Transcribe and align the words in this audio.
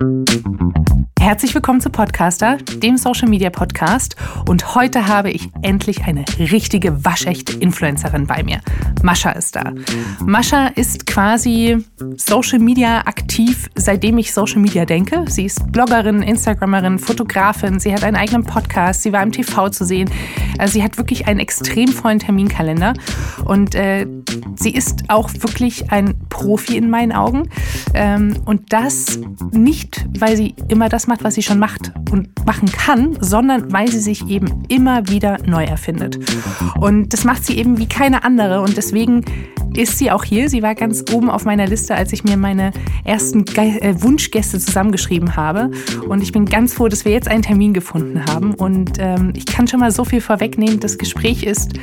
Thank 0.00 0.30
you. 0.30 0.39
Herzlich 1.30 1.54
willkommen 1.54 1.80
zu 1.80 1.90
Podcaster, 1.90 2.56
dem 2.56 2.96
Social 2.96 3.28
Media 3.28 3.50
Podcast. 3.50 4.16
Und 4.48 4.74
heute 4.74 5.06
habe 5.06 5.30
ich 5.30 5.48
endlich 5.62 6.02
eine 6.02 6.24
richtige 6.36 7.04
waschechte 7.04 7.52
Influencerin 7.52 8.26
bei 8.26 8.42
mir. 8.42 8.60
Mascha 9.04 9.30
ist 9.30 9.54
da. 9.54 9.72
Mascha 10.26 10.66
ist 10.66 11.06
quasi 11.06 11.84
Social 12.16 12.58
Media 12.58 13.02
aktiv, 13.06 13.70
seitdem 13.76 14.18
ich 14.18 14.32
Social 14.32 14.58
Media 14.58 14.84
denke. 14.84 15.24
Sie 15.28 15.44
ist 15.44 15.70
Bloggerin, 15.70 16.20
Instagrammerin, 16.22 16.98
Fotografin. 16.98 17.78
Sie 17.78 17.94
hat 17.94 18.02
einen 18.02 18.16
eigenen 18.16 18.42
Podcast. 18.42 19.04
Sie 19.04 19.12
war 19.12 19.22
im 19.22 19.30
TV 19.30 19.68
zu 19.68 19.84
sehen. 19.84 20.10
Also 20.58 20.72
sie 20.72 20.82
hat 20.82 20.98
wirklich 20.98 21.28
einen 21.28 21.38
extrem 21.38 21.90
vollen 21.90 22.18
Terminkalender. 22.18 22.94
Und 23.44 23.76
äh, 23.76 24.04
sie 24.56 24.74
ist 24.74 25.04
auch 25.06 25.30
wirklich 25.32 25.92
ein 25.92 26.18
Profi 26.28 26.76
in 26.76 26.90
meinen 26.90 27.12
Augen. 27.12 27.48
Ähm, 27.94 28.36
und 28.46 28.72
das 28.72 29.20
nicht, 29.52 30.04
weil 30.18 30.36
sie 30.36 30.56
immer 30.66 30.88
das 30.88 31.06
macht, 31.06 31.19
was 31.22 31.34
sie 31.34 31.42
schon 31.42 31.58
macht 31.58 31.92
und 32.10 32.28
machen 32.46 32.70
kann, 32.70 33.16
sondern 33.20 33.72
weil 33.72 33.90
sie 33.90 34.00
sich 34.00 34.26
eben 34.28 34.64
immer 34.68 35.08
wieder 35.08 35.38
neu 35.46 35.64
erfindet. 35.64 36.18
Und 36.80 37.12
das 37.12 37.24
macht 37.24 37.44
sie 37.44 37.56
eben 37.58 37.78
wie 37.78 37.86
keine 37.86 38.24
andere 38.24 38.60
und 38.62 38.76
deswegen 38.76 39.24
ist 39.76 39.98
sie 39.98 40.10
auch 40.10 40.24
hier. 40.24 40.48
Sie 40.48 40.62
war 40.62 40.74
ganz 40.74 41.04
oben 41.12 41.30
auf 41.30 41.44
meiner 41.44 41.66
Liste, 41.66 41.94
als 41.94 42.12
ich 42.12 42.24
mir 42.24 42.36
meine 42.36 42.72
ersten 43.04 43.44
Ge 43.44 43.78
äh, 43.78 44.02
Wunschgäste 44.02 44.58
zusammengeschrieben 44.58 45.36
habe. 45.36 45.70
Und 46.08 46.22
ich 46.22 46.32
bin 46.32 46.46
ganz 46.46 46.74
froh, 46.74 46.88
dass 46.88 47.04
wir 47.04 47.12
jetzt 47.12 47.28
einen 47.28 47.42
Termin 47.42 47.72
gefunden 47.72 48.24
haben. 48.26 48.54
Und 48.54 48.98
ähm, 48.98 49.32
ich 49.36 49.46
kann 49.46 49.68
schon 49.68 49.80
mal 49.80 49.92
so 49.92 50.04
viel 50.04 50.20
vorwegnehmen. 50.20 50.80
Das 50.80 50.98
Gespräch 50.98 51.44
ist 51.44 51.74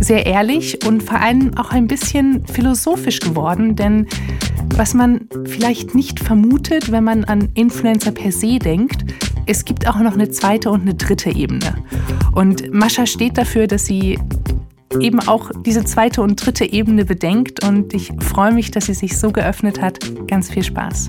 sehr 0.00 0.26
ehrlich 0.26 0.84
und 0.86 1.02
vor 1.02 1.20
allem 1.20 1.56
auch 1.56 1.70
ein 1.70 1.86
bisschen 1.86 2.44
philosophisch 2.46 3.20
geworden, 3.20 3.76
denn 3.76 4.06
was 4.76 4.92
man 4.92 5.28
vielleicht 5.44 5.94
nicht 5.94 6.18
vermutet, 6.18 6.90
wenn 6.90 7.04
man 7.04 7.24
an 7.24 7.48
Influencer 7.54 8.10
per 8.10 8.32
se 8.32 8.58
denkt, 8.58 8.73
es 9.46 9.64
gibt 9.64 9.86
auch 9.86 9.96
noch 9.96 10.14
eine 10.14 10.30
zweite 10.30 10.70
und 10.70 10.82
eine 10.82 10.94
dritte 10.94 11.30
Ebene. 11.30 11.74
Und 12.32 12.72
Mascha 12.72 13.06
steht 13.06 13.38
dafür, 13.38 13.66
dass 13.66 13.86
sie 13.86 14.18
eben 15.00 15.20
auch 15.20 15.50
diese 15.64 15.84
zweite 15.84 16.22
und 16.22 16.44
dritte 16.44 16.64
Ebene 16.64 17.04
bedenkt 17.04 17.64
und 17.64 17.94
ich 17.94 18.12
freue 18.20 18.52
mich, 18.52 18.70
dass 18.70 18.86
sie 18.86 18.94
sich 18.94 19.18
so 19.18 19.32
geöffnet 19.32 19.80
hat. 19.80 19.98
Ganz 20.28 20.50
viel 20.50 20.62
Spaß. 20.62 21.08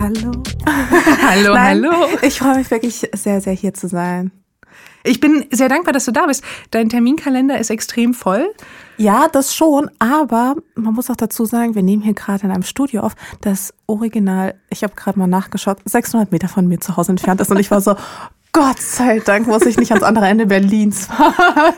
Hallo. 0.00 0.32
hallo, 1.26 1.54
Nein, 1.54 1.84
hallo. 1.84 1.92
Ich 2.22 2.38
freue 2.38 2.58
mich 2.58 2.70
wirklich 2.70 3.08
sehr, 3.14 3.40
sehr 3.40 3.52
hier 3.52 3.74
zu 3.74 3.88
sein. 3.88 4.30
Ich 5.04 5.20
bin 5.20 5.46
sehr 5.50 5.68
dankbar, 5.68 5.92
dass 5.92 6.04
du 6.04 6.12
da 6.12 6.26
bist. 6.26 6.42
Dein 6.70 6.88
Terminkalender 6.88 7.58
ist 7.58 7.70
extrem 7.70 8.14
voll. 8.14 8.48
Ja, 8.98 9.28
das 9.28 9.54
schon, 9.54 9.90
aber 10.00 10.56
man 10.74 10.92
muss 10.94 11.08
auch 11.08 11.16
dazu 11.16 11.44
sagen, 11.44 11.74
wir 11.74 11.82
nehmen 11.82 12.02
hier 12.02 12.14
gerade 12.14 12.44
in 12.44 12.50
einem 12.50 12.64
Studio 12.64 13.02
auf, 13.02 13.14
das 13.40 13.72
Original, 13.86 14.54
ich 14.70 14.82
habe 14.82 14.94
gerade 14.94 15.18
mal 15.18 15.28
nachgeschaut, 15.28 15.78
600 15.84 16.32
Meter 16.32 16.48
von 16.48 16.66
mir 16.66 16.80
zu 16.80 16.96
Hause 16.96 17.12
entfernt 17.12 17.40
ist 17.40 17.50
und 17.50 17.58
ich 17.58 17.70
war 17.70 17.80
so, 17.80 17.94
Gott 18.52 18.80
sei 18.80 19.20
Dank 19.20 19.46
muss 19.46 19.66
ich 19.66 19.76
nicht 19.76 19.92
ans 19.92 20.02
andere 20.02 20.26
Ende 20.26 20.46
Berlins 20.46 21.06
fahren. 21.06 21.74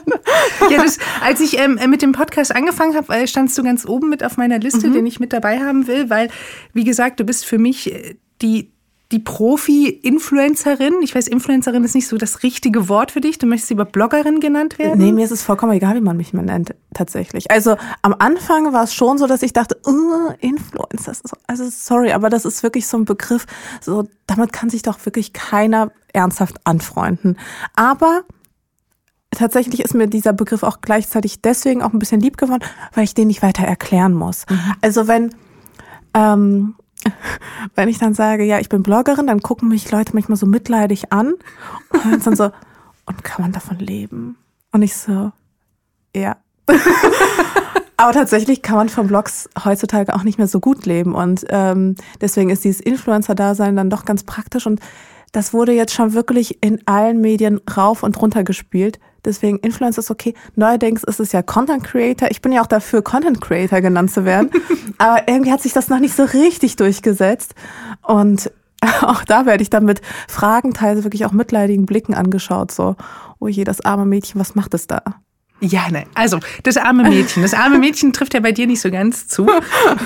Ja, 0.70 0.82
das, 0.82 0.98
als 1.20 1.40
ich 1.40 1.58
ähm, 1.58 1.78
mit 1.88 2.00
dem 2.00 2.12
Podcast 2.12 2.54
angefangen 2.54 2.94
habe, 2.96 3.12
äh, 3.14 3.26
standst 3.26 3.58
du 3.58 3.62
ganz 3.62 3.84
oben 3.84 4.08
mit 4.08 4.24
auf 4.24 4.36
meiner 4.36 4.58
Liste, 4.58 4.88
mhm. 4.88 4.94
den 4.94 5.06
ich 5.06 5.20
mit 5.20 5.32
dabei 5.32 5.58
haben 5.58 5.88
will, 5.88 6.08
weil, 6.08 6.30
wie 6.72 6.84
gesagt, 6.84 7.20
du 7.20 7.24
bist 7.24 7.44
für 7.44 7.58
mich 7.58 7.92
äh, 7.92 8.16
die 8.40 8.72
die 9.12 9.18
Profi-Influencerin. 9.18 11.02
Ich 11.02 11.14
weiß, 11.14 11.26
Influencerin 11.26 11.82
ist 11.82 11.94
nicht 11.94 12.06
so 12.06 12.16
das 12.16 12.42
richtige 12.42 12.88
Wort 12.88 13.10
für 13.10 13.20
dich. 13.20 13.38
Du 13.38 13.46
möchtest 13.46 13.70
lieber 13.70 13.84
Bloggerin 13.84 14.38
genannt 14.38 14.78
werden? 14.78 14.98
Nee, 14.98 15.12
mir 15.12 15.24
ist 15.24 15.32
es 15.32 15.42
vollkommen 15.42 15.72
egal, 15.72 15.96
wie 15.96 16.00
man 16.00 16.16
mich 16.16 16.32
nennt, 16.32 16.74
tatsächlich. 16.94 17.50
Also 17.50 17.76
am 18.02 18.14
Anfang 18.18 18.72
war 18.72 18.84
es 18.84 18.94
schon 18.94 19.18
so, 19.18 19.26
dass 19.26 19.42
ich 19.42 19.52
dachte, 19.52 19.80
uh, 19.86 20.32
Influencer. 20.38 21.12
Also 21.48 21.64
sorry, 21.70 22.12
aber 22.12 22.30
das 22.30 22.44
ist 22.44 22.62
wirklich 22.62 22.86
so 22.86 22.98
ein 22.98 23.04
Begriff, 23.04 23.46
so 23.80 24.08
damit 24.26 24.52
kann 24.52 24.70
sich 24.70 24.82
doch 24.82 25.04
wirklich 25.04 25.32
keiner 25.32 25.90
ernsthaft 26.12 26.56
anfreunden. 26.64 27.36
Aber 27.74 28.22
tatsächlich 29.32 29.80
ist 29.80 29.94
mir 29.94 30.06
dieser 30.06 30.32
Begriff 30.32 30.62
auch 30.62 30.80
gleichzeitig 30.82 31.42
deswegen 31.42 31.82
auch 31.82 31.92
ein 31.92 31.98
bisschen 31.98 32.20
lieb 32.20 32.36
geworden, 32.36 32.62
weil 32.94 33.04
ich 33.04 33.14
den 33.14 33.26
nicht 33.26 33.42
weiter 33.42 33.64
erklären 33.64 34.14
muss. 34.14 34.44
Mhm. 34.48 34.74
Also 34.82 35.08
wenn 35.08 35.34
ähm, 36.14 36.74
wenn 37.74 37.88
ich 37.88 37.98
dann 37.98 38.14
sage, 38.14 38.44
ja, 38.44 38.58
ich 38.58 38.68
bin 38.68 38.82
Bloggerin, 38.82 39.26
dann 39.26 39.42
gucken 39.42 39.68
mich 39.68 39.90
Leute 39.90 40.12
manchmal 40.14 40.36
so 40.36 40.46
mitleidig 40.46 41.12
an 41.12 41.34
und 42.04 42.26
dann 42.26 42.36
so, 42.36 42.50
und 43.06 43.24
kann 43.24 43.42
man 43.42 43.52
davon 43.52 43.78
leben? 43.78 44.36
Und 44.72 44.82
ich 44.82 44.96
so, 44.96 45.32
ja. 46.14 46.36
Aber 47.96 48.12
tatsächlich 48.12 48.62
kann 48.62 48.76
man 48.76 48.88
von 48.88 49.08
Blogs 49.08 49.50
heutzutage 49.62 50.14
auch 50.14 50.22
nicht 50.22 50.38
mehr 50.38 50.46
so 50.46 50.58
gut 50.58 50.86
leben. 50.86 51.14
Und 51.14 51.44
ähm, 51.50 51.96
deswegen 52.20 52.48
ist 52.48 52.64
dieses 52.64 52.80
Influencer-Dasein 52.80 53.76
dann 53.76 53.90
doch 53.90 54.06
ganz 54.06 54.22
praktisch. 54.22 54.66
Und 54.66 54.80
das 55.32 55.52
wurde 55.52 55.72
jetzt 55.72 55.92
schon 55.92 56.14
wirklich 56.14 56.62
in 56.62 56.80
allen 56.86 57.20
Medien 57.20 57.60
rauf 57.76 58.02
und 58.02 58.20
runter 58.22 58.42
gespielt. 58.42 58.98
Deswegen 59.24 59.58
Influencer 59.58 60.00
ist 60.00 60.10
okay. 60.10 60.34
Neuerdings 60.56 61.04
ist 61.04 61.20
es 61.20 61.32
ja 61.32 61.42
Content 61.42 61.84
Creator. 61.84 62.30
Ich 62.30 62.42
bin 62.42 62.52
ja 62.52 62.62
auch 62.62 62.66
dafür, 62.66 63.02
Content 63.02 63.40
Creator 63.40 63.80
genannt 63.80 64.10
zu 64.10 64.24
werden. 64.24 64.50
Aber 64.98 65.28
irgendwie 65.28 65.52
hat 65.52 65.62
sich 65.62 65.72
das 65.72 65.88
noch 65.88 65.98
nicht 65.98 66.14
so 66.14 66.24
richtig 66.24 66.76
durchgesetzt. 66.76 67.54
Und 68.02 68.50
auch 69.02 69.24
da 69.24 69.46
werde 69.46 69.62
ich 69.62 69.70
dann 69.70 69.84
mit 69.84 70.00
Fragen, 70.28 70.72
teilweise 70.72 71.04
wirklich 71.04 71.26
auch 71.26 71.32
mitleidigen 71.32 71.86
Blicken 71.86 72.14
angeschaut. 72.14 72.72
So, 72.72 72.96
oh 73.38 73.48
je, 73.48 73.64
das 73.64 73.80
arme 73.80 74.06
Mädchen, 74.06 74.40
was 74.40 74.54
macht 74.54 74.74
es 74.74 74.86
da? 74.86 75.02
Ja, 75.60 75.90
ne, 75.90 76.04
also 76.14 76.40
das 76.62 76.76
arme 76.76 77.08
Mädchen. 77.08 77.42
Das 77.42 77.54
arme 77.54 77.78
Mädchen 77.78 78.12
trifft 78.14 78.34
ja 78.34 78.40
bei 78.40 78.52
dir 78.52 78.66
nicht 78.66 78.80
so 78.80 78.90
ganz 78.90 79.28
zu. 79.28 79.46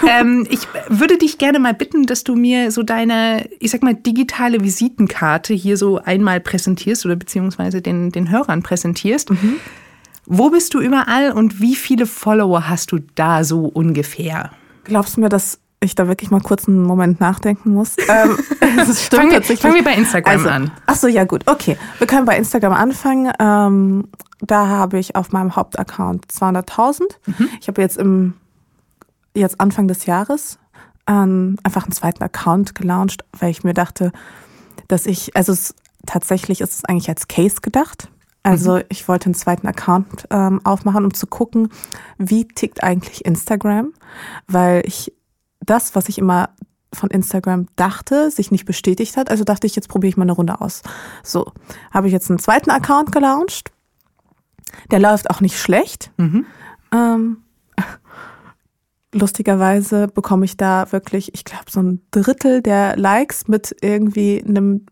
Ähm, 0.08 0.46
ich 0.50 0.60
würde 0.88 1.16
dich 1.16 1.38
gerne 1.38 1.58
mal 1.58 1.74
bitten, 1.74 2.06
dass 2.06 2.24
du 2.24 2.34
mir 2.34 2.70
so 2.70 2.82
deine, 2.82 3.48
ich 3.60 3.70
sag 3.70 3.82
mal, 3.82 3.94
digitale 3.94 4.60
Visitenkarte 4.62 5.54
hier 5.54 5.76
so 5.76 5.98
einmal 5.98 6.40
präsentierst 6.40 7.06
oder 7.06 7.16
beziehungsweise 7.16 7.80
den, 7.80 8.10
den 8.10 8.30
Hörern 8.30 8.62
präsentierst. 8.62 9.30
Mhm. 9.30 9.56
Wo 10.26 10.50
bist 10.50 10.74
du 10.74 10.80
überall 10.80 11.32
und 11.32 11.60
wie 11.60 11.76
viele 11.76 12.06
Follower 12.06 12.68
hast 12.68 12.92
du 12.92 12.98
da 13.14 13.44
so 13.44 13.66
ungefähr? 13.66 14.50
Glaubst 14.84 15.16
du 15.16 15.20
mir, 15.20 15.28
dass 15.28 15.60
ich 15.84 15.94
da 15.94 16.08
wirklich 16.08 16.30
mal 16.30 16.40
kurz 16.40 16.66
einen 16.68 16.82
Moment 16.82 17.20
nachdenken 17.20 17.70
muss. 17.70 17.96
Ähm, 18.06 18.36
das 18.76 19.04
stimmt 19.04 19.32
fangen, 19.32 19.48
wir, 19.48 19.56
fangen 19.56 19.74
wir 19.74 19.84
bei 19.84 19.94
Instagram 19.94 20.32
also, 20.32 20.48
an. 20.48 20.70
Ach 20.86 20.94
so, 20.94 21.08
ja 21.08 21.24
gut, 21.24 21.48
okay. 21.48 21.76
Wir 21.98 22.06
können 22.06 22.26
bei 22.26 22.36
Instagram 22.36 22.72
anfangen. 22.72 23.32
Ähm, 23.38 24.08
da 24.40 24.68
habe 24.68 24.98
ich 24.98 25.16
auf 25.16 25.32
meinem 25.32 25.56
Hauptaccount 25.56 26.26
200.000. 26.26 27.02
Mhm. 27.26 27.48
Ich 27.60 27.68
habe 27.68 27.80
jetzt 27.80 27.96
im 27.96 28.34
jetzt 29.34 29.60
Anfang 29.60 29.88
des 29.88 30.06
Jahres 30.06 30.58
ähm, 31.06 31.56
einfach 31.62 31.84
einen 31.84 31.92
zweiten 31.92 32.22
Account 32.22 32.74
gelauncht, 32.74 33.24
weil 33.38 33.50
ich 33.50 33.64
mir 33.64 33.74
dachte, 33.74 34.12
dass 34.88 35.06
ich, 35.06 35.36
also 35.36 35.52
es, 35.52 35.74
tatsächlich 36.06 36.60
ist 36.60 36.72
es 36.72 36.84
eigentlich 36.84 37.08
als 37.08 37.28
Case 37.28 37.56
gedacht. 37.62 38.08
Also 38.42 38.76
mhm. 38.76 38.84
ich 38.90 39.08
wollte 39.08 39.26
einen 39.26 39.34
zweiten 39.34 39.66
Account 39.66 40.26
ähm, 40.30 40.60
aufmachen, 40.64 41.04
um 41.04 41.14
zu 41.14 41.26
gucken, 41.26 41.70
wie 42.18 42.46
tickt 42.46 42.82
eigentlich 42.82 43.24
Instagram, 43.24 43.92
weil 44.46 44.82
ich 44.84 45.12
das, 45.66 45.94
was 45.94 46.08
ich 46.08 46.18
immer 46.18 46.50
von 46.92 47.10
Instagram 47.10 47.66
dachte, 47.76 48.30
sich 48.30 48.50
nicht 48.50 48.64
bestätigt 48.64 49.16
hat. 49.16 49.30
Also 49.30 49.44
dachte 49.44 49.66
ich, 49.66 49.76
jetzt 49.76 49.88
probiere 49.88 50.10
ich 50.10 50.16
mal 50.16 50.22
eine 50.22 50.32
Runde 50.32 50.60
aus. 50.60 50.82
So, 51.22 51.52
habe 51.90 52.06
ich 52.06 52.12
jetzt 52.12 52.30
einen 52.30 52.38
zweiten 52.38 52.70
Account 52.70 53.12
gelauncht. 53.12 53.72
Der 54.90 55.00
läuft 55.00 55.30
auch 55.30 55.40
nicht 55.40 55.58
schlecht. 55.58 56.10
Mhm. 56.16 56.46
Ähm, 56.92 57.38
lustigerweise 59.12 60.08
bekomme 60.08 60.44
ich 60.44 60.56
da 60.56 60.90
wirklich, 60.92 61.34
ich 61.34 61.44
glaube, 61.44 61.70
so 61.70 61.80
ein 61.80 62.00
Drittel 62.10 62.62
der 62.62 62.96
Likes 62.96 63.48
mit 63.48 63.74
irgendwie 63.80 64.42
einem 64.46 64.86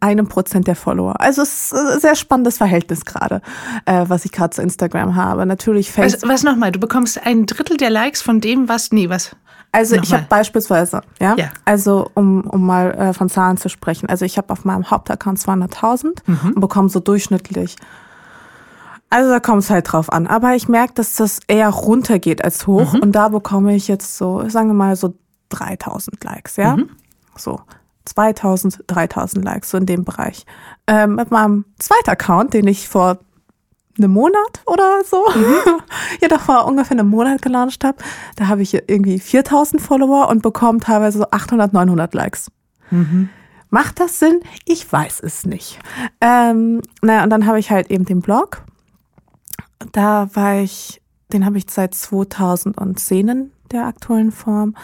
einem 0.00 0.28
Prozent 0.28 0.66
der 0.66 0.76
Follower. 0.76 1.20
Also 1.20 1.40
es 1.40 1.72
ist 1.72 1.74
ein 1.74 2.00
sehr 2.00 2.14
spannendes 2.14 2.58
Verhältnis 2.58 3.06
gerade, 3.06 3.40
äh, 3.86 4.04
was 4.08 4.26
ich 4.26 4.32
gerade 4.32 4.50
zu 4.50 4.60
Instagram 4.60 5.14
habe. 5.14 5.46
Natürlich 5.46 5.90
Facebook. 5.90 6.24
Was, 6.24 6.28
was 6.28 6.42
nochmal? 6.42 6.72
Du 6.72 6.80
bekommst 6.80 7.24
ein 7.24 7.46
Drittel 7.46 7.78
der 7.78 7.88
Likes 7.88 8.20
von 8.20 8.42
dem, 8.42 8.68
was 8.68 8.92
nee, 8.92 9.08
was? 9.08 9.34
Also 9.72 9.94
Nochmal. 9.94 10.04
ich 10.04 10.12
habe 10.14 10.26
beispielsweise, 10.28 11.00
ja, 11.20 11.36
ja, 11.36 11.50
also 11.64 12.10
um, 12.14 12.42
um 12.42 12.66
mal 12.66 12.90
äh, 12.92 13.12
von 13.12 13.28
Zahlen 13.28 13.56
zu 13.56 13.68
sprechen, 13.68 14.08
also 14.08 14.24
ich 14.24 14.36
habe 14.36 14.52
auf 14.52 14.64
meinem 14.64 14.90
Hauptaccount 14.90 15.38
200.000 15.38 16.22
mhm. 16.26 16.52
und 16.54 16.60
bekomme 16.60 16.88
so 16.88 16.98
durchschnittlich. 16.98 17.76
Also 19.10 19.30
da 19.30 19.40
kommt 19.40 19.62
es 19.62 19.70
halt 19.70 19.92
drauf 19.92 20.12
an. 20.12 20.28
Aber 20.28 20.54
ich 20.54 20.68
merke, 20.68 20.94
dass 20.94 21.16
das 21.16 21.40
eher 21.48 21.68
runtergeht 21.68 22.44
als 22.44 22.66
hoch 22.66 22.94
mhm. 22.94 23.00
und 23.00 23.12
da 23.12 23.28
bekomme 23.28 23.74
ich 23.74 23.88
jetzt 23.88 24.16
so, 24.16 24.48
sagen 24.48 24.68
wir 24.68 24.74
mal 24.74 24.96
so 24.96 25.14
3000 25.50 26.22
Likes, 26.24 26.56
ja, 26.56 26.76
mhm. 26.76 26.90
so. 27.36 27.60
2000, 28.06 28.84
3000 28.86 29.44
Likes, 29.44 29.70
so 29.70 29.78
in 29.78 29.86
dem 29.86 30.04
Bereich. 30.04 30.46
Ähm, 30.86 31.16
mit 31.16 31.30
meinem 31.30 31.64
zweiten 31.78 32.10
Account, 32.10 32.54
den 32.54 32.66
ich 32.66 32.88
vor 32.88 33.18
einem 33.98 34.12
Monat 34.12 34.62
oder 34.66 35.02
so, 35.04 35.24
mhm. 35.34 35.80
ja 36.20 36.28
doch 36.28 36.40
vor 36.40 36.66
ungefähr 36.66 36.98
einem 36.98 37.08
Monat 37.08 37.42
gelauncht 37.42 37.84
habe, 37.84 37.98
da 38.36 38.48
habe 38.48 38.62
ich 38.62 38.74
irgendwie 38.74 39.18
4000 39.18 39.80
Follower 39.80 40.28
und 40.28 40.42
bekomme 40.42 40.80
teilweise 40.80 41.18
so 41.18 41.26
800, 41.30 41.72
900 41.72 42.14
Likes. 42.14 42.50
Mhm. 42.90 43.28
Macht 43.70 44.00
das 44.00 44.18
Sinn? 44.18 44.40
Ich 44.64 44.90
weiß 44.92 45.20
es 45.22 45.46
nicht. 45.46 45.78
Ähm, 46.20 46.82
naja, 47.02 47.22
und 47.22 47.30
dann 47.30 47.46
habe 47.46 47.60
ich 47.60 47.70
halt 47.70 47.90
eben 47.90 48.04
den 48.04 48.20
Blog. 48.20 48.64
Da 49.92 50.28
war 50.34 50.56
ich, 50.56 51.00
den 51.32 51.46
habe 51.46 51.58
ich 51.58 51.66
seit 51.68 51.94
2010 51.94 53.28
in 53.28 53.52
der 53.70 53.86
aktuellen 53.86 54.32
Form. 54.32 54.74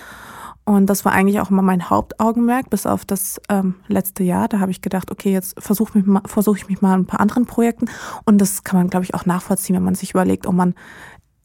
Und 0.66 0.86
das 0.86 1.04
war 1.04 1.12
eigentlich 1.12 1.38
auch 1.38 1.50
immer 1.50 1.62
mein 1.62 1.88
Hauptaugenmerk, 1.88 2.70
bis 2.70 2.86
auf 2.86 3.04
das 3.04 3.40
ähm, 3.48 3.76
letzte 3.86 4.24
Jahr. 4.24 4.48
Da 4.48 4.58
habe 4.58 4.72
ich 4.72 4.82
gedacht, 4.82 5.12
okay, 5.12 5.32
jetzt 5.32 5.54
versuche 5.62 6.02
versuch 6.24 6.56
ich 6.56 6.68
mich 6.68 6.82
mal 6.82 6.94
ein 6.94 7.06
paar 7.06 7.20
anderen 7.20 7.46
Projekten. 7.46 7.86
Und 8.24 8.40
das 8.40 8.64
kann 8.64 8.80
man, 8.80 8.90
glaube 8.90 9.04
ich, 9.04 9.14
auch 9.14 9.26
nachvollziehen, 9.26 9.76
wenn 9.76 9.84
man 9.84 9.94
sich 9.94 10.10
überlegt, 10.10 10.44
ob 10.44 10.54
man 10.54 10.74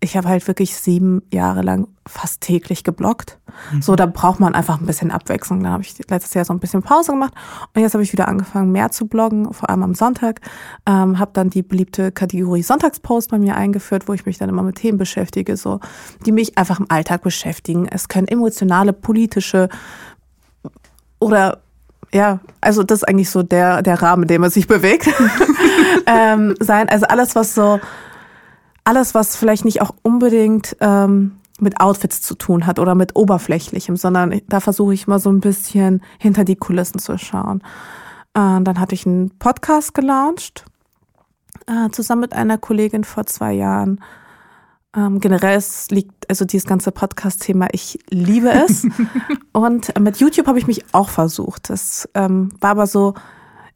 ich 0.04 0.18
habe 0.18 0.28
halt 0.28 0.48
wirklich 0.48 0.76
sieben 0.76 1.22
Jahre 1.32 1.62
lang 1.62 1.88
fast 2.08 2.42
täglich 2.42 2.84
geblockt. 2.84 3.38
Mhm. 3.72 3.84
So, 3.84 3.96
da 3.96 4.08
braucht 4.08 4.40
man 4.40 4.56
einfach 4.56 4.82
ein 4.82 4.88
bisschen 4.88 5.12
Abwechslung. 5.12 5.64
Da 5.64 5.70
habe 5.70 5.84
ich 5.84 5.96
letztes 6.10 6.34
Jahr 6.34 6.44
so 6.44 6.54
ein 6.54 6.60
bisschen 6.60 6.82
Pause 6.82 7.12
gemacht 7.12 7.34
und 7.74 7.82
jetzt 7.82 7.94
habe 7.94 8.04
ich 8.04 8.12
wieder 8.12 8.28
angefangen, 8.28 8.72
mehr 8.72 8.90
zu 8.90 9.06
bloggen, 9.06 9.54
vor 9.54 9.70
allem 9.70 9.84
am 9.84 9.94
Sonntag. 9.94 10.42
Ähm, 10.88 11.20
habe 11.20 11.32
dann 11.34 11.52
die 11.52 11.62
beliebte 11.62 12.12
Kategorie 12.12 12.64
Sonntagspost 12.64 13.30
bei 13.30 13.38
mir 13.38 13.56
eingeführt, 13.56 14.08
wo 14.08 14.14
ich 14.14 14.26
mich 14.26 14.40
dann 14.40 14.50
immer 14.50 14.64
mit 14.64 14.78
Themen 14.78 14.98
beschäftige, 14.98 15.56
so 15.56 15.80
die 16.26 16.32
mich 16.32 16.58
einfach 16.58 16.80
im 16.80 16.90
Alltag 16.90 17.22
beschäftigen. 17.22 17.88
Es 17.88 18.08
können 18.08 18.28
emotionale, 18.28 18.94
politische 18.94 19.70
oder 21.20 21.60
ja, 22.12 22.40
also 22.60 22.82
das 22.82 23.00
ist 23.00 23.08
eigentlich 23.08 23.30
so 23.30 23.44
der 23.44 23.84
der 23.84 24.02
Rahmen, 24.02 24.24
in 24.24 24.28
dem 24.28 24.42
man 24.42 24.50
sich 24.50 24.66
bewegt 24.66 25.08
ähm, 26.08 26.56
sein. 26.60 26.90
Also 26.90 27.06
alles, 27.06 27.36
was 27.36 27.54
so 27.54 27.80
alles, 28.84 29.14
was 29.14 29.36
vielleicht 29.36 29.66
nicht 29.66 29.82
auch 29.82 29.92
unbedingt 30.02 30.76
ähm, 30.80 31.34
mit 31.60 31.80
Outfits 31.80 32.22
zu 32.22 32.36
tun 32.36 32.66
hat 32.66 32.80
oder 32.80 32.96
mit 32.96 33.16
Oberflächlichem, 33.16 33.96
sondern 33.96 34.42
da 34.50 34.60
versuche 34.60 34.94
ich 34.94 35.08
mal 35.08 35.20
so 35.20 35.32
ein 35.32 35.40
bisschen 35.40 36.02
hinter 36.18 36.44
die 36.44 36.56
Kulissen 36.56 37.00
zu 37.00 37.18
schauen. 37.18 37.62
Äh, 38.34 38.62
dann 38.62 38.80
hatte 38.80 38.96
ich 38.96 39.06
einen 39.06 39.30
Podcast 39.38 39.94
gelauncht, 39.94 40.66
äh, 41.68 41.90
zusammen 41.92 42.22
mit 42.22 42.34
einer 42.34 42.58
Kollegin 42.58 43.04
vor 43.04 43.26
zwei 43.28 43.54
Jahren. 43.54 44.02
Ähm, 44.96 45.20
generell 45.20 45.58
es 45.58 45.90
liegt 45.90 46.30
also 46.30 46.44
dieses 46.44 46.68
ganze 46.68 46.92
Podcast-Thema, 46.92 47.68
ich 47.72 48.00
liebe 48.10 48.50
es. 48.50 48.86
Und 49.54 49.98
mit 50.00 50.18
YouTube 50.18 50.48
habe 50.48 50.60
ich 50.60 50.68
mich 50.68 50.84
auch 50.94 51.10
versucht. 51.10 51.70
Das 51.70 52.10
ähm, 52.14 52.50
war 52.60 52.72
aber 52.72 52.88
so, 52.88 53.14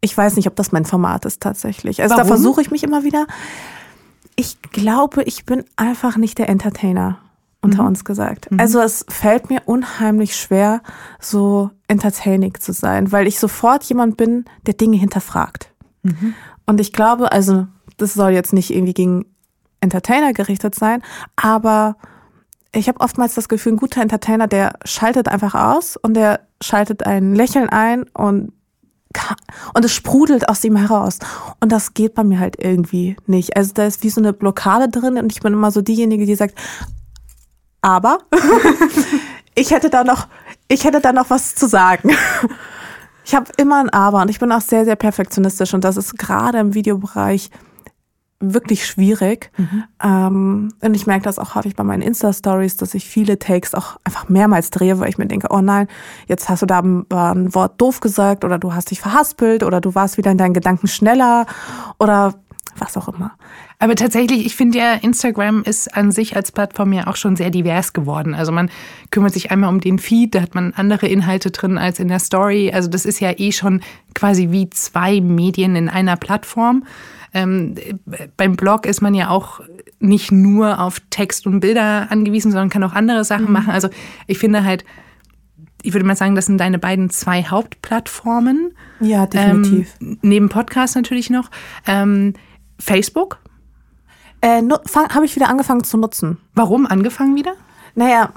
ich 0.01 0.17
weiß 0.17 0.35
nicht, 0.35 0.47
ob 0.47 0.55
das 0.55 0.71
mein 0.71 0.85
Format 0.85 1.25
ist 1.25 1.41
tatsächlich. 1.41 2.01
Also 2.01 2.15
Warum? 2.15 2.27
da 2.27 2.35
versuche 2.35 2.61
ich 2.61 2.71
mich 2.71 2.83
immer 2.83 3.03
wieder 3.03 3.27
ich 4.35 4.61
glaube, 4.61 5.23
ich 5.23 5.45
bin 5.45 5.63
einfach 5.75 6.17
nicht 6.17 6.37
der 6.37 6.49
Entertainer 6.49 7.19
unter 7.61 7.81
mhm. 7.81 7.89
uns 7.89 8.05
gesagt. 8.05 8.51
Mhm. 8.51 8.59
Also 8.59 8.79
es 8.79 9.05
fällt 9.09 9.49
mir 9.49 9.61
unheimlich 9.65 10.35
schwer, 10.35 10.81
so 11.19 11.71
entertaining 11.87 12.53
zu 12.59 12.73
sein, 12.73 13.11
weil 13.11 13.27
ich 13.27 13.39
sofort 13.39 13.83
jemand 13.85 14.17
bin, 14.17 14.45
der 14.65 14.75
Dinge 14.75 14.97
hinterfragt. 14.97 15.71
Mhm. 16.03 16.33
Und 16.65 16.79
ich 16.79 16.93
glaube, 16.93 17.31
also 17.31 17.67
das 17.97 18.13
soll 18.13 18.31
jetzt 18.31 18.53
nicht 18.53 18.71
irgendwie 18.71 18.93
gegen 18.93 19.25
Entertainer 19.81 20.33
gerichtet 20.33 20.75
sein, 20.75 21.01
aber 21.35 21.97
ich 22.71 22.89
habe 22.89 22.99
oftmals 22.99 23.35
das 23.35 23.47
Gefühl, 23.47 23.73
ein 23.73 23.77
guter 23.77 24.01
Entertainer, 24.01 24.47
der 24.47 24.73
schaltet 24.83 25.29
einfach 25.29 25.55
aus 25.55 25.95
und 25.95 26.13
der 26.15 26.41
schaltet 26.61 27.05
ein 27.05 27.33
Lächeln 27.33 27.69
ein 27.69 28.03
und 28.13 28.51
und 29.73 29.85
es 29.85 29.93
sprudelt 29.93 30.49
aus 30.49 30.63
ihm 30.63 30.75
heraus. 30.75 31.19
Und 31.59 31.71
das 31.71 31.93
geht 31.93 32.13
bei 32.15 32.23
mir 32.23 32.39
halt 32.39 32.55
irgendwie 32.57 33.15
nicht. 33.27 33.57
Also 33.57 33.73
da 33.73 33.85
ist 33.85 34.03
wie 34.03 34.09
so 34.09 34.21
eine 34.21 34.33
Blockade 34.33 34.89
drin 34.89 35.17
und 35.17 35.31
ich 35.31 35.41
bin 35.41 35.53
immer 35.53 35.71
so 35.71 35.81
diejenige, 35.81 36.25
die 36.25 36.35
sagt, 36.35 36.55
aber 37.81 38.19
ich 39.55 39.71
hätte 39.71 39.89
da 39.89 40.03
noch, 40.03 40.27
ich 40.67 40.85
hätte 40.85 41.01
da 41.01 41.13
noch 41.13 41.29
was 41.29 41.55
zu 41.55 41.67
sagen. 41.67 42.11
Ich 43.27 43.33
habe 43.33 43.51
immer 43.57 43.79
ein 43.79 43.89
Aber 43.89 44.21
und 44.21 44.29
ich 44.29 44.39
bin 44.39 44.51
auch 44.51 44.61
sehr, 44.61 44.85
sehr 44.85 44.95
perfektionistisch 44.95 45.73
und 45.73 45.83
das 45.83 45.97
ist 45.97 46.15
gerade 46.15 46.59
im 46.59 46.75
Videobereich 46.75 47.49
wirklich 48.39 48.85
schwierig. 48.85 49.51
Mhm. 49.57 49.83
Ähm, 50.03 50.73
und 50.81 50.93
ich 50.93 51.07
merke 51.07 51.23
das 51.23 51.39
auch 51.39 51.55
häufig 51.55 51.75
bei 51.75 51.83
meinen 51.83 52.01
Insta-Stories, 52.01 52.77
dass 52.77 52.93
ich 52.93 53.05
viele 53.05 53.39
Takes 53.39 53.73
auch 53.73 53.97
einfach 54.03 54.29
mehrmals 54.29 54.71
drehe, 54.71 54.99
weil 54.99 55.09
ich 55.09 55.17
mir 55.17 55.27
denke, 55.27 55.47
oh 55.51 55.61
nein, 55.61 55.87
jetzt 56.27 56.49
hast 56.49 56.61
du 56.61 56.65
da 56.65 56.79
ein, 56.79 57.05
ein 57.09 57.55
Wort 57.55 57.79
doof 57.79 58.01
gesagt 58.01 58.43
oder 58.43 58.59
du 58.59 58.73
hast 58.73 58.91
dich 58.91 58.99
verhaspelt 58.99 59.63
oder 59.63 59.79
du 59.79 59.95
warst 59.95 60.17
wieder 60.17 60.31
in 60.31 60.37
deinen 60.37 60.53
Gedanken 60.53 60.87
schneller 60.87 61.45
oder 61.97 62.35
was 62.77 62.97
auch 62.97 63.07
immer. 63.07 63.31
Aber 63.79 63.95
tatsächlich, 63.95 64.45
ich 64.45 64.55
finde 64.55 64.77
ja, 64.77 64.93
Instagram 64.93 65.63
ist 65.63 65.95
an 65.95 66.11
sich 66.11 66.35
als 66.35 66.51
Plattform 66.51 66.93
ja 66.93 67.07
auch 67.07 67.15
schon 67.15 67.35
sehr 67.35 67.49
divers 67.49 67.93
geworden. 67.93 68.33
Also 68.33 68.51
man 68.51 68.69
kümmert 69.11 69.33
sich 69.33 69.51
einmal 69.51 69.69
um 69.69 69.79
den 69.79 69.99
Feed, 69.99 70.35
da 70.35 70.41
hat 70.41 70.55
man 70.55 70.73
andere 70.73 71.07
Inhalte 71.07 71.51
drin 71.51 71.77
als 71.77 71.99
in 71.99 72.07
der 72.07 72.19
Story. 72.19 72.71
Also 72.73 72.89
das 72.89 73.05
ist 73.05 73.19
ja 73.19 73.31
eh 73.37 73.51
schon 73.51 73.81
quasi 74.13 74.51
wie 74.51 74.69
zwei 74.69 75.21
Medien 75.21 75.75
in 75.75 75.89
einer 75.89 76.15
Plattform. 76.15 76.83
Ähm, 77.35 77.75
beim 78.37 78.55
Blog 78.55 78.85
ist 78.85 79.01
man 79.01 79.13
ja 79.13 79.29
auch 79.29 79.59
nicht 79.99 80.31
nur 80.31 80.79
auf 80.79 81.01
Text 81.09 81.45
und 81.45 81.59
Bilder 81.59 82.09
angewiesen, 82.09 82.49
sondern 82.49 82.69
kann 82.69 82.83
auch 82.83 82.93
andere 82.93 83.25
Sachen 83.25 83.47
mhm. 83.47 83.51
machen. 83.51 83.71
Also 83.71 83.89
ich 84.25 84.37
finde 84.39 84.63
halt, 84.63 84.85
ich 85.83 85.93
würde 85.93 86.05
mal 86.05 86.15
sagen, 86.15 86.33
das 86.33 86.45
sind 86.45 86.59
deine 86.59 86.79
beiden 86.79 87.09
zwei 87.09 87.43
Hauptplattformen. 87.43 88.71
Ja, 89.01 89.25
definitiv. 89.25 89.93
Ähm, 89.99 90.17
neben 90.21 90.47
Podcast 90.47 90.95
natürlich 90.95 91.29
noch. 91.29 91.51
Ähm, 91.85 92.35
Facebook? 92.79 93.39
Äh, 94.39 94.61
Habe 95.09 95.25
ich 95.25 95.35
wieder 95.35 95.49
angefangen 95.49 95.83
zu 95.83 95.97
nutzen. 95.97 96.37
Warum 96.53 96.85
angefangen 96.85 97.35
wieder? 97.35 97.53
Naja, 97.95 98.31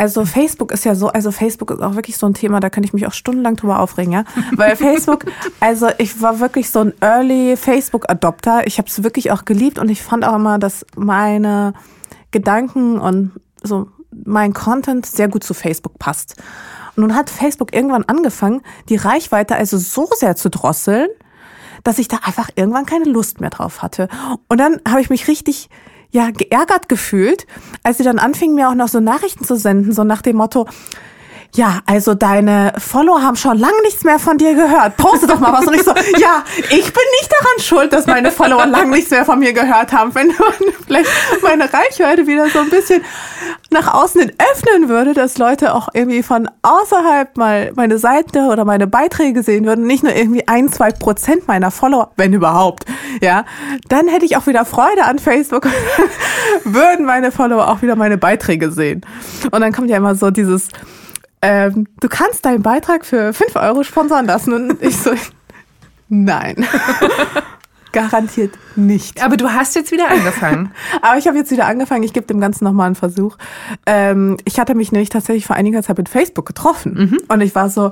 also 0.00 0.24
Facebook 0.24 0.72
ist 0.72 0.86
ja 0.86 0.94
so, 0.94 1.08
also 1.08 1.30
Facebook 1.30 1.72
ist 1.72 1.82
auch 1.82 1.94
wirklich 1.94 2.16
so 2.16 2.24
ein 2.24 2.32
Thema, 2.32 2.58
da 2.60 2.70
kann 2.70 2.82
ich 2.84 2.94
mich 2.94 3.06
auch 3.06 3.12
stundenlang 3.12 3.56
drüber 3.56 3.80
aufregen, 3.80 4.14
ja. 4.14 4.24
Weil 4.56 4.74
Facebook, 4.74 5.26
also 5.60 5.88
ich 5.98 6.22
war 6.22 6.40
wirklich 6.40 6.70
so 6.70 6.80
ein 6.80 6.94
Early 7.02 7.54
Facebook-Adopter. 7.54 8.66
Ich 8.66 8.78
habe 8.78 8.88
es 8.88 9.02
wirklich 9.02 9.30
auch 9.30 9.44
geliebt 9.44 9.78
und 9.78 9.90
ich 9.90 10.02
fand 10.02 10.24
auch 10.24 10.36
immer, 10.36 10.58
dass 10.58 10.86
meine 10.96 11.74
Gedanken 12.30 12.98
und 12.98 13.32
so 13.62 13.88
mein 14.10 14.54
Content 14.54 15.04
sehr 15.04 15.28
gut 15.28 15.44
zu 15.44 15.52
Facebook 15.52 15.98
passt. 15.98 16.36
Und 16.96 17.02
nun 17.02 17.14
hat 17.14 17.28
Facebook 17.28 17.74
irgendwann 17.74 18.04
angefangen, 18.04 18.62
die 18.88 18.96
Reichweite 18.96 19.54
also 19.54 19.76
so 19.76 20.08
sehr 20.14 20.34
zu 20.34 20.48
drosseln, 20.48 21.08
dass 21.84 21.98
ich 21.98 22.08
da 22.08 22.20
einfach 22.22 22.48
irgendwann 22.54 22.86
keine 22.86 23.04
Lust 23.04 23.42
mehr 23.42 23.50
drauf 23.50 23.82
hatte. 23.82 24.08
Und 24.48 24.56
dann 24.56 24.80
habe 24.88 25.02
ich 25.02 25.10
mich 25.10 25.28
richtig 25.28 25.68
ja 26.10 26.30
geärgert 26.30 26.88
gefühlt, 26.88 27.46
als 27.82 27.98
sie 27.98 28.04
dann 28.04 28.18
anfingen, 28.18 28.56
mir 28.56 28.68
auch 28.68 28.74
noch 28.74 28.88
so 28.88 29.00
Nachrichten 29.00 29.44
zu 29.44 29.56
senden, 29.56 29.92
so 29.92 30.04
nach 30.04 30.22
dem 30.22 30.36
Motto, 30.36 30.66
ja, 31.54 31.80
also 31.86 32.14
deine 32.14 32.72
Follower 32.78 33.22
haben 33.22 33.36
schon 33.36 33.58
lange 33.58 33.80
nichts 33.82 34.04
mehr 34.04 34.18
von 34.20 34.38
dir 34.38 34.54
gehört. 34.54 34.96
Poste 34.96 35.26
doch 35.26 35.40
mal 35.40 35.52
was. 35.52 35.66
Und 35.66 35.74
ich 35.74 35.82
so, 35.82 35.90
ja, 36.18 36.44
ich 36.56 36.92
bin 36.92 37.02
nicht 37.20 37.30
daran 37.30 37.58
schuld, 37.58 37.92
dass 37.92 38.06
meine 38.06 38.30
Follower 38.30 38.66
lange 38.66 38.90
nichts 38.92 39.10
mehr 39.10 39.24
von 39.24 39.38
mir 39.40 39.52
gehört 39.52 39.92
haben. 39.92 40.14
Wenn 40.14 40.28
man 40.28 40.54
vielleicht 40.86 41.10
meine 41.42 41.64
Reichweite 41.64 42.26
wieder 42.26 42.48
so 42.50 42.60
ein 42.60 42.70
bisschen 42.70 43.02
nach 43.70 43.92
außen 43.92 44.20
hin 44.20 44.32
öffnen 44.52 44.88
würde, 44.88 45.12
dass 45.12 45.38
Leute 45.38 45.74
auch 45.74 45.88
irgendwie 45.92 46.22
von 46.22 46.48
außerhalb 46.62 47.36
mal 47.36 47.72
meine 47.74 47.98
Seite 47.98 48.42
oder 48.42 48.64
meine 48.64 48.86
Beiträge 48.86 49.42
sehen 49.42 49.64
würden, 49.64 49.86
nicht 49.86 50.04
nur 50.04 50.14
irgendwie 50.14 50.46
ein, 50.46 50.68
zwei 50.68 50.90
Prozent 50.90 51.48
meiner 51.48 51.70
Follower, 51.70 52.12
wenn 52.16 52.32
überhaupt, 52.32 52.84
ja, 53.20 53.44
dann 53.88 54.06
hätte 54.08 54.24
ich 54.24 54.36
auch 54.36 54.46
wieder 54.46 54.64
Freude 54.64 55.04
an 55.04 55.18
Facebook, 55.18 55.66
würden 56.64 57.06
meine 57.06 57.32
Follower 57.32 57.68
auch 57.68 57.82
wieder 57.82 57.96
meine 57.96 58.18
Beiträge 58.18 58.70
sehen. 58.70 59.00
Und 59.50 59.60
dann 59.60 59.72
kommt 59.72 59.90
ja 59.90 59.96
immer 59.96 60.14
so 60.14 60.30
dieses, 60.30 60.68
ähm, 61.42 61.86
du 62.00 62.08
kannst 62.08 62.44
deinen 62.44 62.62
Beitrag 62.62 63.04
für 63.04 63.32
5 63.32 63.56
Euro 63.56 63.82
sponsern 63.82 64.26
lassen. 64.26 64.52
Und 64.52 64.82
ich 64.82 64.96
so, 64.96 65.12
nein. 66.08 66.66
Garantiert 67.92 68.56
nicht. 68.76 69.22
Aber 69.22 69.36
du 69.36 69.52
hast 69.52 69.74
jetzt 69.74 69.90
wieder 69.90 70.08
angefangen. 70.08 70.72
Aber 71.02 71.18
ich 71.18 71.26
habe 71.26 71.36
jetzt 71.36 71.50
wieder 71.50 71.66
angefangen. 71.66 72.04
Ich 72.04 72.12
gebe 72.12 72.26
dem 72.26 72.40
Ganzen 72.40 72.64
nochmal 72.64 72.86
einen 72.86 72.94
Versuch. 72.94 73.36
Ähm, 73.84 74.36
ich 74.44 74.60
hatte 74.60 74.74
mich 74.76 74.92
nämlich 74.92 75.08
tatsächlich 75.08 75.46
vor 75.46 75.56
einiger 75.56 75.82
Zeit 75.82 75.98
mit 75.98 76.08
Facebook 76.08 76.46
getroffen. 76.46 76.94
Mhm. 76.94 77.18
Und 77.26 77.40
ich 77.40 77.54
war 77.54 77.68
so, 77.68 77.90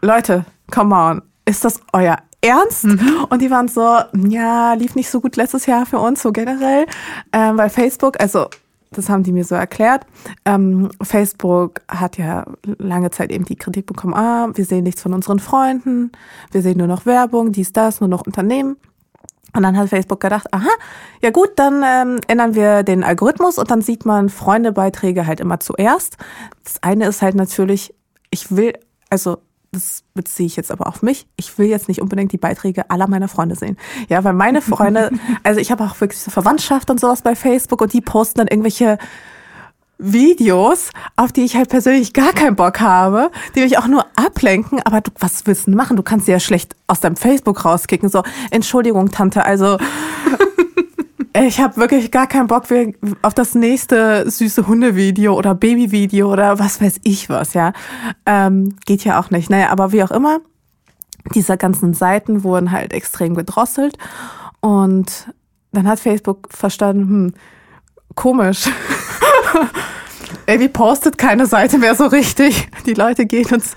Leute, 0.00 0.46
come 0.70 0.94
on, 0.94 1.22
ist 1.44 1.64
das 1.64 1.80
euer 1.92 2.16
Ernst? 2.40 2.84
Mhm. 2.84 3.26
Und 3.28 3.42
die 3.42 3.50
waren 3.50 3.68
so, 3.68 3.98
ja, 4.28 4.72
lief 4.74 4.94
nicht 4.94 5.10
so 5.10 5.20
gut 5.20 5.36
letztes 5.36 5.66
Jahr 5.66 5.84
für 5.84 5.98
uns, 5.98 6.22
so 6.22 6.32
generell. 6.32 6.86
Ähm, 7.32 7.58
weil 7.58 7.68
Facebook, 7.68 8.18
also 8.20 8.48
das 8.90 9.08
haben 9.08 9.22
die 9.22 9.32
mir 9.32 9.44
so 9.44 9.54
erklärt. 9.54 10.06
Ähm, 10.44 10.90
Facebook 11.02 11.80
hat 11.88 12.18
ja 12.18 12.44
lange 12.78 13.10
Zeit 13.10 13.30
eben 13.30 13.44
die 13.44 13.56
Kritik 13.56 13.86
bekommen, 13.86 14.14
ah, 14.14 14.48
wir 14.54 14.64
sehen 14.64 14.84
nichts 14.84 15.02
von 15.02 15.14
unseren 15.14 15.38
Freunden, 15.38 16.12
wir 16.52 16.62
sehen 16.62 16.78
nur 16.78 16.86
noch 16.86 17.06
Werbung, 17.06 17.52
dies, 17.52 17.72
das, 17.72 18.00
nur 18.00 18.08
noch 18.08 18.26
Unternehmen. 18.26 18.76
Und 19.54 19.62
dann 19.62 19.76
hat 19.76 19.88
Facebook 19.88 20.20
gedacht, 20.20 20.52
aha, 20.52 20.68
ja 21.22 21.30
gut, 21.30 21.50
dann 21.56 21.82
ähm, 21.84 22.20
ändern 22.28 22.54
wir 22.54 22.82
den 22.82 23.02
Algorithmus 23.02 23.58
und 23.58 23.70
dann 23.70 23.80
sieht 23.80 24.04
man 24.04 24.28
Freundebeiträge 24.28 25.26
halt 25.26 25.40
immer 25.40 25.58
zuerst. 25.58 26.18
Das 26.64 26.82
eine 26.82 27.06
ist 27.06 27.22
halt 27.22 27.34
natürlich, 27.34 27.94
ich 28.30 28.54
will, 28.54 28.74
also 29.08 29.38
das 29.72 30.02
beziehe 30.14 30.46
ich 30.46 30.56
jetzt 30.56 30.70
aber 30.70 30.86
auf 30.86 31.02
mich. 31.02 31.26
Ich 31.36 31.58
will 31.58 31.66
jetzt 31.66 31.88
nicht 31.88 32.00
unbedingt 32.00 32.32
die 32.32 32.38
Beiträge 32.38 32.90
aller 32.90 33.06
meiner 33.06 33.28
Freunde 33.28 33.54
sehen. 33.54 33.76
Ja, 34.08 34.24
weil 34.24 34.32
meine 34.32 34.62
Freunde, 34.62 35.10
also 35.42 35.60
ich 35.60 35.70
habe 35.70 35.84
auch 35.84 36.00
wirklich 36.00 36.20
so 36.20 36.30
Verwandtschaft 36.30 36.90
und 36.90 36.98
sowas 37.00 37.22
bei 37.22 37.36
Facebook 37.36 37.80
und 37.82 37.92
die 37.92 38.00
posten 38.00 38.38
dann 38.38 38.48
irgendwelche 38.48 38.98
Videos, 39.98 40.90
auf 41.16 41.32
die 41.32 41.42
ich 41.42 41.56
halt 41.56 41.68
persönlich 41.68 42.12
gar 42.12 42.32
keinen 42.32 42.54
Bock 42.54 42.80
habe, 42.80 43.30
die 43.56 43.60
mich 43.60 43.78
auch 43.78 43.88
nur 43.88 44.06
ablenken, 44.14 44.80
aber 44.84 45.00
du, 45.00 45.10
was 45.18 45.44
willst 45.46 45.66
du 45.66 45.72
machen? 45.72 45.96
Du 45.96 46.04
kannst 46.04 46.26
sie 46.26 46.32
ja 46.32 46.38
schlecht 46.38 46.76
aus 46.86 47.00
deinem 47.00 47.16
Facebook 47.16 47.64
rauskicken, 47.64 48.08
so, 48.08 48.22
Entschuldigung, 48.50 49.10
Tante, 49.10 49.44
also, 49.44 49.76
Ich 51.46 51.60
habe 51.60 51.76
wirklich 51.76 52.10
gar 52.10 52.26
keinen 52.26 52.46
Bock 52.48 52.64
auf 53.22 53.34
das 53.34 53.54
nächste 53.54 54.28
süße 54.28 54.66
Hundevideo 54.66 55.34
oder 55.34 55.54
Babyvideo 55.54 56.32
oder 56.32 56.58
was 56.58 56.80
weiß 56.80 57.00
ich 57.04 57.28
was, 57.28 57.54
ja. 57.54 57.72
Ähm, 58.26 58.76
geht 58.86 59.04
ja 59.04 59.20
auch 59.20 59.30
nicht. 59.30 59.48
Naja, 59.50 59.70
aber 59.70 59.92
wie 59.92 60.02
auch 60.02 60.10
immer, 60.10 60.40
diese 61.34 61.56
ganzen 61.56 61.94
Seiten 61.94 62.42
wurden 62.42 62.72
halt 62.72 62.92
extrem 62.92 63.34
gedrosselt 63.34 63.98
und 64.60 65.32
dann 65.72 65.86
hat 65.86 66.00
Facebook 66.00 66.48
verstanden, 66.50 67.08
hm, 67.08 67.34
komisch. 68.14 68.68
Irgendwie 70.46 70.68
postet 70.68 71.18
keine 71.18 71.46
Seite 71.46 71.78
mehr 71.78 71.94
so 71.94 72.06
richtig. 72.06 72.68
Die 72.86 72.94
Leute 72.94 73.26
gehen 73.26 73.52
uns, 73.52 73.74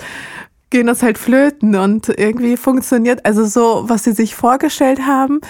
gehen 0.69 0.89
uns 0.89 1.03
halt 1.03 1.17
flöten 1.17 1.75
und 1.75 2.09
irgendwie 2.09 2.57
funktioniert, 2.57 3.25
also 3.25 3.45
so, 3.45 3.83
was 3.87 4.05
sie 4.05 4.13
sich 4.13 4.35
vorgestellt 4.35 5.01
haben, 5.05 5.41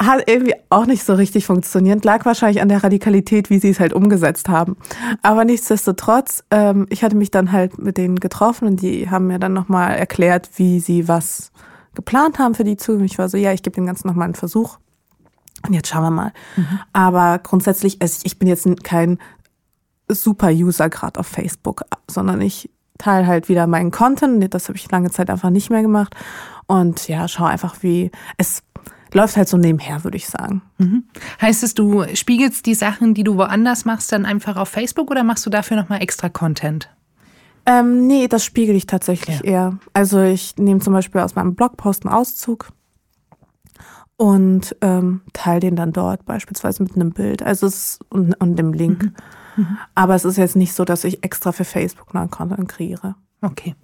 hat 0.00 0.28
irgendwie 0.28 0.54
auch 0.70 0.86
nicht 0.86 1.04
so 1.04 1.14
richtig 1.14 1.46
funktioniert. 1.46 2.04
Lag 2.04 2.24
wahrscheinlich 2.24 2.62
an 2.62 2.68
der 2.68 2.84
Radikalität, 2.84 3.50
wie 3.50 3.58
sie 3.58 3.70
es 3.70 3.80
halt 3.80 3.92
umgesetzt 3.92 4.48
haben. 4.48 4.76
Aber 5.22 5.44
nichtsdestotrotz, 5.44 6.44
ähm, 6.50 6.86
ich 6.88 7.02
hatte 7.02 7.16
mich 7.16 7.30
dann 7.30 7.50
halt 7.50 7.78
mit 7.78 7.96
denen 7.96 8.16
getroffen 8.16 8.68
und 8.68 8.80
die 8.80 9.10
haben 9.10 9.26
mir 9.26 9.38
dann 9.38 9.52
nochmal 9.52 9.96
erklärt, 9.96 10.50
wie 10.56 10.78
sie 10.78 11.08
was 11.08 11.50
geplant 11.94 12.38
haben 12.38 12.54
für 12.54 12.64
die 12.64 12.76
Zukunft. 12.76 13.12
Ich 13.12 13.18
war 13.18 13.28
so, 13.28 13.36
ja, 13.36 13.52
ich 13.52 13.62
gebe 13.62 13.74
dem 13.74 13.86
Ganzen 13.86 14.06
nochmal 14.06 14.26
einen 14.26 14.34
Versuch. 14.34 14.78
Und 15.66 15.74
jetzt 15.74 15.88
schauen 15.88 16.04
wir 16.04 16.10
mal. 16.10 16.32
Mhm. 16.56 16.78
Aber 16.92 17.40
grundsätzlich, 17.40 18.00
also 18.00 18.20
ich 18.22 18.38
bin 18.38 18.46
jetzt 18.46 18.68
kein 18.84 19.18
Super-User 20.08 20.88
gerade 20.90 21.18
auf 21.18 21.26
Facebook, 21.26 21.82
sondern 22.08 22.40
ich 22.40 22.70
teile 22.98 23.26
halt 23.26 23.48
wieder 23.48 23.66
meinen 23.66 23.90
Content. 23.90 24.54
Das 24.54 24.68
habe 24.68 24.78
ich 24.78 24.90
lange 24.90 25.10
Zeit 25.10 25.28
einfach 25.28 25.50
nicht 25.50 25.70
mehr 25.70 25.82
gemacht. 25.82 26.14
Und 26.66 27.08
ja, 27.08 27.26
schau 27.26 27.44
einfach, 27.44 27.82
wie 27.82 28.12
es 28.36 28.62
läuft 29.12 29.36
halt 29.36 29.48
so 29.48 29.56
nebenher, 29.56 30.04
würde 30.04 30.16
ich 30.16 30.26
sagen. 30.26 30.62
Mhm. 30.78 31.04
Heißt 31.40 31.62
es, 31.62 31.74
du 31.74 32.04
spiegelst 32.14 32.66
die 32.66 32.74
Sachen, 32.74 33.14
die 33.14 33.24
du 33.24 33.36
woanders 33.36 33.84
machst, 33.84 34.12
dann 34.12 34.26
einfach 34.26 34.56
auf 34.56 34.68
Facebook 34.68 35.10
oder 35.10 35.24
machst 35.24 35.44
du 35.46 35.50
dafür 35.50 35.76
nochmal 35.76 36.02
extra 36.02 36.28
Content? 36.28 36.88
Ähm, 37.66 38.06
nee, 38.06 38.28
das 38.28 38.44
spiegel 38.44 38.74
ich 38.74 38.86
tatsächlich 38.86 39.40
ja. 39.40 39.44
eher. 39.44 39.78
Also 39.92 40.22
ich 40.22 40.56
nehme 40.56 40.80
zum 40.80 40.92
Beispiel 40.92 41.20
aus 41.20 41.34
meinem 41.34 41.54
Blogpost 41.54 42.06
einen 42.06 42.14
Auszug 42.14 42.70
und 44.16 44.74
ähm, 44.80 45.20
teile 45.32 45.60
den 45.60 45.76
dann 45.76 45.92
dort, 45.92 46.24
beispielsweise 46.24 46.82
mit 46.82 46.94
einem 46.94 47.12
Bild. 47.12 47.42
Also 47.42 47.66
es 47.66 47.98
und, 48.08 48.34
und 48.40 48.56
dem 48.56 48.72
Link. 48.72 49.04
Mhm. 49.04 49.14
Mhm. 49.56 49.78
Aber 49.94 50.14
es 50.14 50.24
ist 50.24 50.38
jetzt 50.38 50.56
nicht 50.56 50.72
so, 50.72 50.84
dass 50.84 51.04
ich 51.04 51.24
extra 51.24 51.52
für 51.52 51.64
Facebook 51.64 52.14
einen 52.14 52.30
Content 52.30 52.68
kreiere. 52.68 53.16
Okay. 53.42 53.74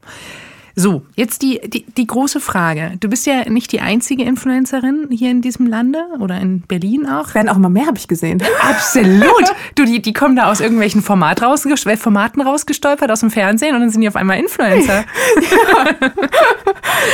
So, 0.76 1.02
jetzt 1.14 1.42
die, 1.42 1.60
die, 1.64 1.84
die 1.86 2.06
große 2.06 2.40
Frage. 2.40 2.92
Du 2.98 3.08
bist 3.08 3.26
ja 3.26 3.48
nicht 3.48 3.70
die 3.70 3.80
einzige 3.80 4.24
Influencerin 4.24 5.06
hier 5.10 5.30
in 5.30 5.40
diesem 5.40 5.66
Lande 5.66 6.04
oder 6.18 6.40
in 6.40 6.62
Berlin 6.62 7.08
auch. 7.08 7.34
Werden 7.34 7.48
auch 7.48 7.56
immer 7.56 7.68
mehr, 7.68 7.86
habe 7.86 7.96
ich 7.96 8.08
gesehen. 8.08 8.42
Absolut. 8.60 9.44
Du, 9.76 9.84
die, 9.84 10.02
die 10.02 10.12
kommen 10.12 10.34
da 10.34 10.50
aus 10.50 10.60
irgendwelchen 10.60 11.02
Format 11.02 11.42
raus, 11.42 11.64
äh, 11.64 11.96
Formaten 11.96 12.42
rausgestolpert 12.42 13.10
aus 13.10 13.20
dem 13.20 13.30
Fernsehen 13.30 13.74
und 13.74 13.82
dann 13.82 13.90
sind 13.90 14.00
die 14.00 14.08
auf 14.08 14.16
einmal 14.16 14.38
Influencer. 14.38 15.04
ja. 15.04 16.10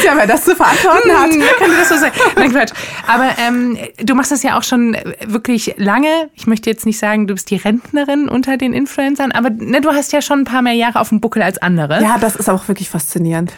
Tja, 0.02 0.12
wer 0.16 0.26
das 0.26 0.44
zu 0.44 0.54
verantworten 0.54 1.10
hat. 1.10 1.30
Hm, 1.30 1.42
kann 1.58 1.70
das 1.70 1.88
so 1.88 1.96
sein? 1.96 2.12
Nein, 2.36 2.52
Quatsch. 2.52 2.72
Aber 3.06 3.30
ähm, 3.46 3.76
du 4.02 4.14
machst 4.14 4.30
das 4.30 4.42
ja 4.42 4.58
auch 4.58 4.62
schon 4.62 4.96
wirklich 5.26 5.74
lange. 5.76 6.30
Ich 6.34 6.46
möchte 6.46 6.70
jetzt 6.70 6.86
nicht 6.86 6.98
sagen, 6.98 7.26
du 7.26 7.34
bist 7.34 7.50
die 7.50 7.56
Rentnerin 7.56 8.28
unter 8.28 8.56
den 8.56 8.72
Influencern, 8.72 9.32
aber 9.32 9.50
ne, 9.50 9.80
du 9.80 9.90
hast 9.90 10.12
ja 10.12 10.22
schon 10.22 10.40
ein 10.40 10.44
paar 10.44 10.62
mehr 10.62 10.74
Jahre 10.74 11.00
auf 11.00 11.08
dem 11.08 11.20
Buckel 11.20 11.42
als 11.42 11.58
andere. 11.58 12.02
Ja, 12.02 12.18
das 12.18 12.36
ist 12.36 12.48
auch 12.48 12.68
wirklich 12.68 12.88
faszinierend. 12.88 13.49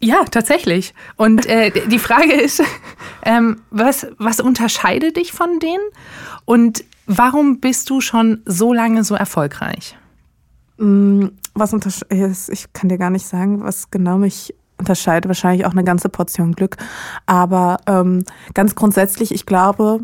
Ja, 0.00 0.24
tatsächlich. 0.24 0.94
Und 1.16 1.46
äh, 1.46 1.70
die 1.88 1.98
Frage 1.98 2.32
ist, 2.32 2.62
ähm, 3.24 3.62
was, 3.70 4.06
was 4.18 4.40
unterscheidet 4.40 5.16
dich 5.16 5.32
von 5.32 5.58
denen? 5.60 5.84
Und 6.44 6.84
warum 7.06 7.60
bist 7.60 7.88
du 7.90 8.00
schon 8.00 8.42
so 8.44 8.72
lange 8.72 9.04
so 9.04 9.14
erfolgreich? 9.14 9.96
Mm, 10.78 11.26
was 11.54 11.72
unterscheidet, 11.72 12.36
ich 12.48 12.72
kann 12.72 12.88
dir 12.88 12.98
gar 12.98 13.10
nicht 13.10 13.26
sagen, 13.26 13.62
was 13.62 13.90
genau 13.90 14.18
mich 14.18 14.54
unterscheidet. 14.78 15.28
Wahrscheinlich 15.28 15.66
auch 15.66 15.72
eine 15.72 15.84
ganze 15.84 16.08
Portion 16.08 16.52
Glück. 16.52 16.76
Aber 17.26 17.78
ähm, 17.86 18.24
ganz 18.54 18.74
grundsätzlich, 18.74 19.32
ich 19.32 19.46
glaube, 19.46 20.00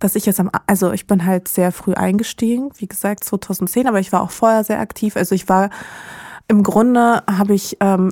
dass 0.00 0.16
ich 0.16 0.26
jetzt 0.26 0.38
am, 0.38 0.50
also 0.66 0.92
ich 0.92 1.06
bin 1.06 1.24
halt 1.24 1.48
sehr 1.48 1.72
früh 1.72 1.94
eingestiegen, 1.94 2.70
wie 2.76 2.86
gesagt 2.86 3.24
2010, 3.24 3.86
aber 3.86 4.00
ich 4.00 4.12
war 4.12 4.22
auch 4.22 4.30
vorher 4.30 4.64
sehr 4.64 4.80
aktiv. 4.80 5.16
Also 5.16 5.34
ich 5.34 5.48
war 5.48 5.70
im 6.46 6.62
Grunde 6.62 7.22
habe 7.26 7.54
ich 7.54 7.76
ähm, 7.80 8.10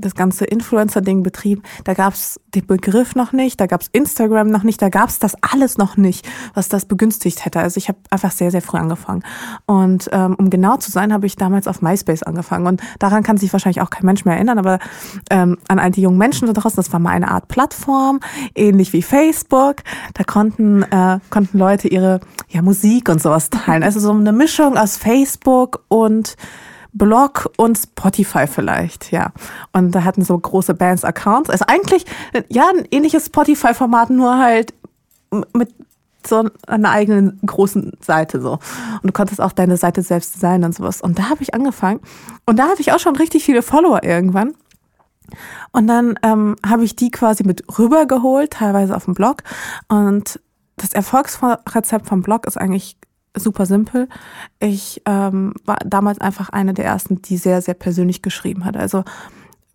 das 0.00 0.14
ganze 0.14 0.44
Influencer-Ding 0.44 1.22
betrieben, 1.22 1.62
da 1.84 1.94
gab 1.94 2.14
es 2.14 2.40
den 2.54 2.66
Begriff 2.66 3.14
noch 3.14 3.32
nicht, 3.32 3.60
da 3.60 3.66
gab 3.66 3.82
es 3.82 3.88
Instagram 3.92 4.48
noch 4.48 4.62
nicht, 4.62 4.82
da 4.82 4.88
gab 4.88 5.08
es 5.08 5.18
das 5.18 5.34
alles 5.40 5.78
noch 5.78 5.96
nicht, 5.96 6.28
was 6.54 6.68
das 6.68 6.84
begünstigt 6.84 7.44
hätte. 7.44 7.60
Also 7.60 7.78
ich 7.78 7.88
habe 7.88 7.98
einfach 8.10 8.32
sehr, 8.32 8.50
sehr 8.50 8.62
früh 8.62 8.78
angefangen. 8.78 9.22
Und 9.66 10.08
ähm, 10.12 10.34
um 10.36 10.50
genau 10.50 10.76
zu 10.76 10.90
sein, 10.90 11.12
habe 11.12 11.26
ich 11.26 11.36
damals 11.36 11.66
auf 11.66 11.82
MySpace 11.82 12.22
angefangen. 12.22 12.66
Und 12.66 12.82
daran 12.98 13.22
kann 13.22 13.36
sich 13.36 13.52
wahrscheinlich 13.52 13.80
auch 13.80 13.90
kein 13.90 14.06
Mensch 14.06 14.24
mehr 14.24 14.34
erinnern, 14.34 14.58
aber 14.58 14.78
ähm, 15.30 15.58
an 15.68 15.78
all 15.78 15.90
die 15.90 16.02
jungen 16.02 16.18
Menschen 16.18 16.46
da 16.46 16.52
draußen, 16.52 16.76
das 16.76 16.92
war 16.92 17.00
mal 17.00 17.10
eine 17.10 17.30
Art 17.30 17.48
Plattform, 17.48 18.20
ähnlich 18.54 18.92
wie 18.92 19.02
Facebook. 19.02 19.76
Da 20.14 20.24
konnten, 20.24 20.82
äh, 20.82 21.20
konnten 21.30 21.58
Leute 21.58 21.88
ihre 21.88 22.20
ja, 22.48 22.62
Musik 22.62 23.08
und 23.08 23.22
sowas 23.22 23.50
teilen. 23.50 23.82
Also 23.82 24.00
so 24.00 24.12
eine 24.12 24.32
Mischung 24.32 24.76
aus 24.76 24.96
Facebook 24.96 25.84
und 25.88 26.36
Blog 26.92 27.50
und 27.56 27.78
Spotify 27.78 28.46
vielleicht, 28.46 29.12
ja. 29.12 29.32
Und 29.72 29.92
da 29.92 30.04
hatten 30.04 30.24
so 30.24 30.38
große 30.38 30.74
Bands 30.74 31.04
Accounts. 31.04 31.50
Also 31.50 31.64
eigentlich, 31.68 32.04
ja, 32.48 32.68
ein 32.76 32.86
ähnliches 32.90 33.26
Spotify-Format, 33.26 34.10
nur 34.10 34.38
halt 34.38 34.74
mit 35.54 35.72
so 36.26 36.48
einer 36.66 36.90
eigenen 36.90 37.40
großen 37.44 37.92
Seite 38.00 38.40
so. 38.40 38.52
Und 38.52 39.04
du 39.04 39.12
konntest 39.12 39.40
auch 39.40 39.52
deine 39.52 39.76
Seite 39.76 40.02
selbst 40.02 40.34
designen 40.34 40.64
und 40.64 40.74
sowas. 40.74 41.00
Und 41.00 41.18
da 41.18 41.30
habe 41.30 41.42
ich 41.42 41.54
angefangen. 41.54 42.00
Und 42.46 42.58
da 42.58 42.68
hatte 42.68 42.80
ich 42.80 42.92
auch 42.92 42.98
schon 42.98 43.16
richtig 43.16 43.44
viele 43.44 43.62
Follower 43.62 44.02
irgendwann. 44.02 44.54
Und 45.72 45.86
dann 45.86 46.18
ähm, 46.22 46.56
habe 46.66 46.84
ich 46.84 46.96
die 46.96 47.10
quasi 47.10 47.44
mit 47.44 47.64
rübergeholt, 47.78 48.52
teilweise 48.52 48.96
auf 48.96 49.04
dem 49.04 49.14
Blog. 49.14 49.42
Und 49.88 50.40
das 50.76 50.92
Erfolgsrezept 50.92 52.06
vom 52.06 52.22
Blog 52.22 52.46
ist 52.46 52.58
eigentlich 52.58 52.96
super 53.36 53.66
simpel. 53.66 54.08
Ich 54.58 55.02
ähm, 55.06 55.54
war 55.64 55.78
damals 55.84 56.20
einfach 56.20 56.50
eine 56.50 56.74
der 56.74 56.84
ersten, 56.84 57.22
die 57.22 57.36
sehr, 57.36 57.62
sehr 57.62 57.74
persönlich 57.74 58.22
geschrieben 58.22 58.64
hat. 58.64 58.76
Also 58.76 59.04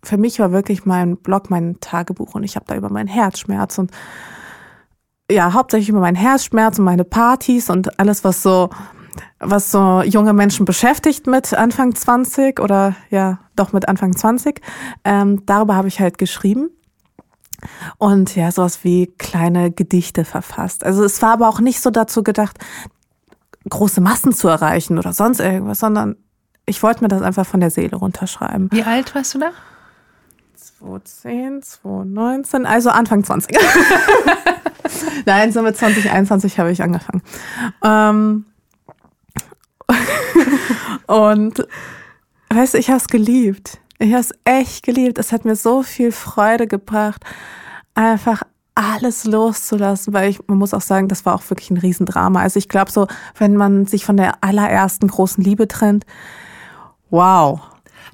für 0.02 0.16
mich 0.16 0.38
war 0.38 0.52
wirklich 0.52 0.84
mein 0.84 1.16
Blog 1.16 1.50
mein 1.50 1.80
Tagebuch 1.80 2.34
und 2.34 2.44
ich 2.44 2.56
habe 2.56 2.66
da 2.68 2.76
über 2.76 2.90
meinen 2.90 3.08
Herzschmerz 3.08 3.78
und 3.78 3.90
ja, 5.30 5.52
hauptsächlich 5.52 5.88
über 5.88 6.00
meinen 6.00 6.16
Herzschmerz 6.16 6.78
und 6.78 6.84
meine 6.84 7.04
Partys 7.04 7.68
und 7.68 7.98
alles, 7.98 8.22
was 8.22 8.42
so, 8.42 8.70
was 9.40 9.72
so 9.72 10.02
junge 10.02 10.32
Menschen 10.32 10.64
beschäftigt 10.64 11.26
mit 11.26 11.52
Anfang 11.52 11.94
20 11.94 12.60
oder 12.60 12.94
ja, 13.10 13.40
doch 13.56 13.72
mit 13.72 13.88
Anfang 13.88 14.16
20. 14.16 14.60
Ähm, 15.04 15.44
darüber 15.46 15.74
habe 15.74 15.88
ich 15.88 15.98
halt 15.98 16.18
geschrieben. 16.18 16.70
Und 17.98 18.36
ja, 18.36 18.52
sowas 18.52 18.84
wie 18.84 19.06
kleine 19.18 19.72
Gedichte 19.72 20.24
verfasst. 20.24 20.84
Also 20.84 21.02
es 21.02 21.22
war 21.22 21.32
aber 21.32 21.48
auch 21.48 21.60
nicht 21.60 21.80
so 21.80 21.90
dazu 21.90 22.22
gedacht, 22.22 22.58
große 23.68 24.00
Massen 24.00 24.32
zu 24.32 24.48
erreichen 24.48 24.98
oder 24.98 25.12
sonst 25.12 25.40
irgendwas, 25.40 25.80
sondern 25.80 26.16
ich 26.66 26.82
wollte 26.82 27.02
mir 27.02 27.08
das 27.08 27.22
einfach 27.22 27.46
von 27.46 27.60
der 27.60 27.70
Seele 27.70 27.96
runterschreiben. 27.96 28.70
Wie 28.72 28.82
alt 28.82 29.14
warst 29.14 29.34
du 29.34 29.38
da? 29.38 29.50
2010, 30.56 31.62
2019, 31.62 32.66
also 32.66 32.90
Anfang 32.90 33.24
20. 33.24 33.56
Nein, 35.26 35.52
so 35.52 35.62
mit 35.62 35.76
2021 35.76 36.58
habe 36.58 36.70
ich 36.70 36.82
angefangen. 36.82 37.22
Ähm 37.82 38.44
und 41.06 41.66
weißt 42.50 42.74
du, 42.74 42.78
ich 42.78 42.88
habe 42.88 42.98
es 42.98 43.08
geliebt. 43.08 43.78
Ich 43.98 44.12
habe 44.12 44.20
es 44.20 44.34
echt 44.44 44.84
geliebt. 44.84 45.18
Es 45.18 45.32
hat 45.32 45.44
mir 45.44 45.56
so 45.56 45.82
viel 45.82 46.12
Freude 46.12 46.66
gebracht, 46.66 47.24
einfach 47.94 48.42
alles 48.76 49.24
loszulassen, 49.24 50.12
weil 50.12 50.30
ich, 50.30 50.46
man 50.46 50.58
muss 50.58 50.74
auch 50.74 50.82
sagen, 50.82 51.08
das 51.08 51.24
war 51.26 51.34
auch 51.34 51.48
wirklich 51.48 51.70
ein 51.70 51.78
Riesendrama. 51.78 52.42
Also 52.42 52.58
ich 52.58 52.68
glaube 52.68 52.92
so, 52.92 53.08
wenn 53.36 53.56
man 53.56 53.86
sich 53.86 54.04
von 54.04 54.16
der 54.16 54.44
allerersten 54.44 55.08
großen 55.08 55.42
Liebe 55.42 55.66
trennt, 55.66 56.04
wow, 57.10 57.60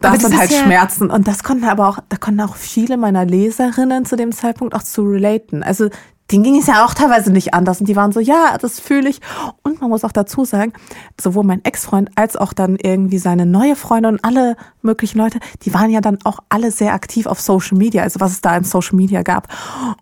das, 0.01 0.15
das 0.15 0.23
sind 0.23 0.39
halt 0.39 0.51
ja 0.51 0.63
Schmerzen. 0.63 1.11
Und 1.11 1.27
das 1.29 1.43
konnten 1.43 1.65
aber 1.65 1.89
auch, 1.89 1.99
da 2.09 2.17
konnten 2.17 2.41
auch 2.41 2.57
viele 2.57 2.97
meiner 2.97 3.25
Leserinnen 3.25 4.05
zu 4.05 4.17
dem 4.17 4.33
Zeitpunkt 4.33 4.75
auch 4.75 4.83
zu 4.83 5.03
relaten. 5.03 5.63
Also 5.63 5.89
denen 6.33 6.45
ging 6.45 6.59
es 6.59 6.67
ja 6.67 6.85
auch 6.85 6.95
teilweise 6.95 7.31
nicht 7.31 7.55
anders. 7.55 7.81
Und 7.81 7.89
die 7.89 7.97
waren 7.97 8.13
so, 8.13 8.21
ja, 8.21 8.57
das 8.59 8.81
fühle 8.81 9.09
ich. 9.09 9.21
Und 9.63 9.81
man 9.81 9.91
muss 9.91 10.05
auch 10.05 10.13
dazu 10.13 10.45
sagen, 10.45 10.73
sowohl 11.21 11.45
mein 11.45 11.65
Ex-Freund 11.65 12.11
als 12.17 12.37
auch 12.37 12.53
dann 12.53 12.77
irgendwie 12.77 13.19
seine 13.19 13.47
neue 13.47 13.77
Freundin 13.77 14.15
und 14.15 14.25
alle 14.25 14.57
möglichen 14.81 15.19
Leute, 15.19 15.39
die 15.63 15.75
waren 15.75 15.91
ja 15.91 16.01
dann 16.01 16.19
auch 16.25 16.41
alle 16.49 16.71
sehr 16.71 16.95
aktiv 16.95 17.27
auf 17.27 17.41
Social 17.41 17.77
Media, 17.77 18.03
also 18.03 18.21
was 18.21 18.33
es 18.33 18.41
da 18.41 18.57
in 18.57 18.65
Social 18.65 18.97
Media 18.97 19.23
gab. 19.23 19.49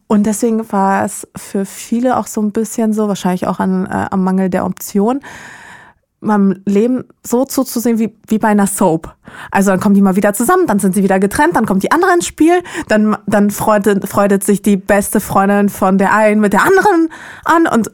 Und 0.07 0.25
deswegen 0.25 0.71
war 0.73 1.05
es 1.05 1.27
für 1.37 1.65
viele 1.65 2.17
auch 2.17 2.27
so 2.27 2.41
ein 2.41 2.53
bisschen 2.53 2.93
so, 2.93 3.09
wahrscheinlich 3.09 3.47
auch 3.47 3.59
an, 3.59 3.87
äh, 3.87 4.07
am 4.11 4.25
Mangel 4.25 4.51
der 4.51 4.65
Option, 4.65 5.21
meinem 6.21 6.61
Leben 6.67 7.05
so 7.25 7.45
zuzusehen 7.45 7.99
wie, 7.99 8.15
wie 8.29 8.39
bei 8.39 8.49
einer 8.49 8.67
Soap. 8.67 9.15
Also 9.50 9.71
dann 9.71 9.81
kommen 9.81 9.95
die 9.95 10.03
mal 10.03 10.17
wieder 10.17 10.35
zusammen, 10.35 10.67
dann 10.67 10.79
sind 10.79 10.95
sie 10.95 11.03
wieder 11.03 11.19
getrennt, 11.19 11.57
dann 11.57 11.67
kommt 11.67 11.83
die 11.83 11.93
andere 11.93 12.12
ins 12.12 12.27
Spiel, 12.27 12.62
dann, 12.89 13.17
dann 13.27 13.50
freudet, 13.50 14.07
freudet 14.09 14.45
sich 14.45 14.62
die 14.62 14.77
beste 14.77 15.21
Freundin 15.21 15.69
von 15.69 15.99
der 15.99 16.15
einen 16.15 16.41
mit 16.41 16.53
der 16.53 16.62
anderen 16.65 17.09
an 17.45 17.67
und 17.67 17.91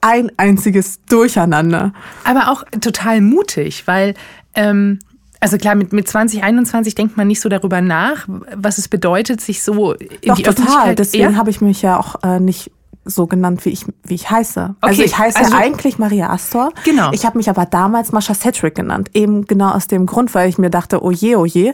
ein 0.00 0.30
einziges 0.36 1.00
Durcheinander. 1.06 1.92
Aber 2.24 2.50
auch 2.50 2.64
total 2.80 3.20
mutig, 3.20 3.86
weil, 3.86 4.14
ähm, 4.54 5.00
also 5.40 5.58
klar, 5.58 5.74
mit, 5.74 5.92
mit 5.92 6.08
2021 6.08 6.94
denkt 6.94 7.16
man 7.16 7.26
nicht 7.26 7.40
so 7.40 7.48
darüber 7.48 7.80
nach, 7.80 8.26
was 8.54 8.78
es 8.78 8.88
bedeutet, 8.88 9.40
sich 9.40 9.62
so 9.62 9.92
in 9.92 10.08
Doch, 10.26 10.36
die 10.36 10.42
total. 10.42 10.64
Öffentlichkeit... 10.64 10.98
Deswegen 10.98 11.32
Ja? 11.32 11.36
habe 11.36 11.50
ich 11.50 11.60
mich 11.60 11.82
ja 11.82 11.98
auch 11.98 12.22
äh, 12.22 12.40
nicht 12.40 12.70
so 13.08 13.26
genannt, 13.26 13.64
wie 13.64 13.70
ich, 13.70 13.84
wie 14.04 14.14
ich 14.14 14.30
heiße. 14.30 14.76
also 14.80 15.00
Okay, 15.00 15.06
ich 15.06 15.18
heiße 15.18 15.38
also- 15.38 15.56
eigentlich 15.56 15.98
Maria 15.98 16.30
Astor. 16.30 16.72
Genau. 16.84 17.10
Ich 17.12 17.24
habe 17.24 17.38
mich 17.38 17.50
aber 17.50 17.66
damals 17.66 18.12
Mascha 18.12 18.34
Sedgwick 18.34 18.74
genannt. 18.74 19.10
Eben 19.14 19.46
genau 19.46 19.70
aus 19.70 19.86
dem 19.86 20.06
Grund, 20.06 20.34
weil 20.34 20.48
ich 20.48 20.58
mir 20.58 20.70
dachte, 20.70 21.02
oh 21.02 21.10
je, 21.10 21.36
oh 21.36 21.44
je. 21.44 21.72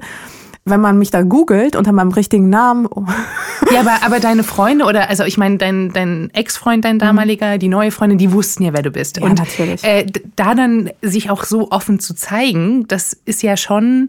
Wenn 0.66 0.80
man 0.80 0.98
mich 0.98 1.10
da 1.10 1.20
googelt 1.20 1.76
unter 1.76 1.92
meinem 1.92 2.12
richtigen 2.12 2.48
Namen, 2.48 2.86
oh, 2.86 3.04
Ja, 3.72 3.80
aber, 3.80 4.02
aber 4.02 4.20
deine 4.20 4.42
Freunde 4.44 4.86
oder, 4.86 5.10
also 5.10 5.24
ich 5.24 5.36
meine, 5.36 5.58
dein, 5.58 5.92
dein 5.92 6.30
Ex-Freund, 6.32 6.84
dein 6.84 6.98
damaliger, 6.98 7.58
die 7.58 7.68
neue 7.68 7.90
Freundin, 7.90 8.18
die 8.18 8.32
wussten 8.32 8.62
ja, 8.62 8.72
wer 8.72 8.82
du 8.82 8.90
bist. 8.90 9.20
Mhm. 9.20 9.26
Ja, 9.26 9.34
natürlich. 9.34 9.84
Äh, 9.84 10.06
da 10.36 10.54
dann 10.54 10.90
sich 11.02 11.30
auch 11.30 11.44
so 11.44 11.70
offen 11.70 12.00
zu 12.00 12.14
zeigen, 12.14 12.86
das 12.88 13.14
ist 13.24 13.42
ja 13.42 13.56
schon, 13.56 14.08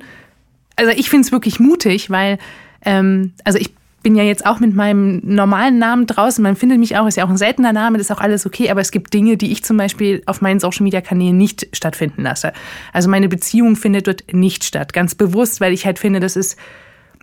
also 0.78 0.92
ich 0.92 1.10
finde 1.10 1.26
es 1.26 1.32
wirklich 1.32 1.60
mutig, 1.60 2.10
weil, 2.10 2.38
ähm, 2.86 3.34
also 3.44 3.60
ich 3.60 3.74
bin 4.06 4.16
ja 4.16 4.22
jetzt 4.22 4.46
auch 4.46 4.60
mit 4.60 4.76
meinem 4.76 5.20
normalen 5.24 5.80
Namen 5.80 6.06
draußen, 6.06 6.44
man 6.44 6.56
findet 6.56 6.78
mich 6.78 6.96
auch, 6.96 7.08
ist 7.08 7.18
ja 7.18 7.26
auch 7.26 7.30
ein 7.30 7.38
seltener 7.38 7.74
Name, 7.74 7.98
das 7.98 8.12
ist 8.12 8.16
auch 8.16 8.22
alles 8.22 8.46
okay, 8.46 8.70
aber 8.70 8.80
es 8.80 8.92
gibt 8.92 9.12
Dinge, 9.16 9.36
die 9.36 9.52
ich 9.52 9.64
zum 9.64 9.78
Beispiel 9.78 10.22
auf 10.28 10.42
meinen 10.42 10.60
Social-Media-Kanälen 10.60 11.36
nicht 11.36 11.68
stattfinden 11.76 12.22
lasse. 12.22 12.54
Also 12.94 13.10
meine 13.10 13.28
Beziehung 13.28 13.76
findet 13.76 14.06
dort 14.06 14.32
nicht 14.32 14.64
statt, 14.64 14.94
ganz 14.94 15.16
bewusst, 15.16 15.60
weil 15.60 15.74
ich 15.74 15.88
halt 15.88 15.98
finde, 15.98 16.20
das 16.20 16.36
ist 16.36 16.56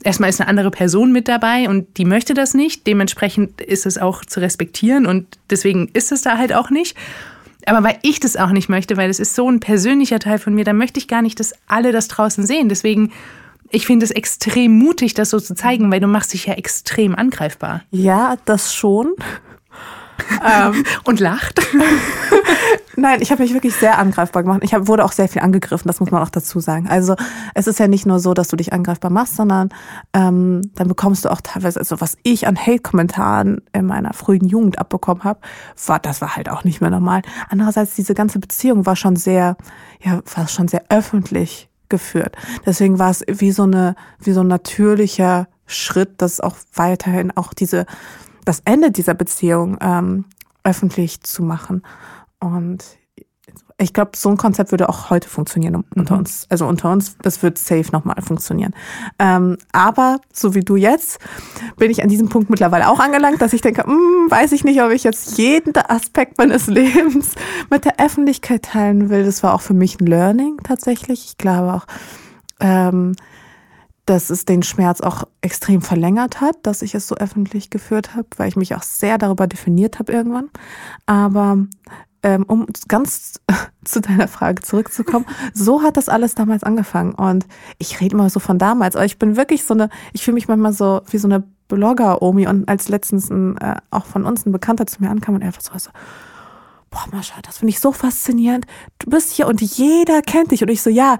erstmal 0.03 0.29
ist 0.29 0.41
eine 0.41 0.49
andere 0.51 0.73
Person 0.73 1.13
mit 1.13 1.29
dabei 1.29 1.69
und 1.69 1.99
die 1.99 2.05
möchte 2.05 2.35
das 2.35 2.53
nicht. 2.53 2.85
Dementsprechend 2.89 3.61
ist 3.61 3.87
es 3.87 3.97
auch 3.97 4.25
zu 4.25 4.41
respektieren 4.41 5.07
und 5.07 5.39
deswegen 5.51 5.89
ist 5.93 6.11
es 6.11 6.23
da 6.23 6.37
halt 6.37 6.53
auch 6.53 6.71
nicht. 6.71 6.97
Aber 7.65 7.85
weil 7.85 7.99
ich 8.03 8.19
das 8.19 8.37
auch 8.37 8.51
nicht 8.51 8.69
möchte, 8.69 8.97
weil 8.97 9.09
es 9.09 9.21
ist 9.21 9.37
so 9.37 9.49
ein 9.49 9.61
persönlicher 9.61 10.19
Teil 10.19 10.41
von 10.41 10.53
mir, 10.53 10.65
dann 10.65 10.79
möchte 10.79 10.99
ich 10.99 11.07
gar 11.07 11.23
nicht, 11.23 11.39
dass 11.39 11.55
alle 11.69 11.93
das 11.93 12.09
draußen 12.09 12.45
sehen. 12.45 12.69
Deswegen, 12.69 13.13
ich 13.73 13.87
finde 13.87 14.05
es 14.05 14.11
extrem 14.11 14.79
mutig, 14.79 15.15
das 15.15 15.31
so 15.31 15.41
zu 15.41 15.55
zeigen, 15.55 15.91
weil 15.91 16.01
du 16.01 16.07
machst 16.07 16.33
dich 16.33 16.47
ja 16.47 16.55
extrem 16.55 17.15
angreifbar. 17.15 17.83
ja, 17.91 18.37
das 18.45 18.75
schon. 18.75 19.15
ähm, 20.47 20.85
Und 21.05 21.21
lacht. 21.21 21.61
Nein, 22.97 23.23
ich 23.23 23.31
habe 23.33 23.43
mich 23.43 23.55
wirklich 23.55 23.75
sehr 23.75 23.99
angreifbar 23.99 24.43
gemacht. 24.43 24.61
Ich 24.63 24.75
hab, 24.75 24.87
wurde 24.87 25.05
auch 25.05 25.13
sehr 25.13 25.27
viel 25.27 25.41
angegriffen, 25.41 25.89
das 25.89 25.99
muss 25.99 26.11
man 26.11 26.23
auch 26.23 26.29
dazu 26.29 26.61
sagen. 26.61 26.89
Also 26.89 27.17
es 27.55 27.67
ist 27.67 27.79
ja 27.79 27.89
nicht 27.89 28.05
nur 28.05 28.21
so, 28.21 28.35
dass 28.35 28.49
du 28.49 28.57
dich 28.57 28.75
angreifbar 28.75 29.11
machst, 29.11 29.37
sondern 29.37 29.71
ähm, 30.13 30.61
dann 30.75 30.89
bekommst 30.89 31.25
du 31.25 31.31
auch 31.31 31.41
teilweise, 31.41 31.81
also 31.81 32.03
was 32.03 32.19
ich 32.23 32.47
an 32.47 32.57
Hate-Kommentaren 32.57 33.63
in 33.73 33.87
meiner 33.87 34.13
frühen 34.13 34.47
Jugend 34.47 34.79
abbekommen 34.79 35.25
habe, 35.25 35.41
war, 35.87 36.01
das 36.01 36.21
war 36.21 36.37
halt 36.37 36.51
auch 36.51 36.65
nicht 36.65 36.83
mehr 36.83 36.91
normal. 36.91 37.23
Andererseits, 37.49 37.95
diese 37.95 38.13
ganze 38.13 38.39
Beziehung 38.39 38.85
war 38.85 38.95
schon 38.95 39.17
sehr, 39.17 39.57
ja, 40.03 40.21
war 40.35 40.47
schon 40.49 40.69
sehr 40.69 40.85
öffentlich 40.91 41.71
geführt. 41.93 42.35
Deswegen 42.65 42.99
war 42.99 43.11
es 43.11 43.23
wie 43.29 43.53
so 43.53 43.65
eine, 43.65 43.95
wie 44.19 44.33
so 44.33 44.41
ein 44.41 44.49
natürlicher 44.49 45.47
Schritt, 45.67 46.23
dass 46.23 46.41
auch 46.41 46.57
weiterhin 46.75 47.31
auch 47.37 47.53
diese, 47.53 47.85
das 48.47 48.63
Ende 48.65 48.91
dieser 48.91 49.15
Beziehung 49.15 49.77
ähm, 49.81 50.25
öffentlich 50.65 51.21
zu 51.21 51.43
machen. 51.43 51.83
Und 52.41 52.85
ich 53.83 53.93
glaube, 53.93 54.13
so 54.17 54.29
ein 54.29 54.37
Konzept 54.37 54.71
würde 54.71 54.89
auch 54.89 55.11
heute 55.11 55.29
funktionieren 55.29 55.85
unter 55.95 56.17
uns. 56.17 56.47
Also 56.49 56.67
unter 56.67 56.91
uns, 56.91 57.17
das 57.23 57.43
wird 57.43 57.59
safe 57.59 57.91
nochmal 57.93 58.21
funktionieren. 58.23 58.75
Ähm, 59.19 59.59
aber 59.73 60.21
so 60.33 60.55
wie 60.55 60.61
du 60.61 60.77
jetzt, 60.77 61.19
bin 61.77 61.91
ich 61.91 62.03
an 62.03 62.09
diesem 62.09 62.29
Punkt 62.29 62.51
mittlerweile 62.51 62.89
auch 62.89 63.01
angelangt, 63.01 63.43
dass 63.43 63.53
ich 63.53 63.61
denke, 63.61 63.85
hm, 63.85 64.31
weiß 64.31 64.53
ich 64.53 64.65
nicht, 64.65 64.83
ob 64.83 64.91
ich 64.91 65.05
jetzt 65.05 65.39
jeden 65.39 65.75
Aspekt 65.77 66.39
meines 66.39 66.67
Lebens 66.69 67.35
mit 67.71 67.85
der 67.85 67.99
Öffentlichkeit 67.99 68.63
teilen 68.63 69.11
will. 69.11 69.25
Das 69.25 69.43
war 69.43 69.55
auch 69.55 69.63
für 69.63 69.75
mich 69.75 70.01
ein 70.01 70.07
Learning 70.07 70.59
tatsächlich. 70.63 71.25
Ich 71.27 71.39
glaube 71.39 71.75
auch, 71.75 71.87
ähm, 72.61 73.15
dass 74.07 74.31
es 74.31 74.45
den 74.45 74.63
Schmerz 74.63 75.01
auch 75.01 75.25
extrem 75.41 75.81
verlängert 75.81 76.41
hat, 76.41 76.57
dass 76.65 76.83
ich 76.83 76.95
es 76.95 77.07
so 77.07 77.17
öffentlich 77.17 77.71
geführt 77.71 78.15
habe, 78.15 78.27
weil 78.37 78.49
ich 78.49 78.57
mich 78.57 78.75
auch 78.75 78.83
sehr 78.83 79.17
darüber 79.17 79.47
definiert 79.47 79.99
habe 79.99 80.13
irgendwann. 80.13 80.51
Aber 81.07 81.67
ähm, 82.23 82.45
um 82.47 82.67
ganz 82.89 83.41
zu 83.85 84.01
deiner 84.01 84.29
Frage 84.29 84.63
zurückzukommen, 84.63 85.27
so 85.55 85.83
hat 85.83 85.97
das 85.97 86.09
alles 86.09 86.35
damals 86.35 86.63
angefangen. 86.63 87.15
Und 87.15 87.47
ich 87.79 88.01
rede 88.01 88.15
immer 88.15 88.31
so 88.31 88.41
von 88.41 88.59
damals, 88.59 88.97
aber 88.97 89.05
ich 89.05 89.19
bin 89.19 89.37
wirklich 89.37 89.65
so 89.65 89.75
eine, 89.75 89.89
ich 90.13 90.23
fühle 90.25 90.35
mich 90.35 90.49
manchmal 90.49 90.73
so 90.73 91.03
wie 91.11 91.19
so 91.19 91.29
eine 91.29 91.43
Blogger-Omi. 91.69 92.47
Und 92.47 92.69
als 92.69 92.89
letztens 92.89 93.31
ein, 93.31 93.57
äh, 93.59 93.77
auch 93.91 94.07
von 94.07 94.25
uns 94.25 94.47
ein 94.47 94.53
Bekannter 94.53 94.87
zu 94.87 95.03
mir 95.03 95.11
ankam 95.11 95.35
und 95.35 95.43
er 95.43 95.49
einfach 95.49 95.63
so, 95.63 95.77
so 95.77 95.91
boah, 96.93 97.07
Mascha, 97.11 97.41
das 97.43 97.59
finde 97.59 97.71
ich 97.71 97.81
so 97.81 97.91
faszinierend. 97.91 98.67
Du 98.99 99.11
bist 99.11 99.33
hier 99.33 99.49
und 99.49 99.61
jeder 99.61 100.23
kennt 100.23 100.53
dich. 100.53 100.63
Und 100.63 100.69
ich 100.69 100.83
so, 100.83 100.91
ja, 100.91 101.19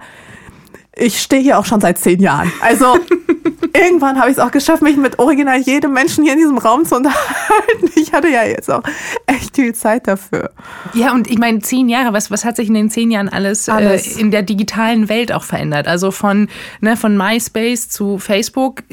ich 0.95 1.19
stehe 1.19 1.41
hier 1.41 1.57
auch 1.59 1.65
schon 1.65 1.81
seit 1.81 1.97
zehn 1.97 2.19
Jahren. 2.21 2.51
Also 2.61 2.97
irgendwann 3.73 4.19
habe 4.19 4.29
ich 4.29 4.37
es 4.37 4.39
auch 4.43 4.51
geschafft, 4.51 4.81
mich 4.83 4.97
mit 4.97 5.17
original 5.19 5.59
jedem 5.59 5.93
Menschen 5.93 6.23
hier 6.23 6.33
in 6.33 6.39
diesem 6.39 6.57
Raum 6.57 6.85
zu 6.85 6.95
unterhalten. 6.95 7.89
Ich 7.95 8.13
hatte 8.13 8.27
ja 8.29 8.43
jetzt 8.43 8.69
auch 8.69 8.83
echt 9.25 9.55
viel 9.55 9.73
Zeit 9.73 10.07
dafür. 10.07 10.51
Ja, 10.93 11.13
und 11.13 11.29
ich 11.29 11.37
meine, 11.39 11.59
zehn 11.59 11.89
Jahre, 11.89 12.13
was, 12.13 12.29
was 12.31 12.45
hat 12.45 12.55
sich 12.57 12.67
in 12.67 12.73
den 12.75 12.89
zehn 12.89 13.09
Jahren 13.11 13.29
alles, 13.29 13.67
Alles. 13.69 14.17
Äh, 14.17 14.21
in 14.21 14.31
der 14.31 14.43
digitalen 14.43 15.09
Welt 15.09 15.31
auch 15.31 15.43
verändert? 15.43 15.87
Also 15.87 16.11
von, 16.11 16.47
ne, 16.81 16.95
von 16.97 17.17
MySpace 17.17 17.89
zu 17.89 18.19
Facebook. 18.19 18.83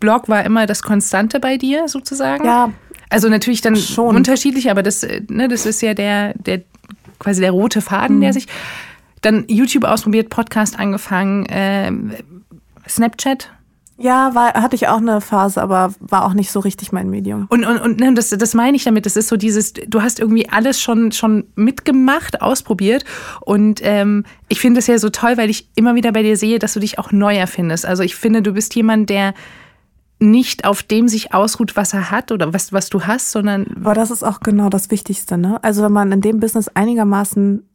Blog 0.00 0.28
war 0.28 0.44
immer 0.44 0.66
das 0.66 0.82
Konstante 0.82 1.38
bei 1.38 1.58
dir 1.58 1.86
sozusagen? 1.88 2.44
Ja. 2.44 2.70
Also 3.10 3.28
natürlich 3.28 3.60
dann 3.60 3.76
Schon. 3.76 4.16
unterschiedlich, 4.16 4.70
aber 4.70 4.82
das, 4.82 5.02
äh, 5.02 5.20
ne, 5.28 5.48
das 5.48 5.66
ist 5.66 5.82
ja 5.82 5.92
der, 5.94 6.32
der 6.34 6.62
quasi 7.18 7.40
der 7.42 7.50
rote 7.52 7.82
Faden, 7.82 8.16
Mhm. 8.16 8.20
der 8.22 8.32
sich. 8.32 8.46
Dann 9.22 9.44
YouTube 9.48 9.84
ausprobiert, 9.84 10.28
Podcast 10.28 10.78
angefangen, 10.78 11.46
ähm, 11.48 12.12
Snapchat. 12.88 13.50
Ja, 13.98 14.34
war, 14.34 14.54
hatte 14.54 14.74
ich 14.74 14.88
auch 14.88 14.96
eine 14.96 15.20
Phase, 15.20 15.62
aber 15.62 15.94
war 16.00 16.24
auch 16.24 16.34
nicht 16.34 16.50
so 16.50 16.58
richtig 16.58 16.90
mein 16.90 17.08
Medium. 17.08 17.46
Und, 17.50 17.64
und, 17.64 17.78
und 17.78 18.00
ne, 18.00 18.12
das, 18.14 18.30
das 18.30 18.54
meine 18.54 18.76
ich 18.76 18.82
damit. 18.82 19.06
Das 19.06 19.16
ist 19.16 19.28
so 19.28 19.36
dieses, 19.36 19.74
du 19.74 20.02
hast 20.02 20.18
irgendwie 20.18 20.48
alles 20.48 20.80
schon, 20.80 21.12
schon 21.12 21.44
mitgemacht, 21.54 22.42
ausprobiert. 22.42 23.04
Und 23.42 23.80
ähm, 23.84 24.24
ich 24.48 24.60
finde 24.60 24.80
es 24.80 24.88
ja 24.88 24.98
so 24.98 25.10
toll, 25.10 25.36
weil 25.36 25.50
ich 25.50 25.68
immer 25.76 25.94
wieder 25.94 26.10
bei 26.10 26.24
dir 26.24 26.36
sehe, 26.36 26.58
dass 26.58 26.74
du 26.74 26.80
dich 26.80 26.98
auch 26.98 27.12
neu 27.12 27.36
erfindest. 27.36 27.86
Also 27.86 28.02
ich 28.02 28.16
finde, 28.16 28.42
du 28.42 28.52
bist 28.54 28.74
jemand, 28.74 29.08
der 29.08 29.34
nicht 30.18 30.64
auf 30.64 30.82
dem 30.82 31.06
sich 31.06 31.34
ausruht, 31.34 31.76
was 31.76 31.92
er 31.94 32.10
hat 32.10 32.32
oder 32.32 32.52
was, 32.52 32.72
was 32.72 32.88
du 32.90 33.02
hast, 33.02 33.30
sondern 33.30 33.66
Aber 33.82 33.94
das 33.94 34.10
ist 34.10 34.22
auch 34.22 34.40
genau 34.40 34.68
das 34.68 34.90
Wichtigste, 34.90 35.36
ne? 35.36 35.62
Also 35.62 35.82
wenn 35.82 35.92
man 35.92 36.10
in 36.12 36.20
dem 36.20 36.40
Business 36.40 36.68
einigermaßen 36.68 37.68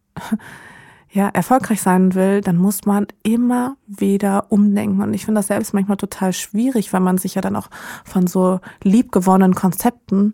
ja, 1.12 1.30
erfolgreich 1.30 1.82
sein 1.82 2.16
will, 2.16 2.42
dann 2.42 2.58
muss 2.58 2.86
man 2.86 3.08
immer 3.24 3.78
wieder 3.88 4.48
umdenken. 4.50 5.02
Und 5.02 5.14
ich 5.14 5.26
finde 5.26 5.40
das 5.40 5.48
selbst 5.48 5.74
manchmal 5.74 5.98
total 5.98 6.34
schwierig, 6.34 6.92
weil 6.94 7.00
man 7.00 7.18
sich 7.18 7.36
ja 7.36 7.42
dann 7.42 7.56
auch 7.56 7.70
von 8.04 8.28
so 8.28 8.60
liebgewonnenen 8.84 9.56
Konzepten 9.56 10.34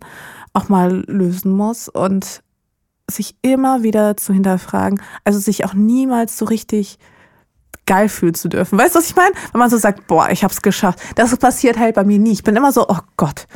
auch 0.52 0.68
mal 0.68 1.04
lösen 1.06 1.52
muss 1.52 1.88
und 1.88 2.42
sich 3.10 3.36
immer 3.42 3.82
wieder 3.82 4.16
zu 4.16 4.32
hinterfragen, 4.32 5.00
also 5.24 5.38
sich 5.38 5.64
auch 5.64 5.74
niemals 5.74 6.38
so 6.38 6.46
richtig 6.46 6.98
geil 7.86 8.08
fühlen 8.08 8.34
zu 8.34 8.48
dürfen. 8.48 8.78
Weißt 8.78 8.94
du, 8.94 8.98
was 8.98 9.10
ich 9.10 9.16
meine? 9.16 9.34
Wenn 9.52 9.58
man 9.58 9.70
so 9.70 9.76
sagt, 9.76 10.06
boah, 10.06 10.30
ich 10.30 10.42
hab's 10.42 10.62
geschafft. 10.62 11.00
Das 11.16 11.36
passiert 11.36 11.78
halt 11.78 11.94
bei 11.94 12.04
mir 12.04 12.18
nie. 12.18 12.32
Ich 12.32 12.42
bin 12.42 12.56
immer 12.56 12.72
so, 12.72 12.86
oh 12.88 12.98
Gott. 13.16 13.46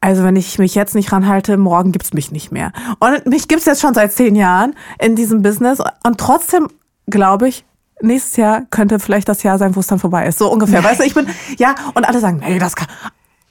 Also 0.00 0.22
wenn 0.22 0.36
ich 0.36 0.58
mich 0.58 0.74
jetzt 0.76 0.94
nicht 0.94 1.10
ranhalte, 1.12 1.56
morgen 1.56 1.90
gibt's 1.92 2.12
mich 2.12 2.30
nicht 2.30 2.52
mehr. 2.52 2.72
Und 3.00 3.26
mich 3.26 3.48
gibt's 3.48 3.64
jetzt 3.66 3.80
schon 3.80 3.94
seit 3.94 4.12
zehn 4.12 4.36
Jahren 4.36 4.74
in 5.00 5.16
diesem 5.16 5.42
Business. 5.42 5.80
Und 6.04 6.18
trotzdem 6.18 6.68
glaube 7.10 7.48
ich, 7.48 7.64
nächstes 8.00 8.36
Jahr 8.36 8.62
könnte 8.70 9.00
vielleicht 9.00 9.28
das 9.28 9.42
Jahr 9.42 9.58
sein, 9.58 9.74
wo 9.74 9.80
es 9.80 9.88
dann 9.88 9.98
vorbei 9.98 10.26
ist. 10.26 10.38
So 10.38 10.52
ungefähr. 10.52 10.84
Weißt 10.84 11.00
du, 11.00 11.04
ich 11.04 11.14
bin, 11.14 11.26
ja, 11.58 11.74
und 11.94 12.04
alle 12.04 12.20
sagen, 12.20 12.40
nee, 12.46 12.58
das 12.60 12.76
kann. 12.76 12.86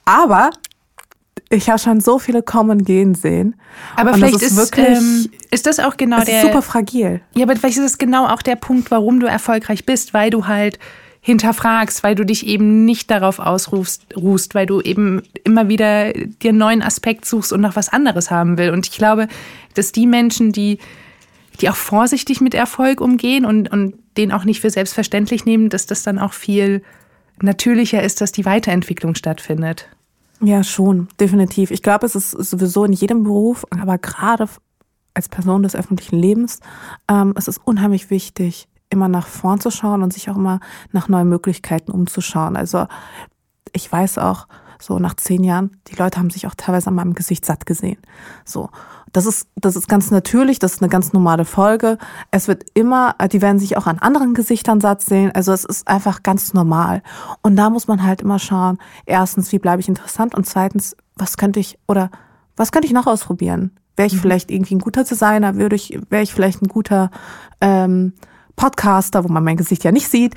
Aber 0.06 0.50
ich 1.50 1.68
habe 1.68 1.78
schon 1.78 2.00
so 2.00 2.18
viele 2.18 2.42
kommen 2.42 2.82
gehen 2.84 3.14
sehen. 3.14 3.56
Aber 3.96 4.10
Und 4.10 4.16
vielleicht 4.16 4.36
ist 4.36 4.42
ist, 4.42 4.56
wirklich- 4.56 4.86
ähm, 4.98 5.30
ist 5.50 5.66
das 5.66 5.80
auch 5.80 5.96
genau 5.96 6.22
der. 6.22 6.42
super 6.42 6.62
fragil. 6.62 7.20
Ja, 7.34 7.44
aber 7.44 7.56
vielleicht 7.56 7.78
ist 7.78 7.84
es 7.84 7.98
genau 7.98 8.26
auch 8.26 8.42
der 8.42 8.56
Punkt, 8.56 8.90
warum 8.90 9.20
du 9.20 9.26
erfolgreich 9.26 9.84
bist, 9.84 10.14
weil 10.14 10.30
du 10.30 10.46
halt 10.46 10.78
hinterfragst, 11.28 12.02
weil 12.02 12.14
du 12.14 12.24
dich 12.24 12.46
eben 12.46 12.86
nicht 12.86 13.10
darauf 13.10 13.38
ausruhst, 13.38 14.16
ruhst, 14.16 14.54
weil 14.54 14.64
du 14.64 14.80
eben 14.80 15.22
immer 15.44 15.68
wieder 15.68 16.12
dir 16.12 16.48
einen 16.48 16.58
neuen 16.58 16.82
Aspekt 16.82 17.26
suchst 17.26 17.52
und 17.52 17.60
noch 17.60 17.76
was 17.76 17.90
anderes 17.90 18.30
haben 18.30 18.56
will. 18.56 18.70
Und 18.70 18.86
ich 18.86 18.96
glaube, 18.96 19.28
dass 19.74 19.92
die 19.92 20.06
Menschen, 20.06 20.52
die, 20.52 20.78
die 21.60 21.68
auch 21.68 21.76
vorsichtig 21.76 22.40
mit 22.40 22.54
Erfolg 22.54 23.02
umgehen 23.02 23.44
und, 23.44 23.70
und 23.70 23.94
den 24.16 24.32
auch 24.32 24.44
nicht 24.44 24.60
für 24.60 24.70
selbstverständlich 24.70 25.44
nehmen, 25.44 25.68
dass 25.68 25.84
das 25.84 26.02
dann 26.02 26.18
auch 26.18 26.32
viel 26.32 26.82
natürlicher 27.42 28.02
ist, 28.02 28.22
dass 28.22 28.32
die 28.32 28.46
Weiterentwicklung 28.46 29.14
stattfindet. 29.14 29.86
Ja, 30.40 30.64
schon, 30.64 31.08
definitiv. 31.20 31.70
Ich 31.70 31.82
glaube, 31.82 32.06
es 32.06 32.14
ist 32.14 32.30
sowieso 32.30 32.84
in 32.84 32.94
jedem 32.94 33.24
Beruf, 33.24 33.66
aber 33.70 33.98
gerade 33.98 34.48
als 35.12 35.28
Person 35.28 35.62
des 35.62 35.76
öffentlichen 35.76 36.18
Lebens, 36.18 36.60
ähm, 37.10 37.34
es 37.36 37.48
ist 37.48 37.60
unheimlich 37.64 38.08
wichtig, 38.08 38.66
immer 38.90 39.08
nach 39.08 39.26
vorn 39.26 39.60
zu 39.60 39.70
schauen 39.70 40.02
und 40.02 40.12
sich 40.12 40.30
auch 40.30 40.36
immer 40.36 40.60
nach 40.92 41.08
neuen 41.08 41.28
Möglichkeiten 41.28 41.90
umzuschauen. 41.90 42.56
Also 42.56 42.86
ich 43.72 43.90
weiß 43.90 44.18
auch, 44.18 44.46
so 44.80 44.98
nach 44.98 45.14
zehn 45.14 45.42
Jahren, 45.42 45.70
die 45.88 45.96
Leute 45.96 46.18
haben 46.18 46.30
sich 46.30 46.46
auch 46.46 46.54
teilweise 46.54 46.88
an 46.88 46.94
meinem 46.94 47.14
Gesicht 47.14 47.44
satt 47.44 47.66
gesehen. 47.66 47.98
So. 48.44 48.70
Das 49.12 49.24
ist, 49.24 49.48
das 49.56 49.74
ist 49.74 49.88
ganz 49.88 50.10
natürlich, 50.10 50.58
das 50.58 50.74
ist 50.74 50.82
eine 50.82 50.90
ganz 50.90 51.14
normale 51.14 51.46
Folge. 51.46 51.96
Es 52.30 52.46
wird 52.46 52.64
immer, 52.74 53.14
die 53.32 53.40
werden 53.40 53.58
sich 53.58 53.78
auch 53.78 53.86
an 53.86 53.98
anderen 53.98 54.34
Gesichtern 54.34 54.82
satt 54.82 55.00
sehen. 55.00 55.32
Also 55.34 55.52
es 55.52 55.64
ist 55.64 55.88
einfach 55.88 56.22
ganz 56.22 56.52
normal. 56.52 57.02
Und 57.42 57.56
da 57.56 57.70
muss 57.70 57.88
man 57.88 58.02
halt 58.02 58.20
immer 58.20 58.38
schauen, 58.38 58.78
erstens, 59.06 59.50
wie 59.50 59.58
bleibe 59.58 59.80
ich 59.80 59.88
interessant 59.88 60.34
und 60.34 60.46
zweitens, 60.46 60.94
was 61.16 61.38
könnte 61.38 61.58
ich 61.58 61.78
oder 61.88 62.10
was 62.54 62.70
könnte 62.70 62.86
ich 62.86 62.92
noch 62.92 63.06
ausprobieren? 63.06 63.72
Wäre 63.96 64.08
ich 64.08 64.14
mhm. 64.14 64.20
vielleicht 64.20 64.50
irgendwie 64.50 64.74
ein 64.74 64.80
guter 64.80 65.04
Designer? 65.04 65.56
Würde 65.56 65.76
ich, 65.76 65.98
wäre 66.10 66.22
ich 66.22 66.34
vielleicht 66.34 66.62
ein 66.62 66.68
guter 66.68 67.10
ähm, 67.62 68.12
Podcaster, 68.58 69.24
wo 69.24 69.28
man 69.28 69.42
mein 69.42 69.56
Gesicht 69.56 69.84
ja 69.84 69.92
nicht 69.92 70.08
sieht? 70.08 70.34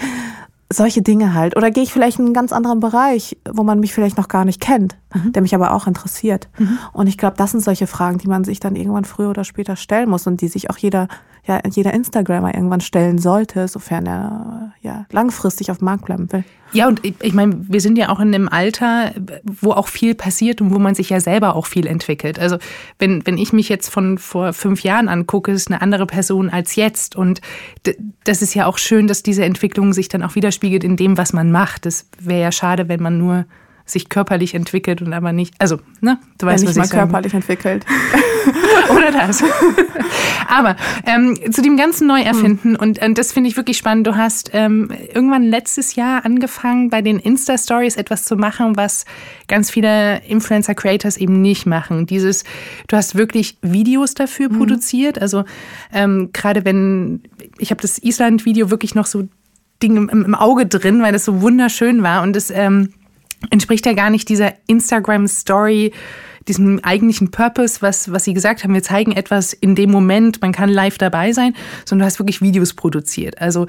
solche 0.73 1.01
Dinge 1.01 1.33
halt. 1.33 1.55
Oder 1.57 1.71
gehe 1.71 1.83
ich 1.83 1.93
vielleicht 1.93 2.19
in 2.19 2.25
einen 2.25 2.33
ganz 2.33 2.53
anderen 2.53 2.79
Bereich, 2.79 3.37
wo 3.51 3.63
man 3.63 3.79
mich 3.79 3.93
vielleicht 3.93 4.17
noch 4.17 4.27
gar 4.27 4.45
nicht 4.45 4.61
kennt, 4.61 4.97
mhm. 5.13 5.33
der 5.33 5.41
mich 5.41 5.53
aber 5.53 5.73
auch 5.73 5.87
interessiert. 5.87 6.49
Mhm. 6.57 6.77
Und 6.93 7.07
ich 7.07 7.17
glaube, 7.17 7.37
das 7.37 7.51
sind 7.51 7.61
solche 7.61 7.87
Fragen, 7.87 8.17
die 8.17 8.27
man 8.27 8.43
sich 8.43 8.59
dann 8.59 8.75
irgendwann 8.75 9.05
früher 9.05 9.29
oder 9.29 9.43
später 9.43 9.75
stellen 9.75 10.09
muss 10.09 10.27
und 10.27 10.41
die 10.41 10.47
sich 10.47 10.69
auch 10.69 10.77
jeder, 10.77 11.07
ja, 11.45 11.59
jeder 11.69 11.93
Instagrammer 11.93 12.53
irgendwann 12.53 12.81
stellen 12.81 13.17
sollte, 13.17 13.67
sofern 13.67 14.05
er 14.05 14.73
ja 14.81 15.05
langfristig 15.11 15.71
auf 15.71 15.79
dem 15.79 15.85
Markt 15.85 16.05
bleiben 16.05 16.31
will. 16.31 16.43
Ja, 16.73 16.87
und 16.87 17.03
ich, 17.05 17.15
ich 17.21 17.33
meine, 17.33 17.57
wir 17.67 17.81
sind 17.81 17.97
ja 17.97 18.09
auch 18.09 18.19
in 18.19 18.33
einem 18.33 18.47
Alter, 18.47 19.13
wo 19.43 19.71
auch 19.71 19.87
viel 19.87 20.15
passiert 20.15 20.61
und 20.61 20.73
wo 20.73 20.79
man 20.79 20.95
sich 20.95 21.09
ja 21.09 21.19
selber 21.19 21.55
auch 21.55 21.65
viel 21.65 21.85
entwickelt. 21.85 22.39
Also 22.39 22.57
wenn, 22.97 23.25
wenn 23.25 23.37
ich 23.37 23.51
mich 23.51 23.67
jetzt 23.67 23.89
von 23.89 24.17
vor 24.17 24.53
fünf 24.53 24.83
Jahren 24.83 25.09
angucke, 25.09 25.51
ist 25.51 25.69
eine 25.69 25.81
andere 25.81 26.05
Person 26.05 26.49
als 26.49 26.75
jetzt. 26.75 27.15
Und 27.15 27.41
das 28.23 28.41
ist 28.41 28.53
ja 28.53 28.67
auch 28.67 28.77
schön, 28.77 29.07
dass 29.07 29.23
diese 29.23 29.43
Entwicklung 29.43 29.91
sich 29.91 30.07
dann 30.07 30.23
auch 30.23 30.35
widerspiegelt 30.35 30.83
in 30.83 30.95
dem, 30.95 31.17
was 31.17 31.33
man 31.33 31.51
macht. 31.51 31.85
Das 31.85 32.07
wäre 32.19 32.41
ja 32.41 32.51
schade, 32.51 32.87
wenn 32.87 33.01
man 33.01 33.17
nur 33.17 33.45
sich 33.91 34.09
körperlich 34.09 34.53
entwickelt 34.55 35.01
und 35.01 35.13
aber 35.13 35.33
nicht, 35.33 35.53
also, 35.59 35.79
ne, 35.99 36.17
du 36.37 36.45
weißt, 36.45 36.63
ja, 36.63 36.69
nicht 36.69 36.79
was 36.79 36.87
ich 36.87 36.93
mal 36.93 36.99
körperlich 36.99 37.33
entwickelt. 37.33 37.85
Oder 38.89 39.11
das. 39.11 39.43
aber 40.47 40.75
ähm, 41.05 41.37
zu 41.51 41.61
dem 41.61 41.77
ganzen 41.77 42.07
Neuerfinden, 42.07 42.73
hm. 42.73 42.79
und, 42.79 43.01
und 43.01 43.17
das 43.17 43.31
finde 43.31 43.49
ich 43.49 43.57
wirklich 43.57 43.77
spannend, 43.77 44.07
du 44.07 44.15
hast 44.15 44.51
ähm, 44.53 44.89
irgendwann 45.13 45.43
letztes 45.43 45.95
Jahr 45.95 46.25
angefangen, 46.25 46.89
bei 46.89 47.01
den 47.01 47.19
Insta-Stories 47.19 47.95
etwas 47.97 48.25
zu 48.25 48.35
machen, 48.35 48.75
was 48.77 49.05
ganz 49.47 49.69
viele 49.69 50.21
Influencer-Creators 50.27 51.17
eben 51.17 51.41
nicht 51.41 51.65
machen. 51.65 52.05
Dieses, 52.05 52.43
du 52.87 52.97
hast 52.97 53.15
wirklich 53.15 53.57
Videos 53.61 54.13
dafür 54.13 54.49
mhm. 54.49 54.57
produziert, 54.57 55.21
also 55.21 55.43
ähm, 55.93 56.29
gerade 56.33 56.65
wenn, 56.65 57.21
ich 57.57 57.71
habe 57.71 57.81
das 57.81 57.99
Island-Video 57.99 58.71
wirklich 58.71 58.95
noch 58.95 59.05
so 59.05 59.27
Ding 59.81 59.97
im, 59.97 60.09
im, 60.09 60.35
Auge 60.35 60.65
drin, 60.65 61.01
weil 61.01 61.11
das 61.11 61.25
so 61.25 61.41
wunderschön 61.41 62.03
war 62.03 62.21
und 62.21 62.35
es 62.35 62.51
ähm, 62.51 62.93
entspricht 63.49 63.85
ja 63.85 63.93
gar 63.93 64.09
nicht 64.09 64.29
dieser 64.29 64.53
Instagram-Story, 64.67 65.93
diesem 66.47 66.79
eigentlichen 66.83 67.31
Purpose, 67.31 67.81
was, 67.81 68.11
was 68.11 68.23
Sie 68.23 68.33
gesagt 68.33 68.63
haben. 68.63 68.73
Wir 68.73 68.83
zeigen 68.83 69.11
etwas 69.11 69.53
in 69.53 69.75
dem 69.75 69.91
Moment, 69.91 70.41
man 70.41 70.51
kann 70.51 70.69
live 70.69 70.97
dabei 70.97 71.33
sein, 71.33 71.55
sondern 71.85 72.05
du 72.05 72.05
hast 72.07 72.19
wirklich 72.19 72.41
Videos 72.41 72.73
produziert. 72.73 73.39
Also 73.39 73.67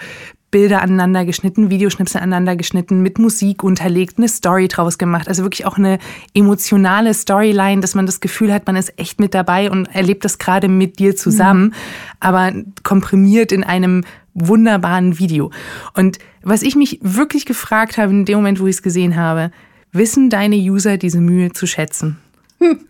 Bilder 0.50 0.82
aneinander 0.82 1.24
geschnitten, 1.24 1.70
Videoschnipsel 1.70 2.20
aneinander 2.20 2.56
geschnitten, 2.56 3.00
mit 3.00 3.18
Musik 3.18 3.64
unterlegt, 3.64 4.18
eine 4.18 4.28
Story 4.28 4.68
draus 4.68 4.98
gemacht. 4.98 5.26
Also 5.26 5.42
wirklich 5.42 5.64
auch 5.64 5.78
eine 5.78 5.98
emotionale 6.35 7.14
Storyline, 7.14 7.80
dass 7.80 7.94
man 7.94 8.04
das 8.04 8.20
Gefühl 8.20 8.52
hat, 8.52 8.66
man 8.66 8.76
ist 8.76 8.98
echt 8.98 9.18
mit 9.18 9.32
dabei 9.35 9.70
und 9.70 9.87
erlebt 9.87 10.24
das 10.24 10.38
gerade 10.38 10.68
mit 10.68 10.98
dir 10.98 11.16
zusammen, 11.16 11.64
mhm. 11.64 11.72
aber 12.20 12.52
komprimiert 12.82 13.50
in 13.50 13.64
einem 13.64 14.04
wunderbaren 14.34 15.18
Video. 15.18 15.50
Und 15.94 16.18
was 16.42 16.62
ich 16.62 16.76
mich 16.76 16.98
wirklich 17.02 17.46
gefragt 17.46 17.98
habe 17.98 18.12
in 18.12 18.24
dem 18.24 18.36
Moment, 18.36 18.60
wo 18.60 18.66
ich 18.66 18.76
es 18.76 18.82
gesehen 18.82 19.16
habe, 19.16 19.50
wissen 19.92 20.30
deine 20.30 20.56
User 20.56 20.96
diese 20.96 21.20
Mühe 21.20 21.52
zu 21.52 21.66
schätzen? 21.66 22.18
Hm. 22.58 22.80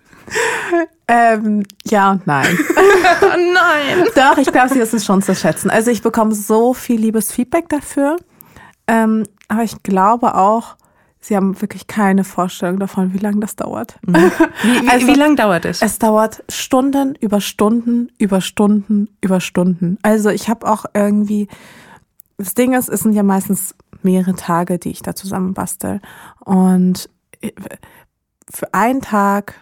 Ähm, 1.08 1.64
ja 1.84 2.12
und 2.12 2.26
nein. 2.26 2.58
nein. 3.20 4.06
Doch, 4.14 4.38
ich 4.38 4.50
glaube, 4.50 4.70
sie 4.70 4.80
wissen 4.80 4.96
es 4.96 5.04
schon 5.04 5.20
zu 5.20 5.34
schätzen. 5.34 5.68
Also 5.68 5.90
ich 5.90 6.00
bekomme 6.00 6.34
so 6.34 6.74
viel 6.74 7.00
liebes 7.00 7.32
Feedback 7.32 7.68
dafür. 7.68 8.16
Ähm, 8.86 9.24
aber 9.48 9.62
ich 9.62 9.82
glaube 9.82 10.34
auch, 10.34 10.76
sie 11.22 11.36
haben 11.36 11.60
wirklich 11.60 11.86
keine 11.86 12.24
Vorstellung 12.24 12.78
davon, 12.78 13.14
wie 13.14 13.18
lange 13.18 13.40
das 13.40 13.56
dauert. 13.56 13.98
Mhm. 14.04 14.14
Wie, 14.62 14.82
wie, 14.82 14.88
also, 14.90 15.06
wie 15.06 15.14
lange 15.14 15.36
dauert 15.36 15.64
es? 15.64 15.80
Es 15.80 15.98
dauert 15.98 16.44
Stunden 16.48 17.14
über 17.14 17.40
Stunden 17.40 18.10
über 18.18 18.40
Stunden 18.40 19.08
über 19.20 19.40
Stunden. 19.40 19.98
Also 20.02 20.30
ich 20.30 20.48
habe 20.48 20.70
auch 20.70 20.84
irgendwie, 20.92 21.48
das 22.36 22.54
Ding 22.54 22.74
ist, 22.74 22.88
es 22.88 23.00
sind 23.00 23.12
ja 23.12 23.22
meistens 23.22 23.74
mehrere 24.02 24.34
Tage, 24.34 24.78
die 24.78 24.90
ich 24.90 25.02
da 25.02 25.14
zusammen 25.14 25.54
bastel. 25.54 26.00
Und 26.40 27.08
für 28.50 28.74
einen 28.74 29.00
Tag, 29.00 29.54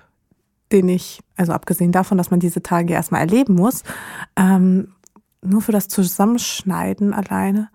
den 0.73 0.88
ich, 0.88 1.20
also 1.37 1.53
abgesehen 1.53 1.92
davon, 1.92 2.18
dass 2.18 2.31
man 2.31 2.40
diese 2.40 2.62
Tage 2.62 2.94
erstmal 2.94 3.20
erleben 3.20 3.55
muss, 3.55 3.83
ähm, 4.37 4.94
nur 5.42 5.62
für 5.62 5.73
das 5.73 5.88
Zusammenschneiden 5.88 7.12
alleine, 7.12 7.70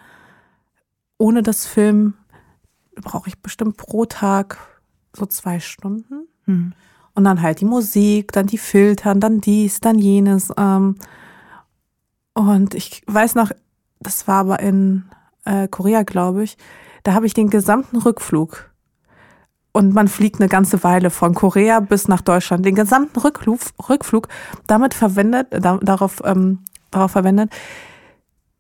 ohne 1.17 1.41
das 1.41 1.65
Film 1.65 2.13
brauche 3.01 3.29
ich 3.29 3.39
bestimmt 3.39 3.77
pro 3.77 4.05
Tag 4.05 4.57
so 5.13 5.25
zwei 5.25 5.59
Stunden. 5.59 6.27
Mhm. 6.45 6.73
Und 7.13 7.23
dann 7.23 7.41
halt 7.41 7.61
die 7.61 7.65
Musik, 7.65 8.33
dann 8.33 8.47
die 8.47 8.57
Filtern, 8.57 9.19
dann 9.19 9.39
dies, 9.39 9.79
dann 9.79 9.97
jenes. 9.97 10.51
Ähm, 10.57 10.95
und 12.33 12.75
ich 12.75 13.03
weiß 13.07 13.35
noch, 13.35 13.51
das 14.01 14.27
war 14.27 14.41
aber 14.41 14.59
in 14.59 15.05
äh, 15.45 15.67
Korea, 15.67 16.03
glaube 16.03 16.43
ich, 16.43 16.57
da 17.03 17.13
habe 17.13 17.25
ich 17.25 17.33
den 17.33 17.49
gesamten 17.49 17.97
Rückflug 17.97 18.69
und 19.71 19.93
man 19.93 20.07
fliegt 20.07 20.39
eine 20.39 20.49
ganze 20.49 20.83
Weile 20.83 21.09
von 21.09 21.33
Korea 21.33 21.81
bis 21.81 22.07
nach 22.07 22.21
Deutschland, 22.21 22.65
den 22.65 22.75
gesamten 22.75 23.19
Rückflug, 23.19 23.59
Rückflug 23.89 24.27
damit 24.67 24.93
verwendet, 24.93 25.47
da, 25.51 25.77
darauf, 25.81 26.21
ähm, 26.25 26.59
darauf 26.91 27.11
verwendet, 27.11 27.51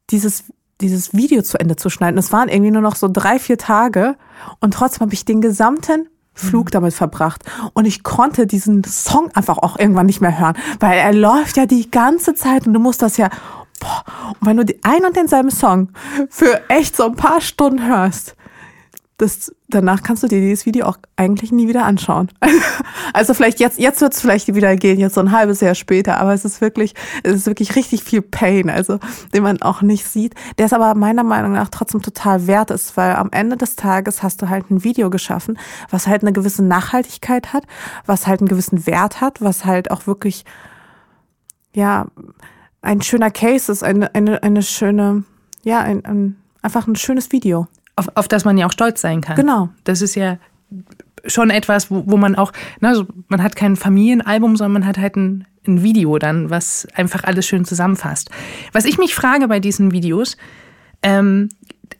dieses 0.09 0.43
dieses 0.81 1.13
Video 1.13 1.41
zu 1.41 1.59
Ende 1.59 1.75
zu 1.75 1.89
schneiden. 1.89 2.17
Es 2.17 2.31
waren 2.31 2.49
irgendwie 2.49 2.71
nur 2.71 2.81
noch 2.81 2.95
so 2.95 3.07
drei, 3.11 3.39
vier 3.39 3.57
Tage 3.57 4.15
und 4.59 4.73
trotzdem 4.73 5.01
habe 5.01 5.13
ich 5.13 5.25
den 5.25 5.41
gesamten 5.41 6.09
Flug 6.33 6.67
mhm. 6.67 6.71
damit 6.71 6.93
verbracht. 6.93 7.43
Und 7.73 7.85
ich 7.85 8.03
konnte 8.03 8.45
diesen 8.45 8.83
Song 8.83 9.31
einfach 9.33 9.57
auch 9.57 9.79
irgendwann 9.79 10.05
nicht 10.05 10.21
mehr 10.21 10.37
hören, 10.37 10.57
weil 10.79 10.97
er 10.97 11.13
läuft 11.13 11.57
ja 11.57 11.65
die 11.65 11.89
ganze 11.89 12.35
Zeit 12.35 12.67
und 12.67 12.73
du 12.73 12.79
musst 12.79 13.01
das 13.01 13.17
ja, 13.17 13.29
boah, 13.79 14.03
und 14.39 14.47
wenn 14.47 14.57
du 14.57 14.65
ein 14.83 15.05
und 15.05 15.15
denselben 15.15 15.51
Song 15.51 15.89
für 16.29 16.69
echt 16.69 16.95
so 16.95 17.05
ein 17.05 17.15
paar 17.15 17.41
Stunden 17.41 17.87
hörst, 17.87 18.35
das, 19.17 19.55
danach 19.69 20.03
kannst 20.03 20.23
du 20.23 20.27
dir 20.27 20.41
dieses 20.41 20.65
Video 20.65 20.87
auch 20.87 20.97
eigentlich 21.15 21.51
nie 21.51 21.67
wieder 21.67 21.85
anschauen. 21.85 22.29
Also 23.13 23.33
vielleicht 23.33 23.61
jetzt, 23.61 23.79
jetzt 23.79 24.01
wird 24.01 24.13
es 24.13 24.19
vielleicht 24.19 24.53
wieder 24.53 24.75
gehen, 24.75 24.99
jetzt 24.99 25.15
so 25.15 25.21
ein 25.21 25.31
halbes 25.31 25.61
Jahr 25.61 25.75
später, 25.75 26.17
aber 26.17 26.33
es 26.33 26.43
ist 26.43 26.59
wirklich, 26.59 26.95
es 27.23 27.33
ist 27.33 27.45
wirklich 27.45 27.77
richtig 27.77 28.03
viel 28.03 28.21
Pain, 28.21 28.69
also 28.69 28.99
den 29.33 29.43
man 29.43 29.61
auch 29.61 29.81
nicht 29.81 30.05
sieht, 30.05 30.33
der 30.57 30.65
es 30.65 30.73
aber 30.73 30.95
meiner 30.95 31.23
Meinung 31.23 31.53
nach 31.53 31.69
trotzdem 31.69 32.01
total 32.01 32.47
wert 32.47 32.71
ist, 32.71 32.97
weil 32.97 33.15
am 33.15 33.29
Ende 33.31 33.55
des 33.55 33.77
Tages 33.77 34.21
hast 34.21 34.41
du 34.41 34.49
halt 34.49 34.69
ein 34.69 34.83
Video 34.83 35.09
geschaffen, 35.09 35.57
was 35.89 36.07
halt 36.07 36.23
eine 36.23 36.33
gewisse 36.33 36.63
Nachhaltigkeit 36.63 37.53
hat, 37.53 37.63
was 38.05 38.27
halt 38.27 38.41
einen 38.41 38.49
gewissen 38.49 38.85
Wert 38.85 39.21
hat, 39.21 39.41
was 39.41 39.63
halt 39.63 39.91
auch 39.91 40.07
wirklich, 40.07 40.43
ja, 41.73 42.07
ein 42.81 43.01
schöner 43.01 43.31
Case 43.31 43.71
ist, 43.71 43.83
eine, 43.83 44.13
eine, 44.13 44.43
eine 44.43 44.61
schöne, 44.61 45.23
ja, 45.63 45.79
ein, 45.79 46.03
ein, 46.03 46.35
einfach 46.61 46.85
ein 46.87 46.97
schönes 46.97 47.31
Video 47.31 47.67
auf, 47.95 48.09
auf 48.15 48.27
das 48.27 48.45
man 48.45 48.57
ja 48.57 48.67
auch 48.67 48.71
stolz 48.71 49.01
sein 49.01 49.21
kann. 49.21 49.35
Genau. 49.35 49.69
Das 49.83 50.01
ist 50.01 50.15
ja 50.15 50.37
schon 51.25 51.49
etwas, 51.49 51.89
wo, 51.89 52.03
wo 52.05 52.17
man 52.17 52.35
auch, 52.35 52.51
ne, 52.81 52.89
also 52.89 53.05
man 53.27 53.41
hat 53.41 53.55
kein 53.55 53.75
Familienalbum, 53.75 54.55
sondern 54.55 54.81
man 54.81 54.85
hat 54.85 54.97
halt 54.97 55.15
ein, 55.15 55.45
ein 55.67 55.83
Video 55.83 56.17
dann, 56.19 56.49
was 56.49 56.87
einfach 56.93 57.23
alles 57.23 57.47
schön 57.47 57.65
zusammenfasst. 57.65 58.29
Was 58.71 58.85
ich 58.85 58.97
mich 58.97 59.15
frage 59.15 59.47
bei 59.47 59.59
diesen 59.59 59.91
Videos, 59.91 60.37
ähm, 61.01 61.49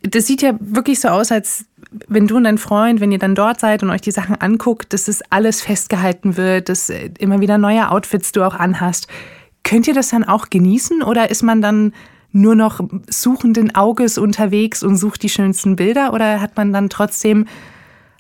das 0.01 0.27
sieht 0.27 0.41
ja 0.41 0.53
wirklich 0.60 0.99
so 0.99 1.10
aus, 1.10 1.31
als 1.31 1.65
wenn 2.08 2.27
du 2.27 2.38
und 2.38 2.43
dein 2.43 2.58
Freund, 2.58 2.99
wenn 2.99 3.12
ihr 3.12 3.19
dann 3.19 3.36
dort 3.36 3.60
seid 3.60 3.81
und 3.81 3.89
euch 3.89 4.01
die 4.01 4.12
Sachen 4.12 4.36
anguckt, 4.36 4.93
dass 4.93 5.05
das 5.05 5.21
alles 5.31 5.62
festgehalten 5.62 6.38
wird, 6.38 6.69
dass 6.69 6.89
äh, 6.89 7.10
immer 7.19 7.41
wieder 7.41 7.58
neue 7.58 7.89
Outfits 7.89 8.31
du 8.31 8.43
auch 8.43 8.55
anhast. 8.55 9.08
Könnt 9.63 9.88
ihr 9.88 9.93
das 9.93 10.10
dann 10.10 10.23
auch 10.23 10.49
genießen 10.49 11.01
oder 11.01 11.31
ist 11.31 11.41
man 11.41 11.62
dann 11.62 11.93
nur 12.36 12.56
noch 12.56 12.82
suchenden 13.10 13.74
Auges 13.76 14.17
unterwegs 14.17 14.84
und 14.84 14.98
sucht 14.98 15.24
die 15.24 15.30
schönsten 15.30 15.78
Bilder 15.78 16.13
oder 16.13 16.41
hat 16.41 16.58
man 16.58 16.74
dann 16.74 16.89
trotzdem 16.89 17.48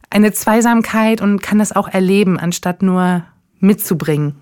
eine 0.09 0.31
Zweisamkeit 0.31 1.21
und 1.21 1.41
kann 1.41 1.59
das 1.59 1.75
auch 1.75 1.89
erleben, 1.89 2.39
anstatt 2.39 2.81
nur 2.81 3.23
mitzubringen? 3.59 4.35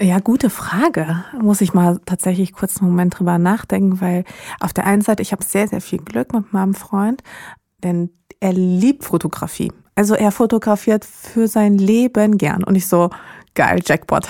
Ja, 0.00 0.20
gute 0.20 0.48
Frage. 0.48 1.24
Muss 1.40 1.60
ich 1.60 1.74
mal 1.74 2.00
tatsächlich 2.06 2.52
kurz 2.52 2.80
einen 2.80 2.90
Moment 2.90 3.18
drüber 3.18 3.38
nachdenken, 3.38 4.00
weil 4.00 4.24
auf 4.60 4.72
der 4.72 4.86
einen 4.86 5.02
Seite, 5.02 5.22
ich 5.22 5.32
habe 5.32 5.42
sehr, 5.42 5.66
sehr 5.66 5.80
viel 5.80 5.98
Glück 5.98 6.32
mit 6.32 6.52
meinem 6.52 6.74
Freund, 6.74 7.22
denn 7.82 8.10
er 8.38 8.52
liebt 8.52 9.04
Fotografie. 9.04 9.72
Also 9.96 10.14
er 10.14 10.30
fotografiert 10.30 11.04
für 11.04 11.48
sein 11.48 11.78
Leben 11.78 12.38
gern. 12.38 12.62
Und 12.62 12.76
ich 12.76 12.86
so, 12.86 13.10
geil, 13.54 13.80
Jackpot. 13.84 14.28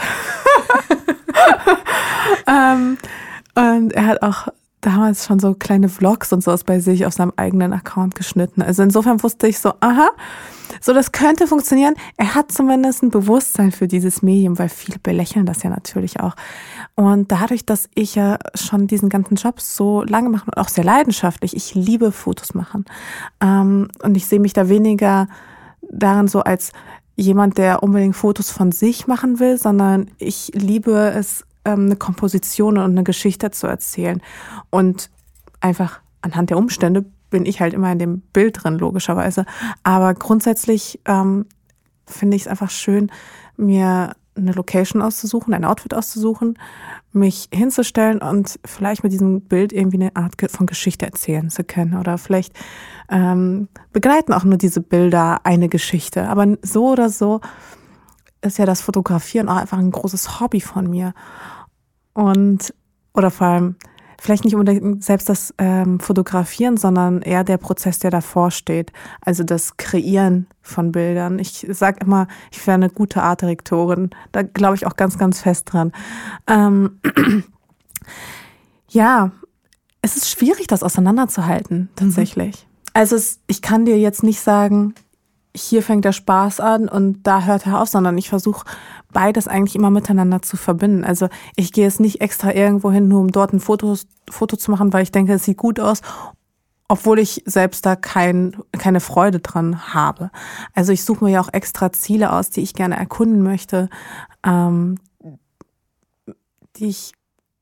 ähm, 2.47 2.97
und 3.55 3.93
er 3.93 4.07
hat 4.07 4.23
auch 4.23 4.49
damals 4.83 5.27
schon 5.27 5.39
so 5.39 5.55
kleine 5.55 5.89
Vlogs 5.89 6.33
und 6.33 6.43
sowas 6.43 6.65
bei 6.65 6.81
sich 6.81 7.07
auf 7.07 7.15
seinem 7.15 7.33
eigenen 7.37 7.73
Account 7.73 8.15
geschnitten. 8.15 8.63
Also 8.63 8.83
insofern 8.83 9.23
wusste 9.23 9.47
ich 9.47 9.59
so, 9.59 9.73
aha, 9.81 10.11
so 10.81 10.93
das 10.93 11.13
könnte 11.13 11.47
funktionieren. 11.47 11.95
Er 12.17 12.35
hat 12.35 12.51
zumindest 12.51 13.03
ein 13.03 13.11
Bewusstsein 13.11 13.71
für 13.71 13.87
dieses 13.87 14.23
Medium, 14.23 14.59
weil 14.59 14.69
viele 14.69 14.99
belächeln 14.99 15.47
das 15.47 15.63
ja 15.63 15.71
natürlich 15.71 16.21
auch. 16.21 16.35
Und 16.97 17.31
dadurch, 17.31 17.65
dass 17.65 17.89
ich 17.95 18.17
ja 18.17 18.39
schon 18.55 18.89
diesen 18.89 19.09
ganzen 19.09 19.37
Job 19.37 19.61
so 19.61 20.03
lange 20.03 20.31
mache 20.31 20.47
und 20.47 20.57
auch 20.57 20.69
sehr 20.69 20.85
leidenschaftlich, 20.85 21.55
ich 21.55 21.75
liebe 21.75 22.11
Fotos 22.11 22.55
machen. 22.55 22.85
Ähm, 23.41 23.89
und 24.03 24.17
ich 24.17 24.27
sehe 24.27 24.41
mich 24.41 24.53
da 24.53 24.69
weniger 24.69 25.29
darin 25.81 26.27
so 26.27 26.41
als 26.41 26.73
jemand, 27.15 27.57
der 27.59 27.83
unbedingt 27.83 28.17
Fotos 28.17 28.51
von 28.51 28.73
sich 28.73 29.07
machen 29.07 29.39
will, 29.39 29.59
sondern 29.59 30.11
ich 30.19 30.51
liebe 30.55 31.13
es, 31.15 31.45
ähm, 31.65 31.87
eine 31.87 31.97
Komposition 31.97 32.79
und 32.79 32.91
eine 32.91 33.05
Geschichte 33.05 33.51
zu 33.51 33.67
erzählen. 33.67 34.21
Und 34.71 35.11
einfach 35.61 36.01
anhand 36.21 36.51
der 36.51 36.59
Umstände 36.59 37.05
bin 37.31 37.47
ich 37.47 37.61
halt 37.61 37.75
immer 37.75 37.91
in 37.91 37.99
dem 37.99 38.21
Bild 38.33 38.63
drin, 38.63 38.79
logischerweise. 38.79 39.47
Aber 39.83 40.15
grundsätzlich 40.15 41.01
ähm, 41.07 41.47
finde 42.07 42.37
ich 42.37 42.43
es 42.43 42.49
einfach 42.49 42.71
schön, 42.71 43.11
mir 43.57 44.15
eine 44.35 44.53
Location 44.53 45.03
auszusuchen, 45.03 45.53
ein 45.53 45.65
Outfit 45.65 45.95
auszusuchen, 45.95 46.59
mich 47.13 47.49
hinzustellen 47.53 48.23
und 48.23 48.59
vielleicht 48.65 49.03
mit 49.03 49.13
diesem 49.13 49.43
Bild 49.43 49.73
irgendwie 49.73 50.01
eine 50.01 50.17
Art 50.17 50.35
von 50.51 50.67
Geschichte 50.67 51.05
erzählen 51.05 51.51
zu 51.51 51.65
können. 51.65 51.99
Oder 51.99 52.17
vielleicht 52.17 52.55
ähm, 53.11 53.69
begleiten 53.93 54.33
auch 54.33 54.45
nur 54.45 54.57
diese 54.57 54.81
Bilder 54.81 55.41
eine 55.45 55.69
Geschichte. 55.69 56.29
Aber 56.29 56.57
so 56.63 56.93
oder 56.93 57.11
so 57.11 57.41
ist 58.43 58.59
ja 58.59 58.67
das 58.67 58.83
Fotografieren 58.83 59.49
auch 59.49 59.57
einfach 59.57 59.79
ein 59.79 59.91
großes 59.91 60.41
Hobby 60.41 60.61
von 60.61 60.91
mir. 60.91 61.15
Und, 62.13 62.75
oder 63.15 63.31
vor 63.31 63.47
allem, 63.47 63.77
vielleicht 64.23 64.45
nicht 64.45 64.55
unbedingt 64.55 65.03
selbst 65.03 65.29
das 65.29 65.53
ähm, 65.59 65.99
Fotografieren, 65.99 66.77
sondern 66.77 67.23
eher 67.23 67.43
der 67.43 67.57
Prozess, 67.57 67.99
der 67.99 68.13
davor 68.13 68.51
steht. 68.51 68.93
Also 69.21 69.43
das 69.43 69.77
Kreieren 69.77 70.47
von 70.61 70.93
Bildern. 70.93 71.41
Ich 71.41 71.67
sage 71.71 71.99
immer, 72.05 72.29
ich 72.53 72.65
wäre 72.67 72.77
eine 72.77 72.89
gute 72.89 73.23
Artdirektorin. 73.23 74.11
Da 74.31 74.43
glaube 74.43 74.77
ich 74.77 74.87
auch 74.87 74.95
ganz, 74.95 75.19
ganz 75.19 75.41
fest 75.41 75.73
dran. 75.73 75.91
Ähm, 76.47 77.01
ja, 78.89 79.33
es 80.03 80.17
ist 80.17 80.31
schwierig, 80.31 80.67
das 80.67 80.83
auseinanderzuhalten, 80.85 81.89
tatsächlich. 81.97 82.67
Mhm. 82.67 82.91
Also 82.95 83.17
es, 83.17 83.41
ich 83.47 83.63
kann 83.63 83.85
dir 83.85 83.99
jetzt 83.99 84.23
nicht 84.23 84.41
sagen, 84.41 84.95
hier 85.55 85.83
fängt 85.83 86.05
der 86.05 86.13
Spaß 86.13 86.61
an 86.61 86.89
und 86.89 87.27
da 87.27 87.43
hört 87.43 87.67
er 87.67 87.81
auf, 87.81 87.89
sondern 87.89 88.17
ich 88.17 88.31
versuche 88.31 88.65
beides 89.13 89.49
eigentlich 89.49 89.77
immer 89.77 89.91
miteinander 89.91 90.41
zu 90.41 90.57
verbinden. 90.57 91.05
Also 91.05 91.29
ich 91.57 91.73
gehe 91.73 91.85
jetzt 91.85 92.01
nicht 92.01 92.21
extra 92.21 92.53
irgendwo 92.55 92.91
hin, 92.91 93.09
nur 93.09 93.21
um 93.21 93.31
dort 93.31 93.53
ein 93.53 93.61
Foto, 93.61 93.97
Foto 94.31 94.57
zu 94.57 94.71
machen, 94.71 94.93
weil 94.93 95.03
ich 95.03 95.13
denke, 95.13 95.35
es 95.35 95.45
sieht 95.45 95.59
gut 95.59 95.79
aus, 95.79 96.01
obwohl 96.89 97.19
ich 97.19 97.43
selbst 97.47 97.85
da 97.85 97.97
kein, 97.97 98.57
keine 98.73 99.01
Freude 99.01 99.41
dran 99.41 99.95
habe. 99.95 100.31
Also 100.73 100.93
ich 100.93 101.05
suche 101.05 101.25
mir 101.25 101.31
ja 101.31 101.41
auch 101.41 101.53
extra 101.53 101.93
Ziele 101.93 102.33
aus, 102.33 102.51
die 102.51 102.63
ich 102.63 102.75
gerne 102.75 102.97
erkunden 102.97 103.43
möchte, 103.43 103.91
ähm, 104.45 104.99
die 106.77 106.87
ich 106.87 107.13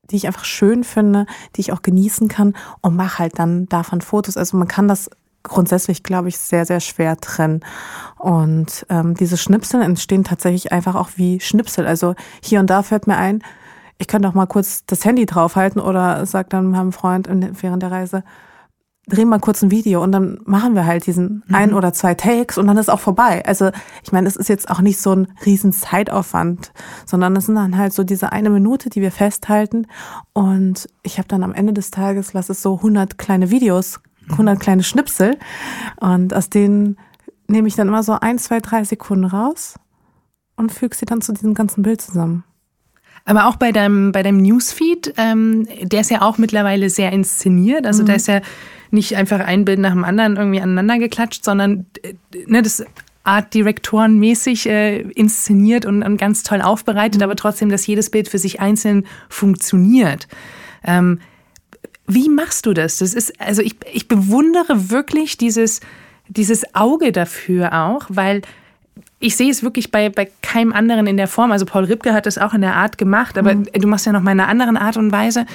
die 0.09 0.17
ich 0.17 0.27
einfach 0.27 0.43
schön 0.43 0.83
finde, 0.83 1.25
die 1.55 1.61
ich 1.61 1.71
auch 1.71 1.81
genießen 1.81 2.27
kann 2.27 2.53
und 2.81 2.95
mache 2.97 3.19
halt 3.19 3.39
dann 3.39 3.67
davon 3.67 4.01
Fotos. 4.01 4.35
Also 4.35 4.57
man 4.57 4.67
kann 4.67 4.89
das 4.89 5.09
grundsätzlich, 5.43 6.03
glaube 6.03 6.29
ich, 6.29 6.37
sehr, 6.37 6.65
sehr 6.65 6.79
schwer 6.79 7.17
trennen. 7.17 7.61
Und 8.17 8.85
ähm, 8.89 9.15
diese 9.15 9.37
Schnipsel 9.37 9.81
entstehen 9.81 10.23
tatsächlich 10.23 10.71
einfach 10.71 10.95
auch 10.95 11.11
wie 11.15 11.39
Schnipsel. 11.39 11.87
Also 11.87 12.15
hier 12.43 12.59
und 12.59 12.69
da 12.69 12.83
fällt 12.83 13.07
mir 13.07 13.17
ein, 13.17 13.43
ich 13.97 14.07
könnte 14.07 14.27
auch 14.27 14.33
mal 14.33 14.47
kurz 14.47 14.85
das 14.85 15.05
Handy 15.05 15.25
draufhalten 15.25 15.79
oder 15.79 16.25
sag 16.25 16.49
dann 16.49 16.71
meinem 16.71 16.91
Freund 16.91 17.29
während 17.61 17.83
der 17.83 17.91
Reise, 17.91 18.23
drehen 19.07 19.29
mal 19.29 19.39
kurz 19.39 19.61
ein 19.61 19.71
Video 19.71 20.01
und 20.03 20.11
dann 20.11 20.39
machen 20.45 20.73
wir 20.75 20.85
halt 20.85 21.05
diesen 21.05 21.43
mhm. 21.47 21.55
ein 21.55 21.73
oder 21.73 21.93
zwei 21.93 22.15
Takes 22.15 22.57
und 22.57 22.67
dann 22.67 22.77
ist 22.77 22.89
auch 22.89 22.99
vorbei. 22.99 23.43
Also 23.45 23.71
ich 24.03 24.11
meine, 24.11 24.27
es 24.27 24.35
ist 24.35 24.49
jetzt 24.49 24.69
auch 24.69 24.81
nicht 24.81 24.99
so 24.99 25.13
ein 25.13 25.27
riesen 25.45 25.73
Zeitaufwand, 25.73 26.71
sondern 27.05 27.35
es 27.35 27.45
sind 27.45 27.55
dann 27.55 27.77
halt 27.77 27.93
so 27.93 28.03
diese 28.03 28.31
eine 28.31 28.49
Minute, 28.49 28.89
die 28.89 29.01
wir 29.01 29.11
festhalten 29.11 29.87
und 30.33 30.87
ich 31.03 31.17
habe 31.17 31.27
dann 31.27 31.43
am 31.43 31.53
Ende 31.53 31.73
des 31.73 31.91
Tages, 31.91 32.33
lass 32.33 32.49
es 32.49 32.61
so 32.61 32.77
100 32.77 33.17
kleine 33.17 33.51
Videos 33.51 33.99
100 34.29 34.59
kleine 34.59 34.83
Schnipsel 34.83 35.37
und 35.97 36.33
aus 36.33 36.49
denen 36.49 36.97
nehme 37.47 37.67
ich 37.67 37.75
dann 37.75 37.87
immer 37.87 38.03
so 38.03 38.13
ein, 38.13 38.37
zwei, 38.37 38.59
drei 38.59 38.83
Sekunden 38.83 39.25
raus 39.25 39.75
und 40.55 40.71
füge 40.71 40.95
sie 40.95 41.05
dann 41.05 41.21
zu 41.21 41.33
diesem 41.33 41.53
ganzen 41.53 41.83
Bild 41.83 42.01
zusammen. 42.01 42.43
Aber 43.25 43.47
auch 43.47 43.55
bei 43.55 43.71
deinem, 43.71 44.11
bei 44.11 44.23
deinem 44.23 44.41
Newsfeed, 44.41 45.13
ähm, 45.17 45.67
der 45.81 46.01
ist 46.01 46.09
ja 46.09 46.21
auch 46.21 46.37
mittlerweile 46.37 46.89
sehr 46.89 47.11
inszeniert. 47.11 47.85
Also 47.85 48.03
mhm. 48.03 48.07
da 48.07 48.13
ist 48.13 48.27
ja 48.27 48.41
nicht 48.89 49.15
einfach 49.15 49.39
ein 49.39 49.63
Bild 49.65 49.79
nach 49.79 49.91
dem 49.91 50.03
anderen 50.03 50.37
irgendwie 50.37 50.61
aneinander 50.61 50.97
geklatscht, 50.97 51.43
sondern 51.43 51.85
äh, 52.01 52.13
ne, 52.47 52.61
das 52.61 52.83
Art 53.23 53.53
Direktoren 53.53 54.17
mäßig 54.17 54.67
äh, 54.67 55.01
inszeniert 55.01 55.85
und, 55.85 56.01
und, 56.01 56.17
ganz 56.17 56.41
toll 56.41 56.61
aufbereitet, 56.61 57.19
mhm. 57.19 57.25
aber 57.25 57.35
trotzdem, 57.35 57.69
dass 57.69 57.85
jedes 57.85 58.09
Bild 58.09 58.27
für 58.27 58.39
sich 58.39 58.59
einzeln 58.59 59.05
funktioniert. 59.29 60.27
Ähm, 60.83 61.19
wie 62.13 62.29
machst 62.29 62.65
du 62.65 62.73
das? 62.73 62.97
Das 62.97 63.13
ist, 63.13 63.39
also 63.39 63.61
ich, 63.61 63.75
ich 63.91 64.07
bewundere 64.07 64.89
wirklich 64.89 65.37
dieses, 65.37 65.79
dieses 66.27 66.75
Auge 66.75 67.11
dafür 67.11 67.73
auch, 67.73 68.05
weil 68.09 68.41
ich 69.19 69.35
sehe 69.35 69.51
es 69.51 69.63
wirklich 69.63 69.91
bei, 69.91 70.09
bei 70.09 70.29
keinem 70.41 70.73
anderen 70.73 71.07
in 71.07 71.17
der 71.17 71.27
Form. 71.27 71.51
Also 71.51 71.65
Paul 71.65 71.85
Ripke 71.85 72.13
hat 72.13 72.25
das 72.25 72.37
auch 72.37 72.53
in 72.53 72.61
der 72.61 72.75
Art 72.75 72.97
gemacht, 72.97 73.37
aber 73.37 73.55
mhm. 73.55 73.67
du 73.73 73.87
machst 73.87 74.05
ja 74.05 74.11
noch 74.11 74.21
mal 74.21 74.31
in 74.31 74.39
einer 74.39 74.49
anderen 74.49 74.77
Art 74.77 74.97
und 74.97 75.11
Weise. 75.11 75.45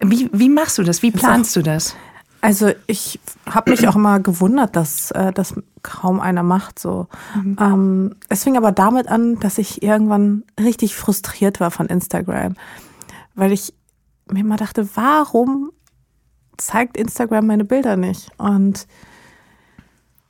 Wie, 0.00 0.28
wie 0.32 0.48
machst 0.48 0.78
du 0.78 0.82
das? 0.82 1.02
Wie 1.02 1.12
planst 1.12 1.54
du 1.54 1.62
das? 1.62 1.94
Also 2.40 2.72
ich 2.88 3.20
habe 3.48 3.70
mich 3.70 3.86
auch 3.86 3.94
immer 3.94 4.18
gewundert, 4.18 4.74
dass 4.74 5.12
äh, 5.12 5.32
das 5.32 5.54
kaum 5.82 6.18
einer 6.18 6.42
macht. 6.42 6.80
So, 6.80 7.06
mhm. 7.36 7.56
ähm, 7.60 8.16
es 8.28 8.42
fing 8.42 8.56
aber 8.56 8.72
damit 8.72 9.06
an, 9.06 9.38
dass 9.38 9.58
ich 9.58 9.82
irgendwann 9.82 10.42
richtig 10.60 10.96
frustriert 10.96 11.60
war 11.60 11.70
von 11.70 11.86
Instagram, 11.86 12.56
weil 13.36 13.52
ich 13.52 13.72
mir 14.32 14.40
immer 14.40 14.56
dachte, 14.56 14.88
warum 14.96 15.72
zeigt 16.56 16.96
Instagram 16.96 17.46
meine 17.46 17.64
Bilder 17.64 17.96
nicht? 17.96 18.30
Und, 18.38 18.86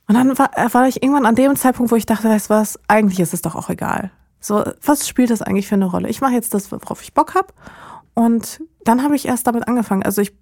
und 0.07 0.15
dann 0.15 0.37
war, 0.37 0.51
war 0.73 0.87
ich 0.87 1.01
irgendwann 1.03 1.25
an 1.25 1.35
dem 1.35 1.55
Zeitpunkt, 1.55 1.91
wo 1.91 1.95
ich 1.95 2.05
dachte, 2.05 2.29
weißt 2.29 2.49
du 2.49 2.53
was, 2.53 2.79
eigentlich 2.87 3.19
ist 3.19 3.33
es 3.33 3.41
doch 3.41 3.55
auch 3.55 3.69
egal. 3.69 4.11
So, 4.39 4.63
was 4.85 5.07
spielt 5.07 5.29
das 5.29 5.41
eigentlich 5.41 5.67
für 5.67 5.75
eine 5.75 5.85
Rolle? 5.85 6.09
Ich 6.09 6.21
mache 6.21 6.33
jetzt 6.33 6.53
das, 6.53 6.71
worauf 6.71 7.01
ich 7.01 7.13
Bock 7.13 7.35
habe. 7.35 7.47
Und 8.13 8.61
dann 8.83 9.03
habe 9.03 9.15
ich 9.15 9.25
erst 9.25 9.47
damit 9.47 9.67
angefangen. 9.67 10.03
Also 10.03 10.21
ich 10.21 10.33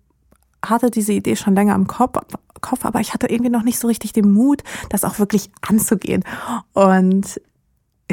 hatte 0.64 0.92
diese 0.92 1.14
Idee 1.14 1.36
schon 1.36 1.56
länger 1.56 1.76
im 1.76 1.88
Kopf, 1.88 2.20
Kopf, 2.62 2.86
aber 2.86 3.00
ich 3.00 3.14
hatte 3.14 3.28
irgendwie 3.28 3.52
noch 3.52 3.64
nicht 3.64 3.80
so 3.80 3.88
richtig 3.88 4.14
den 4.14 4.32
Mut, 4.32 4.64
das 4.90 5.04
auch 5.04 5.20
wirklich 5.20 5.52
anzugehen. 5.62 6.24
Und 6.74 7.42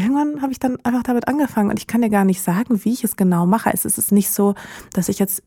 irgendwann 0.02 0.42
habe 0.42 0.52
ich 0.52 0.58
dann 0.58 0.78
einfach 0.84 1.02
damit 1.02 1.28
angefangen 1.28 1.70
und 1.70 1.78
ich 1.78 1.86
kann 1.86 2.02
dir 2.02 2.10
gar 2.10 2.24
nicht 2.24 2.42
sagen, 2.42 2.84
wie 2.84 2.92
ich 2.92 3.04
es 3.04 3.16
genau 3.16 3.46
mache. 3.46 3.70
Es 3.72 3.84
ist 3.84 4.12
nicht 4.12 4.30
so, 4.30 4.54
dass 4.92 5.08
ich 5.08 5.18
jetzt 5.18 5.42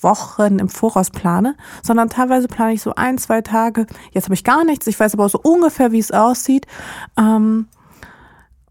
Wochen 0.00 0.58
im 0.58 0.68
Voraus 0.68 1.10
plane, 1.10 1.56
sondern 1.82 2.08
teilweise 2.08 2.48
plane 2.48 2.74
ich 2.74 2.82
so 2.82 2.94
ein, 2.94 3.18
zwei 3.18 3.40
Tage. 3.40 3.86
Jetzt 4.12 4.24
habe 4.24 4.34
ich 4.34 4.44
gar 4.44 4.64
nichts. 4.64 4.86
Ich 4.86 4.98
weiß 4.98 5.14
aber 5.14 5.28
so 5.28 5.40
ungefähr, 5.42 5.92
wie 5.92 5.98
es 5.98 6.12
aussieht. 6.12 6.66
Ähm, 7.16 7.68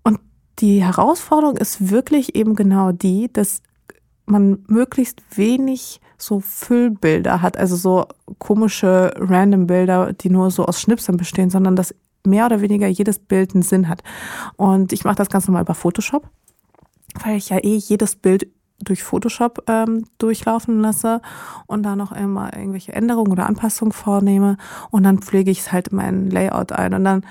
und 0.04 0.20
die 0.60 0.84
Herausforderung 0.84 1.58
ist 1.58 1.90
wirklich 1.90 2.36
eben 2.36 2.56
genau 2.56 2.92
die, 2.92 3.32
dass 3.32 3.62
man 4.26 4.64
möglichst 4.68 5.22
wenig 5.36 6.00
so 6.18 6.40
Füllbilder 6.40 7.42
hat, 7.42 7.58
also 7.58 7.76
so 7.76 8.06
komische 8.38 9.12
random 9.18 9.68
Bilder, 9.68 10.14
die 10.14 10.30
nur 10.30 10.52
so 10.52 10.66
aus 10.66 10.80
Schnipseln 10.80 11.18
bestehen, 11.18 11.50
sondern 11.50 11.76
dass 11.76 11.96
mehr 12.26 12.46
oder 12.46 12.62
weniger 12.62 12.88
jedes 12.88 13.20
Bild 13.20 13.54
einen 13.54 13.64
Sinn 13.64 13.88
hat. 13.88 14.04
Und 14.56 14.94
ich 14.94 15.04
mache 15.04 15.16
das 15.16 15.30
ganz 15.30 15.48
normal 15.48 15.64
über 15.64 15.76
Photoshop, 15.76 16.30
weil 17.24 17.38
ich 17.38 17.50
ja 17.50 17.58
eh 17.58 17.76
jedes 17.76 18.16
Bild 18.16 18.48
durch 18.80 19.04
Photoshop 19.04 19.64
ähm, 19.68 20.06
durchlaufen 20.18 20.80
lasse 20.80 21.22
und 21.68 21.84
da 21.84 21.96
noch 21.96 22.12
immer 22.12 22.56
irgendwelche 22.56 22.94
Änderungen 22.94 23.32
oder 23.32 23.46
Anpassungen 23.46 23.92
vornehme. 23.92 24.58
Und 24.90 25.04
dann 25.04 25.20
pflege 25.20 25.52
ich 25.52 25.60
es 25.60 25.72
halt 25.72 25.90
in 25.90 25.98
mein 25.98 26.30
Layout 26.30 26.72
ein. 26.72 26.94
Und 26.94 27.04
dann 27.04 27.26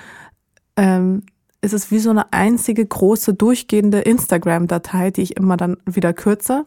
ähm, 0.77 1.23
ist 1.61 1.75
es 1.75 1.91
wie 1.91 1.99
so 1.99 2.11
eine 2.11 2.33
einzige 2.33 2.87
große 2.87 3.35
durchgehende 3.35 4.01
Instagram-Datei, 4.01 5.11
die 5.11 5.23
ich 5.23 5.37
immer 5.37 5.57
dann 5.57 5.77
wieder 5.87 6.13
kürze 6.13 6.67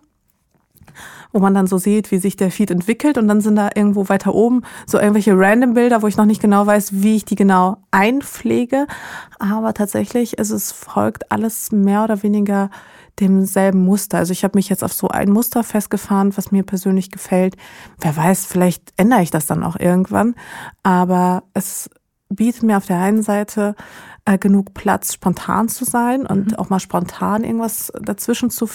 wo 1.31 1.39
man 1.39 1.53
dann 1.53 1.67
so 1.67 1.77
sieht, 1.77 2.11
wie 2.11 2.17
sich 2.17 2.35
der 2.35 2.51
Feed 2.51 2.71
entwickelt 2.71 3.17
und 3.17 3.27
dann 3.27 3.41
sind 3.41 3.55
da 3.55 3.69
irgendwo 3.75 4.09
weiter 4.09 4.33
oben 4.33 4.61
so 4.85 4.99
irgendwelche 4.99 5.37
random 5.37 5.73
Bilder, 5.73 6.01
wo 6.01 6.07
ich 6.07 6.17
noch 6.17 6.25
nicht 6.25 6.41
genau 6.41 6.65
weiß, 6.65 7.01
wie 7.03 7.15
ich 7.15 7.25
die 7.25 7.35
genau 7.35 7.77
einpflege. 7.91 8.87
Aber 9.39 9.73
tatsächlich 9.73 10.37
ist 10.37 10.51
es 10.51 10.71
folgt 10.71 11.31
alles 11.31 11.71
mehr 11.71 12.03
oder 12.03 12.23
weniger 12.23 12.69
demselben 13.19 13.83
Muster. 13.83 14.17
Also 14.17 14.31
ich 14.31 14.43
habe 14.43 14.57
mich 14.57 14.69
jetzt 14.69 14.83
auf 14.83 14.93
so 14.93 15.07
ein 15.07 15.29
Muster 15.29 15.63
festgefahren, 15.63 16.35
was 16.35 16.51
mir 16.51 16.63
persönlich 16.63 17.11
gefällt. 17.11 17.55
Wer 17.99 18.15
weiß, 18.15 18.45
vielleicht 18.45 18.93
ändere 18.97 19.21
ich 19.21 19.31
das 19.31 19.45
dann 19.45 19.63
auch 19.63 19.79
irgendwann. 19.79 20.35
Aber 20.81 21.43
es 21.53 21.89
bietet 22.29 22.63
mir 22.63 22.77
auf 22.77 22.87
der 22.87 22.99
einen 22.99 23.21
Seite 23.21 23.75
äh, 24.25 24.37
genug 24.37 24.73
Platz, 24.73 25.13
spontan 25.13 25.69
zu 25.69 25.85
sein 25.85 26.25
und 26.25 26.51
mhm. 26.51 26.55
auch 26.55 26.69
mal 26.69 26.79
spontan 26.79 27.43
irgendwas 27.43 27.91
dazwischen 28.01 28.49
zu 28.49 28.67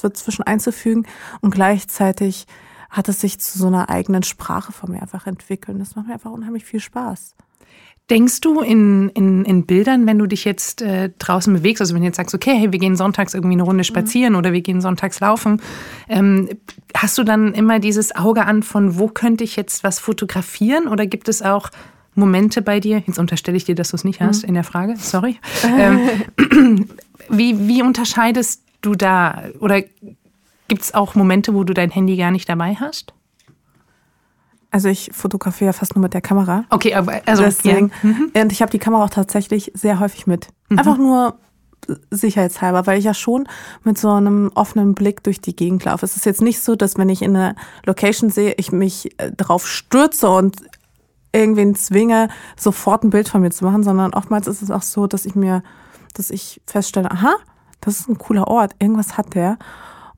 dazwischen 0.00 0.42
einzufügen 0.42 1.06
und 1.40 1.52
gleichzeitig 1.52 2.46
hat 2.90 3.08
es 3.08 3.20
sich 3.20 3.38
zu 3.40 3.58
so 3.58 3.66
einer 3.66 3.88
eigenen 3.88 4.22
Sprache 4.22 4.72
von 4.72 4.92
mir 4.92 5.00
einfach 5.00 5.26
entwickelt. 5.26 5.80
Das 5.80 5.96
macht 5.96 6.06
mir 6.06 6.14
einfach 6.14 6.30
unheimlich 6.30 6.64
viel 6.64 6.80
Spaß. 6.80 7.34
Denkst 8.10 8.40
du 8.40 8.60
in, 8.60 9.08
in, 9.10 9.44
in 9.44 9.64
Bildern, 9.64 10.06
wenn 10.06 10.18
du 10.18 10.26
dich 10.26 10.44
jetzt 10.44 10.82
äh, 10.82 11.10
draußen 11.18 11.54
bewegst, 11.54 11.80
also 11.80 11.94
wenn 11.94 12.02
du 12.02 12.08
jetzt 12.08 12.16
sagst, 12.16 12.34
okay, 12.34 12.54
hey, 12.54 12.72
wir 12.72 12.78
gehen 12.78 12.96
sonntags 12.96 13.32
irgendwie 13.32 13.54
eine 13.54 13.62
Runde 13.62 13.84
spazieren 13.84 14.34
mhm. 14.34 14.38
oder 14.40 14.52
wir 14.52 14.60
gehen 14.60 14.82
sonntags 14.82 15.20
laufen, 15.20 15.62
ähm, 16.08 16.50
hast 16.94 17.16
du 17.16 17.24
dann 17.24 17.54
immer 17.54 17.78
dieses 17.78 18.14
Auge 18.14 18.44
an 18.44 18.62
von, 18.62 18.98
wo 18.98 19.08
könnte 19.08 19.44
ich 19.44 19.56
jetzt 19.56 19.84
was 19.84 19.98
fotografieren 19.98 20.88
oder 20.88 21.06
gibt 21.06 21.28
es 21.28 21.40
auch 21.40 21.70
Momente 22.14 22.60
bei 22.60 22.80
dir, 22.80 23.02
jetzt 23.06 23.18
unterstelle 23.18 23.56
ich 23.56 23.64
dir, 23.64 23.74
dass 23.74 23.90
du 23.90 23.96
es 23.96 24.04
nicht 24.04 24.20
hast 24.20 24.42
mhm. 24.42 24.48
in 24.48 24.54
der 24.54 24.64
Frage, 24.64 24.96
sorry, 24.98 25.38
ähm, 25.64 26.88
wie, 27.30 27.66
wie 27.66 27.82
unterscheidest 27.82 28.62
du 28.82 28.94
da 28.94 29.44
oder 29.60 29.80
gibt 30.68 30.82
es 30.82 30.94
auch 30.94 31.14
Momente, 31.14 31.54
wo 31.54 31.64
du 31.64 31.74
dein 31.74 31.90
Handy 31.90 32.16
gar 32.16 32.30
nicht 32.30 32.48
dabei 32.48 32.74
hast? 32.74 33.14
Also 34.70 34.88
ich 34.88 35.10
fotografiere 35.12 35.74
fast 35.74 35.94
nur 35.94 36.02
mit 36.02 36.14
der 36.14 36.22
Kamera. 36.22 36.64
Okay, 36.70 36.94
aber 36.94 37.20
also 37.26 37.42
deswegen. 37.42 37.92
Ja. 38.02 38.08
Mhm. 38.08 38.32
Und 38.34 38.52
ich 38.52 38.62
habe 38.62 38.70
die 38.70 38.78
Kamera 38.78 39.04
auch 39.04 39.10
tatsächlich 39.10 39.70
sehr 39.74 40.00
häufig 40.00 40.26
mit. 40.26 40.48
Mhm. 40.70 40.78
Einfach 40.78 40.96
nur 40.96 41.38
sicherheitshalber, 42.10 42.86
weil 42.86 42.98
ich 42.98 43.04
ja 43.04 43.12
schon 43.12 43.46
mit 43.84 43.98
so 43.98 44.10
einem 44.10 44.50
offenen 44.54 44.94
Blick 44.94 45.22
durch 45.24 45.40
die 45.40 45.54
Gegend 45.54 45.84
laufe. 45.84 46.06
Es 46.06 46.16
ist 46.16 46.24
jetzt 46.24 46.40
nicht 46.40 46.62
so, 46.62 46.76
dass 46.76 46.96
wenn 46.96 47.08
ich 47.08 47.22
in 47.22 47.36
eine 47.36 47.54
Location 47.84 48.30
sehe, 48.30 48.54
ich 48.56 48.72
mich 48.72 49.18
äh, 49.18 49.32
drauf 49.32 49.66
stürze 49.66 50.30
und 50.30 50.56
irgendwen 51.32 51.74
zwinge, 51.74 52.28
sofort 52.56 53.04
ein 53.04 53.10
Bild 53.10 53.28
von 53.28 53.40
mir 53.40 53.50
zu 53.50 53.64
machen, 53.64 53.82
sondern 53.82 54.14
oftmals 54.14 54.46
ist 54.46 54.62
es 54.62 54.70
auch 54.70 54.82
so, 54.82 55.06
dass 55.06 55.26
ich 55.26 55.34
mir, 55.34 55.62
dass 56.14 56.30
ich 56.30 56.60
feststelle, 56.66 57.10
aha, 57.10 57.34
das 57.82 58.00
ist 58.00 58.08
ein 58.08 58.16
cooler 58.16 58.48
Ort, 58.48 58.74
irgendwas 58.78 59.18
hat 59.18 59.34
der. 59.34 59.58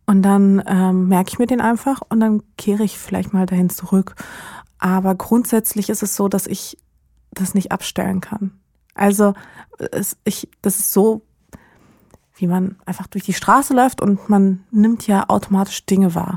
Und 0.07 0.23
dann 0.23 0.63
ähm, 0.67 1.09
merke 1.09 1.31
ich 1.31 1.39
mir 1.39 1.47
den 1.47 1.63
einfach 1.63 2.03
und 2.09 2.21
dann 2.21 2.43
kehre 2.57 2.85
ich 2.85 2.99
vielleicht 2.99 3.33
mal 3.33 3.47
dahin 3.47 3.71
zurück. 3.71 4.15
Aber 4.79 5.15
grundsätzlich 5.15 5.89
ist 5.89 6.03
es 6.03 6.15
so, 6.15 6.29
dass 6.29 6.47
ich 6.47 6.77
das 7.33 7.55
nicht 7.55 7.73
abstellen 7.73 8.21
kann. 8.21 8.53
Also 8.95 9.35
es, 9.79 10.17
ich, 10.25 10.49
das 10.63 10.79
ist 10.79 10.93
so, 10.93 11.23
wie 12.37 12.47
man 12.47 12.77
einfach 12.85 13.07
durch 13.07 13.25
die 13.25 13.33
Straße 13.33 13.75
läuft 13.75 14.03
und 14.03 14.29
man 14.29 14.65
nimmt 14.71 15.07
ja 15.07 15.29
automatisch 15.29 15.87
Dinge 15.87 16.15
wahr. 16.15 16.37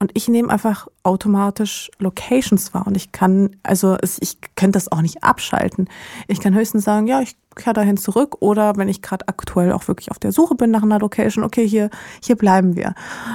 Und 0.00 0.12
ich 0.14 0.28
nehme 0.28 0.50
einfach 0.50 0.86
automatisch 1.02 1.90
Locations 1.98 2.72
wahr. 2.72 2.86
Und 2.86 2.96
ich 2.96 3.10
kann, 3.10 3.56
also 3.64 3.96
ich 4.00 4.38
könnte 4.54 4.76
das 4.76 4.92
auch 4.92 5.02
nicht 5.02 5.24
abschalten. 5.24 5.88
Ich 6.28 6.40
kann 6.40 6.54
höchstens 6.54 6.84
sagen, 6.84 7.08
ja, 7.08 7.20
ich 7.20 7.36
kehre 7.56 7.74
dahin 7.74 7.96
zurück. 7.96 8.36
Oder 8.40 8.76
wenn 8.76 8.88
ich 8.88 9.02
gerade 9.02 9.26
aktuell 9.26 9.72
auch 9.72 9.88
wirklich 9.88 10.12
auf 10.12 10.20
der 10.20 10.30
Suche 10.30 10.54
bin 10.54 10.70
nach 10.70 10.84
einer 10.84 11.00
Location, 11.00 11.42
okay, 11.42 11.66
hier, 11.66 11.90
hier 12.22 12.36
bleiben 12.36 12.76
wir. 12.76 12.94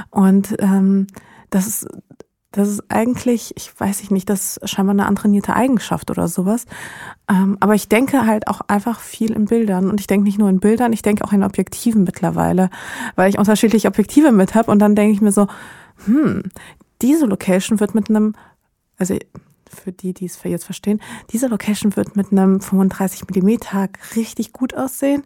Und 0.09 0.55
ähm, 0.59 1.07
das 1.49 1.67
ist, 1.67 1.87
das 2.53 2.69
ist 2.69 2.83
eigentlich, 2.87 3.51
ich 3.57 3.77
weiß 3.77 4.09
nicht, 4.11 4.29
das 4.29 4.57
ist 4.57 4.69
scheinbar 4.69 4.93
eine 4.93 5.07
antrainierte 5.07 5.55
Eigenschaft 5.55 6.11
oder 6.11 6.29
sowas. 6.29 6.65
Ähm, 7.29 7.57
aber 7.59 7.73
ich 7.73 7.89
denke 7.89 8.25
halt 8.25 8.47
auch 8.47 8.61
einfach 8.67 9.01
viel 9.01 9.33
in 9.33 9.45
Bildern. 9.45 9.89
Und 9.89 9.99
ich 9.99 10.07
denke 10.07 10.23
nicht 10.23 10.39
nur 10.39 10.49
in 10.49 10.61
Bildern, 10.61 10.93
ich 10.93 11.01
denke 11.01 11.25
auch 11.25 11.33
in 11.33 11.43
Objektiven 11.43 12.05
mittlerweile, 12.05 12.69
weil 13.15 13.29
ich 13.29 13.37
unterschiedliche 13.37 13.89
Objektive 13.89 14.31
mit 14.31 14.55
habe. 14.55 14.71
Und 14.71 14.79
dann 14.79 14.95
denke 14.95 15.13
ich 15.13 15.19
mir 15.19 15.33
so, 15.33 15.47
hm, 16.05 16.43
diese 17.01 17.25
Location 17.25 17.79
wird 17.79 17.95
mit 17.95 18.09
einem, 18.09 18.35
also 18.97 19.17
für 19.69 19.91
die, 19.91 20.13
die 20.13 20.25
es 20.25 20.39
jetzt 20.43 20.65
verstehen, 20.65 21.01
diese 21.31 21.47
Location 21.47 21.95
wird 21.95 22.15
mit 22.15 22.31
einem 22.31 22.61
35 22.61 23.27
Millimeter 23.27 23.89
richtig 24.15 24.53
gut 24.53 24.75
aussehen. 24.75 25.23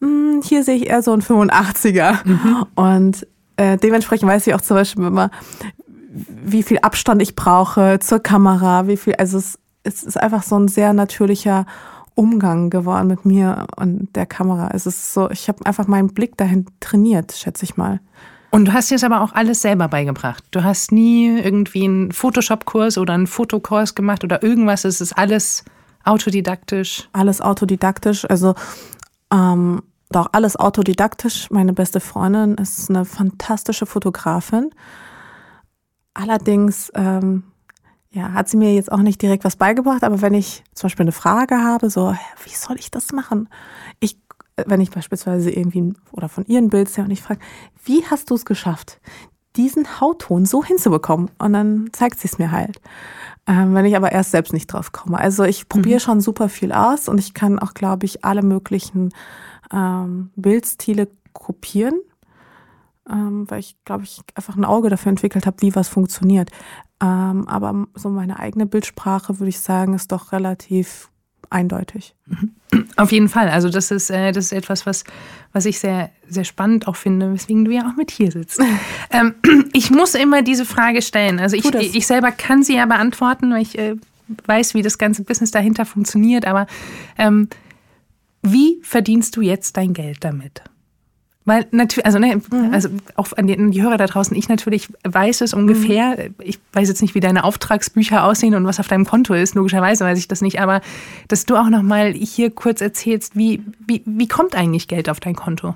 Hm, 0.00 0.40
hier 0.42 0.64
sehe 0.64 0.76
ich 0.76 0.88
eher 0.88 1.02
so 1.02 1.12
einen 1.12 1.22
85er. 1.22 2.26
Mhm. 2.26 2.66
Und 2.74 3.26
äh, 3.56 3.76
dementsprechend 3.76 4.28
weiß 4.28 4.46
ich 4.46 4.54
auch 4.54 4.60
zum 4.62 4.76
Beispiel 4.76 5.04
immer, 5.04 5.30
wie 6.10 6.62
viel 6.62 6.78
Abstand 6.78 7.22
ich 7.22 7.36
brauche 7.36 7.98
zur 8.00 8.20
Kamera, 8.20 8.88
wie 8.88 8.96
viel, 8.96 9.14
also 9.14 9.38
es, 9.38 9.58
es 9.82 10.02
ist 10.02 10.16
einfach 10.16 10.42
so 10.42 10.58
ein 10.58 10.68
sehr 10.68 10.92
natürlicher 10.92 11.66
Umgang 12.14 12.70
geworden 12.70 13.06
mit 13.06 13.24
mir 13.24 13.66
und 13.76 14.14
der 14.16 14.26
Kamera. 14.26 14.70
Es 14.74 14.86
ist 14.86 15.14
so, 15.14 15.30
ich 15.30 15.48
habe 15.48 15.64
einfach 15.64 15.86
meinen 15.86 16.08
Blick 16.08 16.36
dahin 16.36 16.66
trainiert, 16.80 17.32
schätze 17.32 17.64
ich 17.64 17.76
mal. 17.76 18.00
Und 18.50 18.64
du 18.66 18.72
hast 18.72 18.90
dir 18.90 18.96
das 18.96 19.04
aber 19.04 19.20
auch 19.20 19.32
alles 19.32 19.62
selber 19.62 19.88
beigebracht. 19.88 20.44
Du 20.50 20.64
hast 20.64 20.90
nie 20.90 21.38
irgendwie 21.38 21.84
einen 21.84 22.12
Photoshop-Kurs 22.12 22.98
oder 22.98 23.14
einen 23.14 23.28
Fotokurs 23.28 23.94
gemacht 23.94 24.24
oder 24.24 24.42
irgendwas. 24.42 24.84
Es 24.84 25.00
ist 25.00 25.12
alles 25.12 25.64
autodidaktisch. 26.04 27.08
Alles 27.12 27.40
autodidaktisch. 27.40 28.28
Also 28.28 28.54
ähm, 29.32 29.82
doch 30.10 30.30
alles 30.32 30.56
autodidaktisch. 30.56 31.50
Meine 31.50 31.72
beste 31.72 32.00
Freundin 32.00 32.56
ist 32.56 32.90
eine 32.90 33.04
fantastische 33.04 33.86
Fotografin. 33.86 34.70
Allerdings 36.14 36.90
ähm, 36.96 37.44
ja, 38.10 38.32
hat 38.32 38.48
sie 38.48 38.56
mir 38.56 38.74
jetzt 38.74 38.90
auch 38.90 38.98
nicht 38.98 39.22
direkt 39.22 39.44
was 39.44 39.54
beigebracht, 39.54 40.02
aber 40.02 40.20
wenn 40.20 40.34
ich 40.34 40.64
zum 40.74 40.88
Beispiel 40.88 41.04
eine 41.04 41.12
Frage 41.12 41.62
habe, 41.62 41.90
so, 41.90 42.16
wie 42.44 42.54
soll 42.54 42.76
ich 42.80 42.90
das 42.90 43.12
machen? 43.12 43.48
Ich 44.00 44.18
wenn 44.66 44.80
ich 44.80 44.90
beispielsweise 44.90 45.50
irgendwie 45.50 45.94
oder 46.12 46.28
von 46.28 46.44
ihren 46.46 46.70
Bild 46.70 46.88
sehe 46.88 47.04
und 47.04 47.10
ich 47.10 47.22
frage, 47.22 47.40
wie 47.84 48.04
hast 48.06 48.30
du 48.30 48.34
es 48.34 48.44
geschafft, 48.44 49.00
diesen 49.56 50.00
Hautton 50.00 50.46
so 50.46 50.64
hinzubekommen? 50.64 51.30
Und 51.38 51.52
dann 51.52 51.88
zeigt 51.92 52.20
sie 52.20 52.28
es 52.28 52.38
mir 52.38 52.52
halt. 52.52 52.80
Ähm, 53.46 53.74
wenn 53.74 53.86
ich 53.86 53.96
aber 53.96 54.12
erst 54.12 54.30
selbst 54.30 54.52
nicht 54.52 54.66
drauf 54.66 54.92
komme. 54.92 55.18
Also 55.18 55.44
ich 55.44 55.68
probiere 55.68 55.96
mhm. 55.96 56.00
schon 56.00 56.20
super 56.20 56.48
viel 56.48 56.72
aus 56.72 57.08
und 57.08 57.18
ich 57.18 57.34
kann 57.34 57.58
auch, 57.58 57.74
glaube 57.74 58.06
ich, 58.06 58.24
alle 58.24 58.42
möglichen 58.42 59.10
ähm, 59.72 60.30
Bildstile 60.36 61.08
kopieren, 61.32 62.00
ähm, 63.10 63.50
weil 63.50 63.60
ich, 63.60 63.76
glaube 63.84 64.04
ich, 64.04 64.20
einfach 64.34 64.56
ein 64.56 64.64
Auge 64.64 64.90
dafür 64.90 65.10
entwickelt 65.10 65.46
habe, 65.46 65.62
wie 65.62 65.74
was 65.74 65.88
funktioniert. 65.88 66.50
Ähm, 67.02 67.48
aber 67.48 67.86
so 67.94 68.10
meine 68.10 68.38
eigene 68.38 68.66
Bildsprache, 68.66 69.38
würde 69.38 69.48
ich 69.48 69.60
sagen, 69.60 69.94
ist 69.94 70.12
doch 70.12 70.32
relativ 70.32 71.10
eindeutig. 71.50 72.14
Auf 72.96 73.12
jeden 73.12 73.28
Fall. 73.28 73.48
Also 73.48 73.68
das 73.68 73.90
ist, 73.90 74.10
äh, 74.10 74.32
das 74.32 74.46
ist 74.46 74.52
etwas, 74.52 74.86
was, 74.86 75.04
was 75.52 75.66
ich 75.66 75.78
sehr, 75.80 76.10
sehr 76.28 76.44
spannend 76.44 76.86
auch 76.86 76.96
finde, 76.96 77.32
weswegen 77.32 77.64
du 77.64 77.72
ja 77.72 77.88
auch 77.88 77.96
mit 77.96 78.10
hier 78.10 78.30
sitzt. 78.30 78.60
ähm, 79.10 79.34
ich 79.72 79.90
muss 79.90 80.14
immer 80.14 80.42
diese 80.42 80.64
Frage 80.64 81.02
stellen. 81.02 81.40
Also 81.40 81.56
ich, 81.56 81.64
ich 81.74 82.06
selber 82.06 82.30
kann 82.30 82.62
sie 82.62 82.76
ja 82.76 82.86
beantworten, 82.86 83.52
weil 83.52 83.62
ich 83.62 83.78
äh, 83.78 83.96
weiß, 84.46 84.74
wie 84.74 84.82
das 84.82 84.98
ganze 84.98 85.24
Business 85.24 85.50
dahinter 85.50 85.84
funktioniert. 85.84 86.46
Aber 86.46 86.66
ähm, 87.18 87.48
wie 88.42 88.80
verdienst 88.82 89.36
du 89.36 89.42
jetzt 89.42 89.76
dein 89.76 89.92
Geld 89.92 90.18
damit? 90.24 90.62
Weil 91.50 91.66
natürlich, 91.72 92.06
also, 92.06 92.20
ne, 92.20 92.36
mhm. 92.36 92.72
also 92.72 92.88
auch 93.16 93.32
an 93.36 93.48
die, 93.48 93.58
an 93.58 93.72
die, 93.72 93.82
Hörer 93.82 93.96
da 93.96 94.06
draußen, 94.06 94.36
ich 94.36 94.48
natürlich 94.48 94.86
weiß 95.02 95.40
es 95.40 95.52
ungefähr. 95.52 96.28
Mhm. 96.28 96.34
Ich 96.44 96.60
weiß 96.74 96.86
jetzt 96.86 97.02
nicht, 97.02 97.16
wie 97.16 97.20
deine 97.20 97.42
Auftragsbücher 97.42 98.22
aussehen 98.22 98.54
und 98.54 98.64
was 98.66 98.78
auf 98.78 98.86
deinem 98.86 99.04
Konto 99.04 99.34
ist. 99.34 99.56
Logischerweise 99.56 100.04
weiß 100.04 100.16
ich 100.16 100.28
das 100.28 100.42
nicht. 100.42 100.60
Aber 100.60 100.80
dass 101.26 101.46
du 101.46 101.56
auch 101.56 101.68
nochmal 101.68 102.12
hier 102.12 102.52
kurz 102.52 102.80
erzählst, 102.80 103.34
wie, 103.34 103.64
wie, 103.84 104.00
wie 104.06 104.28
kommt 104.28 104.54
eigentlich 104.54 104.86
Geld 104.86 105.10
auf 105.10 105.18
dein 105.18 105.34
Konto? 105.34 105.74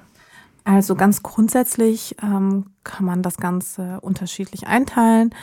Also 0.63 0.95
ganz 0.95 1.25
grundsätzlich 1.25 2.15
ähm, 2.23 2.67
kann 2.85 3.05
man 3.05 3.23
das 3.23 3.37
Ganze 3.37 3.99
unterschiedlich 4.01 4.69
einteilen. 4.69 5.35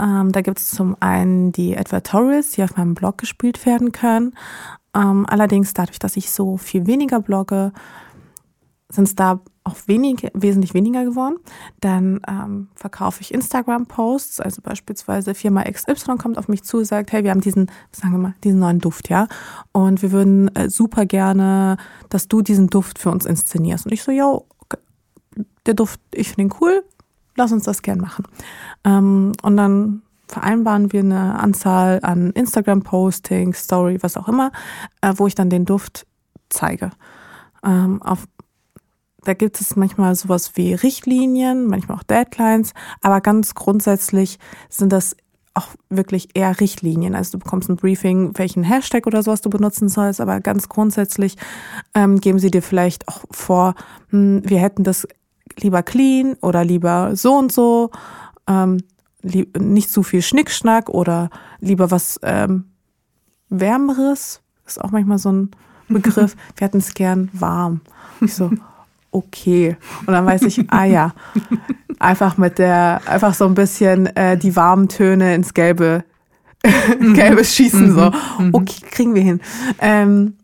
Ähm, 0.00 0.32
da 0.32 0.40
gibt 0.40 0.58
es 0.58 0.70
zum 0.70 0.96
einen 1.00 1.52
die 1.52 1.76
Advertorials, 1.76 2.52
die 2.52 2.62
auf 2.62 2.78
meinem 2.78 2.94
Blog 2.94 3.18
gespielt 3.18 3.66
werden 3.66 3.92
können. 3.92 4.32
Ähm, 4.94 5.26
allerdings 5.28 5.74
dadurch, 5.74 5.98
dass 5.98 6.16
ich 6.16 6.30
so 6.30 6.56
viel 6.56 6.86
weniger 6.86 7.20
blogge, 7.20 7.72
sind 8.88 9.04
es 9.06 9.14
da 9.14 9.40
auch 9.66 9.76
wenig, 9.86 10.28
wesentlich 10.32 10.74
weniger 10.74 11.04
geworden. 11.04 11.36
Dann 11.80 12.20
ähm, 12.28 12.68
verkaufe 12.74 13.20
ich 13.20 13.34
Instagram-Posts, 13.34 14.40
also 14.40 14.62
beispielsweise 14.62 15.34
Firma 15.34 15.64
XY 15.64 16.16
kommt 16.18 16.38
auf 16.38 16.48
mich 16.48 16.62
zu, 16.62 16.84
sagt, 16.84 17.12
hey, 17.12 17.24
wir 17.24 17.32
haben 17.32 17.40
diesen, 17.40 17.70
sagen 17.90 18.12
wir 18.12 18.18
mal, 18.18 18.34
diesen 18.44 18.60
neuen 18.60 18.78
Duft, 18.78 19.08
ja, 19.08 19.26
und 19.72 20.02
wir 20.02 20.12
würden 20.12 20.54
äh, 20.54 20.70
super 20.70 21.04
gerne, 21.04 21.76
dass 22.08 22.28
du 22.28 22.42
diesen 22.42 22.68
Duft 22.68 22.98
für 22.98 23.10
uns 23.10 23.26
inszenierst. 23.26 23.86
Und 23.86 23.92
ich 23.92 24.02
so, 24.02 24.12
yo, 24.12 24.46
der 25.66 25.74
Duft, 25.74 26.00
ich 26.14 26.28
finde 26.28 26.42
ihn 26.42 26.58
cool, 26.60 26.84
lass 27.34 27.52
uns 27.52 27.64
das 27.64 27.82
gern 27.82 27.98
machen. 27.98 28.24
Ähm, 28.84 29.32
und 29.42 29.56
dann 29.56 30.02
vereinbaren 30.28 30.92
wir 30.92 31.00
eine 31.00 31.38
Anzahl 31.38 32.00
an 32.02 32.30
Instagram-Postings, 32.30 33.64
Story, 33.64 33.98
was 34.00 34.16
auch 34.16 34.28
immer, 34.28 34.52
äh, 35.00 35.12
wo 35.16 35.26
ich 35.26 35.34
dann 35.34 35.50
den 35.50 35.64
Duft 35.64 36.06
zeige. 36.48 36.90
Ähm, 37.64 38.00
auf 38.02 38.26
da 39.26 39.34
gibt 39.34 39.60
es 39.60 39.74
manchmal 39.74 40.14
sowas 40.14 40.52
wie 40.54 40.72
Richtlinien, 40.72 41.66
manchmal 41.66 41.98
auch 41.98 42.04
Deadlines, 42.04 42.74
aber 43.00 43.20
ganz 43.20 43.54
grundsätzlich 43.54 44.38
sind 44.68 44.92
das 44.92 45.16
auch 45.52 45.68
wirklich 45.90 46.28
eher 46.34 46.60
Richtlinien. 46.60 47.16
Also 47.16 47.32
du 47.32 47.38
bekommst 47.42 47.68
ein 47.68 47.74
Briefing, 47.74 48.38
welchen 48.38 48.62
Hashtag 48.62 49.04
oder 49.06 49.24
sowas 49.24 49.40
du 49.40 49.50
benutzen 49.50 49.88
sollst, 49.88 50.20
aber 50.20 50.40
ganz 50.40 50.68
grundsätzlich 50.68 51.36
ähm, 51.94 52.20
geben 52.20 52.38
sie 52.38 52.52
dir 52.52 52.62
vielleicht 52.62 53.08
auch 53.08 53.24
vor, 53.32 53.74
hm, 54.10 54.42
wir 54.44 54.60
hätten 54.60 54.84
das 54.84 55.08
lieber 55.58 55.82
clean 55.82 56.36
oder 56.40 56.64
lieber 56.64 57.16
so 57.16 57.34
und 57.34 57.50
so, 57.50 57.90
ähm, 58.46 58.78
nicht 59.22 59.90
zu 59.90 60.04
viel 60.04 60.22
Schnickschnack 60.22 60.88
oder 60.88 61.30
lieber 61.58 61.90
was 61.90 62.20
ähm, 62.22 62.66
Wärmeres, 63.48 64.40
ist 64.66 64.80
auch 64.80 64.92
manchmal 64.92 65.18
so 65.18 65.32
ein 65.32 65.50
Begriff. 65.88 66.36
wir 66.56 66.64
hätten 66.64 66.78
es 66.78 66.94
gern 66.94 67.28
warm. 67.32 67.80
Ich 68.20 68.34
so, 68.34 68.50
okay. 69.16 69.76
Und 70.00 70.08
dann 70.08 70.26
weiß 70.26 70.42
ich, 70.42 70.70
ah 70.70 70.84
ja, 70.84 71.14
einfach 71.98 72.36
mit 72.36 72.58
der, 72.58 73.00
einfach 73.06 73.34
so 73.34 73.46
ein 73.46 73.54
bisschen 73.54 74.06
äh, 74.16 74.36
die 74.36 74.54
warmen 74.56 74.88
Töne 74.88 75.34
ins 75.34 75.54
Gelbe, 75.54 76.04
Gelbe 77.14 77.44
schießen, 77.44 77.94
so. 77.94 78.10
Mhm. 78.38 78.50
Okay, 78.52 78.84
kriegen 78.90 79.14
wir 79.14 79.22
hin. 79.22 79.40
Ähm, 79.80 80.34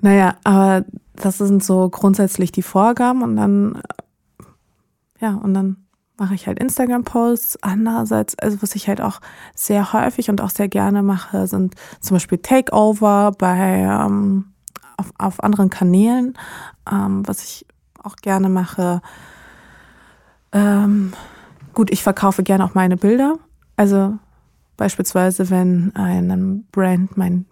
naja, 0.00 0.36
aber 0.44 0.84
das 1.14 1.38
sind 1.38 1.64
so 1.64 1.88
grundsätzlich 1.88 2.52
die 2.52 2.62
Vorgaben 2.62 3.22
und 3.22 3.36
dann, 3.36 3.80
ja, 5.20 5.34
und 5.34 5.54
dann 5.54 5.76
mache 6.16 6.34
ich 6.34 6.46
halt 6.46 6.58
Instagram-Posts. 6.58 7.62
Andererseits, 7.62 8.38
also 8.38 8.60
was 8.62 8.74
ich 8.74 8.88
halt 8.88 9.00
auch 9.00 9.20
sehr 9.54 9.92
häufig 9.92 10.30
und 10.30 10.40
auch 10.40 10.50
sehr 10.50 10.68
gerne 10.68 11.02
mache, 11.02 11.46
sind 11.46 11.74
zum 12.00 12.16
Beispiel 12.16 12.38
Takeover 12.38 13.32
bei 13.36 13.78
ähm, 13.78 14.53
auf, 14.96 15.12
auf 15.18 15.42
anderen 15.42 15.70
Kanälen, 15.70 16.34
ähm, 16.90 17.26
was 17.26 17.42
ich 17.44 17.66
auch 18.02 18.16
gerne 18.16 18.48
mache. 18.48 19.00
Ähm, 20.52 21.12
gut, 21.72 21.90
ich 21.90 22.02
verkaufe 22.02 22.42
gerne 22.42 22.64
auch 22.64 22.74
meine 22.74 22.96
Bilder. 22.96 23.38
Also 23.76 24.18
beispielsweise, 24.76 25.50
wenn 25.50 25.94
einem 25.96 26.64
Brand 26.70 27.16
mein 27.16 27.46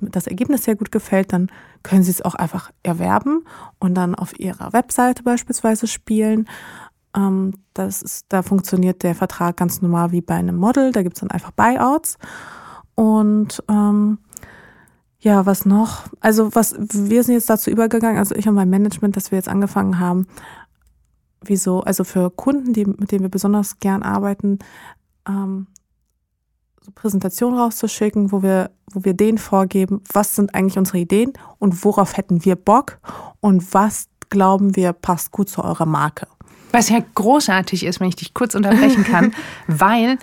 das 0.00 0.26
Ergebnis 0.26 0.64
sehr 0.64 0.76
gut 0.76 0.90
gefällt, 0.90 1.32
dann 1.32 1.50
können 1.82 2.02
sie 2.02 2.10
es 2.10 2.22
auch 2.22 2.34
einfach 2.34 2.70
erwerben 2.82 3.44
und 3.78 3.94
dann 3.94 4.14
auf 4.14 4.38
ihrer 4.38 4.72
Webseite 4.72 5.22
beispielsweise 5.22 5.86
spielen. 5.86 6.48
Ähm, 7.14 7.52
das 7.74 8.02
ist, 8.02 8.26
da 8.28 8.42
funktioniert 8.42 9.02
der 9.02 9.14
Vertrag 9.14 9.56
ganz 9.56 9.82
normal 9.82 10.12
wie 10.12 10.20
bei 10.20 10.34
einem 10.34 10.56
Model. 10.56 10.92
Da 10.92 11.02
gibt 11.02 11.16
es 11.16 11.20
dann 11.20 11.30
einfach 11.30 11.50
Buyouts. 11.50 12.18
Und 12.94 13.62
ähm, 13.68 14.18
ja, 15.18 15.46
was 15.46 15.66
noch? 15.66 16.04
Also 16.20 16.54
was 16.54 16.74
wir 16.78 17.24
sind 17.24 17.34
jetzt 17.34 17.50
dazu 17.50 17.70
übergegangen, 17.70 18.18
also 18.18 18.34
ich 18.34 18.48
und 18.48 18.54
mein 18.54 18.70
Management, 18.70 19.16
dass 19.16 19.30
wir 19.30 19.38
jetzt 19.38 19.48
angefangen 19.48 19.98
haben, 19.98 20.26
wieso, 21.42 21.80
also 21.80 22.04
für 22.04 22.30
Kunden, 22.30 22.72
die, 22.72 22.84
mit 22.84 23.12
denen 23.12 23.22
wir 23.22 23.30
besonders 23.30 23.78
gern 23.78 24.02
arbeiten, 24.02 24.58
ähm, 25.28 25.66
so 26.84 26.92
Präsentationen 26.94 27.58
rauszuschicken, 27.58 28.30
wo 28.30 28.42
wir, 28.42 28.70
wo 28.92 29.04
wir 29.04 29.14
denen 29.14 29.38
vorgeben, 29.38 30.02
was 30.12 30.36
sind 30.36 30.54
eigentlich 30.54 30.78
unsere 30.78 30.98
Ideen 30.98 31.32
und 31.58 31.84
worauf 31.84 32.16
hätten 32.16 32.44
wir 32.44 32.56
Bock 32.56 32.98
und 33.40 33.74
was 33.74 34.08
glauben 34.30 34.76
wir 34.76 34.92
passt 34.92 35.32
gut 35.32 35.48
zu 35.48 35.64
eurer 35.64 35.86
Marke. 35.86 36.26
Was 36.72 36.88
ja 36.88 36.98
großartig 37.14 37.84
ist, 37.84 38.00
wenn 38.00 38.08
ich 38.08 38.16
dich 38.16 38.34
kurz 38.34 38.54
unterbrechen 38.54 39.04
kann, 39.04 39.34
weil 39.66 40.18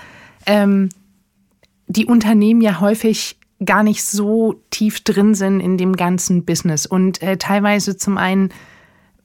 ähm, 0.45 0.89
die 1.87 2.05
Unternehmen 2.05 2.61
ja 2.61 2.79
häufig 2.79 3.39
gar 3.63 3.83
nicht 3.83 4.03
so 4.03 4.61
tief 4.69 5.01
drin 5.01 5.35
sind 5.35 5.59
in 5.59 5.77
dem 5.77 5.95
ganzen 5.95 6.45
Business 6.45 6.85
und 6.85 7.21
äh, 7.21 7.37
teilweise 7.37 7.97
zum 7.97 8.17
einen 8.17 8.49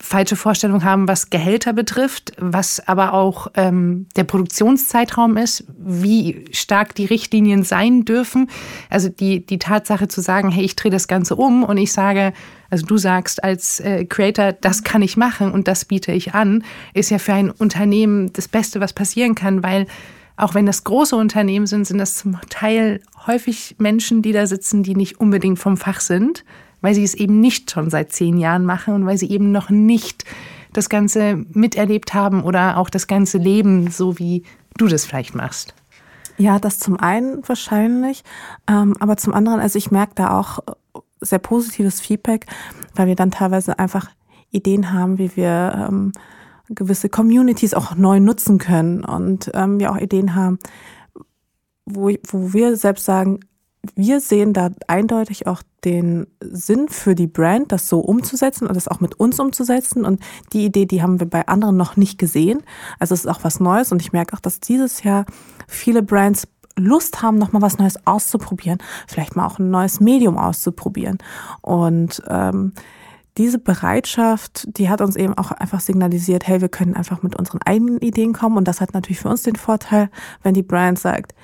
falsche 0.01 0.37
Vorstellung 0.37 0.85
haben, 0.85 1.09
was 1.09 1.31
Gehälter 1.31 1.73
betrifft, 1.73 2.33
was 2.39 2.87
aber 2.87 3.15
auch 3.15 3.49
ähm, 3.55 4.07
der 4.17 4.25
Produktionszeitraum 4.25 5.37
ist, 5.37 5.65
wie 5.77 6.45
stark 6.53 6.95
die 6.95 7.07
Richtlinien 7.07 7.65
sein 7.65 8.05
dürfen. 8.05 8.49
Also 8.91 9.09
die, 9.09 9.45
die 9.45 9.59
Tatsache 9.59 10.07
zu 10.07 10.21
sagen, 10.21 10.51
hey, 10.51 10.65
ich 10.65 10.77
drehe 10.77 10.93
das 10.93 11.09
Ganze 11.09 11.35
um 11.35 11.65
und 11.65 11.79
ich 11.79 11.93
sage, 11.93 12.33
also 12.71 12.87
du 12.87 12.97
sagst 12.97 13.43
als 13.43 13.81
äh, 13.81 14.05
Creator, 14.05 14.53
das 14.53 14.85
kann 14.85 15.03
ich 15.03 15.17
machen 15.17 15.51
und 15.51 15.67
das 15.67 15.85
biete 15.85 16.13
ich 16.13 16.35
an, 16.35 16.65
ist 16.95 17.11
ja 17.11 17.19
für 17.19 17.33
ein 17.33 17.51
Unternehmen 17.51 18.33
das 18.33 18.47
Beste, 18.47 18.81
was 18.81 18.93
passieren 18.93 19.35
kann, 19.35 19.63
weil 19.65 19.87
auch 20.39 20.55
wenn 20.55 20.67
das 20.67 20.85
große 20.85 21.17
Unternehmen 21.17 21.67
sind, 21.67 21.87
sind 21.87 21.99
das 21.99 22.17
zum 22.17 22.41
Teil 22.49 23.01
häufig 23.27 23.77
Menschen, 23.79 24.23
die 24.23 24.33
da 24.33 24.47
sitzen, 24.47 24.83
die 24.83 24.95
nicht 24.95 25.21
unbedingt 25.21 25.59
vom 25.59 25.77
Fach 25.77 26.01
sind 26.01 26.45
weil 26.81 26.95
sie 26.95 27.05
es 27.05 27.15
eben 27.15 27.41
nicht 27.41 27.71
schon 27.71 27.91
seit 27.91 28.13
zehn 28.13 28.37
Jahren 28.39 28.65
machen 28.65 28.95
und 28.95 29.07
weil 29.07 29.19
sie 29.19 29.31
eben 29.31 29.53
noch 29.53 29.71
nicht 29.71 30.25
das 30.73 30.89
Ganze 30.89 31.45
miterlebt 31.53 32.15
haben 32.15 32.43
oder 32.43 32.77
auch 32.77 32.91
das 32.91 33.07
ganze 33.07 33.39
Leben, 33.39 33.91
so 33.91 34.19
wie 34.19 34.45
du 34.77 34.87
das 34.87 35.05
vielleicht 35.05 35.35
machst. 35.35 35.75
Ja, 36.37 36.59
das 36.59 36.79
zum 36.79 37.01
einen 37.01 37.47
wahrscheinlich, 37.49 38.23
ähm, 38.69 38.95
aber 39.01 39.17
zum 39.17 39.35
anderen, 39.35 39.61
also 39.61 39.77
ich 39.77 39.91
merke 39.91 40.13
da 40.15 40.39
auch 40.39 40.61
sehr 41.21 41.41
positives 41.41 42.01
Feedback, 42.01 42.47
weil 42.95 43.09
wir 43.09 43.17
dann 43.17 43.33
teilweise 43.33 43.79
einfach 43.79 44.11
Ideen 44.51 44.93
haben, 44.93 45.19
wie 45.19 45.35
wir 45.35 45.89
ähm, 45.89 46.13
gewisse 46.71 47.09
Communities 47.09 47.75
auch 47.75 47.95
neu 47.97 48.21
nutzen 48.21 48.59
können 48.59 49.05
und 49.05 49.51
ähm, 49.55 49.79
wir 49.81 49.93
auch 49.93 49.99
Ideen 49.99 50.35
haben, 50.35 50.59
wo, 51.87 52.11
wo 52.27 52.53
wir 52.53 52.77
selbst 52.77 53.05
sagen, 53.05 53.41
wir 53.95 54.21
sehen 54.21 54.53
da 54.53 54.71
eindeutig 54.87 55.47
auch 55.47 55.63
den 55.85 56.27
Sinn 56.41 56.89
für 56.89 57.15
die 57.15 57.27
Brand, 57.27 57.73
das 57.73 57.89
so 57.89 58.01
umzusetzen 58.01 58.67
und 58.67 58.75
das 58.75 58.89
auch 58.89 59.01
mit 59.01 59.19
uns 59.19 59.39
umzusetzen. 59.39 60.05
Und 60.05 60.21
die 60.53 60.65
Idee, 60.65 60.85
die 60.85 61.01
haben 61.01 61.21
wir 61.21 61.29
bei 61.29 61.47
anderen 61.47 61.77
noch 61.77 61.97
nicht 61.97 62.19
gesehen. 62.19 62.63
Also 62.99 63.15
es 63.15 63.21
ist 63.21 63.31
auch 63.31 63.45
was 63.45 63.61
Neues 63.61 63.93
und 63.93 64.03
ich 64.03 64.13
merke 64.13 64.37
auch, 64.37 64.41
dass 64.41 64.61
dieses 64.61 65.05
Jahr 65.05 65.25
viele 65.69 66.03
Brands 66.03 66.49
Lust 66.77 67.23
haben, 67.23 67.39
nochmal 67.39 67.63
was 67.63 67.79
Neues 67.79 68.07
auszuprobieren, 68.07 68.79
vielleicht 69.07 69.37
mal 69.37 69.47
auch 69.47 69.59
ein 69.59 69.71
neues 69.71 70.01
Medium 70.01 70.39
auszuprobieren. 70.39 71.19
Und 71.61 72.23
ähm, 72.29 72.73
diese 73.39 73.59
Bereitschaft, 73.59 74.67
die 74.77 74.91
hat 74.91 75.01
uns 75.01 75.17
eben 75.17 75.35
auch 75.35 75.53
einfach 75.53 75.81
signalisiert, 75.81 76.47
hey, 76.47 76.61
wir 76.61 76.69
können 76.69 76.95
einfach 76.95 77.23
mit 77.23 77.37
unseren 77.37 77.61
eigenen 77.63 77.99
Ideen 77.99 78.33
kommen. 78.33 78.57
Und 78.57 78.67
das 78.67 78.81
hat 78.81 78.93
natürlich 78.93 79.21
für 79.21 79.29
uns 79.29 79.43
den 79.43 79.57
Vorteil, 79.57 80.11
wenn 80.43 80.55
die 80.55 80.63
Brand 80.63 80.99
sagt, 80.99 81.35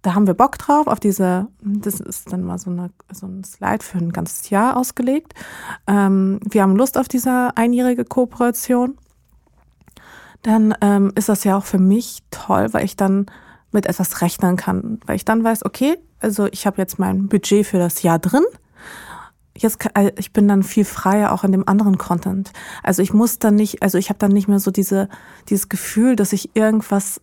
da 0.00 0.14
haben 0.14 0.26
wir 0.26 0.34
Bock 0.34 0.58
drauf, 0.58 0.86
auf 0.86 1.00
diese, 1.00 1.48
das 1.62 2.00
ist 2.00 2.32
dann 2.32 2.42
mal 2.42 2.58
so, 2.58 2.70
eine, 2.70 2.90
so 3.10 3.26
ein 3.26 3.42
Slide 3.44 3.82
für 3.82 3.98
ein 3.98 4.12
ganzes 4.12 4.50
Jahr 4.50 4.76
ausgelegt. 4.76 5.34
Ähm, 5.86 6.40
wir 6.44 6.62
haben 6.62 6.76
Lust 6.76 6.98
auf 6.98 7.08
diese 7.08 7.56
einjährige 7.56 8.04
Kooperation. 8.04 8.98
Dann 10.42 10.74
ähm, 10.82 11.12
ist 11.14 11.30
das 11.30 11.44
ja 11.44 11.56
auch 11.56 11.64
für 11.64 11.78
mich 11.78 12.22
toll, 12.30 12.68
weil 12.72 12.84
ich 12.84 12.96
dann 12.96 13.26
mit 13.72 13.86
etwas 13.86 14.20
rechnen 14.20 14.56
kann, 14.56 15.00
weil 15.06 15.16
ich 15.16 15.24
dann 15.24 15.42
weiß, 15.42 15.64
okay, 15.64 15.96
also 16.20 16.46
ich 16.52 16.66
habe 16.66 16.80
jetzt 16.80 16.98
mein 16.98 17.28
Budget 17.28 17.66
für 17.66 17.78
das 17.78 18.02
Jahr 18.02 18.18
drin. 18.18 18.44
Jetzt 19.56 19.78
äh, 19.94 20.12
ich 20.18 20.32
bin 20.32 20.48
dann 20.48 20.62
viel 20.62 20.84
freier 20.84 21.32
auch 21.32 21.44
in 21.44 21.52
dem 21.52 21.68
anderen 21.68 21.98
Content. 21.98 22.52
Also 22.82 23.02
ich 23.02 23.12
muss 23.12 23.38
dann 23.38 23.54
nicht, 23.54 23.82
also 23.82 23.98
ich 23.98 24.08
habe 24.08 24.18
dann 24.18 24.32
nicht 24.32 24.48
mehr 24.48 24.60
so 24.60 24.70
diese 24.70 25.08
dieses 25.48 25.68
Gefühl, 25.68 26.16
dass 26.16 26.32
ich 26.32 26.56
irgendwas 26.56 27.20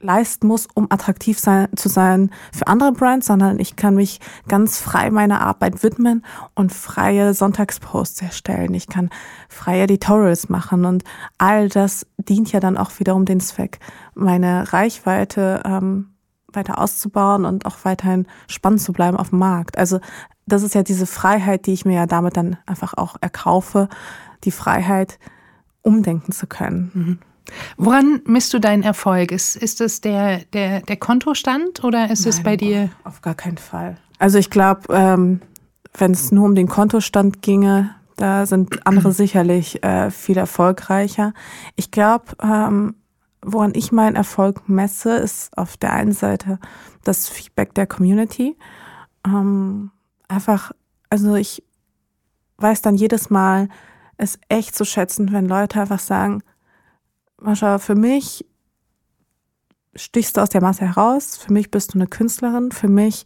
leisten 0.00 0.46
muss, 0.46 0.68
um 0.74 0.86
attraktiv 0.90 1.38
sein, 1.38 1.68
zu 1.76 1.88
sein 1.88 2.30
für 2.52 2.66
andere 2.66 2.92
Brands, 2.92 3.26
sondern 3.26 3.58
ich 3.58 3.76
kann 3.76 3.94
mich 3.94 4.20
ganz 4.46 4.80
frei 4.80 5.10
meiner 5.10 5.40
Arbeit 5.40 5.82
widmen 5.82 6.24
und 6.54 6.72
freie 6.72 7.34
Sonntagsposts 7.34 8.22
erstellen. 8.22 8.74
Ich 8.74 8.88
kann 8.88 9.10
freie 9.48 9.82
Editorials 9.82 10.48
machen 10.48 10.84
und 10.84 11.04
all 11.36 11.68
das 11.68 12.06
dient 12.16 12.52
ja 12.52 12.60
dann 12.60 12.76
auch 12.76 12.98
wiederum 12.98 13.24
den 13.24 13.40
Zweck, 13.40 13.80
meine 14.14 14.72
Reichweite 14.72 15.62
ähm, 15.64 16.10
weiter 16.52 16.78
auszubauen 16.78 17.44
und 17.44 17.66
auch 17.66 17.76
weiterhin 17.84 18.26
spannend 18.46 18.80
zu 18.80 18.92
bleiben 18.92 19.16
auf 19.16 19.30
dem 19.30 19.38
Markt. 19.38 19.76
Also 19.76 20.00
das 20.48 20.62
ist 20.62 20.74
ja 20.74 20.82
diese 20.82 21.06
Freiheit, 21.06 21.66
die 21.66 21.72
ich 21.72 21.84
mir 21.84 21.94
ja 21.94 22.06
damit 22.06 22.36
dann 22.36 22.56
einfach 22.66 22.94
auch 22.94 23.16
erkaufe, 23.20 23.88
die 24.44 24.50
Freiheit, 24.50 25.18
umdenken 25.82 26.32
zu 26.32 26.46
können. 26.46 26.90
Mhm. 26.94 27.18
Woran 27.76 28.20
misst 28.26 28.52
du 28.52 28.58
deinen 28.58 28.82
Erfolg? 28.82 29.32
Ist, 29.32 29.56
ist 29.56 29.80
es 29.80 30.00
der, 30.00 30.40
der, 30.52 30.82
der 30.82 30.96
Kontostand 30.96 31.82
oder 31.82 32.10
ist 32.10 32.20
Nein, 32.20 32.28
es 32.28 32.42
bei 32.42 32.56
dir? 32.56 32.90
Auf 33.04 33.22
gar 33.22 33.34
keinen 33.34 33.58
Fall. 33.58 33.96
Also 34.18 34.38
ich 34.38 34.50
glaube, 34.50 34.92
ähm, 34.92 35.40
wenn 35.96 36.12
es 36.12 36.30
nur 36.30 36.44
um 36.44 36.54
den 36.54 36.68
Kontostand 36.68 37.40
ginge, 37.40 37.94
da 38.16 38.46
sind 38.46 38.86
andere 38.86 39.12
sicherlich 39.14 39.82
äh, 39.82 40.10
viel 40.10 40.36
erfolgreicher. 40.36 41.32
Ich 41.76 41.90
glaube, 41.90 42.36
ähm, 42.42 42.96
woran 43.42 43.72
ich 43.74 43.92
meinen 43.92 44.16
Erfolg 44.16 44.68
messe, 44.68 45.16
ist 45.16 45.56
auf 45.56 45.76
der 45.76 45.92
einen 45.92 46.12
Seite 46.12 46.58
das 47.04 47.28
Feedback 47.28 47.74
der 47.74 47.86
Community. 47.86 48.56
Ähm, 49.26 49.90
einfach, 50.28 50.72
also 51.10 51.34
ich 51.34 51.62
weiß 52.58 52.82
dann 52.82 52.94
jedes 52.94 53.30
Mal, 53.30 53.68
es 54.16 54.38
echt 54.48 54.74
zu 54.74 54.84
schätzen, 54.84 55.32
wenn 55.32 55.46
Leute 55.46 55.80
einfach 55.80 56.00
sagen, 56.00 56.42
Mascha, 57.40 57.78
für 57.78 57.94
mich 57.94 58.44
stichst 59.94 60.36
du 60.36 60.40
aus 60.40 60.48
der 60.48 60.62
Masse 60.62 60.86
heraus. 60.86 61.36
Für 61.36 61.52
mich 61.52 61.70
bist 61.70 61.94
du 61.94 61.98
eine 61.98 62.06
Künstlerin. 62.06 62.72
Für 62.72 62.88
mich, 62.88 63.24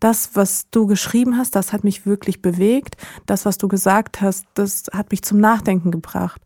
das, 0.00 0.30
was 0.34 0.70
du 0.70 0.86
geschrieben 0.86 1.36
hast, 1.36 1.54
das 1.56 1.72
hat 1.72 1.84
mich 1.84 2.06
wirklich 2.06 2.42
bewegt. 2.42 2.96
Das, 3.26 3.44
was 3.44 3.58
du 3.58 3.68
gesagt 3.68 4.20
hast, 4.20 4.46
das 4.54 4.84
hat 4.92 5.10
mich 5.10 5.22
zum 5.22 5.38
Nachdenken 5.38 5.90
gebracht. 5.90 6.40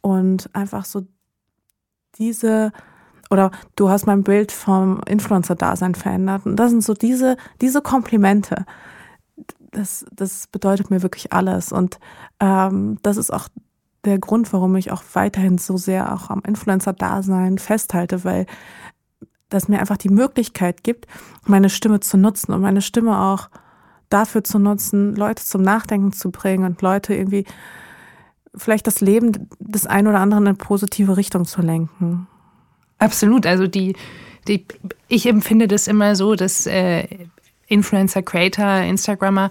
Und 0.00 0.50
einfach 0.54 0.84
so 0.84 1.06
diese, 2.16 2.72
oder 3.30 3.50
du 3.76 3.88
hast 3.88 4.06
mein 4.06 4.22
Bild 4.22 4.52
vom 4.52 5.00
Influencer-Dasein 5.06 5.94
verändert. 5.94 6.46
Und 6.46 6.56
das 6.56 6.70
sind 6.70 6.84
so 6.84 6.94
diese, 6.94 7.36
diese 7.60 7.82
Komplimente. 7.82 8.64
Das, 9.74 10.06
das 10.12 10.46
bedeutet 10.46 10.90
mir 10.90 11.02
wirklich 11.02 11.32
alles. 11.32 11.72
Und 11.72 11.98
ähm, 12.40 12.98
das 13.02 13.16
ist 13.16 13.32
auch 13.32 13.48
der 14.04 14.18
Grund, 14.18 14.52
warum 14.52 14.76
ich 14.76 14.92
auch 14.92 15.02
weiterhin 15.14 15.58
so 15.58 15.76
sehr 15.76 16.14
auch 16.14 16.30
am 16.30 16.42
Influencer-Dasein 16.46 17.58
festhalte, 17.58 18.24
weil 18.24 18.46
das 19.48 19.68
mir 19.68 19.80
einfach 19.80 19.96
die 19.96 20.08
Möglichkeit 20.08 20.82
gibt, 20.84 21.06
meine 21.44 21.70
Stimme 21.70 22.00
zu 22.00 22.16
nutzen 22.16 22.52
und 22.52 22.60
meine 22.60 22.82
Stimme 22.82 23.18
auch 23.18 23.48
dafür 24.08 24.44
zu 24.44 24.58
nutzen, 24.58 25.14
Leute 25.16 25.44
zum 25.44 25.62
Nachdenken 25.62 26.12
zu 26.12 26.30
bringen 26.30 26.64
und 26.64 26.82
Leute 26.82 27.14
irgendwie 27.14 27.44
vielleicht 28.54 28.86
das 28.86 29.00
Leben 29.00 29.48
des 29.58 29.86
einen 29.86 30.06
oder 30.06 30.20
anderen 30.20 30.46
in 30.46 30.56
positive 30.56 31.16
Richtung 31.16 31.44
zu 31.44 31.62
lenken. 31.62 32.28
Absolut. 32.98 33.46
Also 33.46 33.66
die, 33.66 33.96
die 34.46 34.66
ich 35.08 35.26
empfinde 35.26 35.66
das 35.68 35.88
immer 35.88 36.14
so, 36.14 36.34
dass 36.34 36.66
äh, 36.66 37.26
Influencer, 37.74 38.22
Creator, 38.22 38.82
Instagrammer 38.82 39.50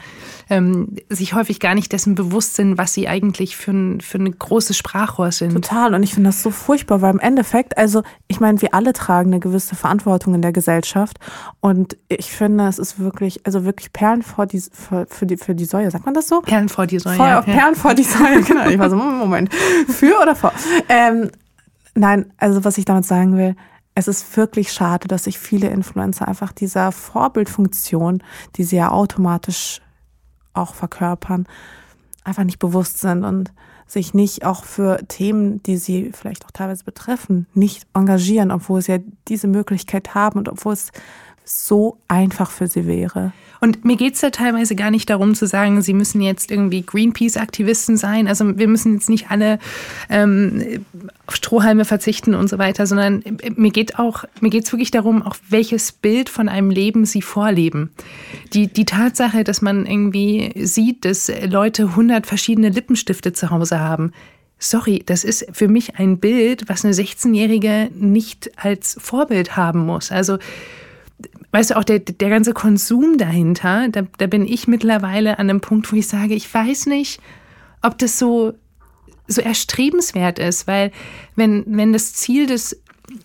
ähm, 0.49 0.95
sich 1.09 1.34
häufig 1.34 1.59
gar 1.59 1.76
nicht 1.76 1.91
dessen 1.91 2.15
bewusst 2.15 2.55
sind, 2.55 2.78
was 2.78 2.93
sie 2.93 3.07
eigentlich 3.07 3.55
für 3.55 3.71
ein, 3.71 4.01
für 4.01 4.17
ein 4.17 4.38
großes 4.38 4.78
Sprachrohr 4.78 5.32
sind. 5.32 5.53
Total. 5.53 5.93
Und 5.93 6.03
ich 6.03 6.13
finde 6.13 6.30
das 6.30 6.41
so 6.41 6.51
furchtbar, 6.51 7.01
weil 7.01 7.13
im 7.13 7.19
Endeffekt, 7.19 7.78
also 7.78 8.03
ich 8.28 8.39
meine, 8.39 8.61
wir 8.61 8.74
alle 8.74 8.93
tragen 8.93 9.32
eine 9.32 9.39
gewisse 9.39 9.76
Verantwortung 9.76 10.34
in 10.36 10.41
der 10.41 10.51
Gesellschaft. 10.51 11.19
Und 11.59 11.97
ich 12.07 12.32
finde, 12.32 12.67
es 12.67 12.80
ist 12.80 12.99
wirklich, 12.99 13.45
also 13.45 13.65
wirklich 13.65 13.93
Perlen 13.93 14.24
vor 14.24 14.45
die, 14.45 14.61
für, 14.61 15.05
für 15.09 15.26
die, 15.26 15.38
für 15.38 15.55
die 15.55 15.65
Säue. 15.65 15.91
Sagt 15.91 16.05
man 16.05 16.13
das 16.13 16.28
so? 16.28 16.41
Perlen 16.41 16.69
vor 16.69 16.88
die 16.88 16.99
Säue. 16.99 17.15
Vor, 17.15 17.28
ja. 17.28 17.41
Perlen 17.41 17.76
vor 17.76 17.93
die 17.93 18.03
Säue, 18.03 18.41
genau. 18.47 18.67
Ich 18.67 18.80
war 18.80 18.89
so, 18.89 18.95
Moment. 18.95 19.53
Für 19.53 20.21
oder 20.21 20.36
vor? 20.36 20.53
Ähm, 20.89 21.30
nein, 21.95 22.32
also 22.38 22.63
was 22.63 22.78
ich 22.78 22.86
damit 22.86 23.05
sagen 23.05 23.38
will, 23.38 23.55
es 23.96 24.08
ist 24.08 24.36
wirklich 24.38 24.72
schade, 24.72 25.08
dass 25.08 25.26
sich 25.26 25.38
viele 25.38 25.70
Influencer 25.70 26.28
einfach 26.28 26.52
dieser 26.52 26.91
Vorbildfunktion, 26.91 28.24
die 28.56 28.64
sie 28.64 28.78
ja 28.78 28.91
automatisch 28.91 29.82
auch 30.54 30.74
verkörpern, 30.74 31.48
einfach 32.24 32.44
nicht 32.44 32.60
bewusst 32.60 33.00
sind 33.00 33.24
und 33.24 33.52
sich 33.86 34.14
nicht 34.14 34.46
auch 34.46 34.64
für 34.64 35.06
Themen, 35.08 35.62
die 35.64 35.78
sie 35.78 36.12
vielleicht 36.14 36.46
auch 36.46 36.52
teilweise 36.52 36.84
betreffen, 36.84 37.48
nicht 37.54 37.86
engagieren, 37.94 38.52
obwohl 38.52 38.82
sie 38.82 38.94
ja 38.94 39.00
diese 39.28 39.48
Möglichkeit 39.48 40.16
haben 40.16 40.39
und 40.39 40.50
obwohl 40.50 40.74
es 40.74 40.91
so 41.46 41.98
einfach 42.08 42.50
für 42.50 42.68
sie 42.68 42.88
wäre. 42.88 43.34
Und 43.64 43.86
mir 43.86 43.95
geht 43.95 44.16
es 44.16 44.20
da 44.20 44.30
teilweise 44.30 44.76
gar 44.76 44.91
nicht 44.91 45.09
darum 45.09 45.36
zu 45.36 45.47
sagen, 45.47 45.82
sie 45.82 45.93
müssen 45.93 46.20
jetzt 46.20 46.51
irgendwie 46.51 46.82
Greenpeace-Aktivisten 46.82 47.95
sein. 47.95 48.28
Also 48.28 48.57
wir 48.57 48.68
müssen 48.68 48.95
jetzt 48.95 49.07
nicht 49.07 49.32
alle 49.32 49.57
ähm, 50.09 50.84
auf 51.28 51.38
Strohhalme 51.38 51.86
verzichten 51.86 52.36
und 52.36 52.49
so 52.49 52.57
weiter, 52.57 52.86
sondern 52.86 53.24
mir 53.55 53.72
geht 53.72 53.97
auch, 53.97 54.26
mir 54.41 54.49
geht 54.49 54.66
es 54.66 54.74
wirklich 54.74 54.91
darum, 54.91 55.22
auch 55.22 55.38
welches 55.47 55.93
Bild 55.93 56.28
von 56.28 56.49
einem 56.49 56.72
Leben 56.72 57.05
sie 57.05 57.22
vorleben. 57.22 57.91
Die, 58.51 58.68
die 58.68 58.84
Tatsache, 58.84 59.45
dass 59.45 59.61
man 59.61 59.86
irgendwie 59.86 60.51
sieht, 60.66 61.05
dass 61.05 61.32
Leute 61.47 61.84
100 61.84 62.28
verschiedene 62.28 62.68
Lippenstifte 62.68 63.32
zu 63.32 63.49
Hause 63.49 63.80
haben, 63.80 64.11
sorry, 64.59 65.03
das 65.05 65.24
ist 65.24 65.47
für 65.53 65.70
mich 65.70 65.95
ein 65.95 66.18
Bild, 66.18 66.68
was 66.68 66.84
eine 66.84 66.93
16-Jährige 66.93 67.91
nicht 67.95 68.51
als 68.57 68.97
Vorbild 68.99 69.55
haben 69.55 69.86
muss. 69.86 70.11
Also 70.11 70.38
weißt 71.54 71.70
du, 71.70 71.78
auch 71.78 71.84
der, 71.84 71.99
der 71.99 72.30
ganze 72.30 72.54
Konsum 72.54 73.18
dahinter, 73.18 73.88
da, 73.89 74.01
da 74.18 74.28
bin 74.28 74.45
ich 74.45 74.68
mittlerweile 74.68 75.39
an 75.39 75.49
einem 75.49 75.62
Punkt, 75.62 75.91
wo 75.91 75.95
ich 75.95 76.08
sage, 76.08 76.34
ich 76.34 76.51
weiß 76.51 76.88
nicht, 76.88 77.22
ob 77.82 77.97
das 77.99 78.18
so, 78.18 78.54
so 79.28 79.41
erstrebenswert 79.41 80.39
ist, 80.39 80.68
weil 80.68 80.91
wenn, 81.36 81.64
wenn 81.68 81.93
das 81.93 82.14
Ziel 82.14 82.47
des 82.47 82.82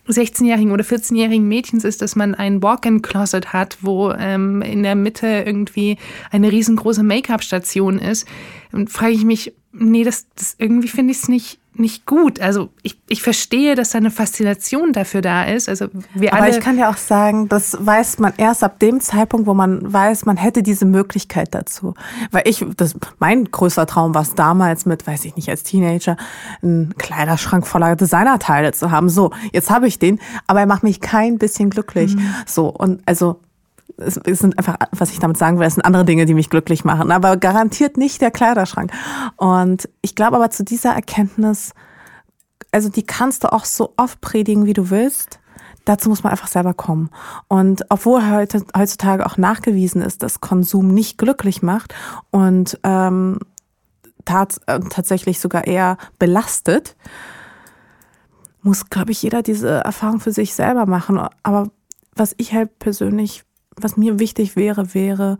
16-jährigen 0.08 0.72
oder 0.72 0.84
14-jährigen 0.84 1.48
Mädchens 1.48 1.84
ist, 1.84 2.02
dass 2.02 2.16
man 2.16 2.34
ein 2.34 2.62
Walk-in-Closet 2.62 3.54
hat, 3.54 3.78
wo 3.80 4.12
ähm, 4.12 4.60
in 4.60 4.82
der 4.82 4.94
Mitte 4.94 5.44
irgendwie 5.46 5.96
eine 6.30 6.52
riesengroße 6.52 7.02
Make-up-Station 7.02 7.98
ist, 7.98 8.28
dann 8.72 8.88
frage 8.88 9.12
ich 9.12 9.24
mich, 9.24 9.54
nee, 9.72 10.04
das, 10.04 10.26
das 10.34 10.54
irgendwie 10.58 10.88
finde 10.88 11.12
ich 11.12 11.18
es 11.18 11.28
nicht, 11.28 11.57
nicht 11.74 12.06
gut. 12.06 12.40
Also 12.40 12.70
ich, 12.82 12.98
ich 13.08 13.22
verstehe, 13.22 13.74
dass 13.74 13.90
da 13.90 13.98
eine 13.98 14.10
Faszination 14.10 14.92
dafür 14.92 15.20
da 15.20 15.44
ist. 15.44 15.68
Also 15.68 15.88
wir 16.14 16.32
Aber 16.32 16.42
alle 16.42 16.52
ich 16.56 16.60
kann 16.60 16.76
ja 16.78 16.90
auch 16.90 16.96
sagen, 16.96 17.48
das 17.48 17.76
weiß 17.78 18.18
man 18.18 18.32
erst 18.36 18.64
ab 18.64 18.78
dem 18.80 19.00
Zeitpunkt, 19.00 19.46
wo 19.46 19.54
man 19.54 19.92
weiß, 19.92 20.26
man 20.26 20.36
hätte 20.36 20.62
diese 20.62 20.86
Möglichkeit 20.86 21.54
dazu. 21.54 21.94
Weil 22.30 22.42
ich, 22.46 22.64
das, 22.76 22.96
mein 23.18 23.44
größter 23.44 23.86
Traum 23.86 24.14
war 24.14 24.22
es 24.22 24.34
damals 24.34 24.86
mit, 24.86 25.06
weiß 25.06 25.24
ich 25.24 25.36
nicht, 25.36 25.48
als 25.48 25.62
Teenager, 25.62 26.16
einen 26.62 26.94
Kleiderschrank 26.96 27.66
voller 27.66 27.94
Designerteile 27.96 28.72
zu 28.72 28.90
haben. 28.90 29.08
So, 29.08 29.30
jetzt 29.52 29.70
habe 29.70 29.86
ich 29.86 29.98
den, 29.98 30.20
aber 30.46 30.60
er 30.60 30.66
macht 30.66 30.82
mich 30.82 31.00
kein 31.00 31.38
bisschen 31.38 31.70
glücklich. 31.70 32.16
Mhm. 32.16 32.34
So, 32.46 32.68
und 32.68 33.02
also 33.06 33.40
es, 33.96 34.14
sind 34.14 34.58
einfach, 34.58 34.76
was 34.92 35.10
ich 35.10 35.18
damit 35.18 35.36
sagen 35.36 35.58
will, 35.58 35.66
es 35.66 35.74
sind 35.74 35.84
andere 35.84 36.04
Dinge, 36.04 36.26
die 36.26 36.34
mich 36.34 36.50
glücklich 36.50 36.84
machen, 36.84 37.10
aber 37.10 37.36
garantiert 37.36 37.96
nicht 37.96 38.20
der 38.20 38.30
Kleiderschrank. 38.30 38.92
Und 39.36 39.88
ich 40.02 40.14
glaube 40.14 40.36
aber 40.36 40.50
zu 40.50 40.64
dieser 40.64 40.94
Erkenntnis, 40.94 41.72
also 42.70 42.88
die 42.88 43.04
kannst 43.04 43.44
du 43.44 43.52
auch 43.52 43.64
so 43.64 43.94
oft 43.96 44.20
predigen, 44.20 44.66
wie 44.66 44.74
du 44.74 44.90
willst. 44.90 45.40
Dazu 45.84 46.10
muss 46.10 46.22
man 46.22 46.32
einfach 46.32 46.48
selber 46.48 46.74
kommen. 46.74 47.08
Und 47.48 47.84
obwohl 47.88 48.30
heute, 48.30 48.62
heutzutage 48.76 49.24
auch 49.24 49.38
nachgewiesen 49.38 50.02
ist, 50.02 50.22
dass 50.22 50.40
Konsum 50.40 50.88
nicht 50.88 51.16
glücklich 51.16 51.62
macht 51.62 51.94
und 52.30 52.78
ähm, 52.82 53.38
tats 54.26 54.60
äh, 54.66 54.80
tatsächlich 54.90 55.40
sogar 55.40 55.66
eher 55.66 55.96
belastet, 56.18 56.94
muss, 58.60 58.90
glaube 58.90 59.12
ich, 59.12 59.22
jeder 59.22 59.42
diese 59.42 59.82
Erfahrung 59.82 60.20
für 60.20 60.32
sich 60.32 60.54
selber 60.54 60.84
machen. 60.84 61.18
Aber 61.42 61.70
was 62.14 62.34
ich 62.36 62.52
halt 62.52 62.78
persönlich 62.78 63.44
was 63.82 63.96
mir 63.96 64.18
wichtig 64.18 64.56
wäre, 64.56 64.94
wäre, 64.94 65.38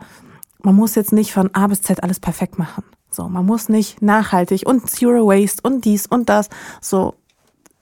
man 0.62 0.74
muss 0.74 0.94
jetzt 0.94 1.12
nicht 1.12 1.32
von 1.32 1.54
A 1.54 1.66
bis 1.66 1.82
Z 1.82 2.02
alles 2.02 2.20
perfekt 2.20 2.58
machen. 2.58 2.84
So, 3.10 3.28
man 3.28 3.46
muss 3.46 3.68
nicht 3.68 4.02
nachhaltig 4.02 4.66
und 4.66 4.90
Zero 4.90 5.26
Waste 5.26 5.62
und 5.62 5.84
dies 5.84 6.06
und 6.06 6.28
das. 6.28 6.48
So, 6.80 7.14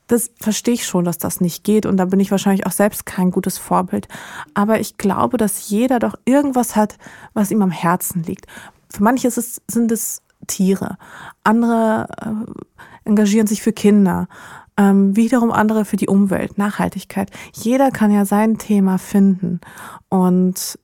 das 0.06 0.30
verstehe 0.40 0.74
ich 0.74 0.86
schon, 0.86 1.04
dass 1.04 1.18
das 1.18 1.40
nicht 1.40 1.64
geht 1.64 1.84
und 1.84 1.96
da 1.96 2.04
bin 2.04 2.20
ich 2.20 2.30
wahrscheinlich 2.30 2.66
auch 2.66 2.72
selbst 2.72 3.06
kein 3.06 3.30
gutes 3.30 3.58
Vorbild. 3.58 4.06
Aber 4.54 4.78
ich 4.78 4.98
glaube, 4.98 5.36
dass 5.36 5.68
jeder 5.68 5.98
doch 5.98 6.14
irgendwas 6.24 6.76
hat, 6.76 6.96
was 7.34 7.50
ihm 7.50 7.62
am 7.62 7.72
Herzen 7.72 8.22
liegt. 8.22 8.46
Für 8.88 9.02
manche 9.02 9.28
es, 9.28 9.60
sind 9.68 9.90
es 9.90 10.22
Tiere, 10.46 10.96
andere 11.42 12.06
äh, 12.22 13.08
engagieren 13.08 13.48
sich 13.48 13.62
für 13.62 13.72
Kinder, 13.72 14.28
ähm, 14.76 15.16
wiederum 15.16 15.50
andere 15.50 15.84
für 15.84 15.96
die 15.96 16.08
Umwelt, 16.08 16.58
Nachhaltigkeit. 16.58 17.30
Jeder 17.52 17.90
kann 17.90 18.10
ja 18.10 18.24
sein 18.24 18.58
Thema 18.58 18.98
finden. 18.98 19.60
Und 20.08 20.78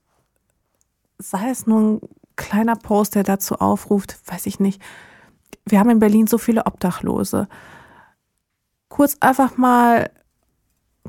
sei 1.19 1.51
es 1.51 1.67
nur 1.67 1.81
ein 1.81 2.01
kleiner 2.37 2.77
Post, 2.77 3.15
der 3.15 3.23
dazu 3.23 3.57
aufruft, 3.57 4.19
weiß 4.27 4.47
ich 4.47 4.61
nicht. 4.61 4.81
Wir 5.67 5.79
haben 5.79 5.91
in 5.91 5.99
Berlin 5.99 6.27
so 6.27 6.39
viele 6.39 6.67
Obdachlose. 6.67 7.49
Kurz 8.89 9.17
einfach 9.21 9.57
mal, 9.57 10.11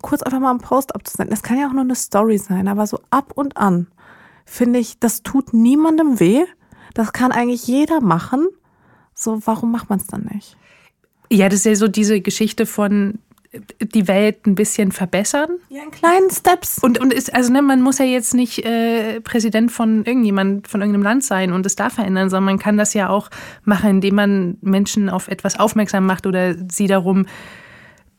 kurz 0.02 0.22
einfach 0.22 0.40
mal 0.40 0.52
einen 0.52 0.60
Post 0.60 0.96
abzusenden. 0.96 1.32
Das 1.32 1.44
kann 1.44 1.58
ja 1.58 1.68
auch 1.68 1.74
nur 1.74 1.82
eine 1.82 1.96
Story 1.96 2.38
sein, 2.38 2.68
aber 2.68 2.86
so 2.86 3.00
ab 3.10 3.32
und 3.36 3.58
an 3.58 3.88
finde 4.46 4.80
ich, 4.80 5.00
das 5.00 5.24
tut 5.24 5.54
niemandem 5.54 6.20
weh. 6.20 6.46
Das 6.94 7.14
kann 7.14 7.32
eigentlich 7.32 7.66
jeder 7.66 8.02
machen. 8.02 8.48
So, 9.16 9.46
warum 9.46 9.72
macht 9.72 9.90
man 9.90 10.00
es 10.00 10.08
dann 10.08 10.30
nicht? 10.34 10.58
Ja, 11.34 11.50
das 11.50 11.60
ist 11.60 11.66
ja 11.66 11.76
so 11.76 11.88
diese 11.88 12.22
Geschichte 12.22 12.68
von 12.68 13.18
die 13.82 14.08
Welt 14.08 14.46
ein 14.46 14.56
bisschen 14.56 14.92
verbessern. 14.92 15.50
Ja, 15.70 15.84
in 15.84 15.92
kleinen 15.92 16.30
Steps. 16.30 16.80
Und, 16.80 17.00
und 17.00 17.14
ist, 17.14 17.34
also 17.34 17.52
ne, 17.52 17.62
man 17.62 17.82
muss 17.82 18.00
ja 18.00 18.06
jetzt 18.06 18.34
nicht 18.34 18.66
äh, 18.66 19.20
Präsident 19.22 19.72
von 19.72 20.06
irgendjemand, 20.06 20.68
von 20.68 20.82
irgendeinem 20.82 21.04
Land 21.04 21.24
sein 21.24 21.52
und 21.52 21.66
es 21.66 21.76
da 21.76 21.90
verändern, 21.90 22.30
sondern 22.30 22.56
man 22.56 22.60
kann 22.60 22.78
das 22.78 22.94
ja 22.94 23.10
auch 23.10 23.30
machen, 23.64 23.90
indem 23.90 24.16
man 24.16 24.58
Menschen 24.62 25.10
auf 25.10 25.28
etwas 25.28 25.60
aufmerksam 25.60 26.06
macht 26.06 26.26
oder 26.28 26.56
sie 26.70 26.88
darum 26.88 27.26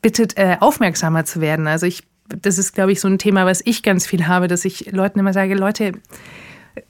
bittet, 0.01 0.37
äh, 0.37 0.57
aufmerksamer 0.59 1.25
zu 1.25 1.41
werden. 1.41 1.67
Also 1.67 1.85
ich, 1.85 2.03
das 2.27 2.57
ist, 2.57 2.73
glaube 2.73 2.91
ich, 2.91 3.01
so 3.01 3.07
ein 3.07 3.17
Thema, 3.17 3.45
was 3.45 3.61
ich 3.65 3.83
ganz 3.83 4.07
viel 4.07 4.27
habe, 4.27 4.47
dass 4.47 4.65
ich 4.65 4.91
Leuten 4.91 5.19
immer 5.19 5.33
sage, 5.33 5.55
Leute, 5.55 5.93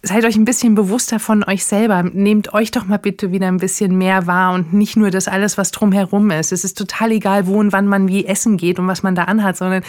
seid 0.01 0.25
euch 0.25 0.35
ein 0.35 0.45
bisschen 0.45 0.75
bewusster 0.75 1.19
von 1.19 1.43
euch 1.43 1.65
selber. 1.65 2.03
Nehmt 2.03 2.53
euch 2.53 2.71
doch 2.71 2.85
mal 2.85 2.97
bitte 2.97 3.31
wieder 3.31 3.47
ein 3.47 3.57
bisschen 3.57 3.97
mehr 3.97 4.27
wahr 4.27 4.53
und 4.53 4.73
nicht 4.73 4.97
nur 4.97 5.11
das 5.11 5.27
alles, 5.27 5.57
was 5.57 5.71
drumherum 5.71 6.31
ist. 6.31 6.51
Es 6.51 6.63
ist 6.63 6.77
total 6.77 7.11
egal, 7.11 7.47
wo 7.47 7.59
und 7.59 7.71
wann 7.71 7.87
man 7.87 8.07
wie 8.07 8.25
essen 8.25 8.57
geht 8.57 8.79
und 8.79 8.87
was 8.87 9.03
man 9.03 9.15
da 9.15 9.23
anhat, 9.23 9.57
sondern 9.57 9.83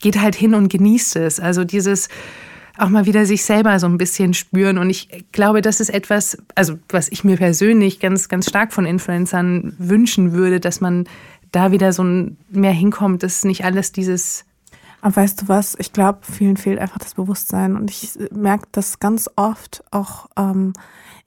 geht 0.00 0.20
halt 0.20 0.34
hin 0.34 0.54
und 0.54 0.68
genießt 0.70 1.16
es. 1.16 1.40
Also 1.40 1.64
dieses 1.64 2.08
auch 2.78 2.88
mal 2.88 3.06
wieder 3.06 3.26
sich 3.26 3.44
selber 3.44 3.78
so 3.78 3.86
ein 3.86 3.98
bisschen 3.98 4.34
spüren. 4.34 4.78
Und 4.78 4.90
ich 4.90 5.26
glaube, 5.32 5.60
das 5.60 5.80
ist 5.80 5.90
etwas, 5.90 6.38
also 6.54 6.78
was 6.88 7.10
ich 7.10 7.22
mir 7.22 7.36
persönlich 7.36 8.00
ganz, 8.00 8.28
ganz 8.28 8.48
stark 8.48 8.72
von 8.72 8.86
Influencern 8.86 9.74
wünschen 9.78 10.32
würde, 10.32 10.58
dass 10.60 10.80
man 10.80 11.04
da 11.50 11.70
wieder 11.70 11.92
so 11.92 12.02
ein 12.02 12.38
mehr 12.50 12.72
hinkommt, 12.72 13.22
dass 13.22 13.44
nicht 13.44 13.64
alles 13.64 13.92
dieses 13.92 14.44
aber 15.02 15.16
weißt 15.16 15.42
du 15.42 15.48
was? 15.48 15.76
Ich 15.80 15.92
glaube, 15.92 16.20
vielen 16.22 16.56
fehlt 16.56 16.78
einfach 16.78 16.98
das 16.98 17.14
Bewusstsein. 17.14 17.76
Und 17.76 17.90
ich 17.90 18.16
merke 18.30 18.68
das 18.70 19.00
ganz 19.00 19.28
oft 19.34 19.82
auch, 19.90 20.28
ähm, 20.36 20.72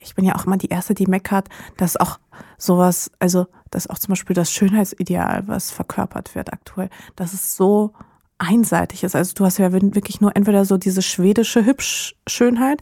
ich 0.00 0.14
bin 0.14 0.24
ja 0.24 0.34
auch 0.34 0.46
immer 0.46 0.56
die 0.56 0.70
Erste, 0.70 0.94
die 0.94 1.06
meckert, 1.06 1.48
dass 1.76 1.98
auch 1.98 2.18
sowas, 2.56 3.10
also 3.18 3.46
dass 3.70 3.86
auch 3.88 3.98
zum 3.98 4.12
Beispiel 4.12 4.34
das 4.34 4.50
Schönheitsideal, 4.50 5.46
was 5.46 5.70
verkörpert 5.70 6.34
wird 6.34 6.54
aktuell, 6.54 6.88
dass 7.16 7.34
es 7.34 7.54
so 7.54 7.92
einseitig 8.38 9.04
ist. 9.04 9.14
Also 9.14 9.34
du 9.34 9.44
hast 9.44 9.58
ja 9.58 9.70
wirklich 9.70 10.22
nur 10.22 10.34
entweder 10.34 10.64
so 10.64 10.78
diese 10.78 11.02
schwedische 11.02 11.66
Hübsch-Schönheit, 11.66 12.80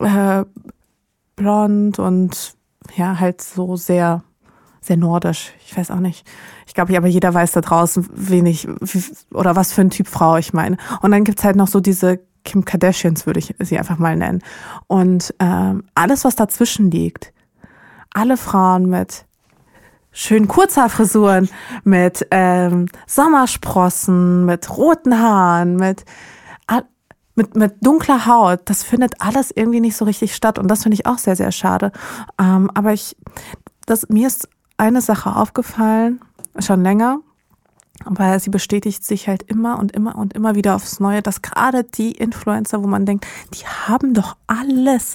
äh, 0.00 0.44
blond 1.36 1.98
und 1.98 2.54
ja, 2.96 3.20
halt 3.20 3.42
so 3.42 3.76
sehr 3.76 4.24
sehr 4.82 4.96
nordisch. 4.96 5.52
Ich 5.64 5.76
weiß 5.76 5.90
auch 5.90 6.00
nicht. 6.00 6.26
Ich 6.66 6.74
glaube, 6.74 6.96
aber 6.96 7.06
jeder 7.06 7.32
weiß 7.32 7.52
da 7.52 7.60
draußen, 7.60 8.06
wenig 8.12 8.68
oder 9.32 9.56
was 9.56 9.72
für 9.72 9.80
ein 9.80 9.90
Typ 9.90 10.08
Frau 10.08 10.36
ich 10.36 10.52
meine. 10.52 10.76
Und 11.00 11.12
dann 11.12 11.24
gibt's 11.24 11.44
halt 11.44 11.56
noch 11.56 11.68
so 11.68 11.80
diese 11.80 12.20
Kim 12.44 12.64
Kardashians, 12.64 13.24
würde 13.24 13.38
ich 13.38 13.54
sie 13.60 13.78
einfach 13.78 13.98
mal 13.98 14.16
nennen. 14.16 14.42
Und 14.88 15.32
ähm, 15.38 15.84
alles, 15.94 16.24
was 16.24 16.34
dazwischen 16.34 16.90
liegt, 16.90 17.32
alle 18.12 18.36
Frauen 18.36 18.86
mit 18.86 19.24
schönen 20.10 20.48
Kurzhaarfrisuren, 20.48 21.48
mit 21.84 22.26
ähm, 22.32 22.88
Sommersprossen, 23.06 24.44
mit 24.44 24.76
roten 24.76 25.18
Haaren, 25.18 25.76
mit, 25.76 26.04
mit, 27.34 27.56
mit 27.56 27.74
dunkler 27.80 28.26
Haut. 28.26 28.60
Das 28.66 28.82
findet 28.82 29.20
alles 29.20 29.50
irgendwie 29.54 29.80
nicht 29.80 29.96
so 29.96 30.04
richtig 30.04 30.34
statt. 30.34 30.58
Und 30.58 30.68
das 30.68 30.82
finde 30.82 30.94
ich 30.94 31.06
auch 31.06 31.18
sehr, 31.18 31.36
sehr 31.36 31.52
schade. 31.52 31.92
Ähm, 32.38 32.70
aber 32.74 32.92
ich, 32.92 33.16
das, 33.86 34.08
mir 34.08 34.26
ist 34.26 34.48
eine 34.82 35.00
Sache 35.00 35.36
aufgefallen, 35.36 36.20
schon 36.58 36.82
länger, 36.82 37.20
weil 38.04 38.40
sie 38.40 38.50
bestätigt 38.50 39.04
sich 39.04 39.28
halt 39.28 39.44
immer 39.44 39.78
und 39.78 39.92
immer 39.92 40.16
und 40.16 40.32
immer 40.32 40.56
wieder 40.56 40.74
aufs 40.74 40.98
Neue, 40.98 41.22
dass 41.22 41.40
gerade 41.40 41.84
die 41.84 42.10
Influencer, 42.10 42.82
wo 42.82 42.88
man 42.88 43.06
denkt, 43.06 43.24
die 43.54 43.64
haben 43.64 44.12
doch 44.12 44.36
alles. 44.48 45.14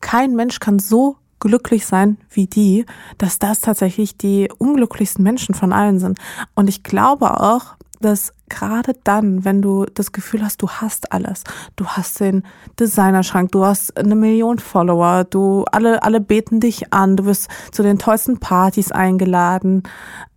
Kein 0.00 0.34
Mensch 0.34 0.60
kann 0.60 0.78
so 0.78 1.16
glücklich 1.40 1.84
sein 1.84 2.16
wie 2.30 2.46
die, 2.46 2.86
dass 3.18 3.38
das 3.38 3.60
tatsächlich 3.60 4.16
die 4.16 4.50
unglücklichsten 4.56 5.22
Menschen 5.22 5.54
von 5.54 5.74
allen 5.74 5.98
sind. 5.98 6.18
Und 6.54 6.70
ich 6.70 6.82
glaube 6.82 7.38
auch, 7.38 7.74
dass 8.00 8.32
gerade 8.52 8.94
dann, 9.02 9.44
wenn 9.44 9.62
du 9.62 9.86
das 9.86 10.12
Gefühl 10.12 10.44
hast, 10.44 10.62
du 10.62 10.68
hast 10.68 11.12
alles, 11.12 11.42
du 11.74 11.86
hast 11.86 12.20
den 12.20 12.44
Designerschrank, 12.78 13.50
du 13.50 13.64
hast 13.64 13.96
eine 13.96 14.14
Million 14.14 14.58
Follower, 14.58 15.24
du 15.24 15.64
alle 15.72 16.02
alle 16.02 16.20
beten 16.20 16.60
dich 16.60 16.92
an, 16.92 17.16
du 17.16 17.24
wirst 17.24 17.48
zu 17.72 17.82
den 17.82 17.98
tollsten 17.98 18.38
Partys 18.38 18.92
eingeladen, 18.92 19.82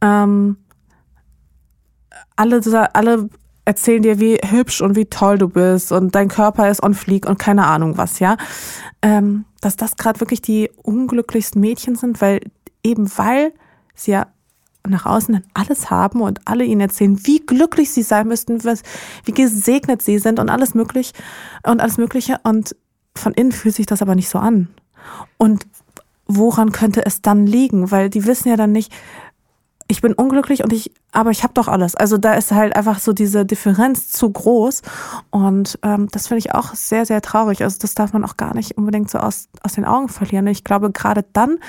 ähm, 0.01 0.57
alle 2.35 2.61
alle 2.93 3.29
erzählen 3.65 4.03
dir, 4.03 4.19
wie 4.19 4.39
hübsch 4.43 4.81
und 4.81 4.95
wie 4.95 5.05
toll 5.05 5.37
du 5.37 5.49
bist 5.49 5.91
und 5.91 6.15
dein 6.15 6.29
Körper 6.29 6.69
ist 6.69 6.83
on 6.83 6.93
fleek 6.93 7.27
und 7.27 7.37
keine 7.37 7.65
Ahnung 7.65 7.97
was, 7.97 8.19
ja. 8.19 8.37
Ähm, 9.01 9.45
dass 9.59 9.75
das 9.75 9.97
gerade 9.97 10.19
wirklich 10.19 10.41
die 10.41 10.69
unglücklichsten 10.83 11.59
Mädchen 11.59 11.95
sind, 11.95 12.21
weil 12.21 12.39
eben 12.83 13.09
weil 13.17 13.51
sie 13.95 14.11
ja 14.11 14.27
nach 14.87 15.05
außen 15.05 15.43
alles 15.53 15.89
haben 15.89 16.21
und 16.21 16.41
alle 16.45 16.63
ihnen 16.63 16.81
erzählen, 16.81 17.19
wie 17.25 17.39
glücklich 17.39 17.91
sie 17.91 18.03
sein 18.03 18.27
müssten, 18.27 18.63
wie 18.63 19.31
gesegnet 19.31 20.01
sie 20.01 20.19
sind 20.19 20.39
und 20.39 20.49
alles 20.49 20.73
möglich 20.73 21.13
und 21.63 21.81
alles 21.81 21.97
Mögliche. 21.97 22.39
Und 22.43 22.75
von 23.15 23.33
innen 23.33 23.51
fühlt 23.51 23.75
sich 23.75 23.85
das 23.85 24.01
aber 24.01 24.15
nicht 24.15 24.29
so 24.29 24.39
an. 24.39 24.69
Und 25.37 25.67
woran 26.27 26.71
könnte 26.71 27.05
es 27.05 27.21
dann 27.21 27.45
liegen? 27.45 27.91
Weil 27.91 28.09
die 28.09 28.25
wissen 28.25 28.49
ja 28.49 28.57
dann 28.57 28.71
nicht, 28.71 28.91
ich 29.87 30.01
bin 30.01 30.13
unglücklich 30.13 30.63
und 30.63 30.73
ich, 30.73 30.91
aber 31.11 31.29
ich 31.29 31.43
habe 31.43 31.53
doch 31.53 31.67
alles. 31.67 31.95
Also 31.95 32.17
da 32.17 32.33
ist 32.33 32.51
halt 32.51 32.75
einfach 32.75 32.99
so 32.99 33.13
diese 33.13 33.45
Differenz 33.45 34.09
zu 34.09 34.31
groß 34.31 34.81
und 35.29 35.77
ähm, 35.83 36.07
das 36.11 36.27
finde 36.27 36.39
ich 36.39 36.55
auch 36.55 36.73
sehr, 36.73 37.05
sehr 37.05 37.21
traurig. 37.21 37.63
Also 37.63 37.77
das 37.79 37.93
darf 37.93 38.11
man 38.11 38.25
auch 38.25 38.35
gar 38.35 38.55
nicht 38.55 38.77
unbedingt 38.77 39.11
so 39.11 39.19
aus, 39.19 39.47
aus 39.61 39.73
den 39.73 39.85
Augen 39.85 40.09
verlieren. 40.09 40.47
Ich 40.47 40.63
glaube, 40.63 40.91
gerade 40.91 41.23
dann 41.33 41.59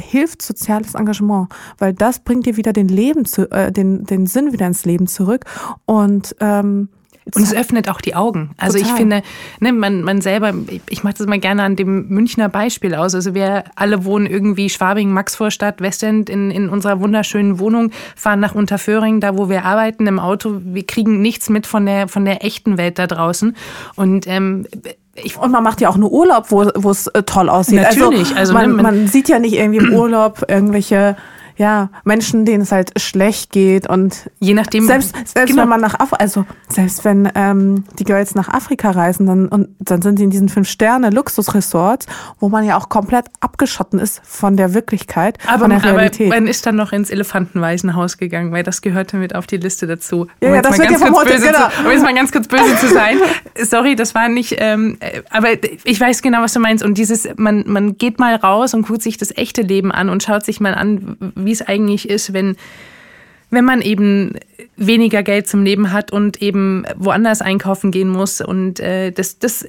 hilft 0.00 0.42
soziales 0.42 0.94
Engagement, 0.94 1.48
weil 1.78 1.92
das 1.92 2.20
bringt 2.20 2.46
dir 2.46 2.56
wieder 2.56 2.72
den 2.72 2.88
Leben 2.88 3.24
zu, 3.24 3.50
äh, 3.50 3.72
den, 3.72 4.04
den 4.04 4.26
Sinn 4.26 4.52
wieder 4.52 4.66
ins 4.66 4.84
Leben 4.84 5.06
zurück. 5.06 5.44
Und 5.86 6.34
ähm, 6.40 6.88
und 7.32 7.42
es 7.42 7.54
öffnet 7.54 7.88
auch 7.88 8.00
die 8.00 8.14
Augen. 8.14 8.50
Also 8.58 8.78
Total. 8.78 8.92
ich 8.92 8.96
finde, 8.98 9.22
ne, 9.60 9.72
man, 9.72 10.02
man 10.02 10.20
selber, 10.20 10.52
ich 10.90 11.04
mache 11.04 11.14
das 11.18 11.26
mal 11.26 11.38
gerne 11.38 11.62
an 11.62 11.74
dem 11.74 12.08
Münchner 12.08 12.48
Beispiel 12.48 12.94
aus. 12.94 13.14
Also 13.14 13.34
wir 13.34 13.64
alle 13.76 14.04
wohnen 14.04 14.26
irgendwie 14.26 14.68
Schwabing, 14.68 15.10
Maxvorstadt, 15.10 15.80
Westend 15.80 16.28
in, 16.28 16.50
in 16.50 16.68
unserer 16.68 17.00
wunderschönen 17.00 17.58
Wohnung, 17.58 17.92
fahren 18.14 18.40
nach 18.40 18.54
Unterföhring, 18.54 19.20
da 19.20 19.38
wo 19.38 19.48
wir 19.48 19.64
arbeiten 19.64 20.06
im 20.06 20.18
Auto. 20.18 20.60
Wir 20.62 20.86
kriegen 20.86 21.22
nichts 21.22 21.48
mit 21.48 21.66
von 21.66 21.86
der, 21.86 22.08
von 22.08 22.24
der 22.26 22.44
echten 22.44 22.76
Welt 22.76 22.98
da 22.98 23.06
draußen. 23.06 23.56
Und 23.96 24.26
ähm, 24.26 24.66
ich, 25.14 25.38
und 25.38 25.50
man 25.50 25.62
macht 25.62 25.80
ja 25.80 25.88
auch 25.88 25.96
nur 25.96 26.12
Urlaub, 26.12 26.50
wo, 26.50 26.70
wo 26.74 26.90
es 26.90 27.06
äh, 27.08 27.22
toll 27.22 27.48
aussieht. 27.48 27.80
Natürlich. 27.80 28.36
Also, 28.36 28.36
also 28.36 28.52
man, 28.54 28.76
man 28.76 29.08
sieht 29.08 29.28
ja 29.28 29.38
nicht 29.38 29.54
irgendwie 29.54 29.78
im 29.78 29.94
Urlaub 29.94 30.44
irgendwelche 30.48 31.16
ja, 31.56 31.90
Menschen, 32.04 32.44
denen 32.44 32.62
es 32.62 32.72
halt 32.72 33.00
schlecht 33.00 33.52
geht 33.52 33.88
und 33.88 34.30
je 34.40 34.54
nachdem 34.54 34.86
selbst 34.86 35.14
selbst 35.24 35.50
genau. 35.50 35.62
wenn 35.62 35.68
man 35.68 35.80
nach 35.80 35.98
Af 35.98 36.12
also 36.12 36.44
selbst 36.68 37.04
wenn 37.04 37.30
ähm, 37.34 37.84
die 37.98 38.04
Girls 38.04 38.34
nach 38.34 38.48
Afrika 38.48 38.90
reisen, 38.90 39.26
dann 39.26 39.48
und 39.48 39.68
dann 39.78 40.02
sind 40.02 40.18
sie 40.18 40.24
in 40.24 40.30
diesen 40.30 40.48
fünf 40.48 40.68
Sterne 40.68 41.10
Luxusresorts, 41.10 42.06
wo 42.40 42.48
man 42.48 42.64
ja 42.64 42.76
auch 42.76 42.88
komplett 42.88 43.26
abgeschotten 43.40 43.98
ist 44.00 44.20
von 44.24 44.56
der 44.56 44.74
Wirklichkeit, 44.74 45.38
aber, 45.46 45.60
von 45.60 45.70
der 45.70 45.84
Realität. 45.84 46.26
Aber 46.26 46.40
man 46.40 46.48
ist 46.48 46.66
dann 46.66 46.76
noch 46.76 46.92
ins 46.92 47.10
Elefantenwaisenhaus 47.10 48.18
gegangen, 48.18 48.50
weil 48.52 48.64
das 48.64 48.82
gehörte 48.82 49.16
mit 49.16 49.34
auf 49.34 49.46
die 49.46 49.58
Liste 49.58 49.86
dazu. 49.86 50.26
Ja, 50.40 50.48
um 50.48 50.54
ja 50.56 50.62
das 50.62 50.78
wird 50.78 50.90
ja 50.90 50.98
vom 50.98 51.14
Hotel, 51.14 51.40
genau. 51.40 51.68
Zu, 51.68 51.84
um 51.84 51.90
jetzt 51.92 52.02
mal 52.02 52.14
ganz 52.14 52.32
kurz 52.32 52.48
böse 52.48 52.76
zu 52.78 52.88
sein. 52.88 53.18
Sorry, 53.62 53.94
das 53.94 54.14
war 54.14 54.28
nicht, 54.28 54.56
ähm, 54.58 54.98
aber 55.30 55.48
ich 55.84 56.00
weiß 56.00 56.22
genau, 56.22 56.42
was 56.42 56.52
du 56.52 56.60
meinst 56.60 56.84
und 56.84 56.98
dieses, 56.98 57.28
man 57.36 57.64
man 57.66 57.96
geht 57.96 58.18
mal 58.18 58.34
raus 58.34 58.74
und 58.74 58.86
guckt 58.86 59.02
sich 59.02 59.18
das 59.18 59.36
echte 59.36 59.62
Leben 59.62 59.92
an 59.92 60.08
und 60.08 60.22
schaut 60.22 60.44
sich 60.44 60.60
mal 60.60 60.74
an, 60.74 61.16
wie 61.44 61.52
es 61.52 61.62
eigentlich 61.62 62.08
ist, 62.08 62.32
wenn, 62.32 62.56
wenn 63.50 63.64
man 63.64 63.80
eben 63.80 64.38
weniger 64.76 65.22
Geld 65.22 65.48
zum 65.48 65.64
Leben 65.64 65.92
hat 65.92 66.12
und 66.12 66.42
eben 66.42 66.84
woanders 66.96 67.42
einkaufen 67.42 67.90
gehen 67.90 68.08
muss. 68.08 68.40
Und 68.40 68.80
äh, 68.80 69.12
das, 69.12 69.38
das 69.38 69.68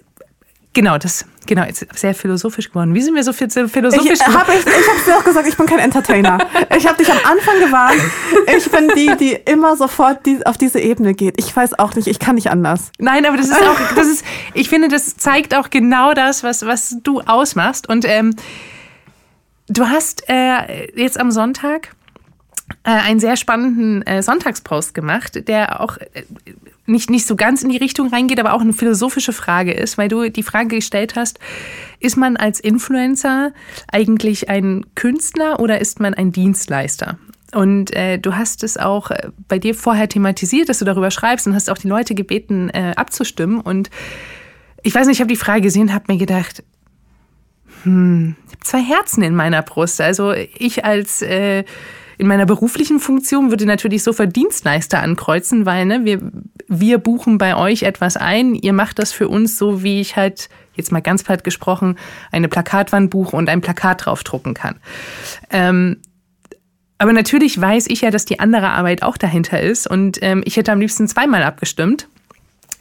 Genau, 0.76 0.98
das, 0.98 1.26
genau, 1.46 1.64
jetzt 1.64 1.88
sehr 1.98 2.14
philosophisch 2.14 2.68
geworden. 2.68 2.94
Wie 2.94 3.02
sind 3.02 3.16
wir 3.16 3.24
so 3.24 3.32
viel 3.32 3.48
philosophisch 3.50 4.20
ich, 4.20 4.28
hab, 4.28 4.50
ich, 4.50 4.60
ich 4.60 4.66
habe 4.66 5.00
dir 5.06 5.18
auch 5.18 5.24
gesagt, 5.24 5.48
ich 5.48 5.56
bin 5.56 5.66
kein 5.68 5.80
Entertainer. 5.80 6.38
Ich 6.78 6.86
habe 6.86 6.98
dich 6.98 7.10
am 7.10 7.18
Anfang 7.24 7.60
gewarnt. 7.60 8.02
Ich 8.58 8.70
bin 8.70 8.90
die, 8.94 9.16
die 9.18 9.40
immer 9.50 9.78
sofort 9.78 10.26
die, 10.26 10.46
auf 10.46 10.58
diese 10.58 10.82
Ebene 10.82 11.14
geht. 11.14 11.36
Ich 11.40 11.56
weiß 11.56 11.80
auch 11.80 11.96
nicht, 11.96 12.08
ich 12.08 12.20
kann 12.20 12.36
nicht 12.36 12.52
anders. 12.52 12.92
Nein, 13.00 13.26
aber 13.26 13.38
das 13.38 13.48
ist 13.48 13.62
auch, 13.62 13.96
das 13.96 14.08
ist, 14.08 14.26
ich 14.54 14.68
finde, 14.68 14.90
das 14.90 15.16
zeigt 15.16 15.56
auch 15.56 15.70
genau 15.70 16.14
das, 16.14 16.44
was, 16.44 16.66
was 16.66 16.98
du 17.02 17.22
ausmachst. 17.22 17.88
Und 17.88 18.04
ähm, 18.06 18.36
Du 19.68 19.86
hast 19.86 20.30
äh, 20.30 20.92
jetzt 20.96 21.20
am 21.20 21.32
Sonntag 21.32 21.96
äh, 22.84 22.90
einen 22.90 23.20
sehr 23.20 23.36
spannenden 23.36 24.04
äh, 24.04 24.22
Sonntagspost 24.22 24.94
gemacht, 24.94 25.48
der 25.48 25.82
auch 25.82 25.98
äh, 25.98 26.24
nicht, 26.86 27.10
nicht 27.10 27.26
so 27.26 27.36
ganz 27.36 27.64
in 27.64 27.70
die 27.70 27.78
Richtung 27.78 28.10
reingeht, 28.10 28.40
aber 28.40 28.54
auch 28.54 28.62
eine 28.62 28.74
philosophische 28.74 29.34
Frage 29.34 29.74
ist, 29.74 29.98
weil 29.98 30.08
du 30.08 30.30
die 30.30 30.44
Frage 30.44 30.76
gestellt 30.76 31.16
hast, 31.16 31.40
ist 32.00 32.16
man 32.16 32.38
als 32.38 32.60
Influencer 32.60 33.54
eigentlich 33.92 34.50
ein 34.50 34.86
Künstler 34.94 35.60
oder 35.60 35.82
ist 35.82 36.00
man 36.00 36.14
ein 36.14 36.32
Dienstleister? 36.32 37.18
Und 37.52 37.96
äh, 37.96 38.20
du 38.20 38.36
hast 38.36 38.64
es 38.64 38.78
auch 38.78 39.10
äh, 39.10 39.30
bei 39.48 39.58
dir 39.58 39.74
vorher 39.74 40.10
thematisiert, 40.10 40.70
dass 40.70 40.80
du 40.80 40.86
darüber 40.86 41.10
schreibst 41.10 41.48
und 41.48 41.56
hast 41.56 41.72
auch 41.72 41.78
die 41.78 41.88
Leute 41.88 42.14
gebeten, 42.14 42.70
äh, 42.70 42.94
abzustimmen. 42.96 43.62
Und 43.62 43.90
ich 44.84 44.94
weiß 44.94 45.08
nicht, 45.08 45.18
ich 45.18 45.22
habe 45.22 45.32
die 45.32 45.38
Frage 45.38 45.62
gesehen, 45.62 45.94
habe 45.94 46.14
mir 46.14 46.20
gedacht, 46.20 46.64
hm, 47.86 48.36
ich 48.48 48.52
habe 48.54 48.64
zwei 48.64 48.82
Herzen 48.82 49.24
in 49.24 49.36
meiner 49.36 49.62
Brust. 49.62 50.02
Also 50.02 50.34
ich 50.34 50.84
als 50.84 51.22
äh, 51.22 51.64
in 52.18 52.28
meiner 52.28 52.46
beruflichen 52.46 53.00
Funktion 53.00 53.50
würde 53.50 53.66
natürlich 53.66 54.04
sofort 54.04 54.36
Dienstleister 54.36 55.02
ankreuzen, 55.02 55.66
weil 55.66 55.86
ne, 55.86 56.02
wir, 56.04 56.20
wir 56.68 56.98
buchen 56.98 57.38
bei 57.38 57.56
euch 57.56 57.84
etwas 57.84 58.18
ein, 58.18 58.56
ihr 58.56 58.74
macht 58.74 59.00
das 59.00 59.12
für 59.12 59.28
uns 59.28 59.58
so, 59.58 59.84
wie 59.84 60.02
ich 60.02 60.16
halt, 60.16 60.50
jetzt 60.74 60.92
mal 60.92 61.02
ganz 61.02 61.24
platt 61.24 61.44
gesprochen, 61.44 61.98
eine 62.32 62.48
Plakatwand 62.48 63.12
buche 63.12 63.36
und 63.36 63.50
ein 63.50 63.62
Plakat 63.62 64.06
draufdrucken 64.06 64.54
kann. 64.54 64.76
Ähm, 65.52 65.98
aber 66.98 67.12
natürlich 67.12 67.60
weiß 67.60 67.88
ich 67.88 68.02
ja, 68.02 68.12
dass 68.12 68.26
die 68.26 68.40
andere 68.40 68.70
Arbeit 68.70 69.04
auch 69.04 69.18
dahinter 69.18 69.60
ist 69.62 69.86
und 69.86 70.20
ähm, 70.22 70.42
ich 70.46 70.56
hätte 70.56 70.72
am 70.72 70.80
liebsten 70.80 71.08
zweimal 71.08 71.44
abgestimmt. 71.44 72.08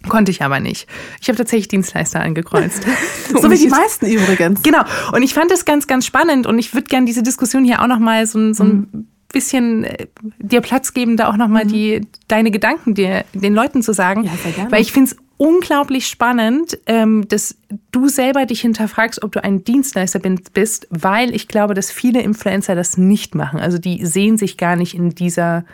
Konnte 0.09 0.31
ich 0.31 0.43
aber 0.43 0.61
nicht. 0.61 0.89
Ich 1.21 1.29
habe 1.29 1.37
tatsächlich 1.37 1.69
Dienstleister 1.69 2.21
angekreuzt. 2.21 2.85
so 3.41 3.51
wie 3.51 3.59
die 3.59 3.69
meisten 3.69 4.07
übrigens. 4.07 4.63
Genau. 4.63 4.83
Und 5.13 5.23
ich 5.23 5.35
fand 5.35 5.51
das 5.51 5.65
ganz, 5.65 5.87
ganz 5.87 6.07
spannend 6.07 6.47
und 6.47 6.59
ich 6.59 6.75
würde 6.75 6.87
gerne 6.87 7.07
diese 7.07 7.23
Diskussion 7.23 7.65
hier 7.65 7.83
auch 7.83 7.87
nochmal 7.87 8.27
so, 8.27 8.53
so 8.53 8.65
ein 8.65 8.89
mhm. 8.93 9.09
bisschen 9.33 9.85
äh, 9.85 10.07
dir 10.39 10.61
Platz 10.61 10.93
geben, 10.95 11.17
da 11.17 11.29
auch 11.29 11.37
nochmal 11.37 11.65
mhm. 11.65 11.69
die 11.69 12.01
deine 12.29 12.51
Gedanken 12.51 12.95
dir 12.95 13.25
den 13.33 13.55
Leuten 13.55 13.83
zu 13.83 13.93
sagen. 13.93 14.25
Ja, 14.25 14.33
sehr 14.43 14.53
gerne. 14.53 14.73
Weil 14.73 14.83
ich 14.83 14.93
finde 14.93 15.11
es 15.11 15.17
unglaublich 15.37 16.07
spannend, 16.07 16.79
ähm, 16.87 17.27
dass 17.29 17.57
du 17.91 18.09
selber 18.09 18.47
dich 18.47 18.61
hinterfragst, 18.61 19.23
ob 19.23 19.33
du 19.33 19.43
ein 19.43 19.65
Dienstleister 19.65 20.21
bist, 20.53 20.87
weil 20.91 21.35
ich 21.35 21.49
glaube, 21.49 21.75
dass 21.75 21.91
viele 21.91 22.23
Influencer 22.23 22.75
das 22.75 22.97
nicht 22.97 23.35
machen. 23.35 23.59
Also 23.59 23.79
die 23.79 24.05
sehen 24.07 24.39
sich 24.39 24.57
gar 24.57 24.77
nicht 24.77 24.95
in 24.95 25.11
dieser 25.11 25.65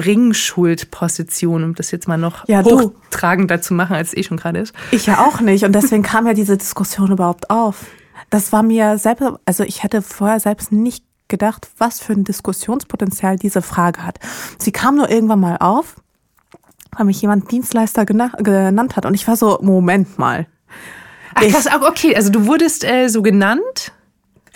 Bringschuldposition, 0.00 1.62
um 1.62 1.74
das 1.74 1.90
jetzt 1.90 2.08
mal 2.08 2.16
noch 2.16 2.48
ja, 2.48 2.64
hochtragender 2.64 3.60
zu 3.60 3.74
machen, 3.74 3.96
als 3.96 4.08
es 4.08 4.16
eh 4.16 4.22
schon 4.22 4.38
gerade 4.38 4.60
ist. 4.60 4.74
Ich 4.92 5.04
ja 5.04 5.26
auch 5.26 5.40
nicht. 5.40 5.64
Und 5.64 5.72
deswegen 5.72 6.02
kam 6.02 6.26
ja 6.26 6.32
diese 6.32 6.56
Diskussion 6.56 7.12
überhaupt 7.12 7.50
auf. 7.50 7.86
Das 8.30 8.50
war 8.50 8.62
mir 8.62 8.96
selbst, 8.96 9.28
also 9.44 9.62
ich 9.64 9.82
hätte 9.82 10.00
vorher 10.00 10.40
selbst 10.40 10.72
nicht 10.72 11.04
gedacht, 11.28 11.68
was 11.76 12.00
für 12.00 12.14
ein 12.14 12.24
Diskussionspotenzial 12.24 13.36
diese 13.36 13.60
Frage 13.60 14.04
hat. 14.04 14.18
Sie 14.58 14.72
kam 14.72 14.96
nur 14.96 15.10
irgendwann 15.10 15.40
mal 15.40 15.58
auf, 15.58 15.96
weil 16.96 17.04
mich 17.04 17.20
jemand 17.20 17.50
Dienstleister 17.50 18.06
genannt 18.06 18.96
hat. 18.96 19.04
Und 19.04 19.14
ich 19.14 19.28
war 19.28 19.36
so, 19.36 19.58
Moment 19.60 20.18
mal. 20.18 20.46
Ach 21.34 21.42
krass, 21.42 21.66
okay, 21.86 22.16
also 22.16 22.30
du 22.30 22.46
wurdest 22.46 22.84
äh, 22.84 23.08
so 23.08 23.22
genannt 23.22 23.92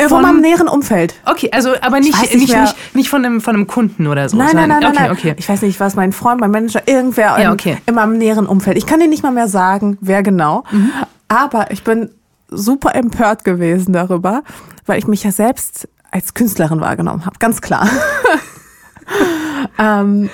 von 0.08 0.22
meinem 0.22 0.40
näheren 0.40 0.68
Umfeld. 0.68 1.14
Okay, 1.24 1.50
also 1.52 1.74
aber 1.80 2.00
nicht, 2.00 2.20
nicht, 2.20 2.34
nicht, 2.34 2.56
nicht, 2.56 2.94
nicht, 2.94 3.08
von, 3.08 3.24
einem, 3.24 3.40
von 3.40 3.54
einem 3.54 3.66
Kunden 3.66 4.06
oder 4.06 4.28
so. 4.28 4.36
Nein, 4.36 4.50
nein, 4.54 4.68
nein, 4.68 4.84
okay, 4.84 4.94
nein, 4.94 5.10
okay. 5.10 5.34
Ich 5.38 5.48
weiß 5.48 5.62
nicht, 5.62 5.80
was 5.80 5.94
mein 5.94 6.12
Freund, 6.12 6.40
mein 6.40 6.50
Manager, 6.50 6.82
irgendwer 6.86 7.40
ja, 7.40 7.52
okay. 7.52 7.72
in, 7.72 7.78
in 7.86 7.94
meinem 7.94 8.18
näheren 8.18 8.46
Umfeld. 8.46 8.76
Ich 8.76 8.86
kann 8.86 9.00
dir 9.00 9.08
nicht 9.08 9.22
mal 9.22 9.32
mehr 9.32 9.48
sagen, 9.48 9.98
wer 10.00 10.22
genau. 10.22 10.64
Mhm. 10.70 10.90
Aber 11.28 11.70
ich 11.70 11.84
bin 11.84 12.10
super 12.48 12.94
empört 12.94 13.44
gewesen 13.44 13.92
darüber, 13.92 14.42
weil 14.86 14.98
ich 14.98 15.06
mich 15.06 15.24
ja 15.24 15.32
selbst 15.32 15.88
als 16.10 16.34
Künstlerin 16.34 16.80
wahrgenommen 16.80 17.26
habe, 17.26 17.38
ganz 17.38 17.60
klar. 17.60 17.88
ähm, 19.78 20.30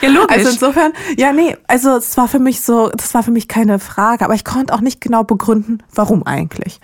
ja, 0.00 0.08
logisch. 0.10 0.36
Also 0.36 0.50
insofern, 0.50 0.92
ja, 1.16 1.32
nee, 1.32 1.56
also 1.66 1.96
es 1.96 2.16
war 2.16 2.28
für 2.28 2.38
mich 2.38 2.60
so, 2.60 2.90
das 2.90 3.14
war 3.14 3.22
für 3.22 3.30
mich 3.30 3.48
keine 3.48 3.78
Frage, 3.78 4.24
aber 4.24 4.34
ich 4.34 4.44
konnte 4.44 4.74
auch 4.74 4.80
nicht 4.80 5.00
genau 5.00 5.24
begründen, 5.24 5.82
warum 5.94 6.26
eigentlich. 6.26 6.80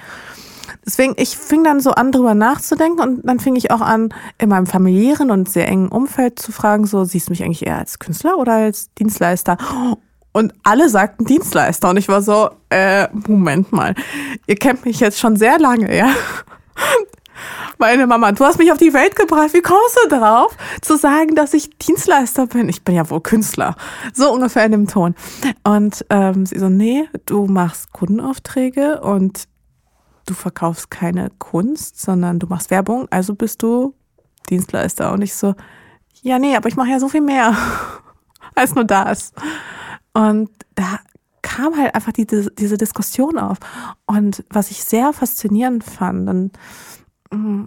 Deswegen, 0.84 1.14
ich 1.16 1.36
fing 1.36 1.64
dann 1.64 1.80
so 1.80 1.90
an, 1.90 2.12
drüber 2.12 2.34
nachzudenken 2.34 3.00
und 3.00 3.26
dann 3.26 3.40
fing 3.40 3.56
ich 3.56 3.70
auch 3.70 3.80
an, 3.80 4.12
in 4.38 4.48
meinem 4.48 4.66
familiären 4.66 5.30
und 5.30 5.48
sehr 5.48 5.68
engen 5.68 5.88
Umfeld 5.88 6.38
zu 6.38 6.52
fragen, 6.52 6.86
so, 6.86 7.04
siehst 7.04 7.28
du 7.28 7.32
mich 7.32 7.42
eigentlich 7.42 7.66
eher 7.66 7.78
als 7.78 7.98
Künstler 7.98 8.38
oder 8.38 8.54
als 8.54 8.92
Dienstleister? 8.94 9.56
Und 10.32 10.52
alle 10.64 10.88
sagten 10.88 11.24
Dienstleister 11.24 11.90
und 11.90 11.96
ich 11.96 12.08
war 12.08 12.20
so, 12.20 12.50
äh, 12.68 13.08
Moment 13.12 13.72
mal, 13.72 13.94
ihr 14.46 14.56
kennt 14.56 14.84
mich 14.84 15.00
jetzt 15.00 15.20
schon 15.20 15.36
sehr 15.36 15.58
lange, 15.58 15.96
ja? 15.96 16.12
Meine 17.78 18.06
Mama, 18.06 18.32
du 18.32 18.44
hast 18.44 18.58
mich 18.58 18.70
auf 18.72 18.78
die 18.78 18.94
Welt 18.94 19.16
gebracht. 19.16 19.52
Wie 19.52 19.62
kommst 19.62 19.98
du 20.02 20.08
drauf, 20.08 20.56
zu 20.80 20.96
sagen, 20.96 21.34
dass 21.34 21.54
ich 21.54 21.76
Dienstleister 21.78 22.46
bin? 22.46 22.68
Ich 22.68 22.82
bin 22.82 22.94
ja 22.94 23.08
wohl 23.10 23.20
Künstler. 23.20 23.76
So 24.12 24.32
ungefähr 24.32 24.64
in 24.64 24.72
dem 24.72 24.86
Ton. 24.86 25.14
Und 25.64 26.04
ähm, 26.10 26.46
sie 26.46 26.58
so, 26.58 26.68
nee, 26.68 27.08
du 27.26 27.46
machst 27.46 27.92
Kundenaufträge 27.92 29.00
und 29.00 29.48
du 30.26 30.34
verkaufst 30.34 30.90
keine 30.90 31.30
Kunst, 31.38 32.00
sondern 32.00 32.38
du 32.38 32.46
machst 32.46 32.70
Werbung, 32.70 33.06
also 33.10 33.34
bist 33.34 33.62
du 33.62 33.94
Dienstleister. 34.50 35.12
Und 35.12 35.22
ich 35.22 35.34
so, 35.34 35.54
ja, 36.22 36.38
nee, 36.38 36.56
aber 36.56 36.68
ich 36.68 36.76
mache 36.76 36.90
ja 36.90 37.00
so 37.00 37.08
viel 37.08 37.20
mehr 37.20 37.56
als 38.54 38.74
nur 38.74 38.84
das. 38.84 39.32
Und 40.12 40.50
da 40.74 40.98
kam 41.42 41.76
halt 41.76 41.94
einfach 41.94 42.12
die, 42.12 42.26
diese 42.26 42.76
Diskussion 42.76 43.38
auf. 43.38 43.58
Und 44.06 44.44
was 44.50 44.70
ich 44.70 44.84
sehr 44.84 45.12
faszinierend 45.12 45.84
fand, 45.84 46.28
und 46.28 46.58
mm, 47.30 47.66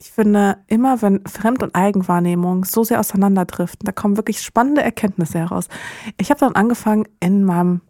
ich 0.00 0.12
finde, 0.12 0.58
immer 0.68 1.02
wenn 1.02 1.26
Fremd- 1.26 1.62
und 1.62 1.74
Eigenwahrnehmung 1.74 2.64
so 2.64 2.84
sehr 2.84 3.00
auseinanderdriften, 3.00 3.84
da 3.84 3.92
kommen 3.92 4.16
wirklich 4.16 4.40
spannende 4.40 4.82
Erkenntnisse 4.82 5.40
heraus. 5.40 5.68
Ich 6.18 6.30
habe 6.30 6.38
dann 6.38 6.54
angefangen, 6.54 7.08
in 7.18 7.44
meinem 7.44 7.80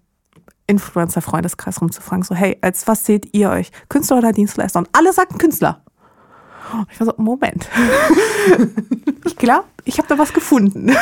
Influencer-Freundeskreis 0.68 1.80
rumzufragen, 1.80 2.22
so, 2.22 2.34
hey, 2.34 2.56
als 2.60 2.86
was 2.86 3.04
seht 3.04 3.34
ihr 3.34 3.50
euch? 3.50 3.72
Künstler 3.88 4.18
oder 4.18 4.32
Dienstleister? 4.32 4.78
Und 4.78 4.88
alle 4.92 5.12
sagten 5.12 5.38
Künstler. 5.38 5.82
Und 6.72 6.86
ich 6.92 7.00
war 7.00 7.06
so, 7.06 7.14
Moment. 7.16 7.68
ich 9.24 9.36
glaube, 9.36 9.64
ich 9.84 9.98
habe 9.98 10.08
da 10.08 10.18
was 10.18 10.32
gefunden. 10.32 10.92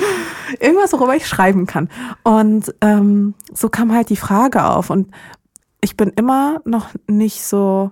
Irgendwas, 0.60 0.92
worüber 0.92 1.14
ich 1.14 1.28
schreiben 1.28 1.66
kann. 1.66 1.88
Und 2.24 2.74
ähm, 2.80 3.34
so 3.52 3.68
kam 3.68 3.92
halt 3.92 4.08
die 4.08 4.16
Frage 4.16 4.64
auf. 4.64 4.90
Und 4.90 5.10
ich 5.80 5.96
bin 5.96 6.08
immer 6.10 6.60
noch 6.64 6.88
nicht 7.06 7.44
so 7.44 7.90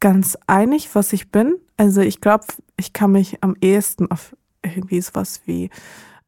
ganz 0.00 0.38
einig, 0.46 0.94
was 0.94 1.12
ich 1.12 1.30
bin. 1.30 1.56
Also 1.76 2.00
ich 2.00 2.20
glaube, 2.20 2.44
ich 2.76 2.92
kann 2.92 3.12
mich 3.12 3.42
am 3.42 3.56
ehesten 3.60 4.10
auf 4.10 4.36
irgendwie 4.62 5.00
sowas 5.00 5.42
wie 5.44 5.70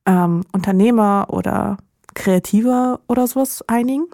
ähm, 0.07 0.43
Unternehmer 0.53 1.27
oder 1.31 1.79
Kreativer 2.17 3.01
oder 3.07 3.29
sowas 3.29 3.63
einigen. 3.69 4.07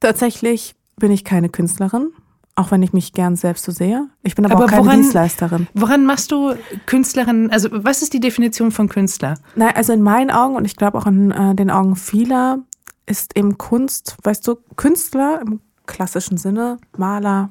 Tatsächlich 0.00 0.74
bin 0.96 1.12
ich 1.12 1.24
keine 1.24 1.48
Künstlerin, 1.48 2.08
auch 2.56 2.72
wenn 2.72 2.82
ich 2.82 2.92
mich 2.92 3.12
gern 3.12 3.36
selbst 3.36 3.64
so 3.64 3.70
sehe. 3.70 4.08
Ich 4.22 4.34
bin 4.34 4.44
aber, 4.44 4.54
aber 4.54 4.64
auch 4.64 4.70
keine 4.70 4.86
woran, 4.86 5.00
Dienstleisterin. 5.02 5.68
Woran 5.74 6.04
machst 6.04 6.32
du 6.32 6.54
Künstlerin? 6.86 7.50
Also 7.50 7.68
was 7.72 8.02
ist 8.02 8.14
die 8.14 8.20
Definition 8.20 8.72
von 8.72 8.88
Künstler? 8.88 9.34
Nein, 9.54 9.74
also 9.76 9.92
in 9.92 10.02
meinen 10.02 10.30
Augen 10.30 10.56
und 10.56 10.64
ich 10.64 10.76
glaube 10.76 10.98
auch 10.98 11.06
in 11.06 11.30
äh, 11.30 11.54
den 11.54 11.70
Augen 11.70 11.94
vieler 11.94 12.58
ist 13.04 13.36
eben 13.36 13.56
Kunst, 13.56 14.16
weißt 14.24 14.48
du, 14.48 14.56
Künstler 14.74 15.40
im 15.42 15.60
klassischen 15.86 16.38
Sinne, 16.38 16.78
Maler, 16.96 17.50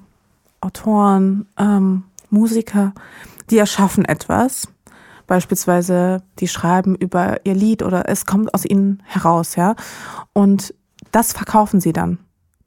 Autoren, 0.59 1.47
ähm, 1.57 2.03
Musiker, 2.29 2.93
die 3.49 3.57
erschaffen 3.57 4.03
etwas 4.03 4.67
Beispielsweise, 5.27 6.23
die 6.39 6.47
schreiben 6.47 6.95
über 6.95 7.45
ihr 7.45 7.55
Lied 7.55 7.83
oder 7.83 8.07
es 8.09 8.25
kommt 8.25 8.53
aus 8.53 8.65
ihnen 8.65 9.01
heraus, 9.05 9.55
ja. 9.55 9.75
Und 10.33 10.73
das 11.11 11.33
verkaufen 11.33 11.79
sie 11.79 11.93
dann. 11.93 12.19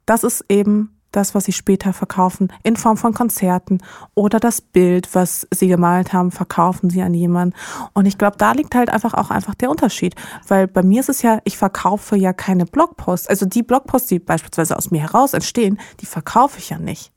Das 0.05 0.23
ist 0.23 0.45
eben 0.49 0.99
das, 1.11 1.33
was 1.33 1.45
sie 1.45 1.53
später 1.53 1.93
verkaufen, 1.93 2.51
in 2.63 2.75
Form 2.75 2.97
von 2.97 3.13
Konzerten 3.13 3.79
oder 4.13 4.39
das 4.39 4.61
Bild, 4.61 5.13
was 5.15 5.47
sie 5.51 5.67
gemalt 5.67 6.13
haben, 6.13 6.31
verkaufen 6.31 6.89
sie 6.89 7.01
an 7.01 7.13
jemanden. 7.13 7.55
Und 7.93 8.05
ich 8.05 8.17
glaube, 8.17 8.37
da 8.37 8.51
liegt 8.51 8.75
halt 8.75 8.89
einfach 8.89 9.13
auch 9.13 9.31
einfach 9.31 9.55
der 9.55 9.69
Unterschied. 9.69 10.15
Weil 10.47 10.67
bei 10.67 10.83
mir 10.83 10.99
ist 10.99 11.09
es 11.09 11.21
ja, 11.21 11.39
ich 11.45 11.57
verkaufe 11.57 12.15
ja 12.15 12.33
keine 12.33 12.65
Blogposts. 12.65 13.27
Also 13.27 13.45
die 13.45 13.63
Blogposts, 13.63 14.09
die 14.09 14.19
beispielsweise 14.19 14.77
aus 14.77 14.91
mir 14.91 15.01
heraus 15.01 15.33
entstehen, 15.33 15.79
die 15.99 16.05
verkaufe 16.05 16.59
ich 16.59 16.69
ja 16.69 16.77
nicht. 16.77 17.11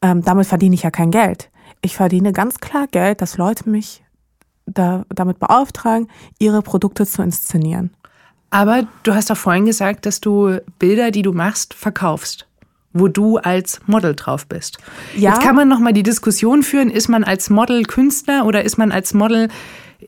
Ähm, 0.00 0.22
damit 0.22 0.46
verdiene 0.46 0.74
ich 0.74 0.82
ja 0.82 0.90
kein 0.90 1.10
Geld. 1.10 1.50
Ich 1.82 1.96
verdiene 1.96 2.32
ganz 2.32 2.58
klar 2.58 2.86
Geld, 2.86 3.20
dass 3.20 3.36
Leute 3.36 3.68
mich 3.68 4.04
da, 4.74 5.04
damit 5.08 5.38
beauftragen, 5.38 6.08
ihre 6.38 6.62
Produkte 6.62 7.06
zu 7.06 7.22
inszenieren. 7.22 7.90
Aber 8.50 8.86
du 9.02 9.14
hast 9.14 9.30
doch 9.30 9.36
vorhin 9.36 9.66
gesagt, 9.66 10.06
dass 10.06 10.20
du 10.20 10.58
Bilder, 10.78 11.10
die 11.10 11.22
du 11.22 11.32
machst, 11.32 11.74
verkaufst 11.74 12.48
wo 12.92 13.08
du 13.08 13.36
als 13.36 13.80
Model 13.86 14.14
drauf 14.14 14.46
bist. 14.46 14.78
Ja. 15.14 15.30
Jetzt 15.30 15.42
kann 15.42 15.54
man 15.54 15.68
noch 15.68 15.78
mal 15.78 15.92
die 15.92 16.02
Diskussion 16.02 16.62
führen, 16.62 16.90
ist 16.90 17.08
man 17.08 17.24
als 17.24 17.50
Model 17.50 17.84
Künstler 17.84 18.46
oder 18.46 18.64
ist 18.64 18.78
man 18.78 18.92
als 18.92 19.14
Model 19.14 19.48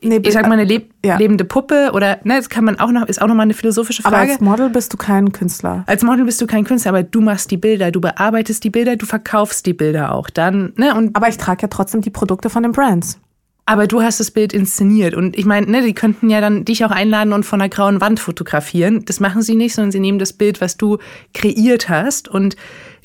nee, 0.01 0.19
ich 0.23 0.33
sag 0.33 0.47
mal 0.47 0.53
eine 0.53 0.63
leb 0.63 0.91
ja. 1.05 1.17
lebende 1.17 1.45
Puppe 1.45 1.91
oder 1.93 2.19
ne, 2.23 2.37
das 2.37 2.49
kann 2.49 2.63
man 2.63 2.79
auch 2.79 2.91
noch 2.91 3.07
ist 3.07 3.21
auch 3.21 3.27
noch 3.27 3.35
mal 3.35 3.43
eine 3.43 3.53
philosophische 3.53 4.01
Frage. 4.01 4.15
Aber 4.15 4.31
als 4.31 4.41
Model 4.41 4.69
bist 4.69 4.93
du 4.93 4.97
kein 4.97 5.31
Künstler. 5.31 5.83
Als 5.87 6.03
Model 6.03 6.25
bist 6.25 6.41
du 6.41 6.47
kein 6.47 6.63
Künstler, 6.63 6.89
aber 6.89 7.03
du 7.03 7.21
machst 7.21 7.51
die 7.51 7.57
Bilder, 7.57 7.91
du 7.91 8.01
bearbeitest 8.01 8.63
die 8.63 8.69
Bilder, 8.69 8.95
du 8.95 9.05
verkaufst 9.05 9.65
die 9.65 9.73
Bilder 9.73 10.13
auch 10.13 10.29
dann, 10.29 10.73
ne? 10.75 10.95
Und 10.95 11.15
aber 11.15 11.29
ich 11.29 11.37
trage 11.37 11.63
ja 11.63 11.67
trotzdem 11.67 12.01
die 12.01 12.09
Produkte 12.09 12.49
von 12.49 12.63
den 12.63 12.71
Brands. 12.71 13.19
Aber 13.65 13.87
du 13.87 14.01
hast 14.01 14.19
das 14.19 14.31
Bild 14.31 14.53
inszeniert. 14.53 15.13
Und 15.13 15.37
ich 15.37 15.45
meine, 15.45 15.69
ne, 15.69 15.81
die 15.81 15.93
könnten 15.93 16.29
ja 16.29 16.41
dann 16.41 16.65
dich 16.65 16.83
auch 16.83 16.91
einladen 16.91 17.31
und 17.31 17.45
von 17.45 17.61
einer 17.61 17.69
grauen 17.69 18.01
Wand 18.01 18.19
fotografieren. 18.19 19.05
Das 19.05 19.19
machen 19.19 19.41
sie 19.41 19.55
nicht, 19.55 19.75
sondern 19.75 19.91
sie 19.91 19.99
nehmen 19.99 20.19
das 20.19 20.33
Bild, 20.33 20.61
was 20.61 20.77
du 20.77 20.97
kreiert 21.33 21.87
hast. 21.87 22.27
Und 22.27 22.55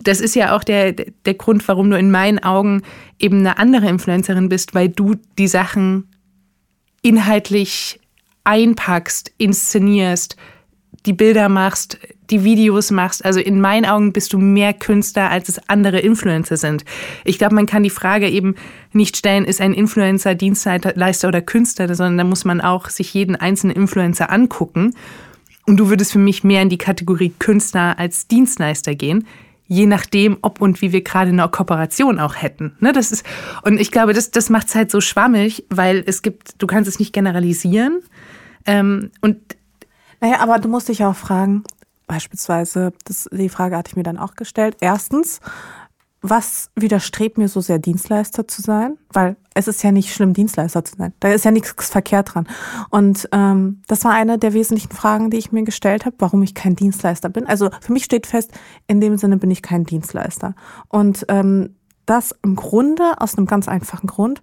das 0.03 0.21
ist 0.21 0.35
ja 0.35 0.57
auch 0.57 0.65
der, 0.65 0.93
der 0.93 1.35
Grund, 1.35 1.67
warum 1.69 1.91
du 1.91 1.99
in 1.99 2.11
meinen 2.11 2.39
Augen 2.39 2.83
eben 3.19 3.41
eine 3.41 3.59
andere 3.59 3.89
Influencerin 3.89 4.49
bist, 4.49 4.75
weil 4.75 4.89
du 4.89 5.15
die 5.39 5.49
Sachen 5.49 6.09
inhaltlich 7.03 8.01
einpackst, 8.45 9.33
inszenierst, 9.39 10.37
die 11.05 11.13
Bilder 11.13 11.49
machst, 11.49 11.99
die 12.31 12.45
Videos 12.45 12.91
machst. 12.91 13.25
Also 13.25 13.41
in 13.41 13.61
meinen 13.61 13.85
Augen 13.85 14.13
bist 14.13 14.33
du 14.33 14.39
mehr 14.39 14.73
Künstler, 14.73 15.31
als 15.31 15.49
es 15.49 15.69
andere 15.69 16.01
Influencer 16.01 16.57
sind. 16.57 16.85
Ich 17.25 17.39
glaube, 17.39 17.55
man 17.55 17.67
kann 17.67 17.83
die 17.83 17.91
Frage 17.91 18.29
eben 18.29 18.55
nicht 18.93 19.17
stellen, 19.17 19.45
ist 19.45 19.61
ein 19.61 19.73
Influencer 19.73 20.35
Dienstleister 20.35 21.29
oder 21.29 21.43
Künstler, 21.43 21.95
sondern 21.95 22.19
da 22.19 22.25
muss 22.25 22.45
man 22.45 22.61
auch 22.61 22.89
sich 22.89 23.13
jeden 23.15 23.37
einzelnen 23.37 23.77
Influencer 23.77 24.31
angucken. 24.31 24.95
Und 25.67 25.79
du 25.79 25.89
würdest 25.89 26.13
für 26.13 26.19
mich 26.19 26.45
mehr 26.45 26.63
in 26.63 26.69
die 26.69 26.79
Kategorie 26.79 27.33
Künstler 27.39 27.99
als 27.99 28.29
Dienstleister 28.29 28.95
gehen 28.95 29.27
je 29.69 29.87
nachdem, 29.87 30.39
ob 30.43 30.61
und 30.61 30.81
wie 30.81 30.93
wir 30.93 31.03
gerade 31.03 31.31
eine 31.31 31.49
Kooperation 31.49 32.19
auch 32.19 32.37
hätten. 32.37 32.77
Ne, 32.81 32.93
das 32.93 33.13
ist, 33.13 33.27
und 33.63 33.81
ich 33.81 33.91
glaube, 33.91 34.13
das, 34.13 34.31
das 34.31 34.51
macht 34.51 34.69
es 34.69 34.75
halt 34.75 34.91
so 34.91 35.01
schwammig, 35.01 35.65
weil 35.71 36.03
es 36.07 36.23
gibt, 36.23 36.63
du 36.63 36.67
kannst 36.67 36.89
es 36.89 36.99
nicht 36.99 37.13
generalisieren. 37.13 38.03
Ähm, 38.65 39.11
und 39.21 39.39
naja, 40.21 40.41
aber 40.41 40.59
du 40.59 40.69
musst 40.69 40.89
dich 40.89 41.05
auch 41.05 41.17
fragen, 41.17 41.65
beispielsweise, 42.07 42.93
das, 43.05 43.29
die 43.33 43.49
Frage 43.49 43.77
hatte 43.77 43.91
ich 43.91 43.97
mir 43.97 44.03
dann 44.03 44.19
auch 44.19 44.35
gestellt. 44.35 44.77
Erstens, 44.81 45.41
was 46.23 46.71
widerstrebt 46.75 47.39
mir 47.39 47.49
so 47.49 47.61
sehr, 47.61 47.79
Dienstleister 47.79 48.49
zu 48.49 48.63
sein? 48.63 48.99
Weil 49.13 49.37
es 49.55 49.69
ist 49.69 49.83
ja 49.83 49.93
nicht 49.93 50.13
schlimm, 50.13 50.33
Dienstleister 50.33 50.85
zu 50.85 50.97
sein. 50.97 51.13
Da 51.21 51.29
ist 51.29 51.45
ja 51.45 51.51
nichts 51.51 51.89
verkehrt 51.89 52.35
dran. 52.35 52.49
Und 52.91 53.29
ähm, 53.33 53.83
das 53.87 54.05
war 54.05 54.13
eine 54.13 54.39
der 54.39 54.53
wesentlichen 54.53 54.93
Fragen, 54.93 55.31
die 55.31 55.37
ich 55.37 55.53
mir 55.53 55.63
gestellt 55.63 56.05
habe, 56.05 56.17
warum 56.19 56.43
ich 56.43 56.55
kein 56.55 56.75
Dienstleister 56.75 57.29
bin. 57.29 57.47
Also 57.47 57.71
für 57.81 57.93
mich 57.93 58.05
steht 58.05 58.27
fest, 58.27 58.53
in 58.87 59.01
dem 59.01 59.19
Sinne 59.19 59.37
bin 59.37 59.51
ich 59.51 59.63
kein 59.63 59.85
Dienstleister. 59.85 60.55
Und 60.89 61.27
ähm, 61.29 61.77
das 62.07 62.35
im 62.43 62.57
Grunde 62.57 63.21
aus 63.21 63.37
einem 63.37 63.47
ganz 63.47 63.69
einfachen 63.69 64.07
Grund. 64.07 64.41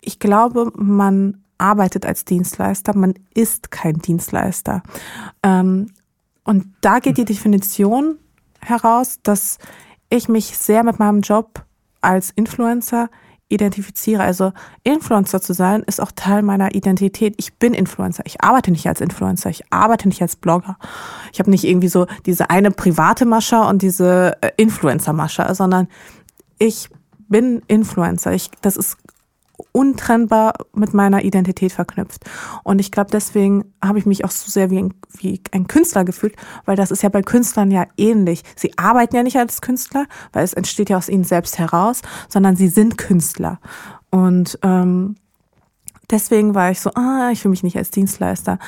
Ich 0.00 0.18
glaube, 0.18 0.70
man 0.76 1.42
arbeitet 1.58 2.04
als 2.04 2.24
Dienstleister, 2.24 2.96
man 2.96 3.14
ist 3.34 3.70
kein 3.70 3.98
Dienstleister. 3.98 4.82
Ähm, 5.42 5.86
und 6.44 6.74
da 6.80 6.98
geht 6.98 7.18
die 7.18 7.24
Definition 7.24 8.18
heraus, 8.60 9.18
dass 9.22 9.58
ich 10.10 10.28
mich 10.28 10.56
sehr 10.56 10.84
mit 10.84 10.98
meinem 10.98 11.20
Job 11.20 11.64
als 12.00 12.30
Influencer 12.30 13.08
identifiziere. 13.48 14.22
Also 14.22 14.52
Influencer 14.82 15.40
zu 15.40 15.52
sein, 15.52 15.82
ist 15.82 16.00
auch 16.00 16.12
Teil 16.12 16.42
meiner 16.42 16.74
Identität. 16.74 17.34
Ich 17.38 17.54
bin 17.54 17.74
Influencer. 17.74 18.24
Ich 18.26 18.42
arbeite 18.42 18.70
nicht 18.70 18.86
als 18.86 19.00
Influencer. 19.00 19.50
Ich 19.50 19.64
arbeite 19.70 20.08
nicht 20.08 20.22
als 20.22 20.36
Blogger. 20.36 20.78
Ich 21.32 21.38
habe 21.38 21.50
nicht 21.50 21.64
irgendwie 21.64 21.88
so 21.88 22.06
diese 22.26 22.50
eine 22.50 22.70
private 22.70 23.24
Mascha 23.24 23.68
und 23.68 23.82
diese 23.82 24.36
äh, 24.40 24.50
Influencer-Mascha, 24.56 25.54
sondern 25.54 25.88
ich 26.58 26.88
bin 27.28 27.62
Influencer. 27.68 28.32
Ich, 28.32 28.50
das 28.60 28.76
ist 28.76 28.96
untrennbar 29.74 30.54
mit 30.72 30.94
meiner 30.94 31.24
Identität 31.24 31.72
verknüpft. 31.72 32.24
Und 32.62 32.78
ich 32.78 32.92
glaube, 32.92 33.10
deswegen 33.10 33.64
habe 33.84 33.98
ich 33.98 34.06
mich 34.06 34.24
auch 34.24 34.30
so 34.30 34.48
sehr 34.48 34.70
wie 34.70 34.78
ein, 34.78 34.94
wie 35.18 35.40
ein 35.50 35.66
Künstler 35.66 36.04
gefühlt, 36.04 36.36
weil 36.64 36.76
das 36.76 36.92
ist 36.92 37.02
ja 37.02 37.08
bei 37.08 37.22
Künstlern 37.22 37.72
ja 37.72 37.84
ähnlich. 37.96 38.44
Sie 38.54 38.78
arbeiten 38.78 39.16
ja 39.16 39.24
nicht 39.24 39.36
als 39.36 39.60
Künstler, 39.60 40.06
weil 40.32 40.44
es 40.44 40.54
entsteht 40.54 40.90
ja 40.90 40.96
aus 40.96 41.08
ihnen 41.08 41.24
selbst 41.24 41.58
heraus, 41.58 42.02
sondern 42.28 42.54
sie 42.54 42.68
sind 42.68 42.98
Künstler. 42.98 43.58
Und 44.10 44.60
ähm, 44.62 45.16
deswegen 46.08 46.54
war 46.54 46.70
ich 46.70 46.80
so, 46.80 46.90
ah, 46.94 47.30
ich 47.32 47.42
fühle 47.42 47.50
mich 47.50 47.64
nicht 47.64 47.76
als 47.76 47.90
Dienstleister. 47.90 48.60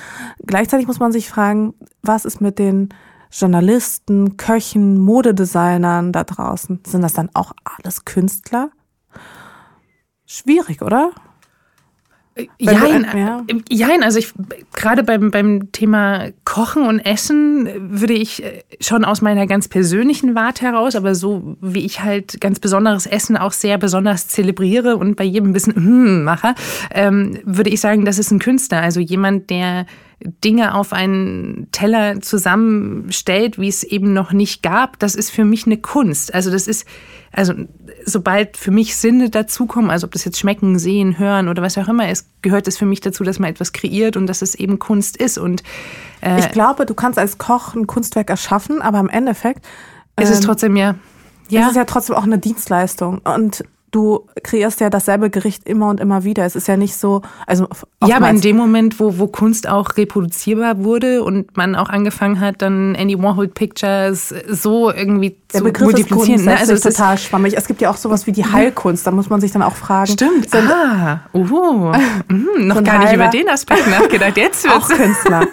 Gleichzeitig 0.44 0.88
muss 0.88 0.98
man 0.98 1.12
sich 1.12 1.28
fragen, 1.28 1.74
was 2.02 2.24
ist 2.24 2.40
mit 2.40 2.58
den 2.58 2.88
Journalisten, 3.30 4.36
Köchen, 4.36 4.98
Modedesignern 4.98 6.10
da 6.10 6.24
draußen? 6.24 6.80
Sind 6.84 7.02
das 7.02 7.12
dann 7.12 7.30
auch 7.32 7.52
alles 7.62 8.04
Künstler? 8.04 8.70
Schwierig, 10.26 10.82
oder? 10.82 11.12
Jein, 12.58 13.06
ja. 13.16 13.46
jein, 13.70 14.02
also 14.02 14.18
ich 14.18 14.34
gerade 14.74 15.02
beim, 15.02 15.30
beim 15.30 15.72
Thema 15.72 16.28
Kochen 16.44 16.86
und 16.86 17.00
Essen 17.00 17.66
würde 17.98 18.12
ich 18.12 18.44
äh, 18.44 18.62
schon 18.78 19.06
aus 19.06 19.22
meiner 19.22 19.46
ganz 19.46 19.68
persönlichen 19.68 20.34
Warte 20.34 20.66
heraus, 20.66 20.96
aber 20.96 21.14
so 21.14 21.56
wie 21.62 21.86
ich 21.86 22.02
halt 22.02 22.38
ganz 22.42 22.60
besonderes 22.60 23.06
Essen 23.06 23.38
auch 23.38 23.52
sehr 23.52 23.78
besonders 23.78 24.28
zelebriere 24.28 24.98
und 24.98 25.16
bei 25.16 25.24
jedem 25.24 25.48
ein 25.48 25.52
bisschen 25.54 25.76
hm, 25.76 26.24
mache, 26.24 26.54
ähm, 26.90 27.38
würde 27.44 27.70
ich 27.70 27.80
sagen, 27.80 28.04
das 28.04 28.18
ist 28.18 28.30
ein 28.30 28.38
Künstler. 28.38 28.82
Also 28.82 29.00
jemand, 29.00 29.48
der 29.48 29.86
Dinge 30.20 30.74
auf 30.74 30.92
einen 30.92 31.68
Teller 31.72 32.20
zusammenstellt, 32.20 33.58
wie 33.58 33.68
es 33.68 33.82
eben 33.82 34.14
noch 34.14 34.32
nicht 34.32 34.62
gab, 34.62 34.98
das 34.98 35.14
ist 35.14 35.30
für 35.30 35.44
mich 35.44 35.66
eine 35.66 35.76
Kunst. 35.76 36.32
Also 36.32 36.50
das 36.50 36.66
ist, 36.66 36.86
also 37.32 37.52
sobald 38.04 38.56
für 38.56 38.70
mich 38.70 38.96
Sinne 38.96 39.28
dazukommen, 39.28 39.90
also 39.90 40.06
ob 40.06 40.12
das 40.12 40.24
jetzt 40.24 40.38
schmecken, 40.38 40.78
sehen, 40.78 41.18
hören 41.18 41.48
oder 41.48 41.62
was 41.62 41.76
auch 41.76 41.88
immer 41.88 42.10
ist, 42.10 42.28
gehört 42.40 42.66
es 42.66 42.78
für 42.78 42.86
mich 42.86 43.00
dazu, 43.00 43.24
dass 43.24 43.38
man 43.38 43.50
etwas 43.50 43.72
kreiert 43.72 44.16
und 44.16 44.26
dass 44.26 44.40
es 44.40 44.54
eben 44.54 44.78
Kunst 44.78 45.18
ist. 45.18 45.36
Und 45.36 45.62
äh, 46.22 46.40
ich 46.40 46.50
glaube, 46.50 46.86
du 46.86 46.94
kannst 46.94 47.18
als 47.18 47.36
Koch 47.36 47.74
ein 47.74 47.86
Kunstwerk 47.86 48.30
erschaffen, 48.30 48.80
aber 48.80 49.00
im 49.00 49.10
Endeffekt 49.10 49.66
ist 50.18 50.30
es 50.30 50.38
ähm, 50.38 50.44
trotzdem 50.46 50.76
ja. 50.76 50.94
Ja. 51.48 51.62
Es 51.62 51.68
ist 51.68 51.76
ja 51.76 51.84
trotzdem 51.84 52.16
auch 52.16 52.24
eine 52.24 52.38
Dienstleistung. 52.38 53.18
Und 53.18 53.64
du 53.90 54.26
kreierst 54.42 54.80
ja 54.80 54.90
dasselbe 54.90 55.30
Gericht 55.30 55.66
immer 55.68 55.88
und 55.88 56.00
immer 56.00 56.24
wieder. 56.24 56.44
Es 56.44 56.56
ist 56.56 56.68
ja 56.68 56.76
nicht 56.76 56.96
so, 56.96 57.22
also 57.46 57.68
ja, 58.04 58.16
aber 58.16 58.30
in 58.30 58.40
dem 58.40 58.56
Moment, 58.56 58.98
wo, 59.00 59.18
wo 59.18 59.26
Kunst 59.26 59.68
auch 59.68 59.96
reproduzierbar 59.96 60.84
wurde 60.84 61.22
und 61.22 61.56
man 61.56 61.74
auch 61.74 61.88
angefangen 61.88 62.40
hat, 62.40 62.62
dann 62.62 62.94
Andy 62.94 63.20
Warhol 63.22 63.48
Pictures 63.48 64.34
so 64.48 64.90
irgendwie 64.90 65.36
Der 65.52 65.60
zu 65.60 65.64
Begriff 65.64 65.86
multiplizieren. 65.86 66.40
Ist 66.40 66.46
ne? 66.46 66.58
also 66.58 66.72
ist 66.74 66.82
total 66.82 67.16
schwammig. 67.18 67.56
Es 67.56 67.66
gibt 67.66 67.80
ja 67.80 67.90
auch 67.90 67.96
sowas 67.96 68.26
wie 68.26 68.32
die 68.32 68.44
Heilkunst. 68.44 69.06
Da 69.06 69.10
muss 69.12 69.30
man 69.30 69.40
sich 69.40 69.52
dann 69.52 69.62
auch 69.62 69.76
fragen. 69.76 70.12
Stimmt. 70.12 70.50
Sind, 70.50 70.68
ah, 70.68 71.20
uh, 71.32 71.44
mm, 71.44 72.66
noch 72.66 72.82
gar 72.82 72.98
nicht 72.98 73.12
über 73.12 73.28
den 73.28 73.48
Aspekt 73.48 73.88
nachgedacht. 73.88 74.36
Jetzt 74.36 74.64
wird's. 74.64 74.76
Auch 74.76 74.88
Künstler. 74.88 75.46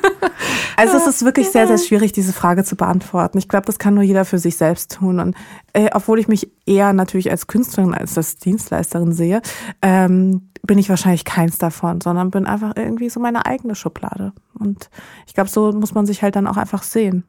Also 0.76 0.98
es 0.98 1.08
ist 1.08 1.26
wirklich 1.26 1.50
sehr, 1.50 1.68
sehr 1.68 1.78
schwierig, 1.78 2.12
diese 2.14 2.34
Frage 2.34 2.64
zu 2.64 2.76
beantworten. 2.76 3.38
Ich 3.38 3.48
glaube, 3.48 3.66
das 3.68 3.80
kann 3.80 3.94
nur 3.94 4.04
jeder 4.04 4.26
für 4.26 4.40
sich 4.40 4.58
selbst 4.58 4.96
tun. 4.96 5.20
Und 5.20 5.36
äh, 5.74 5.90
obwohl 5.94 6.20
ich 6.20 6.28
mich 6.28 6.50
eher 6.66 6.94
natürlich 6.94 7.30
als 7.30 7.48
Künstlerin 7.48 7.94
als 7.94 8.18
als 8.18 8.23
Dienstleisterin 8.38 9.14
sehe, 9.14 9.42
ähm, 9.82 10.50
bin 10.66 10.78
ich 10.78 10.90
wahrscheinlich 10.90 11.26
keins 11.26 11.58
davon, 11.58 12.02
sondern 12.02 12.32
bin 12.32 12.46
einfach 12.46 12.74
irgendwie 12.76 13.10
so 13.10 13.20
meine 13.20 13.46
eigene 13.46 13.76
Schublade. 13.76 14.34
Und 14.58 14.90
ich 15.28 15.34
glaube, 15.34 15.50
so 15.50 15.72
muss 15.74 15.94
man 15.94 16.06
sich 16.06 16.24
halt 16.24 16.36
dann 16.36 16.48
auch 16.48 16.58
einfach 16.58 16.84
sehen. 16.84 17.26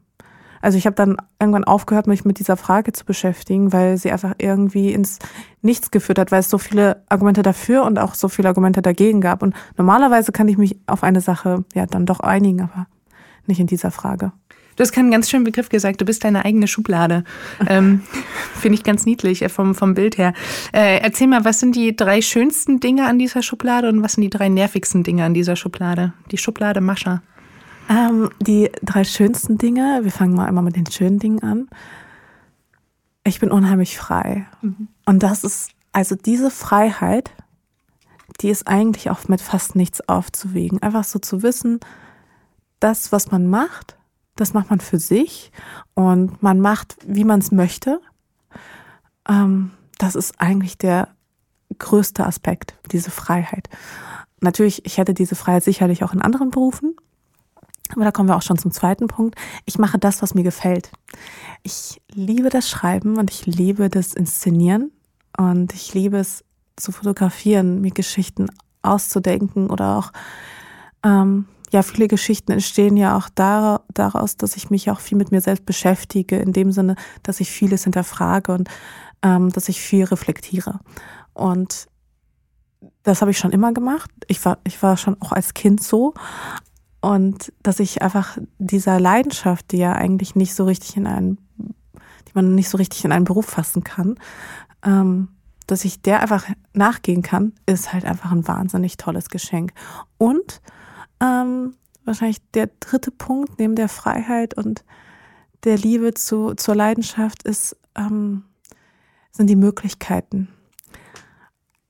Also 0.65 0.79
ich 0.79 0.87
habe 0.87 0.97
dann 0.97 1.19
irgendwann 1.39 1.65
aufgehört, 1.65 2.07
mich 2.07 2.25
mit 2.25 2.39
dieser 2.39 2.57
Frage 2.57 2.93
zu 2.93 3.05
beschäftigen, 3.05 3.75
weil 3.75 3.99
sie 3.99 4.11
einfach 4.11 4.33
irgendwie 4.39 4.95
ins 4.95 5.19
Nichts 5.61 5.91
geführt 5.91 6.19
hat, 6.19 6.33
weil 6.33 6.41
es 6.41 6.49
so 6.49 6.57
viele 6.57 7.03
Argumente 7.11 7.43
dafür 7.43 7.85
und 7.85 7.99
auch 7.99 8.15
so 8.15 8.29
viele 8.29 8.49
Argumente 8.49 8.81
dagegen 8.81 9.21
gab. 9.21 9.43
Und 9.43 9.55
normalerweise 9.77 10.33
kann 10.33 10.49
ich 10.49 10.57
mich 10.57 10.79
auf 10.87 11.03
eine 11.03 11.21
Sache 11.21 11.65
ja 11.75 11.85
dann 11.85 12.07
doch 12.07 12.21
einigen, 12.21 12.63
aber 12.63 12.87
nicht 13.47 13.61
in 13.61 13.67
dieser 13.67 13.91
Frage. 13.91 14.33
Du 14.77 14.83
hast 14.83 14.93
keinen 14.93 15.11
ganz 15.11 15.31
schönen 15.31 15.45
Begriff 15.45 15.69
gesagt, 15.69 16.01
du 16.01 16.05
bist 16.05 16.25
deine 16.25 16.45
eigene 16.45 16.67
Schublade. 16.67 17.25
Ähm, 17.67 18.03
Finde 18.55 18.77
ich 18.77 18.85
ganz 18.85 19.07
niedlich 19.07 19.43
äh, 19.43 19.49
vom, 19.49 19.75
vom 19.75 19.95
Bild 19.95 20.19
her. 20.19 20.35
Äh, 20.73 20.99
erzähl 20.99 21.27
mal, 21.27 21.45
was 21.45 21.61
sind 21.61 21.77
die 21.77 21.97
drei 21.97 22.21
schönsten 22.21 22.79
Dinge 22.79 23.07
an 23.07 23.19
dieser 23.19 23.43
Schublade 23.43 23.89
und 23.89 24.03
was 24.03 24.15
sind 24.15 24.23
die 24.23 24.31
drei 24.31 24.49
nervigsten 24.49 25.03
Dinge 25.03 25.25
an 25.25 25.35
dieser 25.35 25.57
Schublade? 25.57 26.13
Die 26.31 26.37
Schublade 26.37 26.81
Mascha. 26.81 27.23
Ähm, 27.89 28.31
die 28.41 28.71
drei 28.83 29.05
schönsten 29.05 29.57
Dinge, 29.57 30.01
wir 30.03 30.13
fangen 30.13 30.35
mal 30.35 30.47
einmal 30.47 30.65
mit 30.65 30.77
den 30.77 30.87
schönen 30.87 31.19
Dingen 31.19 31.43
an. 31.43 31.69
Ich 33.25 33.41
bin 33.41 33.51
unheimlich 33.51 33.97
frei. 33.97 34.47
Mhm. 34.61 34.89
Und 35.07 35.23
das 35.23 35.45
ist, 35.45 35.71
also 35.93 36.15
diese 36.15 36.51
Freiheit, 36.51 37.31
die 38.41 38.51
ist 38.51 38.67
eigentlich 38.69 39.11
auch 39.11 39.29
mit 39.29 39.41
fast 39.41 39.77
nichts 39.77 40.07
aufzuwiegen. 40.09 40.83
Einfach 40.83 41.05
so 41.05 41.19
zu 41.19 41.43
wissen, 41.43 41.81
das, 42.81 43.13
was 43.13 43.31
man 43.31 43.49
macht, 43.49 43.97
das 44.37 44.53
macht 44.53 44.71
man 44.71 44.81
für 44.81 44.99
sich 44.99 45.53
und 45.95 46.43
man 46.43 46.61
macht, 46.61 46.97
wie 47.07 47.25
man 47.25 47.41
es 47.41 47.53
möchte. 47.53 48.01
Ähm, 49.29 49.71
das 49.99 50.15
ist 50.15 50.41
eigentlich 50.41 50.77
der 50.77 51.09
größte 51.79 52.27
Aspekt, 52.27 52.77
diese 52.91 53.11
Freiheit. 53.11 53.69
Natürlich, 54.41 54.85
ich 54.85 54.99
hätte 54.99 55.15
diese 55.15 55.35
Freiheit 55.35 55.65
sicherlich 55.65 56.05
auch 56.05 56.13
in 56.13 56.21
anderen 56.21 56.51
Berufen. 56.51 56.97
Aber 57.93 58.05
da 58.05 58.11
kommen 58.11 58.29
wir 58.29 58.37
auch 58.37 58.43
schon 58.43 58.59
zum 58.59 58.73
zweiten 58.73 59.09
Punkt. 59.09 59.39
Ich 59.67 59.79
mache 59.79 59.99
das, 59.99 60.23
was 60.23 60.35
mir 60.35 60.43
gefällt. 60.43 60.91
Ich 61.63 62.01
liebe 62.11 62.49
das 62.49 62.69
Schreiben 62.69 63.19
und 63.19 63.31
ich 63.31 63.47
liebe 63.47 63.89
das 63.89 64.15
Inszenieren 64.15 64.91
und 65.37 65.75
ich 65.75 65.93
liebe 65.95 66.17
es 66.17 66.45
zu 66.77 66.93
fotografieren, 66.93 67.81
mir 67.81 67.91
Geschichten 67.91 68.49
auszudenken 68.83 69.71
oder 69.71 69.99
auch 69.99 70.13
ähm, 71.03 71.47
ja, 71.75 71.83
viele 71.83 72.07
Geschichten 72.07 72.53
entstehen 72.53 72.97
ja 72.97 73.17
auch 73.17 73.29
daraus, 73.29 74.37
dass 74.37 74.55
ich 74.55 74.71
mich 74.71 74.93
auch 74.93 75.01
viel 75.01 75.19
mit 75.19 75.33
mir 75.33 75.41
selbst 75.41 75.67
beschäftige, 75.67 76.37
in 76.37 76.53
dem 76.53 76.71
Sinne, 76.71 76.95
dass 77.25 77.41
ich 77.41 77.51
vieles 77.51 77.83
hinterfrage 77.83 78.53
und 78.53 78.69
ähm, 79.23 79.51
dass 79.51 79.69
ich 79.69 79.81
viel 79.81 80.05
reflektiere. 80.05 80.79
Und 81.33 81.89
das 83.03 83.23
habe 83.23 83.33
ich 83.33 83.39
schon 83.39 83.51
immer 83.51 83.73
gemacht. 83.73 84.09
Ich 84.29 84.45
war, 84.45 84.59
ich 84.63 84.81
war 84.85 84.97
schon 84.97 85.21
auch 85.21 85.33
als 85.33 85.53
Kind 85.53 85.83
so. 85.83 86.15
Und 87.01 87.53
dass 87.65 87.81
ich 87.81 88.03
einfach 88.03 88.39
dieser 88.59 89.01
Leidenschaft, 89.01 89.73
die 89.73 89.79
ja 89.79 89.95
eigentlich 89.95 90.37
nicht 90.37 90.55
so 90.55 90.67
richtig 90.67 90.97
in 90.97 91.09
einen, 91.09 91.39
die 91.59 92.33
man 92.35 92.55
nicht 92.55 92.69
so 92.69 92.79
richtig 92.79 93.05
in 93.05 93.11
einen 93.11 93.25
Beruf 93.25 93.47
fassen 93.47 93.83
kann, 93.83 94.15
ähm, 94.85 95.27
dass 95.67 95.85
ich 95.85 96.03
der 96.03 96.21
einfach 96.21 96.47
nachgehen 96.73 97.23
kann, 97.23 97.53
ist 97.67 97.93
halt 97.93 98.05
einfach 98.05 98.31
ein 98.31 98.47
wahnsinnig 98.47 98.97
tolles 98.97 99.29
Geschenk. 99.29 99.73
Und 100.19 100.61
ähm, 101.21 101.75
wahrscheinlich 102.05 102.39
der 102.53 102.69
dritte 102.81 103.11
Punkt 103.11 103.59
neben 103.59 103.75
der 103.75 103.89
Freiheit 103.89 104.55
und 104.55 104.85
der 105.65 105.79
Liebe 105.79 106.15
zu, 106.15 106.55
zur 106.55 106.75
Leidenschaft 106.75 107.43
ist, 107.43 107.77
ähm, 107.97 108.45
sind 109.31 109.49
die 109.49 109.57
Möglichkeiten. 109.57 110.49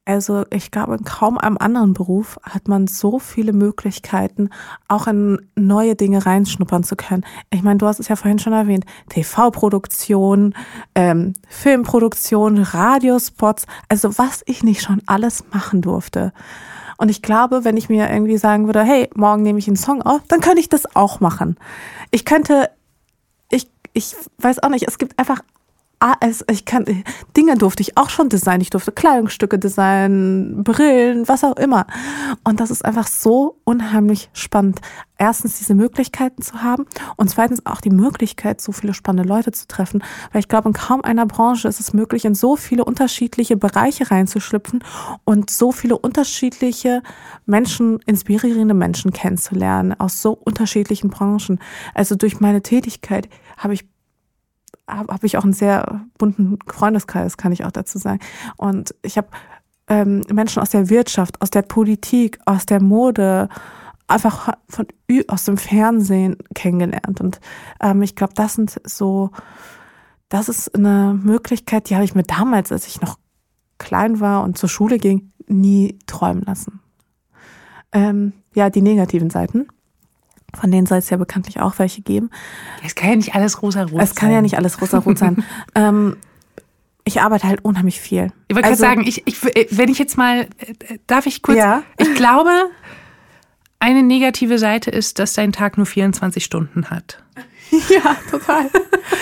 Also 0.07 0.45
ich 0.51 0.71
glaube, 0.71 0.97
in 0.97 1.05
kaum 1.05 1.39
einem 1.39 1.57
anderen 1.57 1.95
Beruf 1.95 2.39
hat 2.43 2.69
man 2.69 2.87
so 2.87 3.19
viele 3.19 3.55
Möglichkeiten, 3.55 4.51
auch 4.87 5.07
in 5.07 5.49
neue 5.57 5.97
Dinge 5.97 6.27
reinschnuppern 6.27 6.85
zu 6.85 6.95
können. 6.95 7.25
Ich 7.51 7.63
meine, 7.63 7.79
du 7.79 7.87
hast 7.87 8.01
es 8.01 8.09
ja 8.09 8.17
vorhin 8.17 8.39
schon 8.39 8.53
erwähnt, 8.53 8.85
TV-Produktion, 9.09 10.55
ähm, 10.95 11.33
Filmproduktion, 11.49 12.59
Radiospots, 12.59 13.67
also 13.89 14.19
was 14.19 14.43
ich 14.45 14.63
nicht 14.63 14.83
schon 14.83 15.01
alles 15.07 15.45
machen 15.53 15.81
durfte. 15.81 16.35
Und 16.97 17.11
ich 17.11 17.23
glaube, 17.23 17.65
wenn 17.65 17.77
ich 17.77 17.89
mir 17.89 18.11
irgendwie 18.11 18.39
sagen 18.39 18.67
würde, 18.67 18.83
hey, 18.83 19.11
morgen 19.15 19.43
nehme 19.43 19.59
ich 19.59 19.67
einen 19.67 19.77
Song 19.77 20.03
auf, 20.03 20.23
dann 20.29 20.41
könnte 20.41 20.61
ich 20.61 20.69
das 20.69 20.95
auch 20.97 21.21
machen. 21.21 21.57
Ich 22.11 22.25
könnte, 22.25 22.71
ich, 23.51 23.69
ich 23.93 24.15
weiß 24.39 24.63
auch 24.63 24.69
nicht, 24.69 24.87
es 24.87 24.99
gibt 24.99 25.19
einfach 25.19 25.41
es, 26.21 26.45
ich 26.51 26.65
kann, 26.65 26.85
Dinge 27.37 27.57
durfte 27.57 27.83
ich 27.83 27.97
auch 27.97 28.11
schon 28.11 28.29
designen. 28.29 28.61
Ich 28.61 28.71
durfte 28.71 28.93
Kleidungsstücke 28.93 29.59
designen, 29.59 30.63
Brillen, 30.63 31.27
was 31.29 31.45
auch 31.45 31.57
immer. 31.57 31.87
Und 32.45 32.61
das 32.61 32.71
ist 32.71 32.85
einfach 32.85 33.07
so 33.07 33.61
unheimlich 33.65 34.29
spannend. 34.33 34.81
Erstens 35.17 35.59
diese 35.59 35.75
Möglichkeiten 35.75 36.43
zu 36.43 36.63
haben 36.63 36.87
und 37.17 37.31
zweitens 37.31 37.65
auch 37.67 37.81
die 37.81 37.91
Möglichkeit, 37.91 38.61
so 38.61 38.73
viele 38.73 38.95
spannende 38.95 39.29
Leute 39.29 39.53
zu 39.53 39.67
treffen. 39.69 40.03
Weil 40.33 40.41
ich 40.41 40.49
glaube, 40.49 40.69
in 40.69 40.75
kaum 40.75 41.03
einer 41.03 41.25
Branche 41.25 41.69
ist 41.69 41.81
es 41.81 41.93
möglich, 41.93 42.25
in 42.25 42.35
so 42.35 42.57
viele 42.57 42.85
unterschiedliche 42.85 43.57
Bereiche 43.57 44.11
reinzuschlüpfen 44.11 44.83
und 45.25 45.51
so 45.51 45.73
viele 45.73 45.97
unterschiedliche 45.97 47.03
Menschen, 47.47 48.01
inspirierende 48.07 48.75
Menschen 48.75 49.13
kennenzulernen 49.13 49.95
aus 49.99 50.21
so 50.21 50.33
unterschiedlichen 50.33 51.11
Branchen. 51.11 51.61
Also 51.95 52.17
durch 52.17 52.41
meine 52.41 52.63
Tätigkeit 52.63 53.29
habe 53.57 53.75
ich 53.75 53.87
habe 54.89 55.13
hab 55.13 55.25
ich 55.25 55.37
auch 55.37 55.45
einen 55.45 55.53
sehr 55.53 56.03
bunten 56.19 56.59
Freundeskreis, 56.67 57.37
kann 57.37 57.53
ich 57.53 57.65
auch 57.65 57.71
dazu 57.71 57.99
sagen. 57.99 58.21
Und 58.57 58.95
ich 59.03 59.17
habe 59.17 59.29
ähm, 59.89 60.23
Menschen 60.33 60.63
aus 60.63 60.71
der 60.71 60.89
Wirtschaft, 60.91 61.41
aus 61.43 61.51
der 61.51 61.63
Politik, 61.63 62.39
aus 62.47 62.67
der 62.67 62.83
Mode, 62.83 63.49
einfach 64.07 64.53
von 64.69 64.87
aus 65.29 65.45
dem 65.45 65.57
Fernsehen 65.57 66.37
kennengelernt. 66.55 67.21
Und 67.21 67.41
ähm, 67.81 68.03
ich 68.03 68.17
glaube, 68.17 68.35
das 68.35 68.55
sind 68.55 68.81
so, 68.85 69.31
das 70.29 70.49
ist 70.49 70.75
eine 70.75 71.19
Möglichkeit, 71.23 71.89
die 71.89 71.95
habe 71.95 72.05
ich 72.05 72.15
mir 72.15 72.25
damals, 72.25 72.73
als 72.73 72.87
ich 72.87 73.01
noch 73.01 73.19
klein 73.79 74.21
war 74.21 74.45
und 74.45 74.59
zur 74.59 74.69
Schule 74.69 74.99
ging, 74.99 75.33
nie 75.47 75.99
träumen 76.07 76.43
lassen. 76.43 76.81
Ähm, 77.93 78.33
ja, 78.55 78.71
die 78.71 78.83
negativen 78.83 79.31
Seiten. 79.31 79.69
Von 80.55 80.71
denen 80.71 80.87
soll 80.87 80.99
es 80.99 81.11
ja 81.11 81.17
bekanntlich 81.17 81.61
auch 81.61 81.79
welche 81.79 82.03
geben. 82.03 82.31
Es 82.85 82.95
kann 82.95 83.11
ja 83.11 83.17
nicht 83.17 83.35
alles 83.35 83.63
rosa-rot 83.63 83.93
sein. 83.93 84.01
Es 84.01 84.15
kann 84.15 84.31
ja 84.33 84.41
nicht 84.43 84.57
alles 84.57 84.81
rosa-rot 84.81 85.19
sein. 85.19 85.45
ähm, 85.75 86.17
ich 87.05 87.21
arbeite 87.21 87.47
halt 87.47 87.65
unheimlich 87.65 88.01
viel. 88.01 88.33
Ich 88.49 88.57
wollte 88.57 88.69
also, 88.69 88.83
gerade 88.83 88.97
sagen, 88.97 89.07
ich, 89.07 89.27
ich, 89.27 89.37
wenn 89.77 89.89
ich 89.89 89.99
jetzt 89.99 90.17
mal, 90.17 90.49
äh, 90.59 90.99
darf 91.07 91.27
ich 91.27 91.43
kurz, 91.43 91.59
ja. 91.59 91.83
ich 91.99 92.15
glaube, 92.15 92.51
eine 93.79 94.03
negative 94.03 94.59
Seite 94.59 94.91
ist, 94.91 95.19
dass 95.19 95.35
dein 95.35 95.53
Tag 95.53 95.77
nur 95.77 95.87
24 95.87 96.45
Stunden 96.45 96.91
hat. 96.91 97.23
Ja, 97.89 98.17
total. 98.31 98.71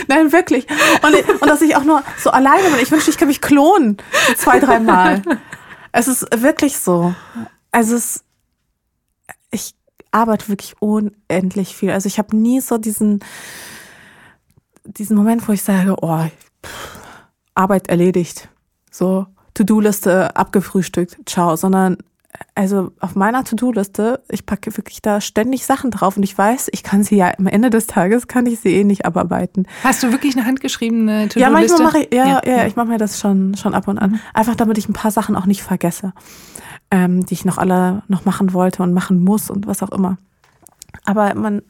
Nein, 0.08 0.30
wirklich. 0.30 0.66
Und, 1.02 1.40
und 1.40 1.48
dass 1.48 1.62
ich 1.62 1.74
auch 1.74 1.84
nur 1.84 2.02
so 2.18 2.30
alleine 2.30 2.68
bin. 2.68 2.80
Ich 2.82 2.90
wünschte, 2.90 3.10
ich 3.10 3.16
kann 3.16 3.28
mich 3.28 3.40
klonen. 3.40 3.96
Zwei, 4.36 4.60
dreimal. 4.60 5.22
Es 5.94 6.08
ist 6.08 6.26
wirklich 6.42 6.78
so. 6.78 7.14
Also 7.70 7.96
es, 7.96 8.24
arbeite 10.12 10.48
wirklich 10.48 10.74
unendlich 10.80 11.74
viel. 11.74 11.90
Also 11.90 12.06
ich 12.06 12.18
habe 12.18 12.36
nie 12.36 12.60
so 12.60 12.78
diesen, 12.78 13.20
diesen 14.84 15.16
Moment, 15.16 15.46
wo 15.48 15.52
ich 15.52 15.62
sage, 15.62 15.96
oh, 16.00 16.24
pff, 16.64 16.98
Arbeit 17.54 17.88
erledigt. 17.88 18.48
So, 18.90 19.26
To-Do-Liste 19.54 20.36
abgefrühstückt, 20.36 21.18
ciao, 21.26 21.56
sondern 21.56 21.96
also 22.54 22.92
auf 23.00 23.14
meiner 23.14 23.44
To-Do-Liste, 23.44 24.22
ich 24.28 24.46
packe 24.46 24.76
wirklich 24.76 25.02
da 25.02 25.20
ständig 25.20 25.64
Sachen 25.66 25.90
drauf 25.90 26.16
und 26.16 26.22
ich 26.22 26.36
weiß, 26.36 26.68
ich 26.72 26.82
kann 26.82 27.02
sie 27.04 27.16
ja 27.16 27.32
am 27.38 27.46
Ende 27.46 27.70
des 27.70 27.86
Tages 27.86 28.26
kann 28.26 28.46
ich 28.46 28.60
sie 28.60 28.74
eh 28.74 28.84
nicht 28.84 29.04
abarbeiten. 29.04 29.66
Hast 29.84 30.02
du 30.02 30.12
wirklich 30.12 30.36
eine 30.36 30.46
handgeschriebene 30.46 31.28
To-Do-Liste? 31.28 31.40
Ja, 31.40 31.50
manchmal 31.50 31.82
mache 31.82 31.98
ich, 32.00 32.14
ja, 32.14 32.26
ja, 32.26 32.40
ja, 32.44 32.66
ich 32.66 32.76
mache 32.76 32.88
mir 32.88 32.98
das 32.98 33.20
schon, 33.20 33.54
schon 33.56 33.74
ab 33.74 33.88
und 33.88 33.98
an. 33.98 34.20
Einfach 34.34 34.54
damit 34.54 34.78
ich 34.78 34.88
ein 34.88 34.94
paar 34.94 35.10
Sachen 35.10 35.36
auch 35.36 35.46
nicht 35.46 35.62
vergesse, 35.62 36.12
ähm, 36.92 37.24
die 37.24 37.34
ich 37.34 37.46
noch 37.46 37.56
alle 37.56 38.02
noch 38.06 38.26
machen 38.26 38.52
wollte 38.52 38.82
und 38.82 38.92
machen 38.92 39.24
muss 39.24 39.50
und 39.50 39.66
was 39.66 39.82
auch 39.82 39.90
immer. 39.90 40.18
Aber 41.06 41.34
man, 41.34 41.62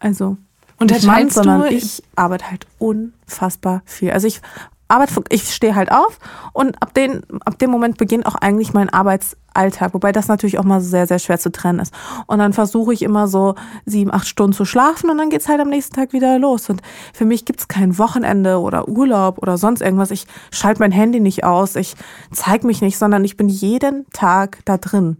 also 0.00 0.36
und 0.80 0.90
nicht 0.90 1.06
Mann, 1.06 1.30
sondern 1.30 1.66
ich 1.66 2.02
arbeite 2.16 2.50
halt 2.50 2.66
unfassbar 2.78 3.82
viel. 3.86 4.10
Also 4.10 4.26
ich 4.26 4.42
Arbeit, 4.88 5.10
ich 5.30 5.54
stehe 5.54 5.74
halt 5.74 5.90
auf 5.90 6.18
und 6.52 6.80
ab, 6.82 6.92
den, 6.94 7.22
ab 7.44 7.58
dem 7.58 7.70
Moment 7.70 7.96
beginnt 7.96 8.26
auch 8.26 8.34
eigentlich 8.34 8.74
mein 8.74 8.90
Arbeitsalltag, 8.90 9.94
wobei 9.94 10.12
das 10.12 10.28
natürlich 10.28 10.58
auch 10.58 10.64
mal 10.64 10.80
sehr, 10.80 11.06
sehr 11.06 11.18
schwer 11.18 11.38
zu 11.38 11.50
trennen 11.50 11.78
ist. 11.78 11.94
Und 12.26 12.38
dann 12.38 12.52
versuche 12.52 12.92
ich 12.92 13.02
immer 13.02 13.26
so 13.26 13.54
sieben, 13.86 14.12
acht 14.12 14.26
Stunden 14.26 14.52
zu 14.52 14.64
schlafen 14.64 15.08
und 15.10 15.18
dann 15.18 15.30
geht's 15.30 15.48
halt 15.48 15.60
am 15.60 15.70
nächsten 15.70 15.94
Tag 15.94 16.12
wieder 16.12 16.38
los. 16.38 16.68
Und 16.68 16.82
für 17.12 17.24
mich 17.24 17.44
gibt's 17.44 17.66
kein 17.66 17.96
Wochenende 17.98 18.58
oder 18.58 18.88
Urlaub 18.88 19.38
oder 19.38 19.56
sonst 19.56 19.80
irgendwas. 19.80 20.10
Ich 20.10 20.26
schalte 20.50 20.80
mein 20.80 20.92
Handy 20.92 21.20
nicht 21.20 21.44
aus, 21.44 21.76
ich 21.76 21.94
zeige 22.30 22.66
mich 22.66 22.82
nicht, 22.82 22.98
sondern 22.98 23.24
ich 23.24 23.36
bin 23.36 23.48
jeden 23.48 24.06
Tag 24.12 24.58
da 24.66 24.76
drin. 24.76 25.16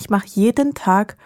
Ich 0.00 0.10
mache 0.10 0.26
jeden 0.26 0.74
Tag, 0.74 1.16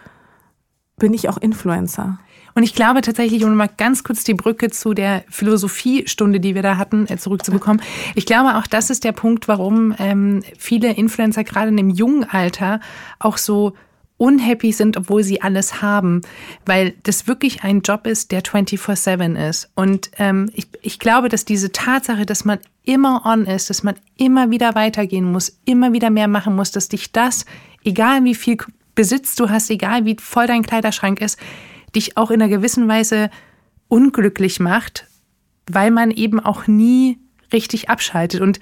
bin 0.97 1.13
ich 1.13 1.29
auch 1.29 1.37
Influencer. 1.37 2.19
Und 2.55 2.63
ich 2.63 2.75
glaube 2.75 3.01
tatsächlich, 3.01 3.43
um 3.43 3.55
mal 3.55 3.69
ganz 3.77 4.03
kurz 4.03 4.23
die 4.23 4.33
Brücke 4.33 4.69
zu 4.69 4.93
der 4.93 5.23
Philosophiestunde, 5.29 6.39
die 6.39 6.55
wir 6.55 6.61
da 6.61 6.77
hatten, 6.77 7.07
äh, 7.07 7.17
zurückzubekommen. 7.17 7.81
Ich 8.15 8.25
glaube, 8.25 8.57
auch 8.57 8.67
das 8.67 8.89
ist 8.89 9.03
der 9.03 9.11
Punkt, 9.11 9.47
warum 9.47 9.95
ähm, 9.99 10.43
viele 10.57 10.93
Influencer 10.93 11.43
gerade 11.43 11.69
in 11.69 11.77
dem 11.77 11.89
jungen 11.89 12.23
Alter 12.29 12.79
auch 13.19 13.37
so 13.37 13.73
unhappy 14.17 14.71
sind, 14.71 14.95
obwohl 14.95 15.23
sie 15.23 15.41
alles 15.41 15.81
haben, 15.81 16.21
weil 16.65 16.93
das 17.03 17.27
wirklich 17.27 17.63
ein 17.63 17.81
Job 17.81 18.07
ist, 18.07 18.31
der 18.31 18.41
24/7 18.41 19.35
ist. 19.49 19.69
Und 19.75 20.11
ähm, 20.17 20.49
ich, 20.53 20.67
ich 20.81 20.99
glaube, 20.99 21.29
dass 21.29 21.45
diese 21.45 21.71
Tatsache, 21.71 22.25
dass 22.25 22.45
man 22.45 22.59
immer 22.83 23.23
on 23.25 23.45
ist, 23.45 23.69
dass 23.69 23.83
man 23.83 23.95
immer 24.17 24.51
wieder 24.51 24.75
weitergehen 24.75 25.29
muss, 25.29 25.57
immer 25.65 25.93
wieder 25.93 26.09
mehr 26.09 26.27
machen 26.27 26.55
muss, 26.55 26.71
dass 26.71 26.89
dich 26.89 27.11
das, 27.11 27.45
egal 27.83 28.23
wie 28.23 28.35
viel 28.35 28.57
Besitz 28.95 29.35
du 29.35 29.49
hast, 29.49 29.69
egal 29.69 30.05
wie 30.05 30.15
voll 30.19 30.47
dein 30.47 30.63
Kleiderschrank 30.63 31.19
ist, 31.19 31.37
dich 31.95 32.17
auch 32.17 32.31
in 32.31 32.41
einer 32.41 32.49
gewissen 32.49 32.87
Weise 32.87 33.29
unglücklich 33.87 34.59
macht, 34.59 35.07
weil 35.67 35.91
man 35.91 36.11
eben 36.11 36.39
auch 36.39 36.67
nie 36.67 37.19
richtig 37.51 37.89
abschaltet. 37.89 38.41
Und 38.41 38.59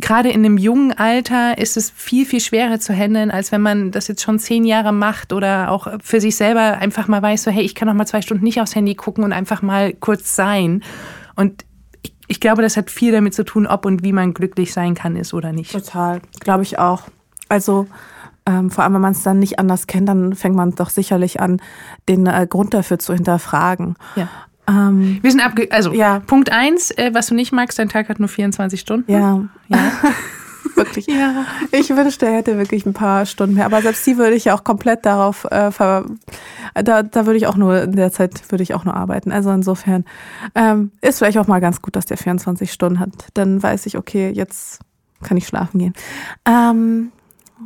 gerade 0.00 0.28
in 0.28 0.44
einem 0.44 0.58
jungen 0.58 0.92
Alter 0.92 1.58
ist 1.58 1.76
es 1.76 1.90
viel, 1.90 2.26
viel 2.26 2.40
schwerer 2.40 2.78
zu 2.78 2.92
handeln, 2.92 3.30
als 3.30 3.52
wenn 3.52 3.62
man 3.62 3.90
das 3.90 4.08
jetzt 4.08 4.22
schon 4.22 4.38
zehn 4.38 4.64
Jahre 4.64 4.92
macht 4.92 5.32
oder 5.32 5.70
auch 5.70 5.88
für 6.02 6.20
sich 6.20 6.36
selber 6.36 6.78
einfach 6.78 7.08
mal 7.08 7.22
weiß, 7.22 7.44
so 7.44 7.50
hey, 7.50 7.64
ich 7.64 7.74
kann 7.74 7.88
noch 7.88 7.94
mal 7.94 8.06
zwei 8.06 8.22
Stunden 8.22 8.44
nicht 8.44 8.60
aufs 8.60 8.74
Handy 8.74 8.94
gucken 8.94 9.24
und 9.24 9.32
einfach 9.32 9.62
mal 9.62 9.92
kurz 9.94 10.36
sein. 10.36 10.82
Und 11.34 11.64
ich, 12.02 12.14
ich 12.28 12.40
glaube, 12.40 12.62
das 12.62 12.76
hat 12.76 12.90
viel 12.90 13.12
damit 13.12 13.34
zu 13.34 13.44
tun, 13.44 13.66
ob 13.66 13.84
und 13.84 14.04
wie 14.04 14.12
man 14.12 14.34
glücklich 14.34 14.72
sein 14.72 14.94
kann, 14.94 15.16
ist 15.16 15.34
oder 15.34 15.52
nicht. 15.52 15.72
Total, 15.72 16.20
glaube 16.38 16.62
ich 16.62 16.78
auch. 16.78 17.02
Also 17.48 17.88
ähm, 18.50 18.70
vor 18.70 18.84
allem, 18.84 18.94
wenn 18.94 19.00
man 19.00 19.12
es 19.12 19.22
dann 19.22 19.38
nicht 19.38 19.58
anders 19.58 19.86
kennt, 19.86 20.08
dann 20.08 20.34
fängt 20.34 20.56
man 20.56 20.74
doch 20.74 20.90
sicherlich 20.90 21.40
an, 21.40 21.60
den 22.08 22.26
äh, 22.26 22.46
Grund 22.48 22.74
dafür 22.74 22.98
zu 22.98 23.14
hinterfragen. 23.14 23.96
Ja. 24.16 24.28
Ähm, 24.68 25.18
Wir 25.22 25.30
sind 25.30 25.44
abge 25.44 25.68
also 25.70 25.92
ja. 25.92 26.20
Punkt 26.20 26.50
eins, 26.50 26.90
äh, 26.92 27.10
was 27.12 27.28
du 27.28 27.34
nicht 27.34 27.52
magst, 27.52 27.78
dein 27.78 27.88
Tag 27.88 28.08
hat 28.08 28.18
nur 28.18 28.28
24 28.28 28.80
Stunden. 28.80 29.10
Ja. 29.10 29.44
Ja. 29.68 29.78
wirklich. 30.74 31.06
Ja. 31.06 31.44
Ich 31.72 31.90
wünschte, 31.90 32.26
er 32.26 32.32
hätte 32.32 32.58
wirklich 32.58 32.86
ein 32.86 32.92
paar 32.92 33.26
Stunden 33.26 33.54
mehr. 33.54 33.66
Aber 33.66 33.82
selbst 33.82 34.06
die 34.06 34.16
würde 34.16 34.34
ich 34.34 34.46
ja 34.46 34.54
auch 34.54 34.64
komplett 34.64 35.06
darauf 35.06 35.44
äh, 35.44 35.70
ver 35.70 36.06
da, 36.74 37.02
da 37.02 37.26
würde 37.26 37.36
ich 37.36 37.46
auch 37.46 37.56
nur, 37.56 37.82
in 37.82 37.92
der 37.92 38.12
Zeit 38.12 38.50
würde 38.50 38.62
ich 38.62 38.74
auch 38.74 38.84
nur 38.84 38.94
arbeiten. 38.94 39.32
Also 39.32 39.50
insofern 39.50 40.04
ähm, 40.54 40.92
ist 41.00 41.18
vielleicht 41.18 41.38
auch 41.38 41.46
mal 41.46 41.60
ganz 41.60 41.82
gut, 41.82 41.96
dass 41.96 42.06
der 42.06 42.16
24 42.16 42.72
Stunden 42.72 43.00
hat. 43.00 43.10
Dann 43.34 43.62
weiß 43.62 43.86
ich, 43.86 43.98
okay, 43.98 44.30
jetzt 44.30 44.80
kann 45.22 45.36
ich 45.36 45.46
schlafen 45.46 45.78
gehen. 45.78 45.94
Ähm, 46.46 47.12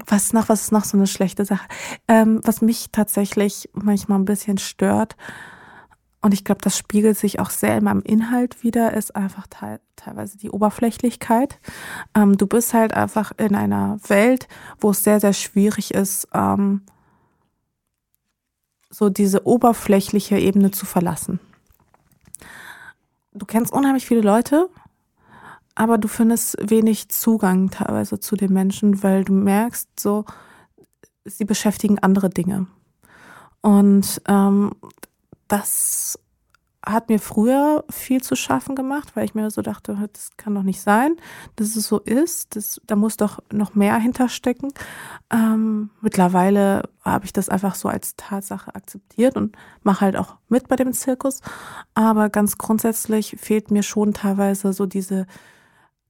was 0.06 0.32
noch, 0.32 0.48
was 0.48 0.62
ist 0.62 0.72
noch 0.72 0.84
so 0.84 0.96
eine 0.96 1.06
schlechte 1.06 1.44
Sache? 1.44 1.66
Ähm, 2.08 2.40
was 2.44 2.62
mich 2.62 2.90
tatsächlich 2.92 3.68
manchmal 3.72 4.18
ein 4.18 4.24
bisschen 4.24 4.58
stört, 4.58 5.16
und 6.24 6.32
ich 6.32 6.42
glaube, 6.42 6.62
das 6.62 6.78
spiegelt 6.78 7.18
sich 7.18 7.38
auch 7.38 7.50
sehr 7.50 7.76
in 7.76 7.84
meinem 7.84 8.00
Inhalt 8.00 8.62
wieder, 8.62 8.94
ist 8.94 9.14
einfach 9.14 9.46
te 9.46 9.78
teilweise 9.94 10.38
die 10.38 10.48
Oberflächlichkeit. 10.48 11.60
Ähm, 12.14 12.38
du 12.38 12.46
bist 12.46 12.72
halt 12.72 12.94
einfach 12.94 13.32
in 13.36 13.54
einer 13.54 13.98
Welt, 14.08 14.48
wo 14.80 14.92
es 14.92 15.04
sehr, 15.04 15.20
sehr 15.20 15.34
schwierig 15.34 15.92
ist, 15.92 16.26
ähm, 16.32 16.80
so 18.88 19.10
diese 19.10 19.46
oberflächliche 19.46 20.38
Ebene 20.38 20.70
zu 20.70 20.86
verlassen. 20.86 21.40
Du 23.34 23.44
kennst 23.44 23.74
unheimlich 23.74 24.06
viele 24.06 24.22
Leute, 24.22 24.70
aber 25.74 25.98
du 25.98 26.08
findest 26.08 26.56
wenig 26.60 27.08
Zugang 27.08 27.70
teilweise 27.70 28.20
zu 28.20 28.36
den 28.36 28.52
Menschen, 28.52 29.02
weil 29.02 29.24
du 29.24 29.32
merkst, 29.32 29.98
so, 29.98 30.24
sie 31.24 31.44
beschäftigen 31.44 31.98
andere 31.98 32.30
Dinge. 32.30 32.66
Und 33.60 34.22
ähm, 34.28 34.72
das 35.48 36.18
hat 36.86 37.08
mir 37.08 37.18
früher 37.18 37.84
viel 37.90 38.22
zu 38.22 38.36
schaffen 38.36 38.74
gemacht, 38.74 39.16
weil 39.16 39.24
ich 39.24 39.34
mir 39.34 39.50
so 39.50 39.62
dachte, 39.62 39.96
das 40.12 40.30
kann 40.36 40.54
doch 40.54 40.62
nicht 40.62 40.82
sein, 40.82 41.16
dass 41.56 41.76
es 41.76 41.88
so 41.88 41.98
ist. 41.98 42.56
Das, 42.56 42.80
da 42.86 42.94
muss 42.94 43.16
doch 43.16 43.38
noch 43.50 43.74
mehr 43.74 43.96
hinterstecken. 43.96 44.72
Ähm, 45.30 45.90
mittlerweile 46.00 46.82
habe 47.02 47.24
ich 47.24 47.32
das 47.32 47.48
einfach 47.48 47.74
so 47.74 47.88
als 47.88 48.16
Tatsache 48.16 48.74
akzeptiert 48.74 49.36
und 49.36 49.56
mache 49.82 50.02
halt 50.02 50.16
auch 50.16 50.36
mit 50.48 50.68
bei 50.68 50.76
dem 50.76 50.92
Zirkus. 50.92 51.40
Aber 51.94 52.28
ganz 52.28 52.58
grundsätzlich 52.58 53.36
fehlt 53.38 53.70
mir 53.70 53.82
schon 53.82 54.12
teilweise 54.12 54.72
so 54.72 54.86
diese 54.86 55.26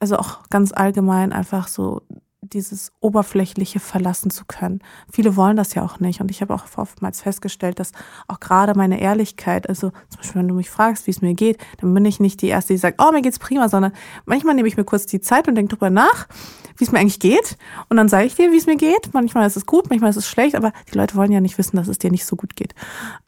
also 0.04 0.18
auch 0.18 0.46
ganz 0.50 0.72
allgemein 0.72 1.32
einfach 1.32 1.66
so 1.66 2.02
dieses 2.44 2.92
Oberflächliche 3.00 3.80
verlassen 3.80 4.30
zu 4.30 4.44
können. 4.46 4.80
Viele 5.10 5.36
wollen 5.36 5.56
das 5.56 5.74
ja 5.74 5.82
auch 5.82 6.00
nicht. 6.00 6.20
Und 6.20 6.30
ich 6.30 6.40
habe 6.40 6.54
auch 6.54 6.64
oftmals 6.76 7.20
festgestellt, 7.20 7.78
dass 7.78 7.92
auch 8.28 8.40
gerade 8.40 8.74
meine 8.74 9.00
Ehrlichkeit, 9.00 9.68
also 9.68 9.90
zum 10.08 10.18
Beispiel, 10.18 10.40
wenn 10.40 10.48
du 10.48 10.54
mich 10.54 10.70
fragst, 10.70 11.06
wie 11.06 11.10
es 11.10 11.22
mir 11.22 11.34
geht, 11.34 11.58
dann 11.80 11.92
bin 11.94 12.04
ich 12.04 12.20
nicht 12.20 12.42
die 12.42 12.48
Erste, 12.48 12.74
die 12.74 12.78
sagt, 12.78 13.00
oh, 13.02 13.12
mir 13.12 13.22
geht's 13.22 13.38
prima, 13.38 13.68
sondern 13.68 13.92
manchmal 14.26 14.54
nehme 14.54 14.68
ich 14.68 14.76
mir 14.76 14.84
kurz 14.84 15.06
die 15.06 15.20
Zeit 15.20 15.48
und 15.48 15.54
denke 15.54 15.74
drüber 15.74 15.90
nach, 15.90 16.28
wie 16.76 16.84
es 16.84 16.92
mir 16.92 16.98
eigentlich 16.98 17.20
geht. 17.20 17.56
Und 17.88 17.96
dann 17.96 18.08
sage 18.08 18.26
ich 18.26 18.34
dir, 18.34 18.52
wie 18.52 18.56
es 18.56 18.66
mir 18.66 18.76
geht. 18.76 19.12
Manchmal 19.12 19.46
ist 19.46 19.56
es 19.56 19.66
gut, 19.66 19.90
manchmal 19.90 20.10
ist 20.10 20.16
es 20.16 20.28
schlecht, 20.28 20.54
aber 20.54 20.72
die 20.92 20.98
Leute 20.98 21.14
wollen 21.16 21.32
ja 21.32 21.40
nicht 21.40 21.58
wissen, 21.58 21.76
dass 21.76 21.88
es 21.88 21.98
dir 21.98 22.10
nicht 22.10 22.26
so 22.26 22.36
gut 22.36 22.56
geht. 22.56 22.74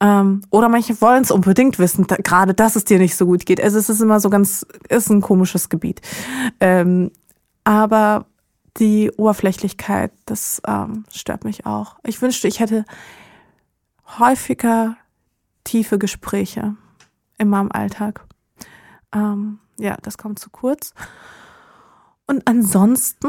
Ähm, 0.00 0.42
oder 0.50 0.68
manche 0.68 1.00
wollen 1.00 1.22
es 1.22 1.30
unbedingt 1.30 1.78
wissen, 1.78 2.06
da, 2.06 2.16
gerade 2.16 2.54
dass 2.54 2.76
es 2.76 2.84
dir 2.84 2.98
nicht 2.98 3.16
so 3.16 3.26
gut 3.26 3.46
geht. 3.46 3.62
Also 3.62 3.78
es 3.78 3.88
ist 3.88 4.00
immer 4.00 4.20
so 4.20 4.30
ganz, 4.30 4.66
ist 4.88 5.10
ein 5.10 5.20
komisches 5.20 5.68
Gebiet. 5.68 6.00
Ähm, 6.60 7.10
aber 7.64 8.26
die 8.78 9.10
Oberflächlichkeit, 9.10 10.12
das 10.26 10.60
ähm, 10.66 11.04
stört 11.12 11.44
mich 11.44 11.66
auch. 11.66 11.96
Ich 12.04 12.20
wünschte, 12.20 12.48
ich 12.48 12.60
hätte 12.60 12.84
häufiger 14.18 14.96
tiefe 15.64 15.98
Gespräche 15.98 16.76
in 17.38 17.48
meinem 17.48 17.72
Alltag. 17.72 18.24
Ähm, 19.12 19.58
ja, 19.78 19.96
das 20.02 20.18
kommt 20.18 20.38
zu 20.38 20.50
kurz. 20.50 20.94
Und 22.26 22.46
ansonsten 22.46 23.28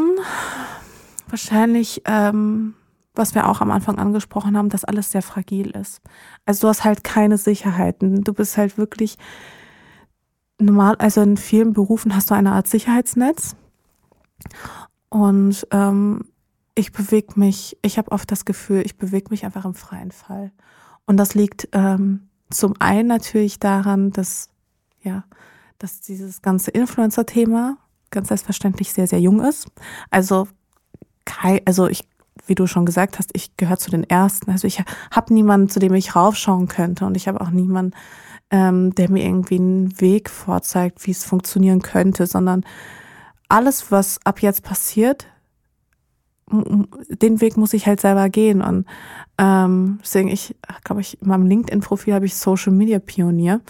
wahrscheinlich, 1.30 2.02
ähm, 2.06 2.74
was 3.14 3.36
wir 3.36 3.48
auch 3.48 3.62
am 3.62 3.72
Anfang 3.72 3.98
angesprochen 3.98 4.58
haben, 4.58 4.70
dass 4.70 4.86
alles 4.86 5.12
sehr 5.12 5.22
fragil 5.22 5.72
ist. 5.72 6.02
Also 6.46 6.62
du 6.62 6.68
hast 6.70 6.84
halt 6.84 7.04
keine 7.04 7.38
Sicherheiten. 7.38 8.24
Du 8.24 8.34
bist 8.34 8.58
halt 8.58 8.78
wirklich 8.78 9.18
normal, 10.60 10.96
also 10.98 11.22
in 11.22 11.38
vielen 11.38 11.74
Berufen 11.74 12.16
hast 12.16 12.30
du 12.32 12.36
eine 12.36 12.52
Art 12.54 12.68
Sicherheitsnetz. 12.68 13.56
Und 15.10 15.68
ähm, 15.72 16.26
ich 16.76 16.92
bewege 16.92 17.40
mich, 17.40 17.78
ich 17.82 17.98
habe 17.98 18.12
oft 18.12 18.32
das 18.32 18.46
Gefühl, 18.46 18.84
ich 18.86 18.98
bewege 18.98 19.28
mich 19.30 19.46
einfach 19.46 19.66
im 19.66 19.74
freien 19.74 20.12
Fall. 20.12 20.52
Und 21.06 21.18
das 21.18 21.34
liegt 21.34 21.70
ähm, 21.72 22.30
zum 22.50 22.74
einen 22.80 23.08
natürlich 23.08 23.60
daran, 23.60 24.12
dass, 24.12 24.50
ja, 25.02 25.24
dass 25.80 26.02
dieses 26.02 26.42
ganze 26.42 26.72
Influencer-Thema 26.72 27.78
ganz 28.12 28.30
selbstverständlich 28.30 28.94
sehr, 28.94 29.08
sehr 29.08 29.20
jung 29.20 29.42
ist. 29.42 29.68
Also, 30.12 30.48
also 31.66 31.88
ich, 31.88 32.08
wie 32.46 32.56
du 32.56 32.68
schon 32.68 32.86
gesagt 32.86 33.20
hast, 33.20 33.32
ich 33.34 33.58
gehöre 33.58 33.78
zu 33.78 33.92
den 33.92 34.04
Ersten. 34.04 34.52
Also 34.52 34.68
ich 34.68 34.84
habe 35.12 35.34
niemanden, 35.34 35.70
zu 35.70 35.80
dem 35.80 35.94
ich 35.94 36.16
raufschauen 36.16 36.68
könnte 36.68 37.06
und 37.06 37.18
ich 37.18 37.28
habe 37.28 37.42
auch 37.42 37.50
niemanden, 37.50 37.96
ähm, 38.50 38.96
der 38.96 39.10
mir 39.12 39.26
irgendwie 39.26 39.60
einen 39.60 40.00
Weg 40.00 40.30
vorzeigt, 40.30 41.06
wie 41.06 41.12
es 41.12 41.26
funktionieren 41.26 41.82
könnte, 41.82 42.28
sondern 42.28 42.64
alles, 43.50 43.92
was 43.92 44.20
ab 44.26 44.42
jetzt 44.42 44.64
passiert, 44.64 45.28
den 46.50 47.42
Weg 47.42 47.58
muss 47.58 47.74
ich 47.74 47.88
halt 47.88 48.00
selber 48.00 48.30
gehen. 48.30 48.62
Und 48.62 48.86
ähm, 49.38 50.00
deswegen, 50.02 50.30
ich 50.30 50.56
glaube 50.84 51.02
ich, 51.02 51.22
in 51.22 51.28
meinem 51.28 51.46
LinkedIn-Profil 51.46 52.14
habe 52.14 52.26
ich 52.26 52.36
Social 52.36 52.72
Media 52.72 53.00
Pionier 53.00 53.62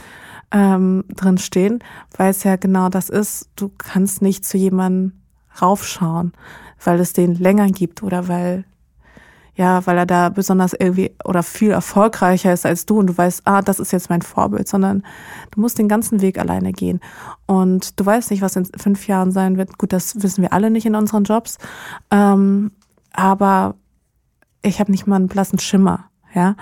ähm, 0.52 1.04
drin 1.10 1.38
stehen, 1.38 1.84
weil 2.16 2.30
es 2.30 2.44
ja 2.44 2.56
genau 2.56 2.90
das 2.90 3.10
ist. 3.10 3.50
Du 3.56 3.72
kannst 3.78 4.22
nicht 4.22 4.46
zu 4.46 4.58
jemandem 4.58 5.14
raufschauen, 5.62 6.34
weil 6.84 7.00
es 7.00 7.14
den 7.14 7.34
länger 7.36 7.68
gibt 7.68 8.04
oder 8.04 8.28
weil 8.28 8.66
ja, 9.58 9.86
weil 9.88 9.98
er 9.98 10.06
da 10.06 10.30
besonders 10.30 10.74
irgendwie 10.74 11.12
oder 11.26 11.42
viel 11.42 11.72
erfolgreicher 11.72 12.54
ist 12.54 12.66
als 12.66 12.86
du 12.86 13.00
und 13.00 13.08
du 13.08 13.18
weißt, 13.18 13.42
ah, 13.46 13.64
das 13.64 13.80
ist 13.80 13.92
jetzt 13.92 14.10
mein 14.10 14.22
Vorbild, 14.22 14.68
sondern 14.68 15.04
du 15.52 15.60
musst 15.60 15.80
den 15.80 15.88
ganzen 15.88 16.22
Weg 16.22 16.38
alleine 16.38 16.74
gehen. 16.74 17.02
Und 17.48 18.00
du 18.00 18.06
weißt 18.06 18.30
nicht, 18.30 18.42
was 18.42 18.56
in 18.56 18.66
fünf 18.66 19.08
Jahren 19.08 19.32
sein 19.32 19.58
wird. 19.58 19.80
Gut, 19.80 19.94
das 19.94 20.22
wissen 20.22 20.44
wir 20.44 20.54
alle 20.54 20.70
nicht 20.70 20.86
in 20.86 20.96
unseren 20.96 21.24
Jobs. 21.24 21.58
Ähm, 22.12 22.72
aber 23.14 23.74
ich 24.62 24.80
habe 24.80 24.92
nicht 24.92 25.08
mal 25.08 25.16
einen 25.16 25.28
blassen 25.28 25.58
Schimmer, 25.58 26.06
ja. 26.36 26.56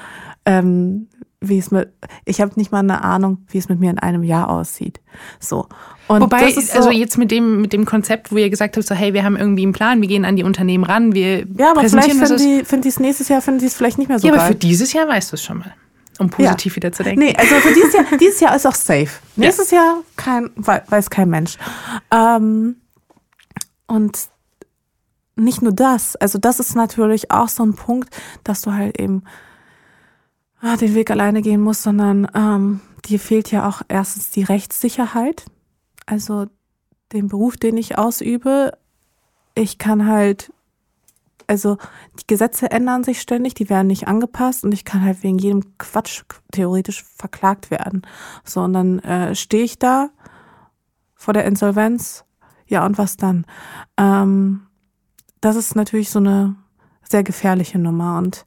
Ähm, 0.46 1.10
wie 1.50 1.58
es 1.58 1.72
mit, 1.72 1.90
ich 2.26 2.42
habe 2.42 2.52
nicht 2.56 2.72
mal 2.72 2.80
eine 2.80 3.04
Ahnung, 3.04 3.46
wie 3.50 3.58
es 3.58 3.70
mit 3.70 3.80
mir 3.80 3.90
in 3.90 4.00
einem 4.00 4.24
Jahr 4.24 4.50
aussieht. 4.50 5.00
So. 5.40 5.68
Und 6.08 6.22
Wobei, 6.22 6.52
so, 6.52 6.62
also 6.78 6.92
jetzt 6.92 7.18
mit 7.18 7.32
dem, 7.32 7.62
mit 7.62 7.74
dem 7.74 7.86
Konzept, 7.86 8.32
wo 8.32 8.38
ihr 8.38 8.50
gesagt 8.50 8.78
habt, 8.78 8.86
so, 8.86 8.94
hey, 8.94 9.14
wir 9.14 9.24
haben 9.24 9.36
irgendwie 9.36 9.64
einen 9.64 9.74
Plan, 9.74 10.02
wir 10.02 10.08
gehen 10.08 10.26
an 10.26 10.36
die 10.36 10.44
Unternehmen 10.44 10.84
ran, 10.84 11.14
wir 11.14 11.46
Ja, 11.58 11.72
aber 11.72 11.88
vielleicht 11.88 12.12
finden 12.12 12.82
die, 12.82 12.88
es 12.88 13.00
nächstes 13.00 13.30
Jahr, 13.30 13.42
finden 13.42 13.60
die 13.60 13.66
es 13.66 13.76
vielleicht 13.76 13.98
nicht 13.98 14.08
mehr 14.08 14.20
so 14.20 14.28
Ja, 14.28 14.34
geil. 14.34 14.42
aber 14.42 14.50
für 14.50 14.56
dieses 14.56 14.94
Jahr 14.94 15.08
weißt 15.08 15.32
du 15.32 15.36
es 15.36 15.44
schon 15.44 15.60
mal. 15.60 15.74
Um 16.18 16.30
positiv 16.30 16.74
ja. 16.74 16.76
wieder 16.78 16.92
zu 16.92 17.04
denken. 17.04 17.20
Nee, 17.20 17.36
also 17.36 17.56
für 17.56 17.74
dieses 17.74 17.94
Jahr, 17.94 18.06
dieses 18.20 18.40
Jahr 18.40 18.56
ist 18.56 18.66
auch 18.66 18.76
safe. 18.76 19.10
Nächstes 19.36 19.72
ja. 19.72 19.78
Jahr 19.78 19.96
kein, 20.16 20.50
weiß 20.56 21.10
kein 21.10 21.30
Mensch. 21.30 21.58
Ähm, 22.12 22.78
und 23.88 24.30
nicht 25.36 25.62
nur 25.62 25.74
das, 25.74 26.16
also 26.16 26.38
das 26.38 26.60
ist 26.60 26.76
natürlich 26.76 27.32
auch 27.32 27.50
so 27.50 27.64
ein 27.66 27.74
Punkt, 27.74 28.10
dass 28.44 28.62
du 28.62 28.74
halt 28.74 29.00
eben 29.00 29.24
den 30.80 30.96
Weg 30.96 31.12
alleine 31.12 31.42
gehen 31.42 31.62
muss, 31.62 31.84
sondern 31.84 32.28
ähm, 32.34 32.82
dir 33.06 33.20
fehlt 33.20 33.52
ja 33.52 33.68
auch 33.68 33.82
erstens 33.88 34.32
die 34.32 34.44
Rechtssicherheit. 34.44 35.46
Also 36.06 36.48
den 37.14 37.28
Beruf, 37.28 37.58
den 37.58 37.78
ich 37.78 37.98
ausübe, 37.98 38.72
ich 39.54 39.78
kann 39.78 40.08
halt, 40.08 40.52
also 41.48 41.78
die 42.20 42.28
Gesetze 42.28 42.72
ändern 42.72 43.04
sich 43.04 43.22
ständig, 43.22 43.54
die 43.54 43.70
werden 43.70 43.88
nicht 43.88 44.08
angepasst 44.08 44.64
und 44.64 44.74
ich 44.74 44.86
kann 44.86 45.04
halt 45.04 45.24
wegen 45.24 45.38
jedem 45.38 45.78
Quatsch 45.78 46.24
theoretisch 46.52 47.04
verklagt 47.04 47.72
werden. 47.72 48.02
So, 48.44 48.62
und 48.62 48.74
dann 48.74 49.00
äh, 49.00 49.36
stehe 49.36 49.64
ich 49.64 49.80
da 49.80 50.10
vor 51.14 51.34
der 51.34 51.46
Insolvenz. 51.46 52.26
Ja, 52.68 52.86
und 52.86 52.98
was 52.98 53.18
dann? 53.18 53.46
Ähm, 53.98 54.66
das 55.42 55.56
ist 55.56 55.76
natürlich 55.76 56.10
so 56.10 56.20
eine 56.20 56.56
sehr 57.08 57.24
gefährliche 57.24 57.78
Nummer 57.78 58.18
und 58.18 58.46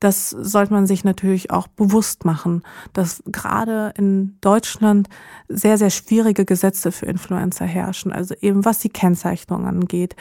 das 0.00 0.30
sollte 0.30 0.72
man 0.72 0.86
sich 0.86 1.04
natürlich 1.04 1.50
auch 1.50 1.68
bewusst 1.68 2.24
machen, 2.24 2.62
dass 2.92 3.22
gerade 3.26 3.92
in 3.96 4.38
Deutschland 4.40 5.08
sehr, 5.48 5.78
sehr 5.78 5.90
schwierige 5.90 6.44
Gesetze 6.44 6.92
für 6.92 7.06
Influencer 7.06 7.64
herrschen. 7.64 8.12
Also 8.12 8.34
eben 8.40 8.64
was 8.64 8.78
die 8.78 8.90
Kennzeichnung 8.90 9.66
angeht. 9.66 10.16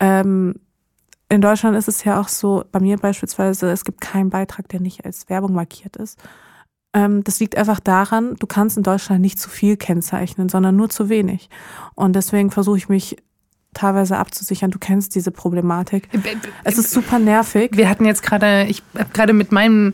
Ähm, 0.00 0.54
in 1.28 1.42
Deutschland 1.42 1.76
ist 1.76 1.88
es 1.88 2.04
ja 2.04 2.20
auch 2.20 2.28
so, 2.28 2.64
bei 2.72 2.80
mir 2.80 2.96
beispielsweise, 2.96 3.70
es 3.70 3.84
gibt 3.84 4.00
keinen 4.00 4.30
Beitrag, 4.30 4.68
der 4.68 4.80
nicht 4.80 5.04
als 5.04 5.28
Werbung 5.28 5.52
markiert 5.52 5.96
ist. 5.96 6.18
Ähm, 6.94 7.22
das 7.22 7.38
liegt 7.38 7.56
einfach 7.58 7.80
daran, 7.80 8.36
du 8.36 8.46
kannst 8.46 8.78
in 8.78 8.82
Deutschland 8.82 9.20
nicht 9.20 9.38
zu 9.38 9.50
viel 9.50 9.76
kennzeichnen, 9.76 10.48
sondern 10.48 10.76
nur 10.76 10.88
zu 10.88 11.10
wenig. 11.10 11.50
Und 11.94 12.14
deswegen 12.16 12.50
versuche 12.50 12.78
ich 12.78 12.88
mich 12.88 13.16
teilweise 13.78 14.16
abzusichern. 14.16 14.70
Du 14.70 14.78
kennst 14.78 15.14
diese 15.14 15.30
Problematik. 15.30 16.08
Es 16.64 16.78
ist 16.78 16.90
super 16.90 17.18
nervig. 17.18 17.70
Wir 17.74 17.88
hatten 17.88 18.04
jetzt 18.04 18.22
gerade, 18.22 18.66
ich 18.68 18.82
habe 18.98 19.10
gerade 19.12 19.32
mit 19.32 19.52
meinem, 19.52 19.92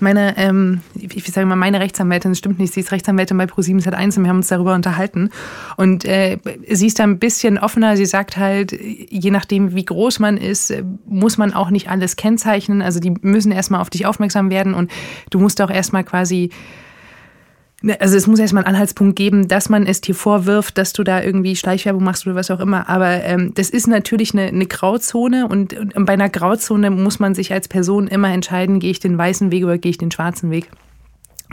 meiner, 0.00 0.36
ähm, 0.38 0.80
ich 0.94 1.24
sage 1.26 1.46
mal, 1.46 1.56
meine 1.56 1.80
Rechtsanwältin, 1.80 2.30
das 2.30 2.38
stimmt 2.38 2.58
nicht, 2.58 2.72
sie 2.72 2.80
ist 2.80 2.92
Rechtsanwältin 2.92 3.36
bei 3.36 3.44
Pro7 3.44 3.84
Sat1 3.84 4.16
und 4.16 4.24
wir 4.24 4.30
haben 4.30 4.38
uns 4.38 4.48
darüber 4.48 4.74
unterhalten. 4.74 5.30
Und 5.76 6.04
äh, 6.04 6.38
sie 6.70 6.86
ist 6.86 6.98
da 6.98 7.04
ein 7.04 7.18
bisschen 7.18 7.58
offener. 7.58 7.96
Sie 7.96 8.06
sagt 8.06 8.38
halt, 8.38 8.72
je 8.72 9.30
nachdem, 9.30 9.74
wie 9.74 9.84
groß 9.84 10.18
man 10.18 10.38
ist, 10.38 10.72
muss 11.06 11.36
man 11.36 11.52
auch 11.52 11.70
nicht 11.70 11.90
alles 11.90 12.16
kennzeichnen. 12.16 12.80
Also 12.80 13.00
die 13.00 13.14
müssen 13.20 13.52
erstmal 13.52 13.80
auf 13.80 13.90
dich 13.90 14.06
aufmerksam 14.06 14.50
werden 14.50 14.72
und 14.72 14.90
du 15.30 15.38
musst 15.40 15.60
auch 15.60 15.70
erstmal 15.70 16.04
quasi 16.04 16.50
also 17.98 18.16
es 18.16 18.26
muss 18.26 18.38
erstmal 18.38 18.64
einen 18.64 18.74
Anhaltspunkt 18.74 19.16
geben, 19.16 19.48
dass 19.48 19.68
man 19.68 19.86
es 19.86 20.00
dir 20.00 20.14
vorwirft, 20.14 20.78
dass 20.78 20.92
du 20.92 21.04
da 21.04 21.22
irgendwie 21.22 21.56
Schleichwerbung 21.56 22.02
machst 22.02 22.26
oder 22.26 22.34
was 22.34 22.50
auch 22.50 22.60
immer. 22.60 22.88
Aber 22.88 23.22
ähm, 23.22 23.52
das 23.54 23.70
ist 23.70 23.86
natürlich 23.86 24.32
eine, 24.32 24.46
eine 24.46 24.66
Grauzone 24.66 25.46
und, 25.46 25.74
und 25.94 26.06
bei 26.06 26.14
einer 26.14 26.30
Grauzone 26.30 26.90
muss 26.90 27.18
man 27.18 27.34
sich 27.34 27.52
als 27.52 27.68
Person 27.68 28.08
immer 28.08 28.32
entscheiden, 28.32 28.80
gehe 28.80 28.90
ich 28.90 29.00
den 29.00 29.18
weißen 29.18 29.50
Weg 29.50 29.64
oder 29.64 29.78
gehe 29.78 29.90
ich 29.90 29.98
den 29.98 30.10
schwarzen 30.10 30.50
Weg. 30.50 30.68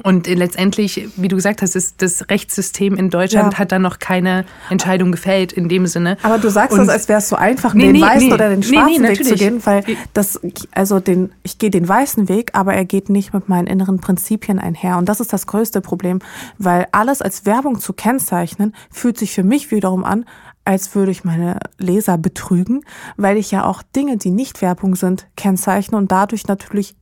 Und 0.01 0.25
letztendlich, 0.25 1.07
wie 1.17 1.27
du 1.27 1.35
gesagt 1.35 1.61
hast, 1.61 1.75
ist 1.75 2.01
das 2.01 2.27
Rechtssystem 2.29 2.95
in 2.95 3.11
Deutschland 3.11 3.53
ja. 3.53 3.59
hat 3.59 3.71
da 3.71 3.77
noch 3.77 3.99
keine 3.99 4.43
Entscheidung 4.71 5.11
gefällt 5.11 5.53
in 5.53 5.69
dem 5.69 5.85
Sinne. 5.85 6.17
Aber 6.23 6.39
du 6.39 6.49
sagst 6.49 6.73
und 6.73 6.79
das, 6.79 6.89
als 6.89 7.09
wäre 7.09 7.19
es 7.19 7.29
so 7.29 7.35
einfach, 7.35 7.75
nee, 7.75 7.83
den 7.83 7.91
nee, 7.93 8.01
weißen 8.01 8.27
nee, 8.27 8.33
oder 8.33 8.49
den 8.49 8.63
schwarzen 8.63 9.03
Weg 9.03 9.23
zu 9.23 9.35
gehen, 9.35 9.63
weil 9.63 9.83
das, 10.13 10.39
also 10.71 10.99
den, 10.99 11.31
ich 11.43 11.59
gehe 11.59 11.69
den 11.69 11.87
weißen 11.87 12.27
Weg, 12.27 12.51
aber 12.53 12.73
er 12.73 12.85
geht 12.85 13.09
nicht 13.09 13.33
mit 13.35 13.49
meinen 13.49 13.67
inneren 13.67 13.99
Prinzipien 13.99 14.57
einher. 14.57 14.97
Und 14.97 15.09
das 15.09 15.19
ist 15.19 15.31
das 15.31 15.45
größte 15.45 15.79
Problem, 15.81 16.19
weil 16.57 16.87
alles 16.91 17.21
als 17.21 17.45
Werbung 17.45 17.79
zu 17.79 17.93
kennzeichnen, 17.93 18.73
fühlt 18.89 19.19
sich 19.19 19.31
für 19.31 19.43
mich 19.43 19.69
wiederum 19.69 20.03
an, 20.05 20.25
als 20.65 20.95
würde 20.95 21.11
ich 21.11 21.23
meine 21.23 21.59
Leser 21.77 22.17
betrügen, 22.17 22.83
weil 23.15 23.37
ich 23.37 23.51
ja 23.51 23.65
auch 23.65 23.83
Dinge, 23.95 24.17
die 24.17 24.31
nicht 24.31 24.61
Werbung 24.61 24.95
sind, 24.95 25.27
kennzeichne 25.35 25.97
und 25.97 26.11
dadurch 26.11 26.47
natürlich 26.47 26.95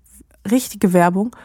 richtige 0.50 0.94
Werbung 0.94 1.36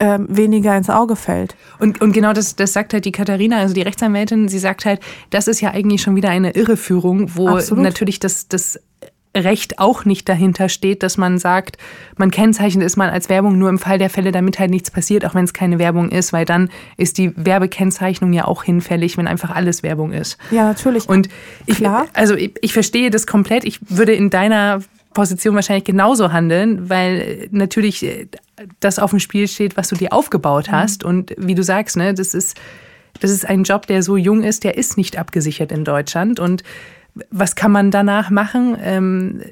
ähm, 0.00 0.26
weniger 0.28 0.76
ins 0.76 0.90
Auge 0.90 1.16
fällt. 1.16 1.56
Und, 1.78 2.00
und 2.00 2.12
genau 2.12 2.32
das, 2.32 2.56
das 2.56 2.72
sagt 2.72 2.92
halt 2.92 3.04
die 3.04 3.12
Katharina, 3.12 3.58
also 3.58 3.74
die 3.74 3.82
Rechtsanwältin, 3.82 4.48
sie 4.48 4.58
sagt 4.58 4.84
halt, 4.84 5.00
das 5.30 5.48
ist 5.48 5.60
ja 5.60 5.70
eigentlich 5.70 6.02
schon 6.02 6.16
wieder 6.16 6.30
eine 6.30 6.52
Irreführung, 6.52 7.36
wo 7.36 7.48
Absolut. 7.48 7.84
natürlich 7.84 8.20
das, 8.20 8.48
das 8.48 8.78
Recht 9.36 9.78
auch 9.78 10.04
nicht 10.04 10.28
dahinter 10.28 10.68
steht, 10.68 11.02
dass 11.02 11.16
man 11.16 11.38
sagt, 11.38 11.76
man 12.16 12.30
kennzeichnet 12.30 12.84
es 12.86 12.96
mal 12.96 13.10
als 13.10 13.28
Werbung 13.28 13.58
nur 13.58 13.68
im 13.68 13.78
Fall 13.78 13.98
der 13.98 14.10
Fälle, 14.10 14.32
damit 14.32 14.58
halt 14.58 14.70
nichts 14.70 14.90
passiert, 14.90 15.24
auch 15.24 15.34
wenn 15.34 15.44
es 15.44 15.52
keine 15.52 15.78
Werbung 15.78 16.10
ist, 16.10 16.32
weil 16.32 16.44
dann 16.44 16.70
ist 16.96 17.18
die 17.18 17.32
Werbekennzeichnung 17.36 18.32
ja 18.32 18.46
auch 18.46 18.64
hinfällig, 18.64 19.16
wenn 19.18 19.28
einfach 19.28 19.50
alles 19.50 19.82
Werbung 19.82 20.12
ist. 20.12 20.38
Ja, 20.50 20.64
natürlich. 20.64 21.08
Und 21.08 21.28
ich, 21.66 21.76
Klar. 21.76 22.06
also 22.14 22.34
ich, 22.34 22.54
ich 22.62 22.72
verstehe 22.72 23.10
das 23.10 23.26
komplett. 23.26 23.64
Ich 23.64 23.78
würde 23.88 24.12
in 24.12 24.30
deiner 24.30 24.80
Position 25.18 25.56
wahrscheinlich 25.56 25.82
genauso 25.82 26.32
handeln, 26.32 26.88
weil 26.88 27.48
natürlich 27.50 28.06
das 28.78 29.00
auf 29.00 29.10
dem 29.10 29.18
Spiel 29.18 29.48
steht, 29.48 29.76
was 29.76 29.88
du 29.88 29.96
dir 29.96 30.12
aufgebaut 30.12 30.68
mhm. 30.68 30.72
hast. 30.72 31.02
Mhm. 31.02 31.08
Und 31.10 31.34
wie 31.36 31.56
du 31.56 31.64
sagst, 31.64 31.96
ne, 31.96 32.14
das 32.14 32.34
ist, 32.34 32.56
das 33.18 33.32
ist 33.32 33.44
ein 33.44 33.64
Job, 33.64 33.88
der 33.88 34.04
so 34.04 34.16
jung 34.16 34.44
ist, 34.44 34.62
der 34.62 34.78
ist 34.78 34.96
nicht 34.96 35.18
abgesichert 35.18 35.72
in 35.72 35.84
Deutschland. 35.84 36.38
Und 36.38 36.62
was 37.32 37.56
kann 37.56 37.72
man 37.72 37.90
danach 37.90 38.30
machen? 38.30 38.76
Ähm, 38.80 39.42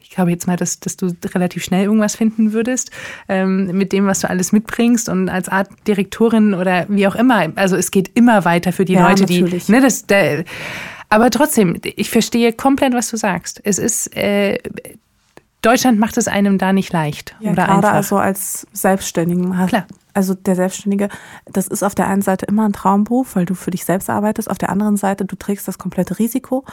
ich 0.00 0.10
glaube 0.10 0.32
jetzt 0.32 0.48
mal, 0.48 0.56
dass, 0.56 0.80
dass 0.80 0.96
du 0.96 1.14
relativ 1.32 1.62
schnell 1.62 1.84
irgendwas 1.84 2.16
finden 2.16 2.52
würdest 2.52 2.90
ähm, 3.28 3.66
mit 3.66 3.92
dem, 3.92 4.06
was 4.06 4.18
du 4.18 4.28
alles 4.28 4.50
mitbringst 4.50 5.08
und 5.08 5.28
als 5.28 5.48
Art 5.48 5.68
Direktorin 5.86 6.54
oder 6.54 6.86
wie 6.88 7.06
auch 7.06 7.14
immer. 7.14 7.52
Also 7.54 7.76
es 7.76 7.92
geht 7.92 8.10
immer 8.14 8.44
weiter 8.44 8.72
für 8.72 8.84
die 8.84 8.94
ja, 8.94 9.08
Leute, 9.08 9.22
natürlich. 9.22 9.66
die. 9.66 9.72
Ne, 9.72 9.80
das, 9.80 10.06
da, 10.06 10.42
aber 11.14 11.30
trotzdem, 11.30 11.80
ich 11.84 12.10
verstehe 12.10 12.52
komplett, 12.52 12.92
was 12.92 13.08
du 13.08 13.16
sagst. 13.16 13.60
Es 13.62 13.78
ist 13.78 14.16
äh, 14.16 14.58
Deutschland 15.64 15.98
macht 15.98 16.18
es 16.18 16.28
einem 16.28 16.58
da 16.58 16.72
nicht 16.72 16.92
leicht. 16.92 17.36
Ja, 17.40 17.52
oder 17.52 17.64
gerade 17.64 17.78
einfach. 17.78 17.92
also 17.94 18.16
als 18.18 18.66
Selbstständigen. 18.72 19.66
Klar. 19.66 19.86
Also 20.12 20.34
der 20.34 20.54
Selbstständige, 20.54 21.08
das 21.44 21.66
ist 21.66 21.82
auf 21.82 21.96
der 21.96 22.06
einen 22.06 22.22
Seite 22.22 22.46
immer 22.46 22.64
ein 22.66 22.72
Traumberuf, 22.72 23.34
weil 23.34 23.46
du 23.46 23.54
für 23.54 23.72
dich 23.72 23.84
selbst 23.84 24.08
arbeitest. 24.08 24.48
Auf 24.48 24.58
der 24.58 24.68
anderen 24.68 24.96
Seite, 24.96 25.24
du 25.24 25.34
trägst 25.34 25.66
das 25.66 25.76
komplette 25.76 26.20
Risiko 26.20 26.64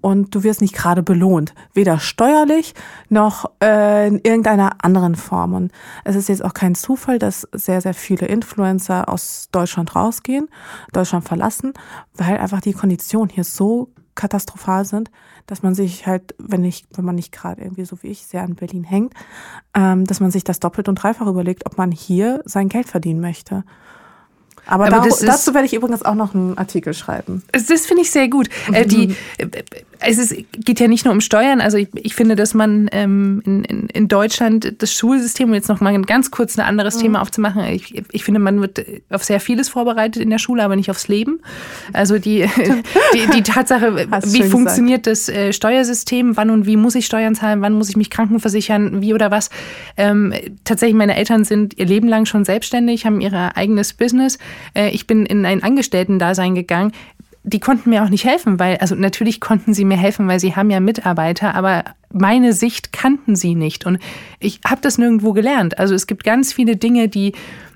und 0.00 0.34
du 0.34 0.42
wirst 0.42 0.60
nicht 0.60 0.74
gerade 0.74 1.04
belohnt. 1.04 1.54
Weder 1.72 2.00
steuerlich 2.00 2.74
noch 3.08 3.48
äh, 3.62 4.08
in 4.08 4.18
irgendeiner 4.18 4.82
anderen 4.82 5.14
Form. 5.14 5.54
Und 5.54 5.72
es 6.02 6.16
ist 6.16 6.28
jetzt 6.28 6.44
auch 6.44 6.54
kein 6.54 6.74
Zufall, 6.74 7.20
dass 7.20 7.46
sehr, 7.52 7.80
sehr 7.80 7.94
viele 7.94 8.26
Influencer 8.26 9.08
aus 9.08 9.50
Deutschland 9.52 9.94
rausgehen, 9.94 10.48
Deutschland 10.92 11.24
verlassen, 11.24 11.74
weil 12.14 12.38
einfach 12.38 12.60
die 12.60 12.72
Konditionen 12.72 13.28
hier 13.28 13.44
so 13.44 13.92
katastrophal 14.16 14.84
sind, 14.84 15.10
dass 15.46 15.62
man 15.62 15.74
sich 15.74 16.06
halt, 16.06 16.34
wenn 16.38 16.64
ich, 16.64 16.84
wenn 16.94 17.04
man 17.04 17.14
nicht 17.14 17.32
gerade 17.32 17.62
irgendwie 17.62 17.84
so 17.84 18.02
wie 18.02 18.08
ich 18.08 18.26
sehr 18.26 18.42
an 18.42 18.54
Berlin 18.54 18.84
hängt, 18.84 19.14
ähm, 19.74 20.04
dass 20.04 20.20
man 20.20 20.30
sich 20.30 20.44
das 20.44 20.60
doppelt 20.60 20.88
und 20.88 20.96
dreifach 20.96 21.26
überlegt, 21.26 21.66
ob 21.66 21.78
man 21.78 21.90
hier 21.90 22.42
sein 22.44 22.68
Geld 22.68 22.88
verdienen 22.88 23.20
möchte. 23.20 23.64
Aber, 24.70 24.86
Aber 24.86 25.08
da, 25.08 25.26
dazu 25.26 25.52
werde 25.52 25.66
ich 25.66 25.74
übrigens 25.74 26.04
auch 26.04 26.14
noch 26.14 26.32
einen 26.32 26.56
Artikel 26.56 26.94
schreiben. 26.94 27.42
Das, 27.50 27.86
finde 27.86 28.02
ich 28.02 28.12
sehr 28.12 28.28
gut. 28.28 28.48
Mhm. 28.68 28.74
Äh, 28.74 28.86
die, 28.86 29.16
äh, 29.38 29.48
es 29.98 30.18
ist, 30.18 30.34
geht 30.52 30.78
ja 30.78 30.86
nicht 30.86 31.04
nur 31.04 31.12
um 31.12 31.20
Steuern. 31.20 31.60
Also 31.60 31.76
ich, 31.76 31.88
ich 31.94 32.14
finde, 32.14 32.36
dass 32.36 32.54
man 32.54 32.88
ähm, 32.92 33.42
in, 33.44 33.64
in, 33.64 33.86
in 33.88 34.08
Deutschland 34.08 34.74
das 34.78 34.92
Schulsystem, 34.92 35.48
um 35.48 35.54
jetzt 35.54 35.68
noch 35.68 35.80
mal 35.80 36.00
ganz 36.02 36.30
kurz 36.30 36.56
ein 36.56 36.64
anderes 36.64 36.96
mhm. 36.96 37.00
Thema 37.00 37.22
aufzumachen, 37.22 37.64
ich, 37.64 38.02
ich 38.12 38.22
finde, 38.24 38.38
man 38.38 38.60
wird 38.60 38.80
auf 39.10 39.24
sehr 39.24 39.40
vieles 39.40 39.68
vorbereitet 39.68 40.22
in 40.22 40.30
der 40.30 40.38
Schule, 40.38 40.62
aber 40.62 40.76
nicht 40.76 40.88
aufs 40.88 41.08
Leben. 41.08 41.40
Also 41.92 42.18
die, 42.18 42.48
die, 43.14 43.26
die 43.34 43.42
Tatsache, 43.42 44.06
wie 44.26 44.44
funktioniert 44.44 45.04
gesagt. 45.04 45.28
das 45.28 45.34
äh, 45.34 45.52
Steuersystem, 45.52 46.36
wann 46.36 46.50
und 46.50 46.66
wie 46.66 46.76
muss 46.76 46.94
ich 46.94 47.06
Steuern 47.06 47.34
zahlen, 47.34 47.60
wann 47.60 47.72
muss 47.72 47.88
ich 47.88 47.96
mich 47.96 48.08
krankenversichern, 48.10 49.02
wie 49.02 49.14
oder 49.14 49.32
was. 49.32 49.50
Ähm, 49.96 50.32
tatsächlich, 50.64 50.96
meine 50.96 51.16
Eltern 51.16 51.44
sind 51.44 51.76
ihr 51.76 51.86
Leben 51.86 52.06
lang 52.06 52.24
schon 52.24 52.44
selbstständig, 52.44 53.04
haben 53.04 53.20
ihr 53.20 53.56
eigenes 53.56 53.94
Business. 53.94 54.38
Äh, 54.74 54.90
ich 54.90 55.06
bin 55.06 55.26
in 55.26 55.44
ein 55.44 55.62
Angestellten-Dasein 55.62 56.54
gegangen 56.54 56.92
die 57.42 57.60
konnten 57.60 57.90
mir 57.90 58.04
auch 58.04 58.10
nicht 58.10 58.24
helfen, 58.24 58.58
weil, 58.58 58.76
also 58.78 58.94
natürlich 58.94 59.40
konnten 59.40 59.72
sie 59.72 59.84
mir 59.84 59.96
helfen, 59.96 60.28
weil 60.28 60.38
sie 60.40 60.56
haben 60.56 60.70
ja 60.70 60.78
Mitarbeiter, 60.78 61.54
aber 61.54 61.84
meine 62.12 62.52
Sicht 62.52 62.92
kannten 62.92 63.34
sie 63.34 63.54
nicht. 63.54 63.86
Und 63.86 63.98
ich 64.40 64.60
habe 64.66 64.80
das 64.82 64.98
nirgendwo 64.98 65.32
gelernt. 65.32 65.78
Also 65.78 65.94
es 65.94 66.06
gibt 66.06 66.24
ganz 66.24 66.52
viele 66.52 66.76
Dinge, 66.76 67.08
die 67.08 67.32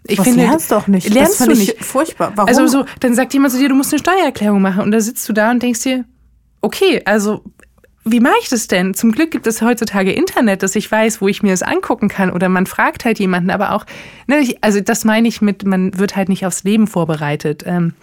ich 0.07 0.19
Was 0.19 0.27
finde. 0.27 0.43
lernst 0.43 0.71
du 0.71 0.75
auch 0.75 0.87
nicht. 0.87 1.09
Lernst 1.09 1.41
das 1.41 1.49
du 1.49 1.55
nicht. 1.55 1.83
Furchtbar. 1.83 2.33
Warum? 2.35 2.49
Also 2.49 2.67
so, 2.67 2.85
dann 3.01 3.15
sagt 3.15 3.33
jemand 3.33 3.55
zu 3.55 3.59
dir, 3.59 3.71
du 3.71 3.75
musst 3.75 3.93
eine 3.93 4.01
Steuererklärung 4.01 4.61
machen. 4.61 4.83
Und 4.83 4.91
da 4.91 5.01
sitzt 5.01 5.27
du 5.29 5.33
da 5.33 5.51
und 5.51 5.63
denkst 5.63 5.81
dir, 5.81 6.05
okay, 6.61 7.01
also 7.07 7.43
wie 8.05 8.21
mache 8.21 8.35
ich 8.43 8.49
das 8.49 8.67
denn? 8.67 8.95
Zum 8.95 9.13
Glück 9.13 9.31
gibt 9.31 9.47
es 9.47 9.63
heutzutage 9.63 10.13
Internet, 10.13 10.63
dass 10.63 10.77
ich 10.77 10.91
weiß, 10.91 11.21
wo 11.21 11.29
ich 11.29 11.43
mir 11.43 11.51
das 11.53 11.63
angucken 11.63 12.09
kann. 12.09 12.31
Oder 12.31 12.49
man 12.49 12.67
fragt 12.67 13.05
halt 13.05 13.19
jemanden, 13.19 13.51
aber 13.51 13.73
auch, 13.73 13.87
ne, 14.27 14.55
also 14.61 14.81
das 14.81 15.05
meine 15.05 15.29
ich 15.29 15.41
mit, 15.41 15.65
man 15.65 15.99
wird 15.99 16.15
halt 16.15 16.29
nicht 16.29 16.45
aufs 16.45 16.65
Leben 16.65 16.87
vorbereitet. 16.87 17.65
Ähm, 17.67 17.95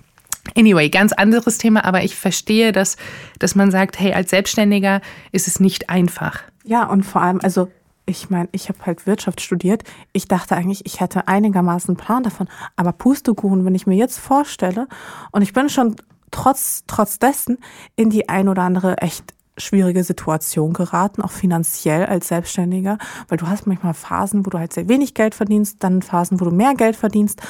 Anyway, 0.58 0.90
ganz 0.90 1.14
anderes 1.14 1.60
Thema, 1.60 1.86
aber 1.86 2.04
ich 2.04 2.16
verstehe, 2.16 2.72
dass, 2.72 2.98
dass 3.38 3.54
man 3.54 3.70
sagt, 3.70 4.00
hey, 4.00 4.14
als 4.14 4.32
Selbstständiger 4.32 5.00
ist 5.32 5.48
es 5.48 5.60
nicht 5.60 5.92
einfach. 5.92 6.42
Ja, 6.64 6.86
und 6.86 7.04
vor 7.04 7.22
allem, 7.22 7.40
also 7.44 7.70
ich 8.06 8.30
meine, 8.32 8.50
ich 8.52 8.68
habe 8.68 8.80
halt 8.86 9.06
Wirtschaft 9.06 9.40
studiert. 9.40 9.84
Ich 10.14 10.28
dachte 10.28 10.56
eigentlich, 10.56 10.86
ich 10.86 11.00
hätte 11.00 11.28
einigermaßen 11.28 11.90
einen 11.90 12.04
Plan 12.04 12.24
davon. 12.24 12.50
Aber 12.76 12.92
Pustekuchen, 12.92 13.66
wenn 13.66 13.76
ich 13.76 13.86
mir 13.86 13.96
jetzt 13.96 14.18
vorstelle, 14.18 14.88
und 15.32 15.44
ich 15.44 15.54
bin 15.54 15.70
schon 15.70 15.96
trotz, 16.32 16.84
trotz 16.88 17.20
dessen 17.20 17.60
in 17.96 18.10
die 18.10 18.28
ein 18.28 18.50
oder 18.50 18.64
andere 18.64 18.98
echt 18.98 19.34
schwierige 19.58 20.04
Situation 20.04 20.74
geraten, 20.74 21.22
auch 21.22 21.32
finanziell 21.32 22.06
als 22.06 22.28
Selbstständiger, 22.30 22.98
weil 23.28 23.38
du 23.38 23.48
hast 23.48 23.68
manchmal 23.68 23.94
Phasen, 23.94 24.46
wo 24.46 24.50
du 24.50 24.60
halt 24.60 24.74
sehr 24.74 24.88
wenig 24.88 25.14
Geld 25.14 25.36
verdienst, 25.36 25.84
dann 25.84 26.02
Phasen, 26.02 26.40
wo 26.40 26.46
du 26.46 26.52
mehr 26.52 26.74
Geld 26.76 26.96
verdienst. 26.96 27.42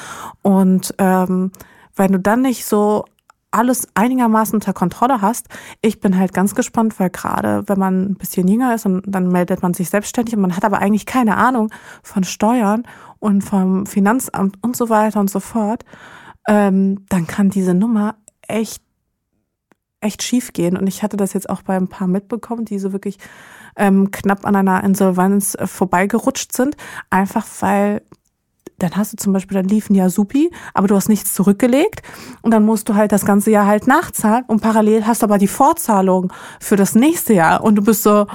Und 0.42 0.94
ähm, 0.98 1.52
wenn 1.94 2.12
du 2.12 2.18
dann 2.18 2.42
nicht 2.42 2.64
so 2.64 3.04
alles 3.52 3.86
einigermaßen 3.94 4.54
unter 4.54 4.72
Kontrolle 4.72 5.20
hast. 5.20 5.48
Ich 5.82 6.00
bin 6.00 6.18
halt 6.18 6.32
ganz 6.32 6.54
gespannt, 6.54 6.98
weil 6.98 7.10
gerade 7.10 7.62
wenn 7.68 7.78
man 7.78 8.02
ein 8.02 8.14
bisschen 8.14 8.48
jünger 8.48 8.74
ist 8.74 8.86
und 8.86 9.02
dann 9.06 9.28
meldet 9.28 9.62
man 9.62 9.74
sich 9.74 9.90
selbstständig 9.90 10.34
und 10.34 10.40
man 10.40 10.56
hat 10.56 10.64
aber 10.64 10.78
eigentlich 10.78 11.06
keine 11.06 11.36
Ahnung 11.36 11.70
von 12.02 12.24
Steuern 12.24 12.84
und 13.18 13.42
vom 13.42 13.86
Finanzamt 13.86 14.56
und 14.62 14.74
so 14.74 14.88
weiter 14.88 15.20
und 15.20 15.30
so 15.30 15.38
fort, 15.38 15.84
ähm, 16.48 17.04
dann 17.08 17.26
kann 17.26 17.50
diese 17.50 17.74
Nummer 17.74 18.16
echt 18.48 18.82
echt 20.02 20.22
schief 20.22 20.52
gehen. 20.52 20.76
Und 20.76 20.86
ich 20.86 21.02
hatte 21.02 21.16
das 21.16 21.32
jetzt 21.32 21.48
auch 21.48 21.62
bei 21.62 21.76
ein 21.76 21.88
paar 21.88 22.08
mitbekommen, 22.08 22.64
die 22.64 22.78
so 22.78 22.92
wirklich 22.92 23.18
ähm, 23.76 24.10
knapp 24.10 24.46
an 24.46 24.56
einer 24.56 24.84
Insolvenz 24.84 25.54
äh, 25.54 25.66
vorbeigerutscht 25.66 26.52
sind, 26.52 26.76
einfach 27.10 27.46
weil 27.60 28.02
dann 28.78 28.96
hast 28.96 29.12
du 29.12 29.16
zum 29.16 29.32
Beispiel, 29.32 29.54
dann 29.54 29.68
lief 29.68 29.90
ein 29.90 29.94
Jahr 29.94 30.10
supi, 30.10 30.50
aber 30.74 30.88
du 30.88 30.96
hast 30.96 31.08
nichts 31.08 31.34
zurückgelegt. 31.34 32.02
Und 32.42 32.50
dann 32.50 32.64
musst 32.64 32.88
du 32.88 32.94
halt 32.94 33.12
das 33.12 33.24
ganze 33.24 33.52
Jahr 33.52 33.66
halt 33.66 33.86
nachzahlen. 33.86 34.44
Und 34.48 34.60
parallel 34.60 35.06
hast 35.06 35.22
du 35.22 35.26
aber 35.26 35.38
die 35.38 35.46
Vorzahlung 35.46 36.32
für 36.58 36.74
das 36.74 36.96
nächste 36.96 37.32
Jahr. 37.32 37.62
Und 37.62 37.76
du 37.76 37.82
bist 37.82 38.02
so, 38.02 38.26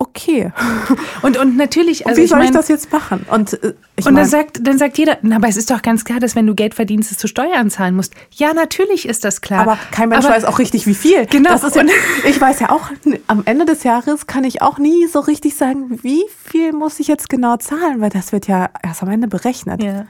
okay. 0.00 0.52
Und, 1.22 1.36
und 1.36 1.56
natürlich, 1.56 2.06
also. 2.06 2.18
Und 2.18 2.24
wie 2.24 2.28
soll 2.28 2.38
ich, 2.38 2.44
mein, 2.44 2.54
ich 2.54 2.56
das 2.56 2.68
jetzt 2.68 2.90
machen? 2.90 3.26
Und, 3.30 3.62
äh, 3.62 3.74
und 4.04 4.14
dann 4.14 4.24
sagt, 4.24 4.66
dann 4.66 4.78
sagt 4.78 4.96
jeder, 4.96 5.18
na, 5.20 5.36
aber 5.36 5.48
es 5.48 5.58
ist 5.58 5.70
doch 5.70 5.82
ganz 5.82 6.04
klar, 6.04 6.18
dass 6.18 6.34
wenn 6.34 6.46
du 6.46 6.54
Geld 6.54 6.74
verdienst, 6.74 7.10
dass 7.10 7.18
du 7.18 7.28
Steuern 7.28 7.68
zahlen 7.68 7.94
musst. 7.94 8.14
Ja, 8.32 8.54
natürlich 8.54 9.06
ist 9.06 9.24
das 9.24 9.42
klar. 9.42 9.60
Aber 9.60 9.78
kein 9.90 10.08
Mensch 10.08 10.24
aber, 10.24 10.34
weiß 10.34 10.46
auch 10.46 10.58
richtig, 10.58 10.86
wie 10.86 10.94
viel. 10.94 11.26
Genau. 11.26 11.50
Das 11.50 11.62
ist 11.62 11.76
ja, 11.76 11.84
ich 12.24 12.40
weiß 12.40 12.60
ja 12.60 12.70
auch, 12.70 12.90
am 13.26 13.42
Ende 13.44 13.66
des 13.66 13.84
Jahres 13.84 14.26
kann 14.26 14.44
ich 14.44 14.62
auch 14.62 14.78
nie 14.78 15.06
so 15.06 15.20
richtig 15.20 15.54
sagen, 15.56 16.02
wie 16.02 16.24
viel 16.44 16.72
muss 16.72 16.98
ich 16.98 17.06
jetzt 17.06 17.28
genau 17.28 17.58
zahlen, 17.58 18.00
weil 18.00 18.10
das 18.10 18.32
wird 18.32 18.46
ja 18.46 18.70
erst 18.82 19.02
am 19.02 19.10
Ende 19.10 19.28
berechnet. 19.28 19.82
Ja. 19.82 20.06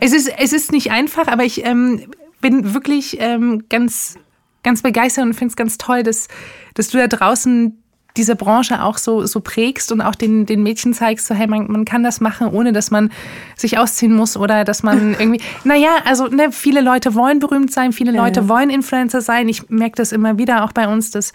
Es 0.00 0.12
ist, 0.12 0.30
es 0.38 0.52
ist 0.52 0.72
nicht 0.72 0.90
einfach, 0.90 1.28
aber 1.28 1.44
ich 1.44 1.64
ähm, 1.64 2.10
bin 2.42 2.74
wirklich 2.74 3.16
ähm, 3.20 3.64
ganz, 3.70 4.18
ganz 4.62 4.82
begeistert 4.82 5.24
und 5.24 5.34
finde 5.34 5.52
es 5.52 5.56
ganz 5.56 5.78
toll, 5.78 6.02
dass, 6.02 6.28
dass 6.74 6.88
du 6.88 6.98
da 6.98 7.06
draußen 7.06 7.82
diese 8.16 8.36
Branche 8.36 8.82
auch 8.82 8.98
so, 8.98 9.26
so 9.26 9.40
prägst 9.40 9.92
und 9.92 10.00
auch 10.00 10.14
den, 10.14 10.46
den 10.46 10.62
Mädchen 10.62 10.94
zeigst, 10.94 11.26
so 11.26 11.34
hey, 11.34 11.46
man, 11.46 11.70
man 11.70 11.84
kann 11.84 12.02
das 12.02 12.20
machen, 12.20 12.48
ohne 12.48 12.72
dass 12.72 12.90
man 12.90 13.10
sich 13.56 13.78
ausziehen 13.78 14.14
muss 14.14 14.36
oder 14.36 14.64
dass 14.64 14.82
man 14.82 15.14
irgendwie, 15.18 15.40
naja, 15.64 15.96
also 16.04 16.26
ne, 16.28 16.52
viele 16.52 16.80
Leute 16.80 17.14
wollen 17.14 17.38
berühmt 17.38 17.72
sein, 17.72 17.92
viele 17.92 18.12
ja, 18.12 18.24
Leute 18.24 18.40
ja. 18.40 18.48
wollen 18.48 18.70
Influencer 18.70 19.20
sein. 19.20 19.48
Ich 19.48 19.68
merke 19.68 19.96
das 19.96 20.12
immer 20.12 20.38
wieder 20.38 20.64
auch 20.64 20.72
bei 20.72 20.88
uns, 20.88 21.10
dass 21.10 21.32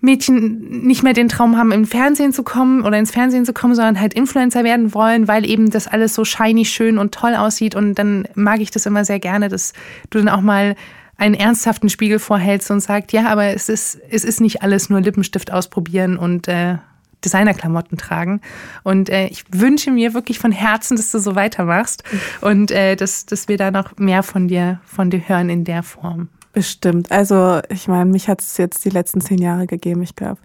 Mädchen 0.00 0.86
nicht 0.86 1.02
mehr 1.02 1.12
den 1.12 1.28
Traum 1.28 1.58
haben, 1.58 1.72
im 1.72 1.84
Fernsehen 1.84 2.32
zu 2.32 2.42
kommen 2.42 2.82
oder 2.82 2.98
ins 2.98 3.10
Fernsehen 3.10 3.44
zu 3.44 3.52
kommen, 3.52 3.74
sondern 3.74 4.00
halt 4.00 4.14
Influencer 4.14 4.64
werden 4.64 4.94
wollen, 4.94 5.28
weil 5.28 5.44
eben 5.44 5.68
das 5.70 5.86
alles 5.86 6.14
so 6.14 6.24
shiny, 6.24 6.64
schön 6.64 6.96
und 6.96 7.12
toll 7.12 7.34
aussieht. 7.34 7.74
Und 7.74 7.96
dann 7.96 8.26
mag 8.34 8.60
ich 8.60 8.70
das 8.70 8.86
immer 8.86 9.04
sehr 9.04 9.20
gerne, 9.20 9.48
dass 9.48 9.74
du 10.08 10.18
dann 10.18 10.30
auch 10.30 10.40
mal 10.40 10.74
einen 11.20 11.34
ernsthaften 11.34 11.90
Spiegel 11.90 12.18
vorhältst 12.18 12.70
und 12.70 12.80
sagt, 12.80 13.12
ja, 13.12 13.26
aber 13.28 13.48
es 13.48 13.68
ist, 13.68 14.00
es 14.10 14.24
ist 14.24 14.40
nicht 14.40 14.62
alles 14.62 14.88
nur 14.88 15.02
Lippenstift 15.02 15.52
ausprobieren 15.52 16.16
und 16.16 16.48
äh, 16.48 16.78
Designerklamotten 17.22 17.98
tragen. 17.98 18.40
Und 18.84 19.10
äh, 19.10 19.26
ich 19.26 19.44
wünsche 19.52 19.90
mir 19.90 20.14
wirklich 20.14 20.38
von 20.38 20.50
Herzen, 20.50 20.96
dass 20.96 21.12
du 21.12 21.18
so 21.18 21.34
weitermachst 21.34 22.04
und 22.40 22.70
äh, 22.70 22.96
dass, 22.96 23.26
dass 23.26 23.48
wir 23.48 23.58
da 23.58 23.70
noch 23.70 23.98
mehr 23.98 24.22
von 24.22 24.48
dir, 24.48 24.80
von 24.86 25.10
dir 25.10 25.28
hören 25.28 25.50
in 25.50 25.64
der 25.64 25.82
Form. 25.82 26.28
Bestimmt. 26.54 27.12
Also 27.12 27.60
ich 27.68 27.86
meine, 27.86 28.10
mich 28.10 28.28
hat 28.28 28.40
es 28.40 28.56
jetzt 28.56 28.84
die 28.86 28.90
letzten 28.90 29.20
zehn 29.20 29.38
Jahre 29.38 29.66
gegeben. 29.66 30.02
Ich 30.02 30.16
glaube, 30.16 30.40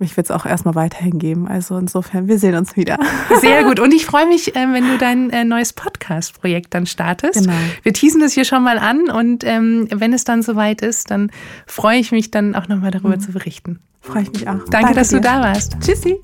mich 0.00 0.16
wird 0.16 0.26
es 0.26 0.30
auch 0.30 0.46
erstmal 0.46 0.74
weiterhin 0.74 1.18
geben. 1.18 1.48
Also 1.48 1.76
insofern, 1.76 2.28
wir 2.28 2.38
sehen 2.38 2.54
uns 2.54 2.76
wieder. 2.76 2.98
Sehr 3.40 3.64
gut. 3.68 3.80
Und 3.80 3.92
ich 3.92 4.06
freue 4.06 4.26
mich, 4.26 4.56
äh, 4.56 4.72
wenn 4.72 4.86
du 4.86 4.98
dein 4.98 5.30
äh, 5.30 5.44
neues 5.44 5.72
Podcast-Projekt 5.72 6.74
dann 6.74 6.86
startest. 6.86 7.44
Genau. 7.44 7.56
Wir 7.82 7.92
teasen 7.92 8.20
das 8.20 8.32
hier 8.32 8.44
schon 8.44 8.62
mal 8.62 8.78
an 8.78 9.10
und 9.10 9.44
ähm, 9.44 9.88
wenn 9.92 10.12
es 10.12 10.24
dann 10.24 10.42
soweit 10.42 10.82
ist, 10.82 11.10
dann 11.10 11.30
freue 11.66 11.98
ich 11.98 12.12
mich 12.12 12.30
dann 12.30 12.54
auch 12.54 12.68
nochmal 12.68 12.90
darüber 12.90 13.16
mhm. 13.16 13.20
zu 13.20 13.32
berichten. 13.32 13.80
Freue 14.00 14.22
ich 14.22 14.32
mich 14.32 14.48
auch. 14.48 14.52
Danke, 14.52 14.70
Danke 14.70 14.94
dass 14.94 15.08
dir. 15.10 15.16
du 15.16 15.22
da 15.22 15.40
warst. 15.40 15.76
Tschüssi. 15.80 16.20